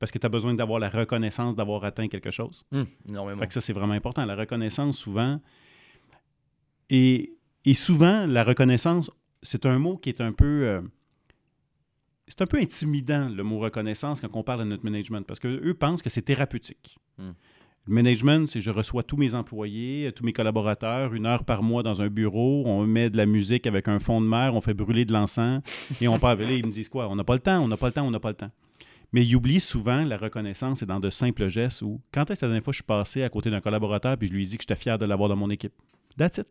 Parce 0.00 0.10
que 0.10 0.18
tu 0.18 0.26
as 0.26 0.28
besoin 0.28 0.54
d'avoir 0.54 0.80
la 0.80 0.88
reconnaissance 0.88 1.54
d'avoir 1.54 1.84
atteint 1.84 2.08
quelque 2.08 2.32
chose. 2.32 2.64
Hum, 2.72 2.86
énormément. 3.08 3.40
Fait 3.40 3.46
que 3.46 3.52
ça, 3.54 3.60
c'est 3.60 3.72
vraiment 3.72 3.94
important. 3.94 4.24
La 4.24 4.34
reconnaissance, 4.34 4.98
souvent. 4.98 5.40
Et, 6.90 7.36
et 7.64 7.74
souvent, 7.74 8.26
la 8.26 8.42
reconnaissance, 8.42 9.10
c'est 9.42 9.64
un 9.66 9.78
mot 9.78 9.96
qui 9.96 10.08
est 10.08 10.20
un 10.20 10.32
peu. 10.32 10.44
euh, 10.66 10.80
c'est 12.26 12.42
un 12.42 12.46
peu 12.46 12.58
intimidant, 12.58 13.28
le 13.28 13.42
mot 13.42 13.58
reconnaissance, 13.58 14.20
quand 14.20 14.28
on 14.32 14.42
parle 14.42 14.60
de 14.60 14.64
notre 14.64 14.84
management, 14.84 15.26
parce 15.26 15.40
qu'eux 15.40 15.74
pensent 15.74 16.02
que 16.02 16.10
c'est 16.10 16.22
thérapeutique. 16.22 16.98
Hmm. 17.18 17.32
Le 17.86 17.92
management, 17.92 18.48
c'est 18.48 18.62
je 18.62 18.70
reçois 18.70 19.02
tous 19.02 19.18
mes 19.18 19.34
employés, 19.34 20.10
tous 20.16 20.24
mes 20.24 20.32
collaborateurs, 20.32 21.12
une 21.12 21.26
heure 21.26 21.44
par 21.44 21.62
mois 21.62 21.82
dans 21.82 22.00
un 22.00 22.08
bureau, 22.08 22.62
on 22.64 22.86
met 22.86 23.10
de 23.10 23.16
la 23.18 23.26
musique 23.26 23.66
avec 23.66 23.88
un 23.88 23.98
fond 23.98 24.22
de 24.22 24.26
mer, 24.26 24.54
on 24.54 24.62
fait 24.62 24.72
brûler 24.72 25.04
de 25.04 25.12
l'encens, 25.12 25.62
et 26.00 26.08
on 26.08 26.18
parle. 26.18 26.38
Là, 26.44 26.52
ils 26.52 26.66
me 26.66 26.72
disent 26.72 26.88
quoi? 26.88 27.08
On 27.10 27.16
n'a 27.16 27.24
pas 27.24 27.34
le 27.34 27.40
temps, 27.40 27.62
on 27.62 27.68
n'a 27.68 27.76
pas 27.76 27.88
le 27.88 27.92
temps, 27.92 28.06
on 28.06 28.10
n'a 28.10 28.20
pas 28.20 28.30
le 28.30 28.36
temps. 28.36 28.50
Mais 29.12 29.24
ils 29.24 29.36
oublient 29.36 29.60
souvent 29.60 30.02
la 30.02 30.16
reconnaissance 30.16 30.82
et 30.82 30.86
dans 30.86 30.98
de 30.98 31.10
simples 31.10 31.48
gestes 31.48 31.82
où, 31.82 32.00
quand 32.10 32.30
est-ce 32.30 32.44
la 32.44 32.48
dernière 32.48 32.64
fois 32.64 32.72
que 32.72 32.76
je 32.76 32.82
suis 32.82 32.86
passé 32.86 33.22
à 33.22 33.28
côté 33.28 33.50
d'un 33.50 33.60
collaborateur 33.60 34.16
puis 34.16 34.28
je 34.28 34.32
lui 34.32 34.42
ai 34.42 34.46
dit 34.46 34.56
que 34.56 34.62
j'étais 34.62 34.74
fier 34.76 34.98
de 34.98 35.04
l'avoir 35.04 35.28
dans 35.28 35.36
mon 35.36 35.50
équipe? 35.50 35.72
That's 36.18 36.38
it. 36.38 36.46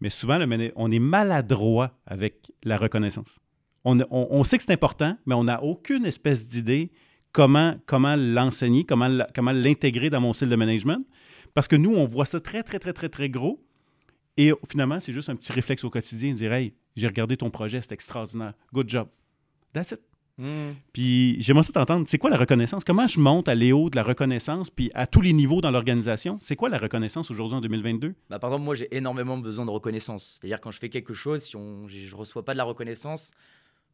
Mais 0.00 0.10
souvent, 0.10 0.40
on 0.74 0.90
est 0.90 0.98
maladroit 0.98 1.92
avec 2.06 2.50
la 2.64 2.78
reconnaissance. 2.78 3.38
On, 3.84 3.98
on- 4.00 4.06
on 4.30 4.44
sait 4.44 4.58
que 4.58 4.64
c'est 4.64 4.72
important, 4.72 5.16
mais 5.26 5.34
on 5.34 5.44
n'a 5.44 5.62
aucune 5.62 6.04
espèce 6.06 6.46
d'idée 6.46 6.90
comment, 7.32 7.76
comment 7.86 8.14
l'enseigner, 8.16 8.84
comment, 8.84 9.24
comment 9.34 9.52
l'intégrer 9.52 10.10
dans 10.10 10.20
mon 10.20 10.32
style 10.32 10.48
de 10.48 10.56
management. 10.56 11.04
Parce 11.54 11.68
que 11.68 11.76
nous, 11.76 11.94
on 11.94 12.06
voit 12.06 12.24
ça 12.26 12.40
très, 12.40 12.62
très, 12.62 12.78
très, 12.78 12.92
très, 12.92 13.08
très 13.08 13.28
gros. 13.28 13.62
Et 14.36 14.52
finalement, 14.70 15.00
c'est 15.00 15.12
juste 15.12 15.28
un 15.28 15.36
petit 15.36 15.52
réflexe 15.52 15.84
au 15.84 15.90
quotidien, 15.90 16.32
dire 16.32 16.52
Hey, 16.52 16.74
j'ai 16.96 17.06
regardé 17.06 17.36
ton 17.36 17.50
projet, 17.50 17.80
c'est 17.82 17.92
extraordinaire. 17.92 18.54
Good 18.72 18.88
job. 18.88 19.08
That's 19.72 19.90
it. 19.92 20.00
Hum. 20.38 20.74
Puis 20.94 21.36
j'aimerais 21.42 21.62
ça 21.62 21.72
t'entendre. 21.74 22.06
C'est 22.08 22.16
quoi 22.16 22.30
la 22.30 22.38
reconnaissance? 22.38 22.84
Comment 22.84 23.06
je 23.06 23.20
monte 23.20 23.48
à 23.48 23.54
Léo 23.54 23.90
de 23.90 23.96
la 23.96 24.02
reconnaissance, 24.02 24.70
puis 24.70 24.90
à 24.94 25.06
tous 25.06 25.20
les 25.20 25.34
niveaux 25.34 25.60
dans 25.60 25.70
l'organisation? 25.70 26.38
C'est 26.40 26.56
quoi 26.56 26.70
la 26.70 26.78
reconnaissance 26.78 27.30
aujourd'hui 27.30 27.56
en 27.58 27.60
2022? 27.60 28.14
Bah, 28.30 28.38
par 28.38 28.48
exemple, 28.50 28.64
moi, 28.64 28.74
j'ai 28.74 28.88
énormément 28.96 29.36
besoin 29.36 29.66
de 29.66 29.70
reconnaissance. 29.70 30.38
C'est-à-dire, 30.40 30.60
quand 30.62 30.70
je 30.70 30.78
fais 30.78 30.88
quelque 30.88 31.12
chose, 31.12 31.42
si 31.42 31.56
on, 31.56 31.86
je 31.86 32.10
ne 32.10 32.14
reçois 32.16 32.44
pas 32.46 32.54
de 32.54 32.58
la 32.58 32.64
reconnaissance, 32.64 33.32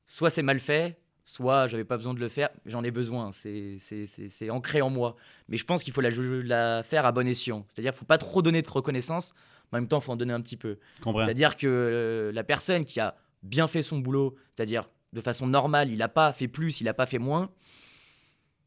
soit 0.08 0.30
c'est 0.30 0.42
mal 0.42 0.58
fait, 0.58 0.98
soit 1.24 1.68
j'avais 1.68 1.84
pas 1.84 1.96
besoin 1.96 2.14
de 2.14 2.18
le 2.18 2.28
faire, 2.28 2.48
j'en 2.66 2.82
ai 2.82 2.90
besoin. 2.90 3.30
C'est, 3.30 3.76
c'est, 3.78 4.06
c'est, 4.06 4.30
c'est 4.30 4.50
ancré 4.50 4.80
en 4.82 4.90
moi. 4.90 5.14
Mais 5.48 5.56
je 5.56 5.64
pense 5.64 5.84
qu'il 5.84 5.92
faut 5.92 6.00
la, 6.00 6.82
faire 6.82 7.06
à 7.06 7.12
bon 7.12 7.28
escient. 7.28 7.64
C'est-à-dire, 7.68 7.92
il 7.92 7.94
ne 7.94 7.98
faut 7.98 8.06
pas 8.06 8.18
trop 8.18 8.42
donner 8.42 8.62
de 8.62 8.68
reconnaissance, 8.68 9.34
mais 9.70 9.78
en 9.78 9.80
même 9.82 9.88
temps, 9.88 10.00
il 10.00 10.02
faut 10.02 10.12
en 10.12 10.16
donner 10.16 10.32
un 10.32 10.40
petit 10.40 10.56
peu. 10.56 10.78
C'est-à-dire 11.04 11.56
que 11.56 11.66
euh, 11.66 12.32
la 12.32 12.42
personne 12.42 12.84
qui 12.84 12.98
a 12.98 13.14
bien 13.44 13.68
fait 13.68 13.82
son 13.82 13.98
boulot, 13.98 14.34
c'est-à-dire 14.54 14.88
de 15.12 15.20
façon 15.20 15.46
normale, 15.46 15.90
il 15.90 15.98
n'a 15.98 16.08
pas 16.08 16.32
fait 16.32 16.48
plus, 16.48 16.80
il 16.80 16.84
n'a 16.84 16.94
pas 16.94 17.06
fait 17.06 17.18
moins, 17.18 17.50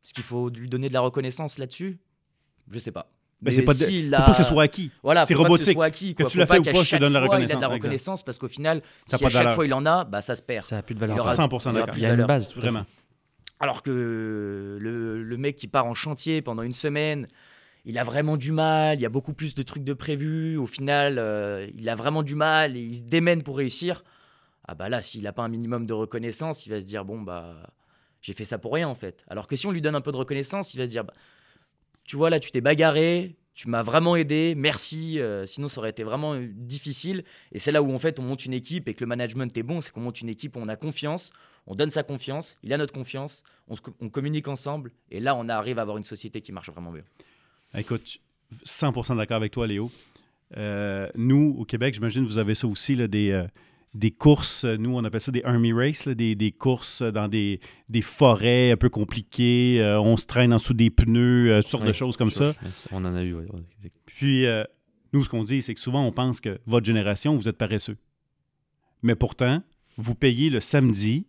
est-ce 0.04 0.14
qu'il 0.14 0.24
faut 0.24 0.50
lui 0.50 0.70
donner 0.70 0.88
de 0.88 0.94
la 0.94 1.02
reconnaissance 1.02 1.58
là-dessus? 1.58 2.00
Je 2.70 2.80
sais 2.80 2.92
pas. 2.92 3.12
Ben, 3.42 3.50
Mais 3.50 3.56
c'est 3.56 3.62
pas 3.64 3.74
de- 3.74 3.78
s'il 3.80 4.10
Faut 4.10 4.16
a- 4.16 4.22
pas 4.22 4.32
que 4.32 4.38
ce 4.38 4.44
soit 4.44 4.64
acquis. 4.64 4.92
Voilà, 5.02 5.26
c'est 5.26 5.34
faut 5.34 5.42
pas 5.44 5.50
que 5.50 5.54
ce 5.54 5.58
robotique. 5.58 5.74
soit 5.74 5.86
acquis, 5.86 6.14
Que 6.16 6.24
tu 6.24 6.30
Faut 6.34 6.38
l'as 6.40 6.46
fait 6.46 6.60
ou 6.60 6.64
pas, 6.64 6.72
je 6.74 6.78
te 6.80 6.84
chaque 6.84 7.00
donne 7.02 7.14
la 7.14 7.26
fois, 7.26 7.40
Il 7.40 7.44
a 7.44 7.46
de 7.48 7.50
la 7.50 7.56
reconnaissance, 7.56 7.74
reconnaissance 7.74 8.24
parce 8.24 8.38
qu'au 8.38 8.48
final, 8.48 8.82
Ça 9.08 9.18
si 9.18 9.24
pas 9.24 9.28
à 9.28 9.32
chaque 9.32 9.56
fois 9.56 9.66
il 9.66 9.74
en 9.74 9.86
a, 9.88 10.04
bah 10.04 10.22
ça 10.22 10.36
se 10.36 10.42
perd. 10.44 10.64
Ça 10.64 10.76
n'a 10.76 10.84
plus 10.84 10.94
de 10.94 11.00
Il 11.00 11.02
valeur. 11.02 11.18
y 11.18 11.20
aura- 11.20 11.34
100% 11.36 11.72
il 11.72 11.74
y 11.74 11.80
d'accord. 11.80 11.98
Il 11.98 12.06
a 12.06 12.14
une 12.14 12.26
base, 12.26 12.50
tout. 12.50 12.60
Vraiment. 12.60 12.86
Alors 13.60 13.82
que 13.84 13.90
le, 14.80 15.24
le 15.24 15.38
mec 15.38 15.56
qui 15.56 15.68
part 15.68 15.86
en 15.86 15.94
chantier 15.94 16.42
pendant 16.42 16.62
une 16.64 16.74
semaine, 16.74 17.28
il 17.86 17.98
a 17.98 18.04
vraiment 18.04 18.38
du 18.38 18.52
mal, 18.52 19.00
il 19.00 19.02
y 19.02 19.06
a 19.06 19.10
beaucoup 19.10 19.34
plus 19.34 19.56
de 19.56 19.64
trucs 19.64 19.84
de 19.84 19.94
prévu. 19.94 20.58
Au 20.58 20.68
final, 20.68 21.18
euh, 21.18 21.68
il 21.76 21.90
a 21.90 21.96
vraiment 21.96 22.22
du 22.24 22.36
mal 22.36 22.78
et 22.78 22.82
il 22.82 22.96
se 22.98 23.02
démène 23.04 23.42
pour 23.44 23.58
réussir. 23.58 24.04
Ah 24.68 24.76
bah 24.76 24.88
là, 24.90 25.02
s'il 25.02 25.24
n'a 25.24 25.34
pas 25.34 25.42
un 25.44 25.48
minimum 25.50 25.86
de 25.88 25.94
reconnaissance, 25.94 26.66
il 26.66 26.70
va 26.70 26.80
se 26.80 26.86
dire 26.86 27.04
bon 27.06 27.20
bah 27.22 27.56
j'ai 28.22 28.34
fait 28.34 28.46
ça 28.46 28.60
pour 28.60 28.74
rien 28.74 28.88
en 28.88 28.94
fait. 28.96 29.24
Alors 29.28 29.48
que 29.48 29.56
si 29.56 29.66
on 29.66 29.72
lui 29.72 29.82
donne 29.82 29.96
un 29.96 30.02
peu 30.02 30.12
de 30.12 30.18
reconnaissance, 30.18 30.76
il 30.76 30.78
va 30.78 30.86
se 30.86 30.92
dire 30.92 31.04
bah, 31.04 31.14
tu 32.04 32.16
vois 32.16 32.30
là, 32.30 32.40
tu 32.40 32.52
t'es 32.52 32.62
bagarré, 32.62 33.36
tu 33.54 33.70
m'as 33.70 33.84
vraiment 33.84 34.16
aidé, 34.16 34.54
merci. 34.56 35.20
euh, 35.20 35.46
sinon, 35.46 35.68
ça 35.68 35.80
aurait 35.80 35.92
été 35.92 36.04
vraiment 36.04 36.34
euh, 36.34 36.48
difficile. 36.52 37.24
Et 37.52 37.60
c'est 37.60 37.72
là 37.72 37.84
où 37.84 37.94
en 37.94 38.00
fait 38.00 38.20
on 38.20 38.24
monte 38.24 38.46
une 38.46 38.54
équipe 38.54 38.88
et 38.88 38.94
que 38.94 39.02
le 39.02 39.08
management 39.08 39.56
est 39.56 39.64
bon, 39.64 39.82
c'est 39.82 39.92
qu'on 39.92 40.02
monte 40.02 40.22
une 40.22 40.30
équipe 40.30 40.56
où 40.56 40.60
on 40.60 40.68
a 40.68 40.76
confiance, 40.76 41.32
on 41.68 41.76
donne 41.76 41.90
sa 41.90 42.04
confiance, 42.04 42.58
il 42.64 42.74
a 42.74 42.78
notre 42.78 42.94
confiance, 42.94 43.44
on, 43.68 44.10
communique 44.10 44.48
ensemble 44.48 44.92
et 45.12 45.20
là 45.20 45.36
on 45.36 45.48
arrive 45.48 45.80
à 45.80 45.84
avoir 45.84 45.98
une 45.98 46.04
société 46.04 46.42
qui 46.42 46.52
marche 46.52 46.70
vraiment 46.70 46.92
bien. 46.92 47.04
Écoute, 47.78 48.18
100% 48.66 49.18
d'accord 49.18 49.38
avec 49.38 49.52
toi, 49.52 49.68
Léo. 49.68 49.92
Euh, 50.58 51.08
nous, 51.16 51.56
au 51.58 51.64
Québec, 51.64 51.94
j'imagine 51.94 52.26
vous 52.26 52.38
avez 52.38 52.56
ça 52.56 52.68
aussi, 52.68 52.96
là, 52.96 53.08
des, 53.08 53.46
des 53.94 54.12
courses, 54.12 54.64
euh, 54.64 54.78
nous, 54.78 54.96
on 54.96 55.04
appelle 55.04 55.20
ça 55.22 55.32
des 55.32 55.44
Army 55.44 55.74
Race, 55.74 56.06
là, 56.06 56.14
des, 56.16 56.34
des 56.36 56.52
courses 56.52 57.02
dans 57.02 57.28
des, 57.28 57.60
des 57.90 58.02
forêts 58.02 58.72
un 58.72 58.78
peu 58.78 58.90
compliquées. 58.90 59.78
euh, 59.82 60.00
on 60.00 60.16
se 60.18 60.26
traîne 60.26 60.54
en 60.54 60.58
dessous 60.58 60.74
des 60.74 60.90
pneus, 60.90 61.52
euh, 61.52 61.62
toutes 61.62 61.72
sortes 61.72 61.84
de 61.86 61.94
choses 61.94 62.16
comme 62.18 62.32
ça. 62.32 62.54
On 62.92 63.04
en 63.04 63.14
a 63.16 63.24
eu. 63.24 63.36
Puis, 64.06 64.46
euh, 64.46 64.64
nous, 65.14 65.24
ce 65.26 65.30
qu'on 65.30 65.44
dit, 65.44 65.62
c'est 65.62 65.74
que 65.74 65.80
souvent, 65.80 66.06
on 66.06 66.12
pense 66.14 66.40
que 66.40 66.60
votre 66.66 66.86
génération, 66.86 67.36
vous 67.36 67.50
êtes 67.50 67.58
paresseux. 67.58 67.98
Mais 69.04 69.16
pourtant, 69.16 69.62
vous 69.98 70.16
payez 70.16 70.50
le 70.50 70.62
samedi, 70.62 71.26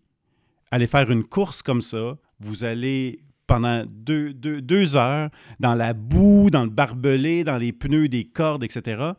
allez 0.71 0.87
faire 0.87 1.11
une 1.11 1.25
course 1.25 1.63
comme 1.63 1.83
ça, 1.83 2.17
vous 2.39 2.63
allez 2.65 3.21
pendant 3.49 3.85
deux, 3.89 4.33
deux- 4.33 4.61
deux 4.63 4.97
heures 4.97 5.31
dans 5.59 5.75
la 5.75 5.95
boue, 5.95 6.49
dans 6.51 6.63
le 6.65 6.71
barbelé, 6.71 7.43
dans 7.45 7.59
les 7.59 7.73
pneus 7.73 8.09
des 8.09 8.25
cordes, 8.25 8.63
etc. 8.63 9.13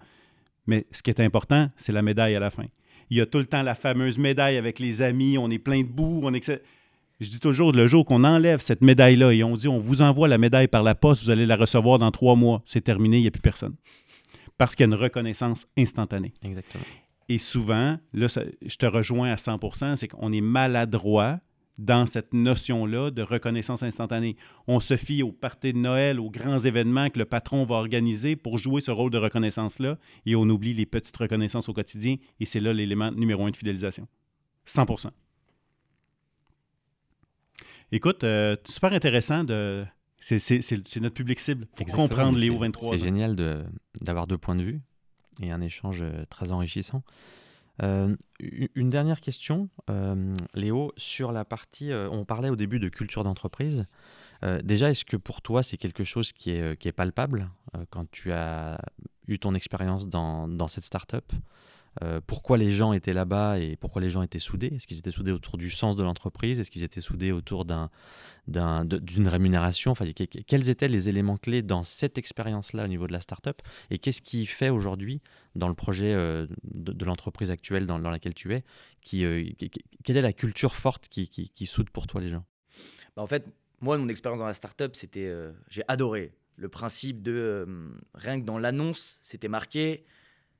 Mais 0.65 0.85
ce 0.91 1.03
qui 1.03 1.09
est 1.09 1.19
important, 1.19 1.69
c'est 1.75 1.91
la 1.91 2.01
médaille 2.01 2.35
à 2.35 2.39
la 2.39 2.49
fin. 2.49 2.65
Il 3.13 3.17
y 3.17 3.21
a 3.21 3.27
tout 3.27 3.37
le 3.37 3.45
temps 3.45 3.61
la 3.61 3.75
fameuse 3.75 4.17
médaille 4.17 4.57
avec 4.57 4.79
les 4.79 5.03
amis, 5.03 5.37
on 5.37 5.51
est 5.51 5.59
plein 5.59 5.81
de 5.81 5.87
boue, 5.87 6.21
on 6.23 6.33
est... 6.33 6.51
Je 7.19 7.29
dis 7.29 7.39
toujours, 7.39 7.71
le 7.71 7.85
jour 7.85 8.05
qu'on 8.05 8.23
enlève 8.23 8.59
cette 8.59 8.81
médaille-là 8.81 9.31
et 9.33 9.43
on 9.43 9.55
dit 9.55 9.67
on 9.67 9.77
vous 9.77 10.01
envoie 10.01 10.27
la 10.27 10.39
médaille 10.39 10.67
par 10.67 10.81
la 10.81 10.95
poste, 10.95 11.23
vous 11.23 11.29
allez 11.29 11.45
la 11.45 11.55
recevoir 11.55 11.99
dans 11.99 12.09
trois 12.09 12.35
mois, 12.35 12.63
c'est 12.65 12.81
terminé, 12.81 13.17
il 13.17 13.21
n'y 13.21 13.27
a 13.27 13.31
plus 13.31 13.39
personne. 13.39 13.75
Parce 14.57 14.73
qu'il 14.75 14.83
y 14.87 14.89
a 14.89 14.95
une 14.95 14.99
reconnaissance 14.99 15.67
instantanée. 15.77 16.33
Exactement. 16.41 16.83
Et 17.29 17.37
souvent, 17.37 17.99
là, 18.13 18.27
ça- 18.29 18.45
je 18.65 18.75
te 18.77 18.87
rejoins 18.87 19.31
à 19.31 19.37
100 19.37 19.95
c'est 19.95 20.07
qu'on 20.07 20.33
est 20.33 20.41
maladroit 20.41 21.37
dans 21.79 22.05
cette 22.05 22.33
notion-là 22.33 23.09
de 23.11 23.21
reconnaissance 23.23 23.81
instantanée. 23.83 24.35
On 24.67 24.79
se 24.79 24.95
fie 24.95 25.23
au 25.23 25.31
party 25.31 25.73
de 25.73 25.79
Noël, 25.79 26.19
aux 26.19 26.29
grands 26.29 26.59
événements 26.59 27.09
que 27.09 27.17
le 27.19 27.25
patron 27.25 27.63
va 27.65 27.75
organiser 27.75 28.35
pour 28.35 28.57
jouer 28.59 28.79
ce 28.81 28.91
rôle 28.91 29.09
de 29.11 29.17
reconnaissance-là, 29.17 29.97
et 30.25 30.35
on 30.35 30.43
oublie 30.49 30.73
les 30.73 30.85
petites 30.85 31.17
reconnaissances 31.17 31.69
au 31.69 31.73
quotidien, 31.73 32.17
et 32.39 32.45
c'est 32.45 32.59
là 32.59 32.73
l'élément 32.73 33.11
numéro 33.11 33.45
un 33.45 33.51
de 33.51 33.55
fidélisation. 33.55 34.07
100 34.65 34.85
Écoute, 37.91 38.23
euh, 38.23 38.55
super 38.65 38.93
intéressant 38.93 39.43
de... 39.43 39.85
C'est 40.19 40.39
notre 41.01 41.15
public 41.15 41.39
cible. 41.39 41.67
Faut 41.75 41.81
Exactement, 41.81 42.07
comprendre 42.07 42.39
c'est- 42.39 42.49
23 42.49 42.97
C'est 42.97 43.03
génial 43.03 43.35
de- 43.35 43.63
d'avoir 44.01 44.25
deux 44.25 44.37
points 44.37 44.55
de 44.55 44.63
vue 44.63 44.79
et 45.41 45.51
un 45.51 45.59
échange 45.59 46.01
euh, 46.01 46.23
très 46.29 46.51
enrichissant. 46.53 47.03
Euh, 47.81 48.15
une 48.39 48.89
dernière 48.89 49.19
question, 49.19 49.69
euh, 49.89 50.33
Léo, 50.53 50.91
sur 50.95 51.31
la 51.31 51.43
partie, 51.43 51.91
euh, 51.91 52.07
on 52.11 52.23
parlait 52.23 52.49
au 52.49 52.55
début 52.55 52.79
de 52.79 52.89
culture 52.89 53.23
d'entreprise. 53.23 53.85
Déjà, 54.61 54.89
est-ce 54.89 55.05
que 55.05 55.15
pour 55.15 55.41
toi, 55.41 55.63
c'est 55.63 55.77
quelque 55.77 56.03
chose 56.03 56.33
qui 56.33 56.51
est, 56.51 56.77
qui 56.77 56.89
est 56.89 56.91
palpable 56.91 57.49
quand 57.91 58.11
tu 58.11 58.33
as 58.33 58.77
eu 59.25 59.39
ton 59.39 59.55
expérience 59.55 60.09
dans, 60.09 60.49
dans 60.49 60.67
cette 60.67 60.83
start-up? 60.83 61.31
Euh, 62.01 62.21
Pourquoi 62.25 62.57
les 62.57 62.71
gens 62.71 62.93
étaient 62.93 63.13
là-bas 63.13 63.59
et 63.59 63.75
pourquoi 63.75 64.01
les 64.01 64.09
gens 64.09 64.23
étaient 64.23 64.39
soudés? 64.39 64.67
Est-ce 64.75 64.87
qu'ils 64.87 64.97
étaient 64.97 65.11
soudés 65.11 65.31
autour 65.31 65.57
du 65.57 65.69
sens 65.69 65.95
de 65.95 66.03
l'entreprise? 66.03 66.59
Est-ce 66.59 66.71
qu'ils 66.71 66.83
étaient 66.83 67.01
soudés 67.01 67.31
autour 67.31 67.65
d'une 68.47 69.27
rémunération? 69.27 69.91
Enfin, 69.91 70.11
que- 70.11 70.23
que- 70.23 70.39
quels 70.39 70.69
étaient 70.69 70.87
les 70.87 71.09
éléments 71.09 71.37
clés 71.37 71.61
dans 71.61 71.83
cette 71.83 72.17
expérience-là 72.17 72.85
au 72.85 72.87
niveau 72.87 73.05
de 73.05 73.13
la 73.13 73.21
start-up? 73.21 73.61
Et 73.91 73.99
qu'est-ce 73.99 74.21
qui 74.21 74.45
fait 74.47 74.69
aujourd'hui, 74.69 75.21
dans 75.55 75.67
le 75.67 75.75
projet 75.75 76.13
euh, 76.13 76.47
de, 76.63 77.05
l'entreprise 77.05 77.51
actuelle 77.51 77.85
dans, 77.85 77.99
laquelle 77.99 78.33
tu 78.33 78.53
es, 78.53 78.63
qui, 79.01 79.23
euh, 79.23 79.43
qui- 79.59 79.69
quelle 80.03 80.17
est 80.17 80.21
la 80.21 80.33
culture 80.33 80.75
forte 80.75 81.07
qui, 81.09 81.27
qui- 81.27 81.65
soude 81.67 81.89
pour 81.91 82.07
toi 82.07 82.21
les 82.21 82.29
gens? 82.29 82.43
Bah, 83.15 83.21
en 83.21 83.27
fait, 83.27 83.45
moi, 83.81 83.97
mon 83.97 84.07
expérience 84.07 84.39
dans 84.39 84.47
la 84.47 84.53
startup, 84.53 84.95
c'était. 84.95 85.31
j'ai 85.69 85.83
adoré 85.87 86.31
le 86.55 86.69
principe 86.69 87.21
de. 87.21 87.67
rien 88.15 88.39
que 88.41 88.45
dans 88.45 88.57
l'annonce, 88.57 89.19
c'était 89.21 89.47
marqué. 89.47 90.05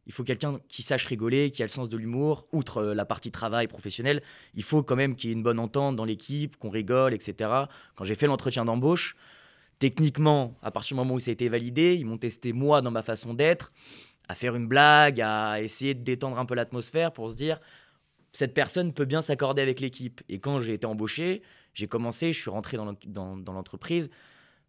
Il 0.05 0.13
faut 0.13 0.23
quelqu'un 0.23 0.59
qui 0.67 0.81
sache 0.81 1.05
rigoler, 1.05 1.49
qui 1.51 1.63
a 1.63 1.65
le 1.65 1.69
sens 1.69 1.89
de 1.89 1.97
l'humour. 1.97 2.45
Outre 2.51 2.77
euh, 2.77 2.93
la 2.93 3.05
partie 3.05 3.31
travail 3.31 3.67
professionnel, 3.67 4.21
il 4.53 4.63
faut 4.63 4.83
quand 4.83 4.95
même 4.95 5.15
qu'il 5.15 5.29
y 5.29 5.33
ait 5.33 5.35
une 5.35 5.43
bonne 5.43 5.59
entente 5.59 5.95
dans 5.95 6.05
l'équipe, 6.05 6.57
qu'on 6.57 6.69
rigole, 6.69 7.13
etc. 7.13 7.49
Quand 7.95 8.03
j'ai 8.03 8.15
fait 8.15 8.27
l'entretien 8.27 8.65
d'embauche, 8.65 9.15
techniquement, 9.79 10.57
à 10.61 10.71
partir 10.71 10.95
du 10.95 10.99
moment 10.99 11.15
où 11.15 11.19
ça 11.19 11.31
a 11.31 11.33
été 11.33 11.49
validé, 11.49 11.95
ils 11.95 12.05
m'ont 12.05 12.17
testé 12.17 12.53
moi 12.53 12.81
dans 12.81 12.91
ma 12.91 13.03
façon 13.03 13.33
d'être, 13.33 13.71
à 14.27 14.35
faire 14.35 14.55
une 14.55 14.67
blague, 14.67 15.21
à 15.21 15.61
essayer 15.61 15.93
de 15.93 16.03
détendre 16.03 16.37
un 16.37 16.45
peu 16.45 16.55
l'atmosphère 16.55 17.11
pour 17.11 17.31
se 17.31 17.35
dire 17.35 17.59
cette 18.33 18.53
personne 18.53 18.93
peut 18.93 19.05
bien 19.05 19.21
s'accorder 19.21 19.61
avec 19.61 19.79
l'équipe. 19.79 20.21
Et 20.27 20.39
quand 20.39 20.59
j'ai 20.59 20.73
été 20.73 20.85
embauché, 20.85 21.43
j'ai 21.73 21.87
commencé, 21.87 22.33
je 22.33 22.39
suis 22.39 22.49
rentré 22.49 22.77
dans 22.77 23.53
l'entreprise, 23.53 24.09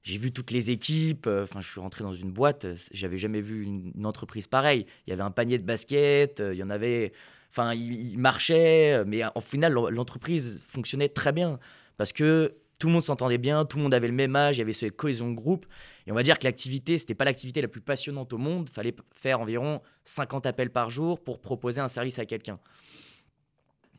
j'ai 0.04 0.18
vu 0.18 0.32
toutes 0.32 0.50
les 0.50 0.70
équipes, 0.70 1.26
euh, 1.26 1.44
enfin 1.44 1.62
je 1.62 1.68
suis 1.68 1.80
rentré 1.80 2.04
dans 2.04 2.14
une 2.14 2.30
boîte, 2.30 2.66
euh, 2.66 2.76
j'avais 2.92 3.16
jamais 3.16 3.40
vu 3.40 3.64
une, 3.64 4.06
entreprise 4.06 4.46
pareille. 4.46 4.86
Il 5.06 5.10
y 5.10 5.12
avait 5.14 5.22
un 5.22 5.30
panier 5.30 5.58
de 5.58 5.64
basket, 5.64 6.40
euh, 6.40 6.52
il 6.52 6.58
y 6.58 6.62
en 6.62 6.68
avait, 6.68 7.12
enfin 7.50 7.72
il, 7.72 8.18
marchait, 8.18 9.02
mais 9.06 9.22
en 9.24 9.40
final 9.40 9.72
l'en- 9.72 9.88
l'entreprise 9.88 10.60
fonctionnait 10.68 11.08
très 11.08 11.32
bien 11.32 11.58
parce 11.96 12.12
que 12.12 12.54
tout 12.78 12.88
le 12.88 12.92
monde 12.92 13.02
s'entendait 13.02 13.38
bien, 13.38 13.64
tout 13.64 13.78
le 13.78 13.82
monde 13.84 13.94
avait 13.94 14.08
le 14.08 14.12
même 14.12 14.36
âge, 14.36 14.56
il 14.56 14.58
y 14.58 14.62
avait 14.62 14.74
cette 14.74 14.94
cohésion 14.94 15.30
de 15.30 15.34
groupe. 15.34 15.64
Et 16.06 16.12
on 16.12 16.14
va 16.14 16.22
dire 16.22 16.38
que 16.38 16.44
l'activité, 16.44 16.98
c'était 16.98 17.14
pas 17.14 17.24
l'activité 17.24 17.62
la 17.62 17.68
plus 17.68 17.80
passionnante 17.80 18.32
au 18.34 18.38
monde. 18.38 18.68
Il 18.68 18.74
fallait 18.74 18.94
faire 19.12 19.40
environ 19.40 19.80
50 20.04 20.44
appels 20.44 20.70
par 20.70 20.90
jour 20.90 21.22
pour 21.22 21.40
proposer 21.40 21.80
un 21.80 21.88
service 21.88 22.18
à 22.18 22.26
quelqu'un. 22.26 22.58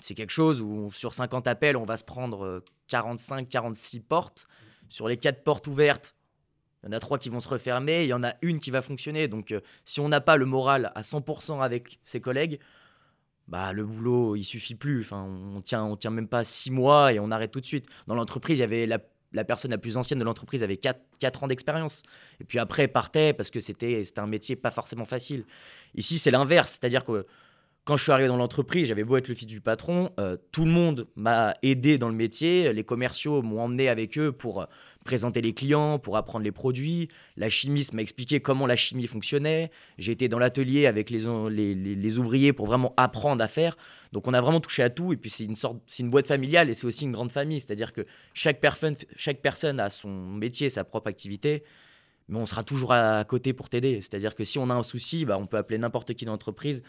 C'est 0.01 0.14
quelque 0.14 0.34
chose 0.34 0.62
où 0.62 0.91
sur 0.91 1.16
50 1.16 1.47
appels, 1.47 1.78
on 1.78 1.86
va 1.86 1.97
se 1.97 2.03
prendre 2.03 2.62
45-46 2.91 4.01
portes. 4.01 4.45
Sur 4.89 5.07
les 5.07 5.17
4 5.17 5.43
portes 5.43 5.67
ouvertes, 5.67 6.15
il 6.83 6.88
y 6.88 6.89
en 6.89 6.97
a 6.97 6.99
3 6.99 7.17
qui 7.17 7.29
vont 7.29 7.39
se 7.39 7.49
refermer, 7.49 8.03
il 8.03 8.07
y 8.07 8.13
en 8.13 8.23
a 8.23 8.36
une 8.41 8.59
qui 8.59 8.71
va 8.71 8.81
fonctionner. 8.81 9.27
Donc 9.27 9.51
euh, 9.51 9.61
si 9.86 9.99
on 9.99 10.09
n'a 10.09 10.21
pas 10.21 10.38
le 10.38 10.45
moral 10.45 10.91
à 10.95 11.01
100% 11.01 11.61
avec 11.61 11.99
ses 12.03 12.21
collègues, 12.21 12.59
bah, 13.47 13.73
le 13.73 13.83
boulot, 13.83 14.36
il 14.36 14.43
suffit 14.43 14.75
plus. 14.75 15.01
Enfin, 15.01 15.23
on 15.23 15.61
tient, 15.61 15.83
on 15.83 15.95
tient 15.95 16.11
même 16.11 16.27
pas 16.27 16.43
6 16.43 16.71
mois 16.71 17.13
et 17.13 17.19
on 17.19 17.31
arrête 17.31 17.51
tout 17.51 17.61
de 17.61 17.65
suite. 17.65 17.86
Dans 18.07 18.15
l'entreprise, 18.15 18.57
il 18.57 18.61
y 18.61 18.63
avait 18.63 18.86
la, 18.88 19.43
personne 19.43 19.71
la 19.71 19.77
plus 19.77 19.97
ancienne 19.97 20.19
de 20.19 20.23
l'entreprise 20.23 20.63
avait 20.63 20.77
4, 20.77 21.43
ans 21.43 21.47
d'expérience. 21.47 22.03
Et 22.39 22.43
puis 22.43 22.59
après, 22.59 22.83
elle 22.83 22.91
partait 22.91 23.33
parce 23.33 23.51
que 23.51 23.59
c'était 23.59 24.03
c'était 24.05 24.21
un 24.21 24.27
métier 24.27 24.55
pas 24.55 24.71
forcément 24.71 25.05
facile. 25.05 25.45
Ici, 25.95 26.17
c'est 26.17 26.31
l'inverse. 26.31 26.71
C'est-à-dire 26.71 27.03
que 27.03 27.25
quand 27.86 27.97
je 27.97 28.03
suis 28.03 28.11
arrivé 28.11 28.27
dans 28.27 28.38
l'entreprise, 28.38 28.88
j'avais 28.88 29.03
beau 29.03 29.15
être 29.15 29.27
le 29.27 29.36
fils 29.36 29.45
du 29.45 29.61
patron, 29.61 30.11
euh, 30.19 30.38
tout 30.51 30.65
le 30.65 30.71
monde 30.71 31.07
m'a 31.15 31.55
aidé 31.61 31.99
dans 31.99 32.09
le 32.09 32.15
métier. 32.15 32.73
Les 32.73 32.83
commerciaux 32.83 33.43
m'ont 33.43 33.61
emmené 33.61 33.89
avec 33.89 34.17
eux 34.17 34.31
pour 34.31 34.61
euh, 34.61 34.65
présenter 35.03 35.39
les 35.39 35.53
clients, 35.53 35.99
pour 35.99 36.17
apprendre 36.17 36.43
les 36.43 36.51
produits. 36.51 37.09
La 37.38 37.47
chimiste 37.47 37.93
m'a 37.93 38.01
expliqué 38.01 38.39
comment 38.39 38.65
la 38.65 38.75
chimie 38.75 39.05
fonctionnait. 39.05 39.69
J'ai 39.99 40.13
été 40.13 40.27
dans 40.27 40.39
l'atelier 40.39 40.88
avec 40.88 41.11
les, 41.11 41.25
les, 41.75 42.17
ouvriers 42.17 42.53
pour 42.53 42.65
vraiment 42.65 42.95
apprendre 42.97 43.43
à 43.43 43.47
faire. 43.47 43.77
Donc 44.13 44.27
on 44.27 44.33
a 44.33 44.41
vraiment 44.41 44.61
touché 44.61 44.81
à 44.81 44.89
tout. 44.89 45.13
Et 45.13 45.17
puis 45.17 45.29
c'est 45.29 45.45
une 45.45 45.55
sorte, 45.55 45.77
c'est 45.86 46.01
une 46.01 46.09
boîte 46.09 46.25
familiale 46.25 46.71
et 46.71 46.73
c'est 46.73 46.88
aussi 46.88 47.03
une 47.03 47.11
grande 47.11 47.31
famille. 47.31 47.61
C'est-à-dire 47.61 47.93
que 47.93 48.07
chaque 48.33 48.59
personne, 48.59 48.95
chaque 49.15 49.43
personne 49.43 49.79
a 49.79 49.91
son 49.91 50.09
métier, 50.09 50.71
sa 50.71 50.83
propre 50.86 51.07
activité. 51.07 51.63
Mais 52.29 52.39
on 52.39 52.47
sera 52.47 52.63
toujours 52.63 52.93
à 52.93 53.23
côté 53.25 53.53
pour 53.53 53.69
t'aider. 53.69 54.01
C'est-à-dire 54.01 54.33
que 54.33 54.43
si 54.43 54.57
on 54.57 54.71
a 54.71 54.73
un 54.73 54.81
souci, 54.81 55.23
bah, 55.23 55.38
on 55.39 55.45
peut 55.45 55.57
appeler 55.57 55.77
n'importe 55.77 56.15
qui 56.15 56.25
dans 56.25 56.31
l'entreprise 56.31 56.81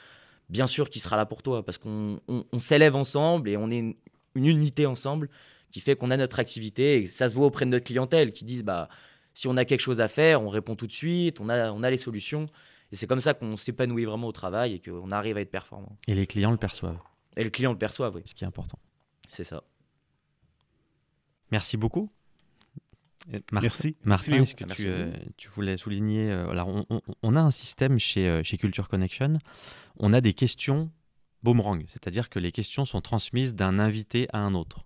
bien 0.49 0.67
sûr 0.67 0.89
qu'il 0.91 1.01
sera 1.03 1.17
là 1.17 1.27
pour 1.27 1.43
toi 1.43 1.65
parce 1.65 1.79
qu'on 1.79 2.21
on- 2.29 2.45
on 2.53 2.59
s'élève 2.59 2.95
ensemble 2.97 3.49
et 3.49 3.57
on 3.57 3.71
est 3.71 3.79
une, 3.79 3.95
une 4.35 4.47
unité 4.47 4.87
ensemble 4.87 5.29
qui 5.71 5.81
fait 5.81 5.97
qu'on 5.97 6.11
a 6.11 6.17
notre 6.17 6.39
activité 6.39 7.03
et 7.03 7.07
ça 7.07 7.29
se 7.29 7.35
voit 7.35 7.47
auprès 7.47 7.65
de 7.65 7.71
notre 7.71 7.85
clientèle 7.85 8.33
qui 8.33 8.45
disent 8.45 8.63
bah 8.65 8.89
si 9.35 9.49
on 9.49 9.57
a 9.57 9.65
quelque 9.65 9.81
chose 9.81 10.01
à 10.01 10.09
faire, 10.09 10.43
on 10.43 10.49
répond 10.49 10.77
tout 10.77 10.87
de 10.87 10.93
suite, 10.93 11.41
on 11.41 11.49
a, 11.49 11.71
on 11.73 11.83
a 11.83 11.91
les 11.91 11.99
solutions 11.99 12.47
et 12.93 12.97
c'est 12.97 13.07
comme 13.07 13.21
ça 13.21 13.35
qu'on 13.35 13.57
s'épanouit 13.57 14.05
vraiment 14.05 14.29
au 14.29 14.33
travail 14.33 14.75
et 14.75 14.81
qu'on 14.81 15.11
arrive 15.11 15.37
à 15.37 15.41
être 15.41 15.51
performant. 15.51 15.97
Et 16.07 16.15
les 16.15 16.27
clients 16.27 16.53
le 16.53 16.57
perçoivent, 16.57 16.99
Et 17.37 17.43
le 17.45 17.51
client 17.51 17.73
le 17.73 17.79
perçoit, 17.79 18.11
oui, 18.15 18.23
ce 18.25 18.35
qui 18.35 18.45
est 18.45 18.47
important. 18.47 18.79
c'est 19.29 19.45
ça. 19.45 19.63
Merci 21.51 21.77
beaucoup. 21.77 22.11
Martin- 23.27 23.61
Merci. 23.61 23.97
Martin, 24.05 24.43
est-ce 24.43 24.55
que 24.55 24.65
Merci 24.65 24.83
tu, 24.83 24.89
euh, 24.89 25.11
tu 25.37 25.49
voulais 25.49 25.77
souligner 25.77 26.31
euh, 26.31 26.49
alors 26.51 26.69
on, 26.69 26.87
on- 26.91 27.01
on 27.23 27.37
a 27.37 27.41
un 27.41 27.51
système 27.51 27.99
chez, 27.99 28.29
euh, 28.29 28.43
chez 28.45 28.57
Culture 28.59 28.89
Connection. 28.89 29.39
On 29.99 30.13
a 30.13 30.21
des 30.21 30.33
questions 30.33 30.91
boomerang, 31.43 31.85
c'est-à-dire 31.89 32.29
que 32.31 32.39
les 32.39 32.53
questions 32.53 32.85
sont 32.85 33.01
transmises 33.01 33.55
d'un 33.55 33.79
invité 33.79 34.29
à 34.33 34.39
un 34.39 34.55
autre. 34.55 34.85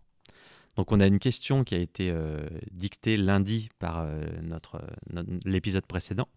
Donc 0.77 0.93
on 0.93 1.01
a 1.01 1.07
une 1.07 1.19
question 1.19 1.65
qui 1.65 1.75
a 1.75 1.79
été 1.79 2.11
euh, 2.11 2.41
dictée 2.71 3.17
lundi 3.17 3.69
par 3.79 3.99
euh, 4.01 4.23
notre, 4.43 4.81
notre- 5.13 5.29
l'épisode 5.45 5.85
précédent. 5.87 6.29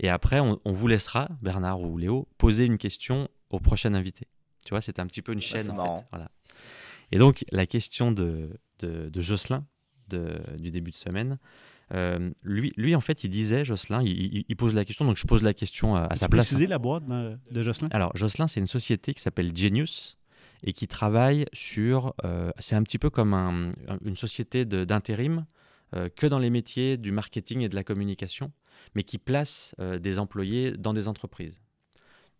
Et 0.00 0.08
après, 0.08 0.40
on, 0.40 0.60
on 0.64 0.72
vous 0.72 0.88
laissera, 0.88 1.28
Bernard 1.40 1.80
ou 1.80 1.96
Léo, 1.96 2.28
poser 2.36 2.64
une 2.64 2.78
question 2.78 3.28
au 3.50 3.60
prochain 3.60 3.94
invité. 3.94 4.26
Tu 4.64 4.70
vois, 4.70 4.80
c'est 4.80 4.98
un 4.98 5.06
petit 5.06 5.22
peu 5.22 5.32
une 5.32 5.40
chaîne. 5.40 5.62
c'est 5.62 5.70
en 5.70 5.76
fait. 6.00 6.06
Voilà. 6.10 6.30
Et 7.12 7.18
donc, 7.18 7.44
la 7.52 7.66
question 7.66 8.10
de, 8.10 8.50
de, 8.80 9.08
de 9.08 9.20
Jocelyn, 9.22 9.64
de- 10.08 10.40
du 10.58 10.70
début 10.70 10.90
de 10.90 10.96
semaine, 10.96 11.38
euh, 11.94 12.30
lui, 12.42 12.72
lui, 12.76 12.94
en 12.96 13.00
fait, 13.00 13.22
il 13.24 13.30
disait, 13.30 13.64
Jocelyn, 13.64 14.02
il, 14.02 14.10
il- 14.38 14.44
il 14.48 14.56
pose 14.56 14.74
la 14.74 14.84
question, 14.84 15.04
donc 15.04 15.16
je 15.16 15.24
pose 15.26 15.42
la 15.42 15.54
question 15.54 15.94
à, 15.96 16.08
sa 16.16 16.28
place. 16.28 16.46
préciser 16.48 16.66
la 16.66 16.78
boîte 16.78 17.06
de, 17.06 17.38
de 17.50 17.62
Jocelyn? 17.62 17.88
Alors, 17.92 18.16
Jocelyn, 18.16 18.46
c'est 18.48 18.60
une 18.60 18.66
société 18.66 19.14
qui 19.14 19.20
s'appelle 19.22 19.56
Genius 19.56 20.16
et 20.64 20.72
qui 20.72 20.88
travaille 20.88 21.46
sur. 21.52 22.14
euh, 22.24 22.50
c'est 22.58 22.74
un 22.74 22.82
petit 22.82 22.98
peu 22.98 23.10
comme 23.10 23.34
un- 23.34 23.70
un- 23.88 23.98
une 24.04 24.16
société 24.16 24.64
d'intérim 24.64 25.46
euh, 25.94 26.08
que 26.08 26.26
dans 26.26 26.40
les 26.40 26.50
métiers 26.50 26.96
du 26.96 27.12
marketing 27.12 27.60
et 27.60 27.68
de 27.68 27.76
la 27.76 27.84
communication, 27.84 28.50
mais 28.96 29.04
qui 29.04 29.18
place 29.18 29.74
des 30.00 30.18
employés 30.18 30.72
dans 30.72 30.92
des 30.92 31.06
entreprises. 31.06 31.56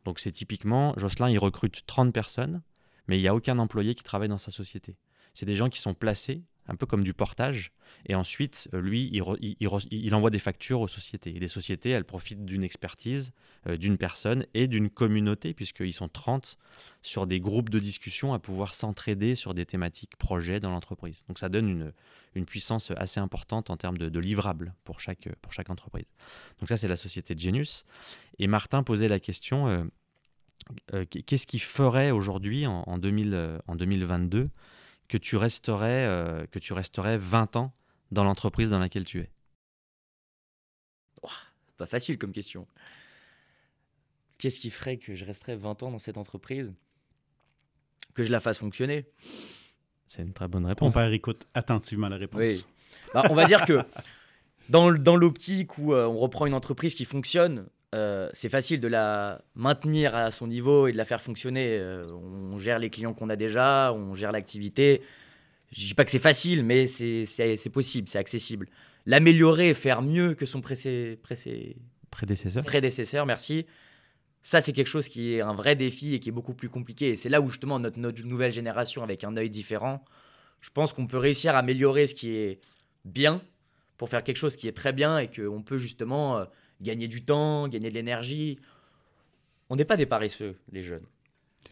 Donc, 0.05 0.19
c'est 0.19 0.33
typiquement, 0.33 0.93
Jocelyn, 0.97 1.31
il 1.31 1.39
recrute 1.39 1.85
30 1.87 2.13
personnes, 2.13 2.63
mais 3.07 3.19
il 3.19 3.23
n'y 3.23 3.29
a 3.29 3.35
aucun 3.35 3.59
employé 3.61 3.95
qui 3.95 4.03
travaille 4.03 4.29
dans 4.29 4.39
sa 4.39 4.51
société. 4.51 4.97
C'est 5.35 5.47
des 5.47 5.55
gens 5.55 5.69
qui 5.69 5.81
sont 5.81 5.95
placés, 5.95 6.43
un 6.69 6.77
peu 6.77 6.87
comme 6.87 7.05
du 7.05 7.15
portage, 7.15 7.73
et 8.07 8.15
ensuite, 8.15 8.69
euh, 8.75 8.81
lui, 8.81 9.11
il, 9.13 10.15
envoie 10.15 10.31
des 10.31 10.39
factures 10.39 10.81
aux 10.81 10.89
sociétés. 10.89 11.35
Et 11.35 11.39
les 11.39 11.49
sociétés, 11.49 11.91
elles 11.91 12.05
profitent 12.05 12.45
d'une 12.45 12.65
expertise 12.65 13.33
euh, 13.67 13.77
d'une 13.77 13.97
personne 13.97 14.47
et 14.55 14.67
d'une 14.69 14.91
communauté, 14.91 15.55
puisqu'ils 15.55 15.93
sont 15.93 16.09
30 16.09 16.59
sur 17.03 17.27
des 17.27 17.41
groupes 17.41 17.71
de 17.71 17.79
discussion 17.79 18.33
à 18.33 18.39
pouvoir 18.39 18.75
s'entraider 18.75 19.35
sur 19.35 19.55
des 19.55 19.67
thématiques 19.67 20.17
projets 20.17 20.61
dans 20.61 20.71
l'entreprise. 20.71 21.25
Donc 21.29 21.39
ça 21.39 21.49
donne 21.49 21.69
une, 21.69 21.93
puissance 22.45 22.93
assez 22.99 23.19
importante 23.19 23.71
en 23.71 23.79
termes 23.79 23.97
de, 23.97 24.21
livrables 24.21 24.75
pour 24.85 25.01
chaque, 25.01 25.27
pour 25.41 25.55
chaque 25.55 25.71
entreprise. 25.71 26.05
Donc 26.61 26.69
ça, 26.69 26.77
c'est 26.77 26.87
la 26.87 26.97
société 26.97 27.35
de 27.35 27.41
Genius. 27.41 27.87
Et 28.39 28.47
Martin 28.47 28.83
posait 28.83 29.09
la 29.09 29.21
question, 29.21 29.89
euh, 30.93 31.05
qu'est-ce 31.07 31.47
qui 31.47 31.59
ferait 31.59 32.11
aujourd'hui, 32.11 32.67
en, 32.67 32.85
en 32.87 32.99
2000, 32.99 33.61
en 33.67 33.75
2022, 33.75 34.51
que 35.09 35.19
tu 35.19 35.37
resterais, 35.37 36.07
euh, 36.07 36.47
que 36.47 36.59
tu 36.59 36.73
resterais 36.73 37.19
20 37.19 37.57
ans 37.57 37.73
dans 38.11 38.25
l'entreprise 38.25 38.71
dans 38.71 38.79
laquelle 38.79 39.05
tu 39.05 39.21
es? 39.21 39.31
C'est 41.23 41.77
pas 41.77 41.87
facile 41.87 42.17
comme 42.17 42.33
question. 42.33 42.67
Qu'est-ce 44.39 44.61
qui 44.61 44.71
ferait 44.71 44.97
que 44.97 45.15
je 45.15 45.27
resterais 45.27 45.57
20 45.57 45.83
ans 45.83 45.91
dans 45.91 45.99
cette 45.99 46.17
entreprise? 46.17 46.73
Que 48.15 48.25
je 48.25 48.33
la 48.33 48.41
fasse 48.41 48.59
fonctionner? 48.59 49.07
C'est 50.07 50.23
une 50.23 50.33
très 50.33 50.49
bonne 50.49 50.65
réponse. 50.65 50.95
père 50.95 51.13
écoute 51.13 51.47
attentivement 51.53 52.09
la 52.09 52.17
réponse. 52.17 52.41
Oui. 52.41 52.65
Bah, 53.13 53.25
on 53.29 53.35
va 53.35 53.45
dire 53.45 53.67
que 53.67 53.85
dans 54.69 54.89
l'optique 54.89 55.77
où 55.79 55.93
euh, 55.93 56.07
on 56.07 56.19
reprend 56.19 56.47
une 56.47 56.55
entreprise 56.55 56.95
qui 56.95 57.05
fonctionne, 57.05 57.67
euh, 57.95 58.29
c'est 58.33 58.49
facile 58.49 58.81
de 58.81 58.89
la 58.89 59.43
maintenir 59.55 60.15
à 60.15 60.31
son 60.31 60.47
niveau 60.47 60.87
et 60.89 60.93
de 60.93 60.97
la 60.97 61.05
faire 61.05 61.23
fonctionner. 61.23 61.79
Euh, 61.79 62.07
on 62.13 62.59
gère 62.59 62.79
les 62.79 62.91
clients 62.91 63.15
qu'on 63.15 63.31
a 63.31 63.37
déjà, 63.37 63.93
on 63.93 64.15
gère 64.15 64.33
l'activité. 64.33 65.03
Je 65.73 65.87
dis 65.87 65.95
pas 65.95 66.05
que 66.05 66.11
c'est 66.11 66.19
facile, 66.19 66.65
mais 66.65 66.87
c'est 66.87 67.71
possible, 67.73 68.09
c'est 68.09 68.19
accessible. 68.19 68.69
L'améliorer, 69.07 69.73
faire 69.75 70.03
mieux 70.03 70.35
que 70.35 70.47
son 70.47 70.61
précé- 70.61 71.17
précé- 71.23 71.77
Prédécesseur 72.11 72.65
prédécesseur, 72.65 73.27
merci. 73.27 73.67
Ça, 74.43 74.61
c'est 74.61 74.73
quelque 74.73 74.87
chose 74.87 75.09
qui 75.09 75.35
est 75.35 75.41
un 75.41 75.55
vrai 75.55 75.75
défi 75.77 76.15
et 76.15 76.21
qui 76.21 76.29
est 76.29 76.33
beaucoup 76.33 76.55
plus 76.55 76.69
compliqué. 76.69 77.09
Et 77.11 77.17
c'est 77.17 77.29
là 77.29 77.41
où 77.41 77.51
justement 77.51 77.79
notre, 77.79 77.99
notre 77.99 78.23
nouvelle 78.25 78.53
génération, 78.53 79.03
avec 79.03 79.25
un 79.25 79.37
œil 79.37 79.51
différent, 79.51 80.05
je 80.61 80.71
pense 80.71 80.93
qu'on 80.93 81.07
peut 81.07 81.19
réussir 81.19 81.55
à 81.55 81.59
améliorer 81.59 82.07
ce 82.07 82.15
qui 82.15 82.31
est 82.31 82.61
bien 83.05 83.43
pour 83.97 84.09
faire 84.09 84.23
quelque 84.25 84.37
chose 84.37 84.57
qui 84.57 84.69
est 84.69 84.73
très 84.77 84.93
bien 84.93 85.19
et 85.19 85.29
qu'on 85.29 85.63
peut 85.63 85.79
justement 85.79 86.39
euh, 86.39 86.45
gagner 86.81 87.09
du 87.09 87.23
temps, 87.23 87.69
gagner 87.69 87.89
de 87.89 87.95
l'énergie. 87.95 88.59
On 89.71 89.77
n'est 89.77 89.85
pas 89.85 89.97
des 89.97 90.07
paresseux, 90.07 90.57
les 90.73 90.83
jeunes. 90.83 91.05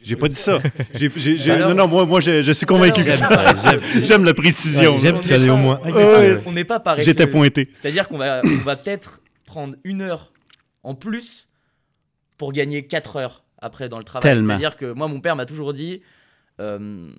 J'ai 0.02 0.16
pas 0.16 0.28
dit 0.28 0.34
ça. 0.34 0.58
Alors- 1.48 1.68
non, 1.70 1.74
non, 1.74 1.88
moi, 1.88 2.04
moi 2.04 2.20
je, 2.20 2.42
je 2.42 2.52
suis 2.52 2.66
convaincu 2.66 3.02
que 3.04 3.10
J'aime 3.10 3.16
ça. 3.18 3.80
J'aime 4.04 4.24
la 4.24 4.34
précision. 4.34 4.96
J'aime 4.96 5.20
qu'il 5.20 5.30
y 5.30 5.34
en 5.36 5.44
ait 5.44 5.50
au 5.50 5.56
moins. 5.56 5.80
On 6.46 6.52
n'est 6.52 6.64
pas 6.64 6.80
paresseux. 6.80 7.06
J'étais 7.06 7.26
pointé. 7.26 7.68
C'est-à-dire 7.72 8.08
qu'on 8.08 8.18
va, 8.18 8.40
on 8.44 8.56
va 8.64 8.76
peut-être 8.76 9.20
prendre 9.46 9.76
une 9.84 10.02
heure 10.02 10.32
en 10.82 10.94
plus 10.94 11.48
pour 12.36 12.52
gagner 12.52 12.86
4 12.86 13.16
heures 13.16 13.44
après 13.58 13.88
dans 13.88 13.98
le 13.98 14.04
travail. 14.04 14.38
C'est-à-dire 14.40 14.76
que 14.76 14.92
moi, 14.92 15.08
mon 15.08 15.20
père 15.20 15.36
m'a 15.36 15.46
toujours 15.46 15.72
dit 15.72 16.02
euh, 16.60 17.10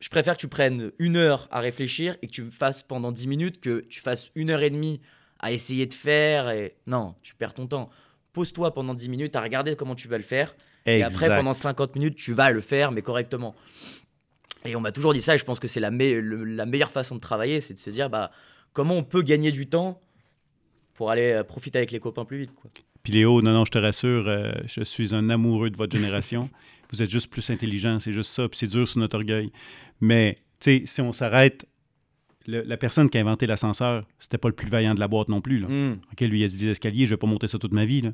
je 0.00 0.08
préfère 0.08 0.36
que 0.36 0.40
tu 0.40 0.48
prennes 0.48 0.90
une 0.98 1.16
heure 1.16 1.48
à 1.50 1.60
réfléchir 1.60 2.16
et 2.22 2.26
que 2.28 2.32
tu 2.32 2.50
fasses 2.50 2.82
pendant 2.82 3.12
10 3.12 3.26
minutes 3.28 3.60
que 3.60 3.84
tu 3.88 4.00
fasses 4.00 4.30
une 4.34 4.50
heure 4.50 4.62
et 4.62 4.70
demie 4.70 5.00
à 5.42 5.52
essayer 5.52 5.86
de 5.86 5.94
faire. 5.94 6.48
Et... 6.50 6.74
Non, 6.86 7.14
tu 7.22 7.34
perds 7.34 7.54
ton 7.54 7.66
temps. 7.66 7.90
Pose-toi 8.32 8.72
pendant 8.72 8.94
10 8.94 9.08
minutes 9.10 9.36
à 9.36 9.40
regarder 9.42 9.76
comment 9.76 9.94
tu 9.94 10.08
vas 10.08 10.16
le 10.16 10.22
faire. 10.24 10.54
Et 10.86 11.02
après, 11.02 11.28
pendant 11.38 11.52
50 11.52 11.94
minutes, 11.96 12.16
tu 12.16 12.32
vas 12.32 12.50
le 12.50 12.60
faire, 12.60 12.90
mais 12.92 13.02
correctement. 13.02 13.54
Et 14.64 14.74
on 14.76 14.80
m'a 14.80 14.92
toujours 14.92 15.12
dit 15.12 15.20
ça, 15.20 15.34
et 15.34 15.38
je 15.38 15.44
pense 15.44 15.60
que 15.60 15.68
c'est 15.68 15.80
la, 15.80 15.90
me- 15.90 16.20
le- 16.20 16.44
la 16.44 16.66
meilleure 16.66 16.90
façon 16.90 17.16
de 17.16 17.20
travailler, 17.20 17.60
c'est 17.60 17.74
de 17.74 17.78
se 17.78 17.90
dire 17.90 18.08
bah, 18.08 18.30
comment 18.72 18.94
on 18.96 19.04
peut 19.04 19.22
gagner 19.22 19.50
du 19.52 19.66
temps 19.66 20.00
pour 20.94 21.10
aller 21.10 21.32
euh, 21.32 21.44
profiter 21.44 21.78
avec 21.78 21.90
les 21.90 22.00
copains 22.00 22.24
plus 22.24 22.38
vite. 22.38 22.54
Quoi. 22.54 22.70
Puis 23.02 23.12
Léo, 23.12 23.42
non, 23.42 23.52
non, 23.52 23.64
je 23.64 23.70
te 23.72 23.78
rassure, 23.78 24.28
euh, 24.28 24.52
je 24.66 24.82
suis 24.84 25.14
un 25.14 25.28
amoureux 25.30 25.70
de 25.70 25.76
votre 25.76 25.96
génération. 25.96 26.48
Vous 26.92 27.02
êtes 27.02 27.10
juste 27.10 27.28
plus 27.30 27.48
intelligent, 27.50 27.98
c'est 28.00 28.12
juste 28.12 28.30
ça. 28.30 28.48
Puis 28.48 28.58
c'est 28.58 28.66
dur 28.66 28.86
sur 28.86 29.00
notre 29.00 29.16
orgueil. 29.16 29.50
Mais, 30.00 30.38
tu 30.60 30.80
sais, 30.80 30.82
si 30.86 31.00
on 31.00 31.12
s'arrête, 31.12 31.66
le- 32.46 32.62
la 32.62 32.76
personne 32.76 33.08
qui 33.10 33.18
a 33.18 33.20
inventé 33.20 33.46
l'ascenseur, 33.46 34.06
c'était 34.18 34.38
pas 34.38 34.48
le 34.48 34.54
plus 34.54 34.68
vaillant 34.68 34.94
de 34.94 35.00
la 35.00 35.08
boîte 35.08 35.28
non 35.28 35.40
plus. 35.40 35.58
Là. 35.58 35.68
Hmm. 35.68 35.96
Lui, 36.20 36.40
il 36.40 36.44
a 36.44 36.48
dit 36.48 36.56
des 36.56 36.68
escaliers, 36.68 37.04
je 37.06 37.10
vais 37.10 37.16
pas 37.16 37.26
monter 37.26 37.48
ça 37.48 37.58
toute 37.58 37.72
ma 37.72 37.84
vie. 37.84 38.00
Là. 38.00 38.10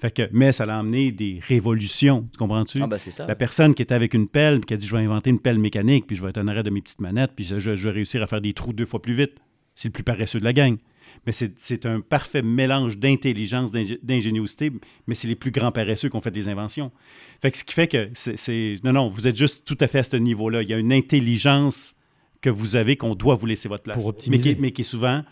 Fait 0.00 0.10
que, 0.14 0.28
mais 0.32 0.52
ça 0.52 0.64
l'a 0.66 0.78
amené 0.78 1.10
des 1.12 1.40
révolutions, 1.46 2.28
tu 2.32 2.38
comprends-tu? 2.38 2.80
Ah 2.82 2.98
c'est 2.98 3.10
ça. 3.10 3.26
La 3.26 3.34
personne 3.34 3.74
qui 3.74 3.82
était 3.82 3.94
avec 3.94 4.14
une 4.14 4.28
pelle, 4.28 4.64
qui 4.64 4.74
a 4.74 4.76
dit 4.76 4.86
Je 4.86 4.96
vais 4.96 5.02
inventer 5.02 5.30
une 5.30 5.40
pelle 5.40 5.58
mécanique, 5.58 6.06
puis 6.06 6.16
je 6.16 6.22
vais 6.22 6.30
être 6.30 6.38
en 6.38 6.46
arrêt 6.48 6.62
de 6.62 6.70
mes 6.70 6.80
petites 6.80 7.00
manettes, 7.00 7.32
puis 7.36 7.44
je, 7.44 7.58
je- 7.58 7.74
je 7.74 7.88
vais 7.88 7.94
réussir 7.94 8.22
à 8.22 8.26
faire 8.26 8.40
des 8.40 8.52
trous 8.52 8.72
deux 8.72 8.86
fois 8.86 9.02
plus 9.02 9.14
vite. 9.14 9.32
C'est 9.74 9.88
le 9.88 9.92
plus 9.92 10.02
paresseux 10.04 10.40
de 10.40 10.44
la 10.44 10.52
gang. 10.52 10.76
Mais 11.26 11.32
c'est 11.32 11.84
un 11.84 12.00
parfait 12.00 12.42
mélange 12.42 12.96
d'intelligence, 12.96 13.72
d'ingé- 13.72 13.98
d'ingéniosité, 14.02 14.70
mais 15.06 15.14
c'est 15.14 15.26
les 15.28 15.34
plus 15.34 15.50
grands 15.50 15.72
paresseux 15.72 16.08
qui 16.08 16.16
ont 16.16 16.20
fait 16.20 16.30
des 16.30 16.48
inventions. 16.48 16.92
Fait 17.42 17.50
que 17.50 17.58
ce 17.58 17.64
qui 17.64 17.74
fait 17.74 17.88
que 17.88 18.08
c'est- 18.14 18.36
c'est. 18.36 18.76
Non, 18.84 18.92
non, 18.92 19.08
vous 19.08 19.26
êtes 19.26 19.36
juste 19.36 19.64
tout 19.66 19.76
à 19.80 19.88
fait 19.88 19.98
à 19.98 20.04
ce 20.04 20.16
niveau-là. 20.16 20.62
Il 20.62 20.68
y 20.68 20.74
a 20.74 20.78
une 20.78 20.92
intelligence 20.92 21.94
que 22.40 22.50
vous 22.50 22.76
avez 22.76 22.96
qu'on 22.96 23.14
doit 23.14 23.34
vous 23.34 23.46
laisser 23.46 23.68
votre 23.68 23.82
place. 23.82 23.96
Pour 23.96 24.04
mais, 24.04 24.10
optimiser. 24.10 24.54
qui, 24.54 24.60
mais 24.60 24.72
qui 24.72 24.82
est 24.82 24.84
souvent 24.84 25.24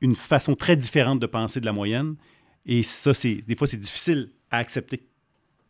une 0.00 0.16
façon 0.16 0.54
très 0.54 0.76
différente 0.76 1.20
de 1.20 1.26
penser 1.26 1.60
de 1.60 1.66
la 1.66 1.72
moyenne. 1.72 2.16
Et 2.66 2.82
ça, 2.82 3.14
c'est 3.14 3.34
des 3.36 3.56
fois, 3.56 3.66
c'est 3.66 3.76
difficile 3.78 4.30
à 4.50 4.58
accepter. 4.58 5.06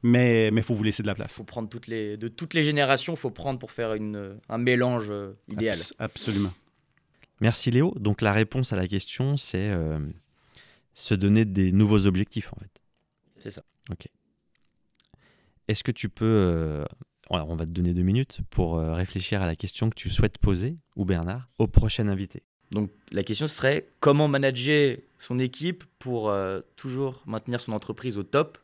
Mais 0.03 0.49
il 0.49 0.63
faut 0.63 0.75
vous 0.75 0.85
laisser 0.85 1.03
de 1.03 1.07
la 1.09 1.15
place. 1.15 1.33
faut 1.33 1.45
prendre 1.45 1.69
toutes 1.69 1.87
les, 1.87 2.17
de 2.19 2.29
toutes 2.29 2.53
les 2.53 2.63
générations, 2.63 3.15
il 3.15 3.19
faut 3.19 3.31
prendre 3.31 3.59
pour 3.59 3.71
faire 3.71 3.95
une, 3.95 4.39
un 4.51 4.59
mélange 4.59 5.07
euh, 5.09 5.33
idéal. 5.49 5.79
Abs- 5.79 5.95
absolument. 5.99 6.53
Merci 7.41 7.71
Léo. 7.71 7.95
Donc 7.99 8.21
la 8.21 8.33
réponse 8.33 8.73
à 8.73 8.77
la 8.77 8.87
question, 8.87 9.39
c'est 9.39 9.71
euh, 9.71 9.99
se 10.93 11.15
donner 11.15 11.47
des 11.47 11.73
nouveaux 11.73 12.07
objectifs 12.07 12.53
en 12.53 12.61
fait. 12.61 12.71
C'est 13.39 13.51
ça. 13.51 13.63
Est-ce 15.69 15.83
que 15.83 15.91
tu 15.93 16.11
peux, 16.11 16.25
euh, 16.27 16.85
alors, 17.31 17.49
on 17.49 17.57
va 17.57 17.64
te 17.64 17.70
donner 17.70 17.95
deux 17.95 18.03
minutes 18.03 18.41
pour 18.51 18.77
euh, 18.77 18.95
réfléchir 18.95 19.43
à 19.43 19.47
la 19.47 19.57
question 19.57 19.89
que 19.89 19.95
tu 19.95 20.11
souhaites 20.11 20.39
poser, 20.39 20.77
ou 20.97 21.05
Bernard, 21.05 21.49
au 21.59 21.66
prochain 21.66 22.09
invité. 22.09 22.43
Donc 22.70 22.91
la 23.12 23.22
question 23.22 23.47
serait 23.47 23.87
comment 24.01 24.29
manager 24.29 24.99
son 25.18 25.39
équipe 25.39 25.85
pour 25.99 26.29
euh, 26.29 26.61
toujours 26.77 27.22
maintenir 27.27 27.61
son 27.61 27.72
entreprise 27.72 28.18
au 28.18 28.22
top 28.22 28.59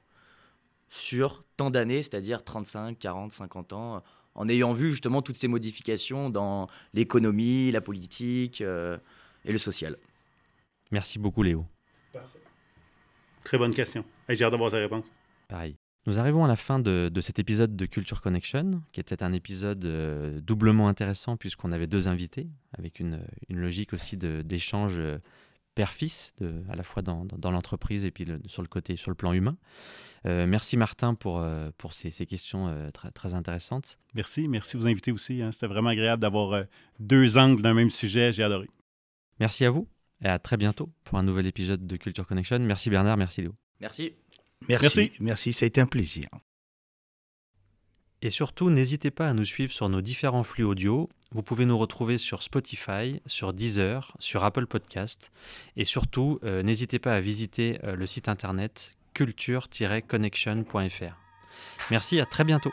sur 0.89 1.45
tant 1.57 1.71
d'années, 1.71 2.03
c'est-à-dire 2.03 2.43
35, 2.43 2.99
40, 2.99 3.33
50 3.33 3.73
ans, 3.73 4.03
en 4.35 4.49
ayant 4.49 4.73
vu 4.73 4.91
justement 4.91 5.23
toutes 5.23 5.37
ces 5.37 5.49
modifications 5.49 6.31
dans 6.31 6.69
l'économie, 6.93 7.71
la 7.71 7.81
politique 7.81 8.61
euh, 8.61 8.99
et 9.45 9.53
le 9.53 9.59
social? 9.59 9.97
Merci 10.91 11.19
beaucoup 11.19 11.43
Léo. 11.43 11.67
Très 13.45 13.59
bonne 13.59 13.75
question. 13.75 14.05
J'ai 14.29 14.45
hâte 14.45 14.51
d'avoir 14.51 14.71
sa 14.71 14.79
réponse. 14.79 15.07
Pareil. 15.49 15.77
Nous 16.07 16.19
arrivons 16.19 16.45
à 16.45 16.49
la 16.49 16.57
fin 16.57 16.79
de, 16.79 17.11
de 17.13 17.21
cet 17.21 17.39
épisode 17.39 17.77
de 17.77 17.87
Culture 17.87 18.21
Connection, 18.23 18.83
qui 18.93 19.01
était 19.01 19.23
un 19.23 19.33
épisode 19.33 19.85
euh, 19.85 20.41
doublement 20.41 20.89
intéressant 20.89 21.37
puisqu'on 21.37 21.73
avait 21.73 21.87
deux 21.87 22.09
invités, 22.09 22.49
avec 22.77 23.01
une, 23.01 23.21
une 23.49 23.59
logique 23.59 23.93
aussi 23.93 24.17
d'échange 24.17 24.95
euh, 24.97 25.19
père-fils, 25.75 26.33
à 26.71 26.75
la 26.75 26.83
fois 26.83 27.03
dans, 27.03 27.25
dans- 27.27 27.39
dans 27.39 27.51
l'entreprise 27.51 28.05
et 28.05 28.11
puis 28.11 28.25
le- 28.25 28.41
sur 28.47 28.63
le 28.63 28.69
côté, 28.69 28.97
sur 28.97 29.11
le 29.11 29.15
plan 29.15 29.33
humain. 29.33 29.57
Euh, 30.27 30.47
merci 30.47 30.77
Martin 30.77 31.15
pour, 31.15 31.39
euh, 31.41 31.71
pour 31.79 31.93
ces, 31.95 32.11
ces 32.11 32.27
questions 32.27 32.69
euh, 32.69 32.91
très, 32.91 33.11
très 33.11 33.35
intéressantes. 33.35 33.99
Merci. 34.15 34.49
Merci 34.49 34.77
de 34.77 34.83
vous 34.83 34.89
inviter 34.89 35.13
aussi. 35.13 35.41
hein. 35.43 35.53
C'était 35.53 35.67
vraiment 35.69 35.91
agréable 35.91 36.21
d'avoir 36.23 36.53
euh, 36.53 36.65
deux 36.99 37.39
angles 37.39 37.63
d'un 37.63 37.73
même 37.75 37.91
sujet. 37.91 38.33
J'ai 38.33 38.43
adoré. 38.43 38.69
Merci 39.39 39.65
à 39.65 39.71
vous 39.71 39.87
et 40.23 40.29
à 40.29 40.39
très 40.39 40.57
bientôt 40.57 40.91
pour 41.05 41.19
un 41.19 41.23
nouvel 41.23 41.47
épisode 41.47 41.87
de 41.87 41.97
Culture 41.97 42.27
Connection. 42.27 42.59
Merci 42.59 42.91
Bernard, 42.91 43.17
merci 43.17 43.43
Léo. 43.43 43.55
Merci. 43.81 44.13
Merci. 44.69 44.99
Merci. 44.99 45.13
Merci, 45.21 45.53
ça 45.53 45.65
a 45.65 45.67
été 45.67 45.81
un 45.81 45.87
plaisir. 45.87 46.29
Et 48.23 48.31
surtout, 48.31 48.69
n'hésitez 48.69 49.11
pas 49.11 49.29
à 49.29 49.33
nous 49.33 49.47
suivre 49.47 49.73
sur 49.73 49.89
nos 49.89 50.03
différents 50.03 50.43
flux 50.43 50.65
audio. 50.65 51.09
Vous 51.33 51.43
pouvez 51.43 51.65
nous 51.65 51.79
retrouver 51.79 52.19
sur 52.19 52.43
Spotify, 52.43 53.23
sur 53.25 53.55
Deezer, 53.55 54.15
sur 54.19 54.45
Apple 54.45 54.67
Podcast. 54.67 55.31
Et 55.77 55.87
surtout, 55.87 56.39
euh, 56.45 56.63
n'hésitez 56.63 56.99
pas 56.99 57.15
à 57.15 57.21
visiter 57.21 57.79
euh, 57.85 57.97
le 57.97 58.07
site 58.07 58.29
internet 58.29 58.93
culture-connection.fr. 59.15 61.17
Merci, 61.91 62.21
à 62.21 62.27
très 62.27 62.45
bientôt. 62.45 62.73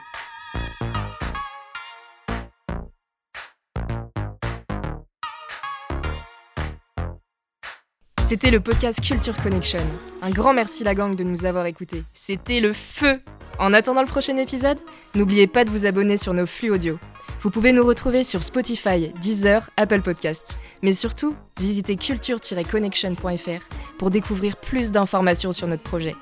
C'était 8.27 8.51
le 8.51 8.59
podcast 8.59 8.99
Culture 8.99 9.41
Connection. 9.41 9.79
Un 10.21 10.31
grand 10.31 10.53
merci 10.53 10.83
la 10.83 10.93
gang 10.93 11.15
de 11.15 11.23
nous 11.23 11.45
avoir 11.45 11.65
écoutés. 11.65 12.03
C'était 12.13 12.59
le 12.59 12.73
feu 12.73 13.21
En 13.57 13.73
attendant 13.73 14.01
le 14.01 14.07
prochain 14.07 14.35
épisode, 14.35 14.79
n'oubliez 15.15 15.47
pas 15.47 15.63
de 15.63 15.69
vous 15.69 15.85
abonner 15.85 16.17
sur 16.17 16.33
nos 16.33 16.45
flux 16.45 16.69
audio. 16.69 16.99
Vous 17.41 17.51
pouvez 17.51 17.71
nous 17.71 17.85
retrouver 17.85 18.23
sur 18.23 18.43
Spotify, 18.43 19.13
Deezer, 19.21 19.69
Apple 19.77 20.01
Podcasts. 20.01 20.57
Mais 20.81 20.91
surtout, 20.91 21.37
visitez 21.57 21.95
culture-connection.fr 21.95 23.95
pour 23.97 24.11
découvrir 24.11 24.57
plus 24.57 24.91
d'informations 24.91 25.53
sur 25.53 25.67
notre 25.67 25.83
projet. 25.83 26.15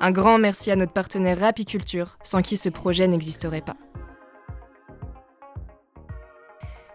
Un 0.00 0.10
grand 0.10 0.38
merci 0.38 0.72
à 0.72 0.76
notre 0.76 0.92
partenaire 0.92 1.38
Rapiculture, 1.38 2.18
sans 2.24 2.42
qui 2.42 2.56
ce 2.56 2.68
projet 2.68 3.06
n'existerait 3.06 3.60
pas. 3.60 3.76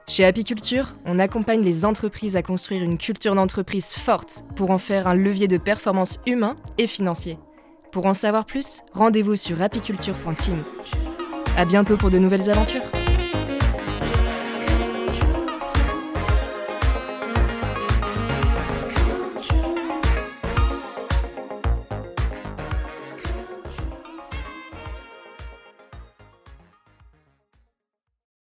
Chez 0.09 0.25
Apiculture, 0.25 0.95
on 1.05 1.19
accompagne 1.19 1.61
les 1.61 1.85
entreprises 1.85 2.35
à 2.35 2.41
construire 2.41 2.81
une 2.81 2.97
culture 2.97 3.35
d'entreprise 3.35 3.93
forte 3.93 4.43
pour 4.55 4.71
en 4.71 4.79
faire 4.79 5.07
un 5.07 5.13
levier 5.13 5.47
de 5.47 5.57
performance 5.57 6.17
humain 6.25 6.55
et 6.79 6.87
financier. 6.87 7.37
Pour 7.91 8.07
en 8.07 8.15
savoir 8.15 8.47
plus, 8.47 8.81
rendez-vous 8.91 9.35
sur 9.35 9.61
apiculture.team. 9.61 10.63
À 11.55 11.63
bientôt 11.63 11.95
pour 11.95 12.09
de 12.09 12.17
nouvelles 12.17 12.49
aventures. 12.49 12.98